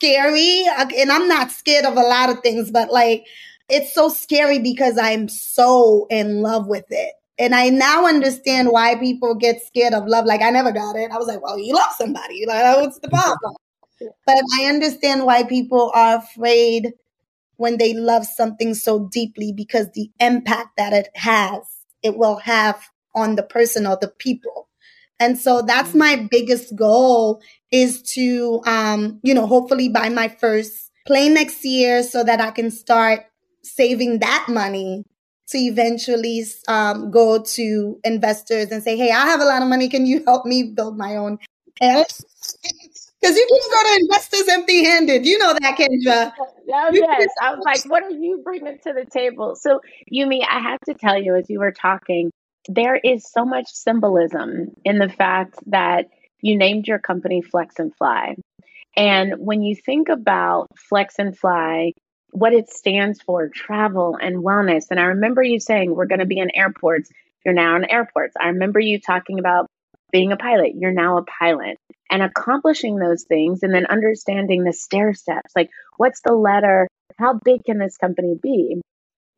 scary 0.00 0.64
and 0.96 1.12
I'm 1.12 1.28
not 1.28 1.50
scared 1.50 1.84
of 1.84 1.96
a 1.96 2.00
lot 2.00 2.30
of 2.30 2.40
things 2.40 2.70
but 2.70 2.90
like 2.90 3.26
it's 3.68 3.92
so 3.92 4.08
scary 4.08 4.58
because 4.58 4.98
I'm 4.98 5.28
so 5.28 6.06
in 6.10 6.42
love 6.42 6.66
with 6.66 6.86
it. 6.90 7.12
And 7.38 7.54
I 7.54 7.68
now 7.68 8.04
understand 8.04 8.70
why 8.70 8.96
people 8.96 9.34
get 9.34 9.62
scared 9.62 9.94
of 9.94 10.06
love. 10.06 10.26
Like 10.26 10.42
I 10.42 10.50
never 10.50 10.72
got 10.72 10.96
it. 10.96 11.12
I 11.12 11.18
was 11.18 11.28
like 11.28 11.42
well 11.42 11.58
you 11.58 11.74
love 11.74 11.92
somebody. 11.96 12.44
Like 12.46 12.78
what's 12.78 12.98
the 12.98 13.08
problem? 13.08 13.54
But 14.26 14.42
I 14.58 14.64
understand 14.64 15.26
why 15.26 15.44
people 15.44 15.92
are 15.94 16.16
afraid 16.16 16.94
when 17.56 17.76
they 17.76 17.92
love 17.92 18.24
something 18.24 18.72
so 18.72 19.08
deeply 19.12 19.52
because 19.52 19.90
the 19.92 20.10
impact 20.18 20.70
that 20.78 20.94
it 20.94 21.10
has 21.14 21.60
it 22.02 22.16
will 22.16 22.36
have 22.36 22.82
on 23.14 23.36
the 23.36 23.42
person 23.42 23.86
or 23.86 23.98
the 24.00 24.08
people. 24.08 24.68
And 25.18 25.38
so 25.38 25.60
that's 25.62 25.90
mm. 25.90 25.96
my 25.98 26.28
biggest 26.30 26.74
goal 26.74 27.42
is 27.70 28.02
to, 28.14 28.60
um, 28.66 29.20
you 29.22 29.34
know, 29.34 29.46
hopefully 29.46 29.88
buy 29.88 30.08
my 30.08 30.28
first 30.28 30.90
plane 31.06 31.34
next 31.34 31.64
year 31.64 32.02
so 32.02 32.24
that 32.24 32.40
I 32.40 32.50
can 32.50 32.70
start 32.70 33.20
saving 33.62 34.20
that 34.20 34.46
money 34.48 35.04
to 35.48 35.58
eventually 35.58 36.44
um, 36.68 37.10
go 37.10 37.42
to 37.42 38.00
investors 38.04 38.70
and 38.70 38.82
say, 38.82 38.96
hey, 38.96 39.10
I 39.10 39.26
have 39.26 39.40
a 39.40 39.44
lot 39.44 39.62
of 39.62 39.68
money. 39.68 39.88
Can 39.88 40.06
you 40.06 40.22
help 40.24 40.46
me 40.46 40.62
build 40.62 40.96
my 40.96 41.16
own? 41.16 41.38
Because 41.80 42.24
you 43.22 43.46
can't 43.50 43.72
go 43.72 43.82
to 43.82 44.00
investors 44.00 44.48
empty 44.48 44.84
handed. 44.84 45.26
You 45.26 45.38
know 45.38 45.54
that, 45.54 45.76
Kendra. 45.76 46.32
Oh, 46.72 46.90
yes. 46.92 47.28
I 47.42 47.54
was 47.54 47.64
like, 47.64 47.82
what 47.90 48.04
are 48.04 48.10
you 48.10 48.40
bringing 48.44 48.78
to 48.84 48.92
the 48.92 49.04
table? 49.10 49.56
So, 49.56 49.80
Youmie, 50.12 50.44
I 50.48 50.60
have 50.60 50.80
to 50.86 50.94
tell 50.94 51.20
you, 51.20 51.34
as 51.34 51.50
you 51.50 51.58
were 51.58 51.72
talking, 51.72 52.30
there 52.68 52.96
is 52.96 53.24
so 53.30 53.44
much 53.44 53.66
symbolism 53.68 54.76
in 54.84 54.98
the 54.98 55.08
fact 55.08 55.58
that 55.66 56.06
you 56.42 56.56
named 56.56 56.86
your 56.86 56.98
company 56.98 57.42
Flex 57.42 57.78
and 57.78 57.94
Fly. 57.94 58.36
And 58.96 59.34
when 59.38 59.62
you 59.62 59.76
think 59.76 60.08
about 60.08 60.66
Flex 60.76 61.14
and 61.18 61.36
Fly, 61.36 61.92
what 62.32 62.52
it 62.52 62.70
stands 62.70 63.20
for, 63.20 63.48
travel 63.48 64.18
and 64.20 64.44
wellness. 64.44 64.86
And 64.90 65.00
I 65.00 65.04
remember 65.04 65.42
you 65.42 65.60
saying, 65.60 65.94
we're 65.94 66.06
going 66.06 66.20
to 66.20 66.26
be 66.26 66.38
in 66.38 66.50
airports. 66.54 67.10
You're 67.44 67.54
now 67.54 67.76
in 67.76 67.90
airports. 67.90 68.34
I 68.40 68.48
remember 68.48 68.80
you 68.80 69.00
talking 69.00 69.38
about 69.38 69.66
being 70.12 70.32
a 70.32 70.36
pilot. 70.36 70.72
You're 70.76 70.92
now 70.92 71.18
a 71.18 71.24
pilot 71.24 71.78
and 72.10 72.22
accomplishing 72.22 72.96
those 72.96 73.24
things 73.24 73.62
and 73.62 73.72
then 73.72 73.86
understanding 73.86 74.64
the 74.64 74.72
stair 74.72 75.14
steps. 75.14 75.52
Like, 75.54 75.70
what's 75.96 76.20
the 76.22 76.34
letter? 76.34 76.88
How 77.18 77.38
big 77.44 77.64
can 77.64 77.78
this 77.78 77.96
company 77.96 78.34
be? 78.40 78.80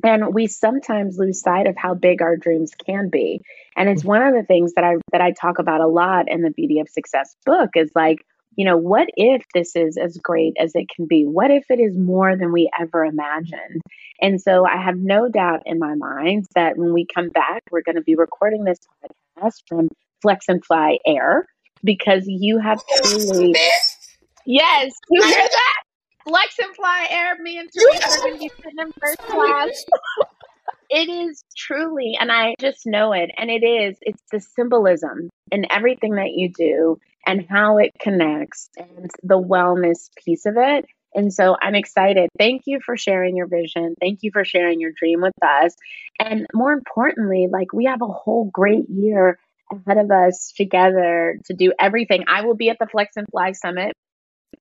And 0.03 0.35
we 0.35 0.47
sometimes 0.47 1.19
lose 1.19 1.41
sight 1.41 1.67
of 1.67 1.77
how 1.77 1.95
big 1.95 2.23
our 2.23 2.37
dreams 2.37 2.73
can 2.87 3.09
be. 3.09 3.43
And 3.77 3.89
it's 3.89 4.05
one 4.05 4.23
of 4.23 4.35
the 4.35 4.43
things 4.43 4.75
that 4.75 4.85
i 4.85 4.97
that 5.13 5.21
i 5.21 5.33
talk 5.33 5.59
about 5.59 5.81
a 5.81 5.87
lot 5.87 6.31
in 6.31 6.43
the 6.43 6.51
beauty 6.51 6.81
of 6.81 6.89
success 6.89 7.37
book 7.45 7.71
is 7.77 7.91
like 7.95 8.19
you 8.57 8.67
know 8.67 8.77
what 8.77 9.09
if 9.17 9.45
this 9.55 9.75
is 9.77 9.97
as 9.97 10.19
great 10.19 10.55
as 10.61 10.73
it 10.75 10.87
can 10.95 11.07
be? 11.07 11.25
What 11.25 11.51
if 11.51 11.65
it 11.71 11.81
is 11.81 11.97
more 11.97 12.37
than 12.37 12.53
we 12.53 12.71
ever 12.79 13.05
imagined? 13.05 13.81
And 14.21 14.41
so 14.41 14.67
i 14.67 14.77
have 14.77 14.97
no 14.97 15.29
doubt 15.29 15.63
in 15.67 15.79
my 15.79 15.95
mind 15.95 16.47
that 16.55 16.77
when 16.77 16.93
we 16.93 17.07
come 17.07 17.29
back 17.29 17.63
we're 17.71 17.83
going 17.83 17.97
to 17.97 18.03
be 18.03 18.15
recording 18.15 18.65
this 18.65 18.79
podcast 19.03 19.63
from 19.69 19.89
flex 20.21 20.47
and 20.49 20.65
fly 20.65 20.99
air 21.07 21.47
because 21.83 22.25
you 22.27 22.59
have 22.59 22.81
oh, 22.91 23.01
truly 23.03 23.57
Yes, 24.45 24.93
you 25.09 25.23
hear 25.23 25.49
that? 25.49 25.82
Flex 26.25 26.59
and 26.59 26.75
Fly 26.75 27.07
Air. 27.11 27.37
Me 27.41 27.59
and 27.59 27.69
Teresa 27.73 28.09
are 28.09 28.19
going 28.19 28.35
to 28.35 28.39
be 28.39 28.51
sitting 28.57 28.79
in 28.79 28.93
first 29.01 29.19
class. 29.29 29.85
it 30.91 31.09
is 31.09 31.45
truly, 31.57 32.17
and 32.21 32.31
I 32.31 32.55
just 32.61 32.87
know 32.87 33.13
it. 33.13 33.31
And 33.37 33.51
it 33.51 33.65
is. 33.65 33.97
It's 34.01 34.23
the 34.31 34.41
symbolism 34.41 35.31
in 35.51 35.67
everything 35.71 36.17
that 36.17 36.31
you 36.31 36.51
do 36.53 36.99
and 37.27 37.47
how 37.49 37.79
it 37.79 37.93
connects 38.01 38.69
and 38.77 39.11
the 39.23 39.41
wellness 39.41 40.09
piece 40.25 40.47
of 40.47 40.55
it. 40.57 40.87
And 41.15 41.33
so 41.33 41.57
I'm 41.61 41.75
excited. 41.75 42.31
Thank 42.39 42.63
you 42.65 42.81
for 42.85 42.97
sharing 42.97 43.37
your 43.37 43.47
vision. 43.47 43.95
Thank 44.01 44.21
you 44.23 44.31
for 44.33 44.45
sharing 44.45 44.81
your 44.81 44.93
dream 44.99 45.21
with 45.21 45.35
us. 45.43 45.75
And 46.19 46.47
more 46.55 46.73
importantly, 46.73 47.49
like 47.51 47.73
we 47.73 47.85
have 47.85 48.01
a 48.01 48.07
whole 48.07 48.49
great 48.51 48.89
year 48.89 49.39
ahead 49.71 49.99
of 49.99 50.11
us 50.11 50.53
together 50.57 51.39
to 51.47 51.55
do 51.55 51.73
everything. 51.79 52.25
I 52.29 52.43
will 52.43 52.57
be 52.57 52.71
at 52.71 52.79
the 52.79 52.87
Flex 52.87 53.13
and 53.17 53.27
Fly 53.31 53.53
Summit. 53.53 53.93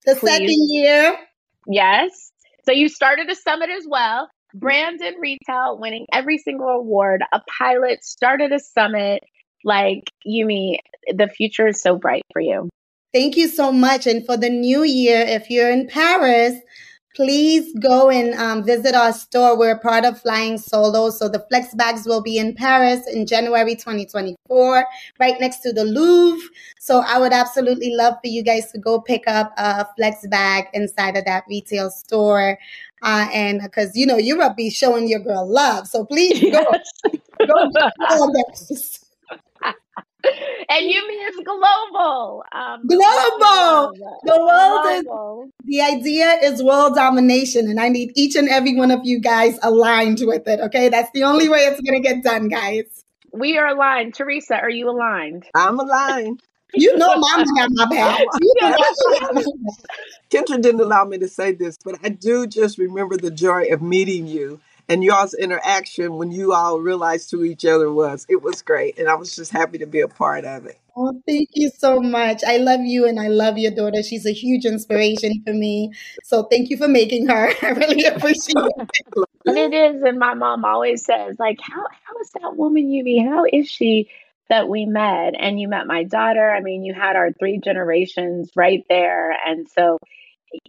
The 0.06 0.16
Please. 0.16 0.32
second 0.32 0.50
year. 0.50 1.18
Yes. 1.68 2.32
So 2.66 2.72
you 2.72 2.90
started 2.90 3.30
a 3.30 3.36
summit 3.36 3.70
as 3.70 3.86
well. 3.88 4.30
Brandon 4.54 5.16
Retail 5.20 5.78
winning 5.80 6.06
every 6.12 6.38
single 6.38 6.68
award, 6.68 7.24
a 7.32 7.42
pilot, 7.58 8.04
started 8.04 8.52
a 8.52 8.60
summit. 8.60 9.24
Like 9.64 10.12
Youmie, 10.28 10.78
the 11.08 11.28
future 11.28 11.68
is 11.68 11.82
so 11.82 11.96
bright 11.96 12.24
for 12.34 12.42
you. 12.42 12.68
Thank 13.14 13.38
you 13.38 13.48
so 13.48 13.72
much. 13.72 14.08
And 14.08 14.26
for 14.26 14.38
the 14.38 14.50
new 14.50 14.84
year, 14.84 15.22
if 15.22 15.50
you're 15.50 15.70
in 15.70 15.88
Paris, 15.88 16.56
please 17.16 17.74
go 17.80 18.10
and 18.10 18.34
um, 18.36 18.64
visit 18.64 18.96
our 18.96 19.14
store. 19.14 19.58
We're 19.58 19.80
part 19.80 20.06
of 20.06 20.22
Flying 20.22 20.58
Solo. 20.58 21.10
So 21.10 21.28
the 21.28 21.46
Flex 21.50 21.74
bags 21.76 22.06
will 22.06 22.22
be 22.22 22.38
in 22.38 22.56
Paris 22.56 23.08
in 23.08 23.26
January 23.26 23.76
2024, 23.76 24.86
right 25.20 25.40
next 25.40 25.60
to 25.60 25.74
the 25.74 25.84
Louvre. 25.84 26.48
So 26.80 27.04
I 27.06 27.20
would 27.20 27.34
absolutely 27.34 27.94
love 27.96 28.16
for 28.24 28.28
you 28.28 28.44
guys 28.44 28.72
to 28.72 28.80
go 28.80 29.02
pick 29.02 29.24
up 29.28 29.54
a 29.58 29.86
Flex 29.96 30.26
bag 30.28 30.66
inside 30.74 31.18
of 31.18 31.26
that 31.26 31.44
retail 31.50 31.90
store. 31.90 32.58
Uh, 33.04 33.28
and 33.34 33.62
because, 33.62 33.96
you 33.96 34.06
know, 34.06 34.18
Europe 34.18 34.56
be 34.56 34.70
showing 34.70 35.08
your 35.08 35.20
girl 35.20 35.48
love. 35.48 35.88
So 35.88 36.06
please 36.06 36.40
go. 36.52 36.66
go 37.48 38.32
and 40.69 40.85
Youmie 40.85 41.30
is 41.30 41.35
global. 41.43 42.43
Um, 42.52 42.85
global. 42.85 43.93
The 44.23 44.38
world 44.38 45.06
global. 45.06 45.43
is 45.45 45.65
the 45.65 45.81
idea 45.81 46.39
is 46.43 46.64
world 46.64 46.95
domination, 46.95 47.69
and 47.69 47.80
I 47.80 47.89
need 47.89 48.11
each 48.15 48.35
and 48.35 48.48
every 48.49 48.76
one 48.76 48.91
of 48.91 48.99
you 49.03 49.19
guys 49.19 49.57
aligned 49.64 50.19
with 50.22 50.48
it. 50.48 50.60
Okay, 50.60 50.89
that's 50.89 51.11
the 51.14 51.23
only 51.23 51.49
way 51.49 51.60
it's 51.60 51.81
gonna 51.81 51.99
get 51.99 52.23
done, 52.23 52.48
guys. 52.48 53.03
We 53.34 53.57
are 53.57 53.68
aligned. 53.68 54.14
Teresa, 54.14 54.56
are 54.56 54.69
you 54.69 54.89
aligned? 54.89 55.45
I'm 55.56 55.80
aligned. 55.80 56.41
You 56.73 56.98
know, 56.98 57.15
Mama 57.18 57.45
got 57.57 57.69
my 57.73 57.85
back. 57.89 58.22
Kendra 60.30 60.61
didn't 60.61 60.80
allow 60.81 61.03
me 61.06 61.18
to 61.18 61.27
say 61.27 61.52
this, 61.52 61.77
but 61.84 61.95
I 62.03 62.10
do 62.10 62.48
just 62.48 62.77
remember 62.77 63.18
the 63.18 63.31
joy 63.31 63.65
of 63.72 63.81
meeting 63.81 64.27
you 64.27 64.60
and 64.90 65.03
y'all's 65.03 65.34
interaction 65.34 66.16
when 66.16 66.32
you 66.32 66.53
all 66.53 66.80
realized 66.80 67.32
who 67.32 67.44
each 67.44 67.66
other 67.66 67.91
was. 67.91 68.26
It 68.30 68.41
was 68.41 68.62
great. 68.62 68.99
And 68.99 69.08
I 69.08 69.16
was 69.16 69.36
just 69.36 69.52
happy 69.52 69.78
to 69.80 69.86
be 69.86 70.02
a 70.02 70.08
part 70.08 70.45
of 70.45 70.66
it. 70.66 70.78
Oh, 70.95 71.22
thank 71.26 71.49
you 71.53 71.70
so 71.70 72.02
much. 72.02 72.44
I 72.45 72.58
love 72.58 72.82
you 72.82 73.08
and 73.08 73.20
I 73.20 73.28
love 73.28 73.58
your 73.58 73.72
daughter. 73.72 74.03
She's 74.03 74.26
a 74.26 74.34
huge 74.34 74.66
inspiration 74.66 75.41
for 75.45 75.53
me. 75.53 75.94
So 76.24 76.44
thank 76.44 76.70
you 76.70 76.78
for 76.78 76.88
making 76.88 77.28
her. 77.28 77.53
I 77.62 77.70
really 77.70 78.06
appreciate 78.06 78.56
it. 78.56 78.90
And 79.45 79.58
it 79.58 79.74
is. 79.74 80.03
And 80.03 80.20
my 80.20 80.34
mom 80.34 80.66
always 80.66 81.06
says, 81.06 81.38
like, 81.40 81.60
how 81.62 81.86
how 82.03 82.20
is 82.22 82.32
that 82.41 82.58
woman 82.58 82.88
Youmie? 82.88 83.28
How 83.28 83.45
is 83.52 83.70
she 83.70 84.10
that 84.49 84.68
we 84.68 84.86
met? 84.86 85.34
And 85.40 85.60
you 85.60 85.70
met 85.70 85.88
my 85.88 86.03
daughter. 86.03 86.52
I 86.52 86.60
mean, 86.60 86.84
you 86.84 86.94
had 86.94 87.16
our 87.16 87.32
three 87.32 87.58
generations 87.58 88.52
right 88.56 88.84
there. 88.90 89.32
And 89.32 89.68
so 89.70 89.98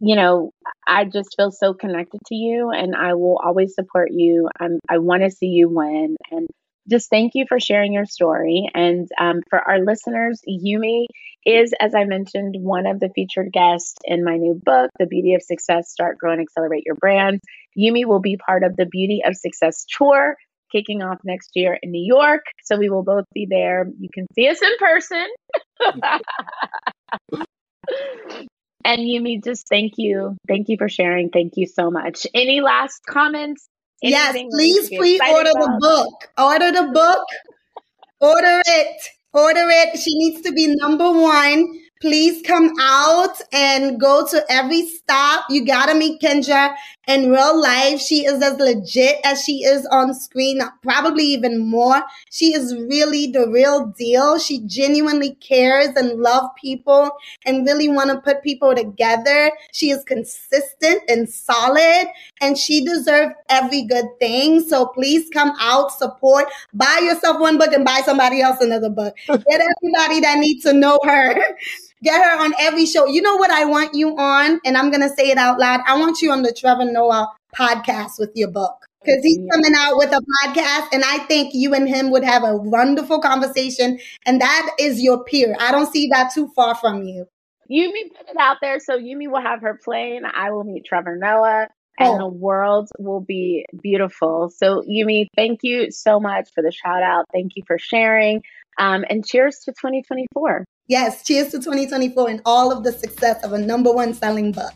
you 0.01 0.17
know, 0.17 0.51
I 0.87 1.05
just 1.05 1.35
feel 1.37 1.51
so 1.51 1.75
connected 1.75 2.21
to 2.27 2.35
you 2.35 2.71
and 2.71 2.95
I 2.95 3.15
will 3.15 3.41
always 3.43 3.75
support 3.75 4.11
you. 4.13 4.49
I'm, 4.59 4.79
I 4.89 4.99
want 4.99 5.23
to 5.23 5.31
see 5.31 5.47
you 5.47 5.69
win. 5.69 6.17
And 6.31 6.49
just 6.91 7.11
thank 7.11 7.33
you 7.35 7.45
for 7.49 7.61
sharing 7.61 7.93
your 7.93 8.07
story. 8.07 8.69
And 8.75 9.09
um, 9.21 9.41
for 9.49 9.59
our 9.59 9.79
listeners, 9.79 10.41
Youmie 10.49 11.07
is, 11.47 11.73
as 11.81 11.95
I 11.95 12.05
mentioned, 12.05 12.57
one 12.59 12.87
of 12.87 13.01
the 13.01 13.11
featured 13.15 13.53
guests 13.53 13.95
in 14.05 14.25
my 14.25 14.37
new 14.37 14.61
book, 14.65 14.91
The 14.99 15.07
Beauty 15.07 15.35
of 15.35 15.43
Success 15.43 15.91
Start, 15.91 16.19
Grow, 16.19 16.33
and 16.33 16.41
Accelerate 16.41 16.83
Your 16.87 16.97
Brand. 16.97 17.41
Youmie 17.79 18.07
will 18.07 18.21
be 18.21 18.37
part 18.37 18.65
of 18.65 18.77
the 18.77 18.87
Beauty 18.87 19.23
of 19.25 19.37
Success 19.37 19.85
tour 19.97 20.37
kicking 20.73 21.03
off 21.03 21.19
next 21.25 21.51
year 21.55 21.79
in 21.83 21.91
New 21.91 22.03
York. 22.05 22.41
So 22.65 22.77
we 22.79 22.89
will 22.89 23.03
both 23.05 23.25
be 23.35 23.47
there. 23.49 23.87
You 23.99 24.09
can 24.13 24.27
see 24.35 24.49
us 24.49 24.61
in 24.63 24.71
person. 24.79 25.27
And 28.85 29.01
Youmie, 29.01 29.43
just 29.43 29.69
thank 29.69 29.95
you. 29.97 30.37
Thank 30.49 30.69
you 30.69 30.77
for 30.77 30.89
sharing. 30.89 31.31
Thank 31.31 31.57
you 31.57 31.67
so 31.67 31.91
much. 31.91 32.27
Any 32.35 32.61
last 32.61 33.01
comments? 33.07 33.69
Anything 34.03 34.49
yes, 34.51 34.89
please 34.89 34.89
pre-order 34.89 35.51
the 35.53 35.79
book. 35.81 36.29
Order 36.37 36.73
the 36.73 36.91
book. 36.93 37.25
Order 38.21 38.63
it. 38.67 39.03
Order 39.33 39.67
it. 39.69 39.99
She 39.99 40.11
needs 40.19 40.43
to 40.43 40.53
be 40.53 40.75
number 40.77 41.11
one 41.11 41.67
please 42.03 42.43
come 42.45 42.69
out 42.81 43.41
and 43.53 43.99
go 43.99 44.27
to 44.27 44.45
every 44.51 44.85
stop. 44.87 45.45
You 45.49 45.65
gotta 45.65 45.95
meet 45.95 46.21
Kendra 46.21 46.75
in 47.09 47.31
real 47.31 47.61
life. 47.61 48.01
She 48.01 48.25
is 48.25 48.43
as 48.43 48.59
legit 48.59 49.17
as 49.25 49.43
she 49.43 49.65
is 49.65 49.87
on 49.87 50.15
screen, 50.15 50.61
probably 50.83 51.25
even 51.25 51.59
more. 51.59 52.03
She 52.31 52.55
is 52.55 52.75
really 52.75 53.27
the 53.27 53.49
real 53.49 53.87
deal. 53.87 54.39
She 54.39 54.61
genuinely 54.61 55.35
cares 55.37 55.89
and 55.97 56.21
love 56.21 56.51
people 56.61 57.11
and 57.45 57.67
really 57.67 57.89
want 57.89 58.11
to 58.11 58.21
put 58.21 58.43
people 58.43 58.75
together. 58.75 59.51
She 59.73 59.91
is 59.91 60.05
consistent 60.05 61.03
and 61.09 61.29
solid 61.29 62.07
and 62.41 62.57
she 62.57 62.85
deserves 62.85 63.35
every 63.49 63.83
good 63.83 64.07
thing. 64.21 64.61
So 64.61 64.87
please 64.87 65.29
come 65.31 65.53
out, 65.61 65.93
support, 65.93 66.47
buy 66.73 67.01
yourself 67.03 67.41
one 67.41 67.59
book 67.59 67.73
and 67.73 67.85
buy 67.85 68.03
somebody 68.05 68.41
else 68.41 68.61
another 68.61 68.91
book. 68.91 69.15
Get 69.27 69.61
everybody 69.61 70.21
that 70.21 70.39
needs 70.39 70.63
to 70.65 70.73
know 70.73 70.99
her. 71.05 71.35
Get 72.03 72.23
her 72.23 72.45
on 72.45 72.53
every 72.59 72.87
show. 72.87 73.07
You 73.07 73.23
know 73.23 73.37
what 73.37 73.51
I 73.51 73.65
want 73.65 73.95
you 73.95 74.17
on? 74.17 74.61
And 74.65 74.77
I'm 74.77 74.91
going 74.91 75.03
to 75.03 75.09
say 75.09 75.31
it 75.31 75.39
out 75.39 75.59
loud. 75.59 75.81
I 75.87 75.99
want 75.99 76.21
you 76.21 76.33
on 76.33 76.43
the 76.43 76.53
Trevor 76.53 76.85
Noah 76.85 77.33
podcast 77.57 78.19
with 78.19 78.31
your 78.35 78.51
book 78.51 78.75
because 79.05 79.23
he's 79.23 79.39
coming 79.53 79.73
out 79.77 79.97
with 79.97 80.11
a 80.11 80.23
podcast 80.45 80.89
and 80.93 81.05
I 81.05 81.19
think 81.19 81.55
you 81.55 81.75
and 81.75 81.89
him 81.89 82.11
would 82.11 82.25
have 82.25 82.43
a 82.45 82.57
wonderful 82.57 83.21
conversation. 83.21 83.99
And 84.27 84.41
that 84.41 84.71
is 84.79 85.01
your 85.01 85.23
peer. 85.25 85.55
I 85.61 85.71
don't 85.71 85.93
see 85.93 86.09
that 86.09 86.33
too 86.35 86.49
far 86.55 86.75
from 86.75 87.05
you. 87.05 87.27
Youmie 87.71 88.15
put 88.17 88.29
it 88.29 88.37
out 88.39 88.59
there. 88.61 88.81
So 88.81 88.99
Youmie 88.99 89.31
will 89.31 89.41
have 89.41 89.63
her 89.63 89.79
plane. 89.83 90.23
I 90.25 90.51
will 90.51 90.65
meet 90.65 90.85
Trevor 90.85 91.17
Noah 91.17 91.69
and 91.99 92.09
oh. 92.09 92.19
the 92.19 92.29
world 92.29 92.89
will 92.99 93.21
be 93.21 93.67
beautiful. 93.81 94.51
So 94.51 94.83
Youmie, 94.83 95.27
thank 95.37 95.61
you 95.63 95.91
so 95.91 96.21
much 96.21 96.51
for 96.55 96.63
the 96.63 96.73
shout 96.73 97.03
out. 97.03 97.27
Thank 97.33 97.53
you 97.57 97.63
for 97.67 97.79
sharing. 97.79 98.43
Um, 98.79 99.05
and 99.09 99.25
cheers 99.25 99.61
to 99.65 99.73
2024. 99.73 100.65
Yes, 100.89 101.23
cheers 101.23 101.53
to 101.53 101.59
2024 101.59 102.29
and 102.29 102.41
all 102.45 102.73
of 102.73 102.83
the 102.83 102.93
success 102.93 103.43
of 103.45 103.53
a 103.53 103.59
number 103.59 103.93
one 103.93 104.13
selling 104.13 104.53
book. 104.53 104.75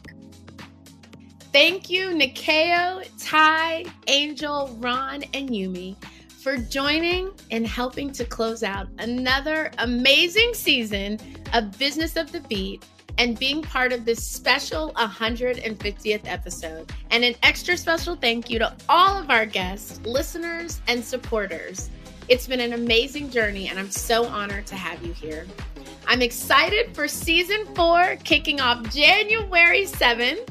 Thank 1.53 1.91
you, 1.91 2.11
Nyakio, 2.11 3.05
Tai, 3.19 3.85
Angel, 4.07 4.77
Ron, 4.79 5.25
and 5.35 5.49
Youmie 5.49 5.97
for 6.43 6.59
joining 6.59 7.33
and 7.51 7.67
helping 7.67 8.13
to 8.13 8.25
close 8.25 8.63
out 8.63 8.87
another 8.99 9.73
amazing 9.79 10.55
season 10.55 11.19
of 11.55 11.77
Business 11.77 12.15
of 12.17 12.31
the 12.31 12.41
Beat 12.41 12.85
and 13.19 13.39
being 13.39 13.63
part 13.63 13.93
of 13.93 14.05
this 14.05 14.23
special 14.23 14.93
150th 14.93 16.21
episode. 16.25 16.93
And 17.11 17.25
an 17.25 17.35
extra 17.43 17.77
special 17.77 18.15
thank 18.15 18.49
you 18.49 18.59
to 18.61 18.73
all 18.89 19.19
of 19.19 19.31
our 19.31 19.47
guests, 19.47 20.01
listeners, 20.05 20.81
and 20.87 21.05
supporters. 21.05 21.91
It's 22.29 22.49
been 22.49 22.59
an 22.59 22.73
amazing 22.73 23.31
journey, 23.31 23.69
and 23.69 23.79
I'm 23.79 23.91
so 23.91 24.25
honored 24.25 24.67
to 24.67 24.75
have 24.75 25.01
you 25.05 25.13
here. 25.13 25.47
I'm 26.09 26.23
excited 26.23 26.93
for 26.93 27.07
season 27.07 27.65
four 27.77 28.17
kicking 28.25 28.61
off 28.61 28.93
January 28.93 29.85
7th. 29.85 30.49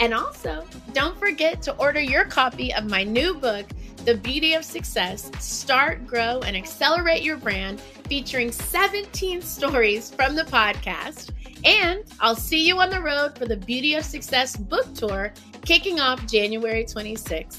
And 0.00 0.12
also, 0.12 0.64
don't 0.92 1.16
forget 1.16 1.62
to 1.62 1.76
order 1.76 2.00
your 2.00 2.24
copy 2.24 2.74
of 2.74 2.90
my 2.90 3.04
new 3.04 3.34
book, 3.34 3.66
The 4.04 4.16
Beauty 4.16 4.54
of 4.54 4.64
Success 4.64 5.30
Start, 5.38 6.04
Grow, 6.04 6.40
and 6.40 6.56
Accelerate 6.56 7.22
Your 7.22 7.36
Brand, 7.36 7.80
featuring 8.08 8.50
17 8.50 9.40
stories 9.40 10.10
from 10.10 10.34
the 10.34 10.42
podcast. 10.42 11.30
And 11.64 12.02
I'll 12.18 12.34
see 12.34 12.66
you 12.66 12.80
on 12.80 12.90
the 12.90 13.00
road 13.00 13.38
for 13.38 13.46
the 13.46 13.56
Beauty 13.56 13.94
of 13.94 14.04
Success 14.04 14.56
book 14.56 14.92
tour 14.94 15.32
kicking 15.64 16.00
off 16.00 16.26
January 16.26 16.84
26th. 16.84 17.58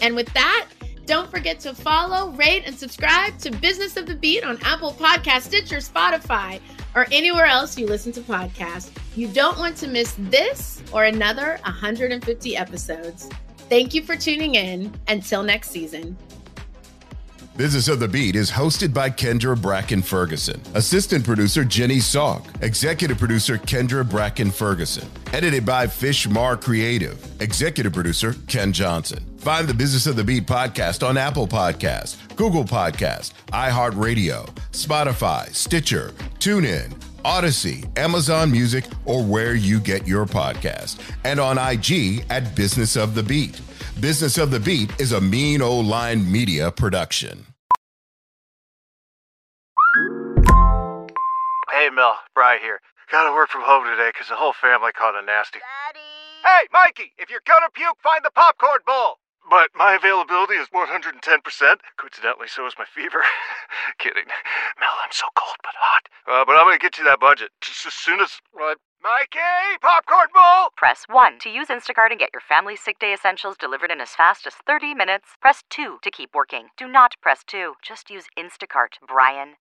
And 0.00 0.16
with 0.16 0.32
that, 0.34 0.66
don't 1.06 1.30
forget 1.30 1.60
to 1.60 1.72
follow, 1.72 2.30
rate, 2.32 2.64
and 2.66 2.76
subscribe 2.76 3.38
to 3.38 3.50
Business 3.50 3.96
of 3.96 4.06
the 4.06 4.14
Beat 4.14 4.44
on 4.44 4.58
Apple 4.62 4.92
Podcast, 4.92 5.42
Stitcher, 5.42 5.76
Spotify, 5.76 6.60
or 6.94 7.06
anywhere 7.12 7.46
else 7.46 7.78
you 7.78 7.86
listen 7.86 8.12
to 8.12 8.20
podcasts. 8.20 8.90
You 9.14 9.28
don't 9.28 9.56
want 9.58 9.76
to 9.78 9.88
miss 9.88 10.16
this 10.18 10.82
or 10.92 11.04
another 11.04 11.58
150 11.64 12.56
episodes. 12.56 13.28
Thank 13.68 13.94
you 13.94 14.02
for 14.02 14.16
tuning 14.16 14.56
in. 14.56 14.92
Until 15.08 15.42
next 15.42 15.70
season. 15.70 16.16
Business 17.56 17.88
of 17.88 18.00
the 18.00 18.08
Beat 18.08 18.36
is 18.36 18.50
hosted 18.50 18.92
by 18.92 19.08
Kendra 19.08 19.60
Bracken 19.60 20.02
Ferguson, 20.02 20.60
assistant 20.74 21.24
producer 21.24 21.64
Jenny 21.64 21.96
Salk, 21.96 22.44
executive 22.62 23.16
producer 23.16 23.56
Kendra 23.56 24.06
Bracken 24.08 24.50
Ferguson, 24.50 25.08
edited 25.32 25.64
by 25.64 25.86
Fishmar 25.86 26.60
Creative, 26.60 27.18
executive 27.40 27.94
producer 27.94 28.34
Ken 28.46 28.74
Johnson. 28.74 29.24
Find 29.38 29.66
the 29.66 29.72
Business 29.72 30.06
of 30.06 30.16
the 30.16 30.24
Beat 30.24 30.46
podcast 30.46 31.06
on 31.06 31.16
Apple 31.16 31.48
Podcasts, 31.48 32.18
Google 32.36 32.64
Podcasts, 32.64 33.32
iHeartRadio, 33.52 34.46
Spotify, 34.72 35.52
Stitcher, 35.54 36.10
TuneIn, 36.38 36.92
Odyssey, 37.24 37.84
Amazon 37.96 38.52
Music, 38.52 38.84
or 39.06 39.24
where 39.24 39.54
you 39.54 39.80
get 39.80 40.06
your 40.06 40.26
podcast, 40.26 41.00
and 41.24 41.40
on 41.40 41.56
IG 41.56 42.26
at 42.28 42.54
Business 42.54 42.96
of 42.96 43.14
the 43.14 43.22
Beat. 43.22 43.58
Business 44.00 44.36
of 44.36 44.50
the 44.50 44.60
Beat 44.60 44.92
is 45.00 45.12
a 45.12 45.20
mean 45.22 45.62
old 45.62 45.86
line 45.86 46.30
media 46.30 46.70
production. 46.70 47.46
Hey, 51.72 51.88
Mel, 51.88 52.18
Bry 52.34 52.58
here. 52.60 52.80
Gotta 53.10 53.32
work 53.32 53.48
from 53.48 53.62
home 53.64 53.84
today 53.88 54.10
because 54.12 54.28
the 54.28 54.36
whole 54.36 54.52
family 54.52 54.92
caught 54.92 55.16
a 55.16 55.24
nasty. 55.24 55.60
Daddy! 55.64 56.04
Hey, 56.44 56.68
Mikey, 56.74 57.12
if 57.16 57.30
you're 57.30 57.40
gonna 57.46 57.72
puke, 57.72 57.96
find 58.02 58.20
the 58.22 58.30
popcorn 58.30 58.84
bowl! 58.86 59.16
But 59.48 59.70
my 59.74 59.94
availability 59.94 60.60
is 60.60 60.68
110%. 60.68 61.16
Coincidentally, 61.96 62.48
so 62.48 62.66
is 62.66 62.74
my 62.78 62.84
fever. 62.84 63.24
Kidding. 63.98 64.28
Mel, 64.78 64.92
I'm 65.04 65.12
so 65.12 65.24
cold 65.34 65.56
but 65.62 65.72
hot. 65.72 66.04
Uh, 66.28 66.44
but 66.44 66.52
I'm 66.52 66.66
gonna 66.66 66.76
get 66.78 66.98
you 66.98 67.04
that 67.04 67.20
budget 67.20 67.48
just 67.62 67.86
as 67.86 67.94
soon 67.94 68.20
as. 68.20 68.42
Uh, 68.60 68.74
Mikey, 69.02 69.78
popcorn 69.82 70.28
bowl! 70.32 70.70
Press 70.74 71.04
1 71.06 71.38
to 71.40 71.50
use 71.50 71.68
Instacart 71.68 72.10
and 72.10 72.18
get 72.18 72.30
your 72.32 72.40
family 72.40 72.76
sick 72.76 72.98
day 72.98 73.12
essentials 73.12 73.56
delivered 73.58 73.90
in 73.90 74.00
as 74.00 74.14
fast 74.14 74.46
as 74.46 74.54
30 74.66 74.94
minutes. 74.94 75.36
Press 75.40 75.62
2 75.68 75.98
to 76.02 76.10
keep 76.10 76.34
working. 76.34 76.70
Do 76.78 76.88
not 76.88 77.14
press 77.20 77.44
2. 77.46 77.74
Just 77.82 78.08
use 78.08 78.24
Instacart, 78.38 78.98
Brian. 79.06 79.56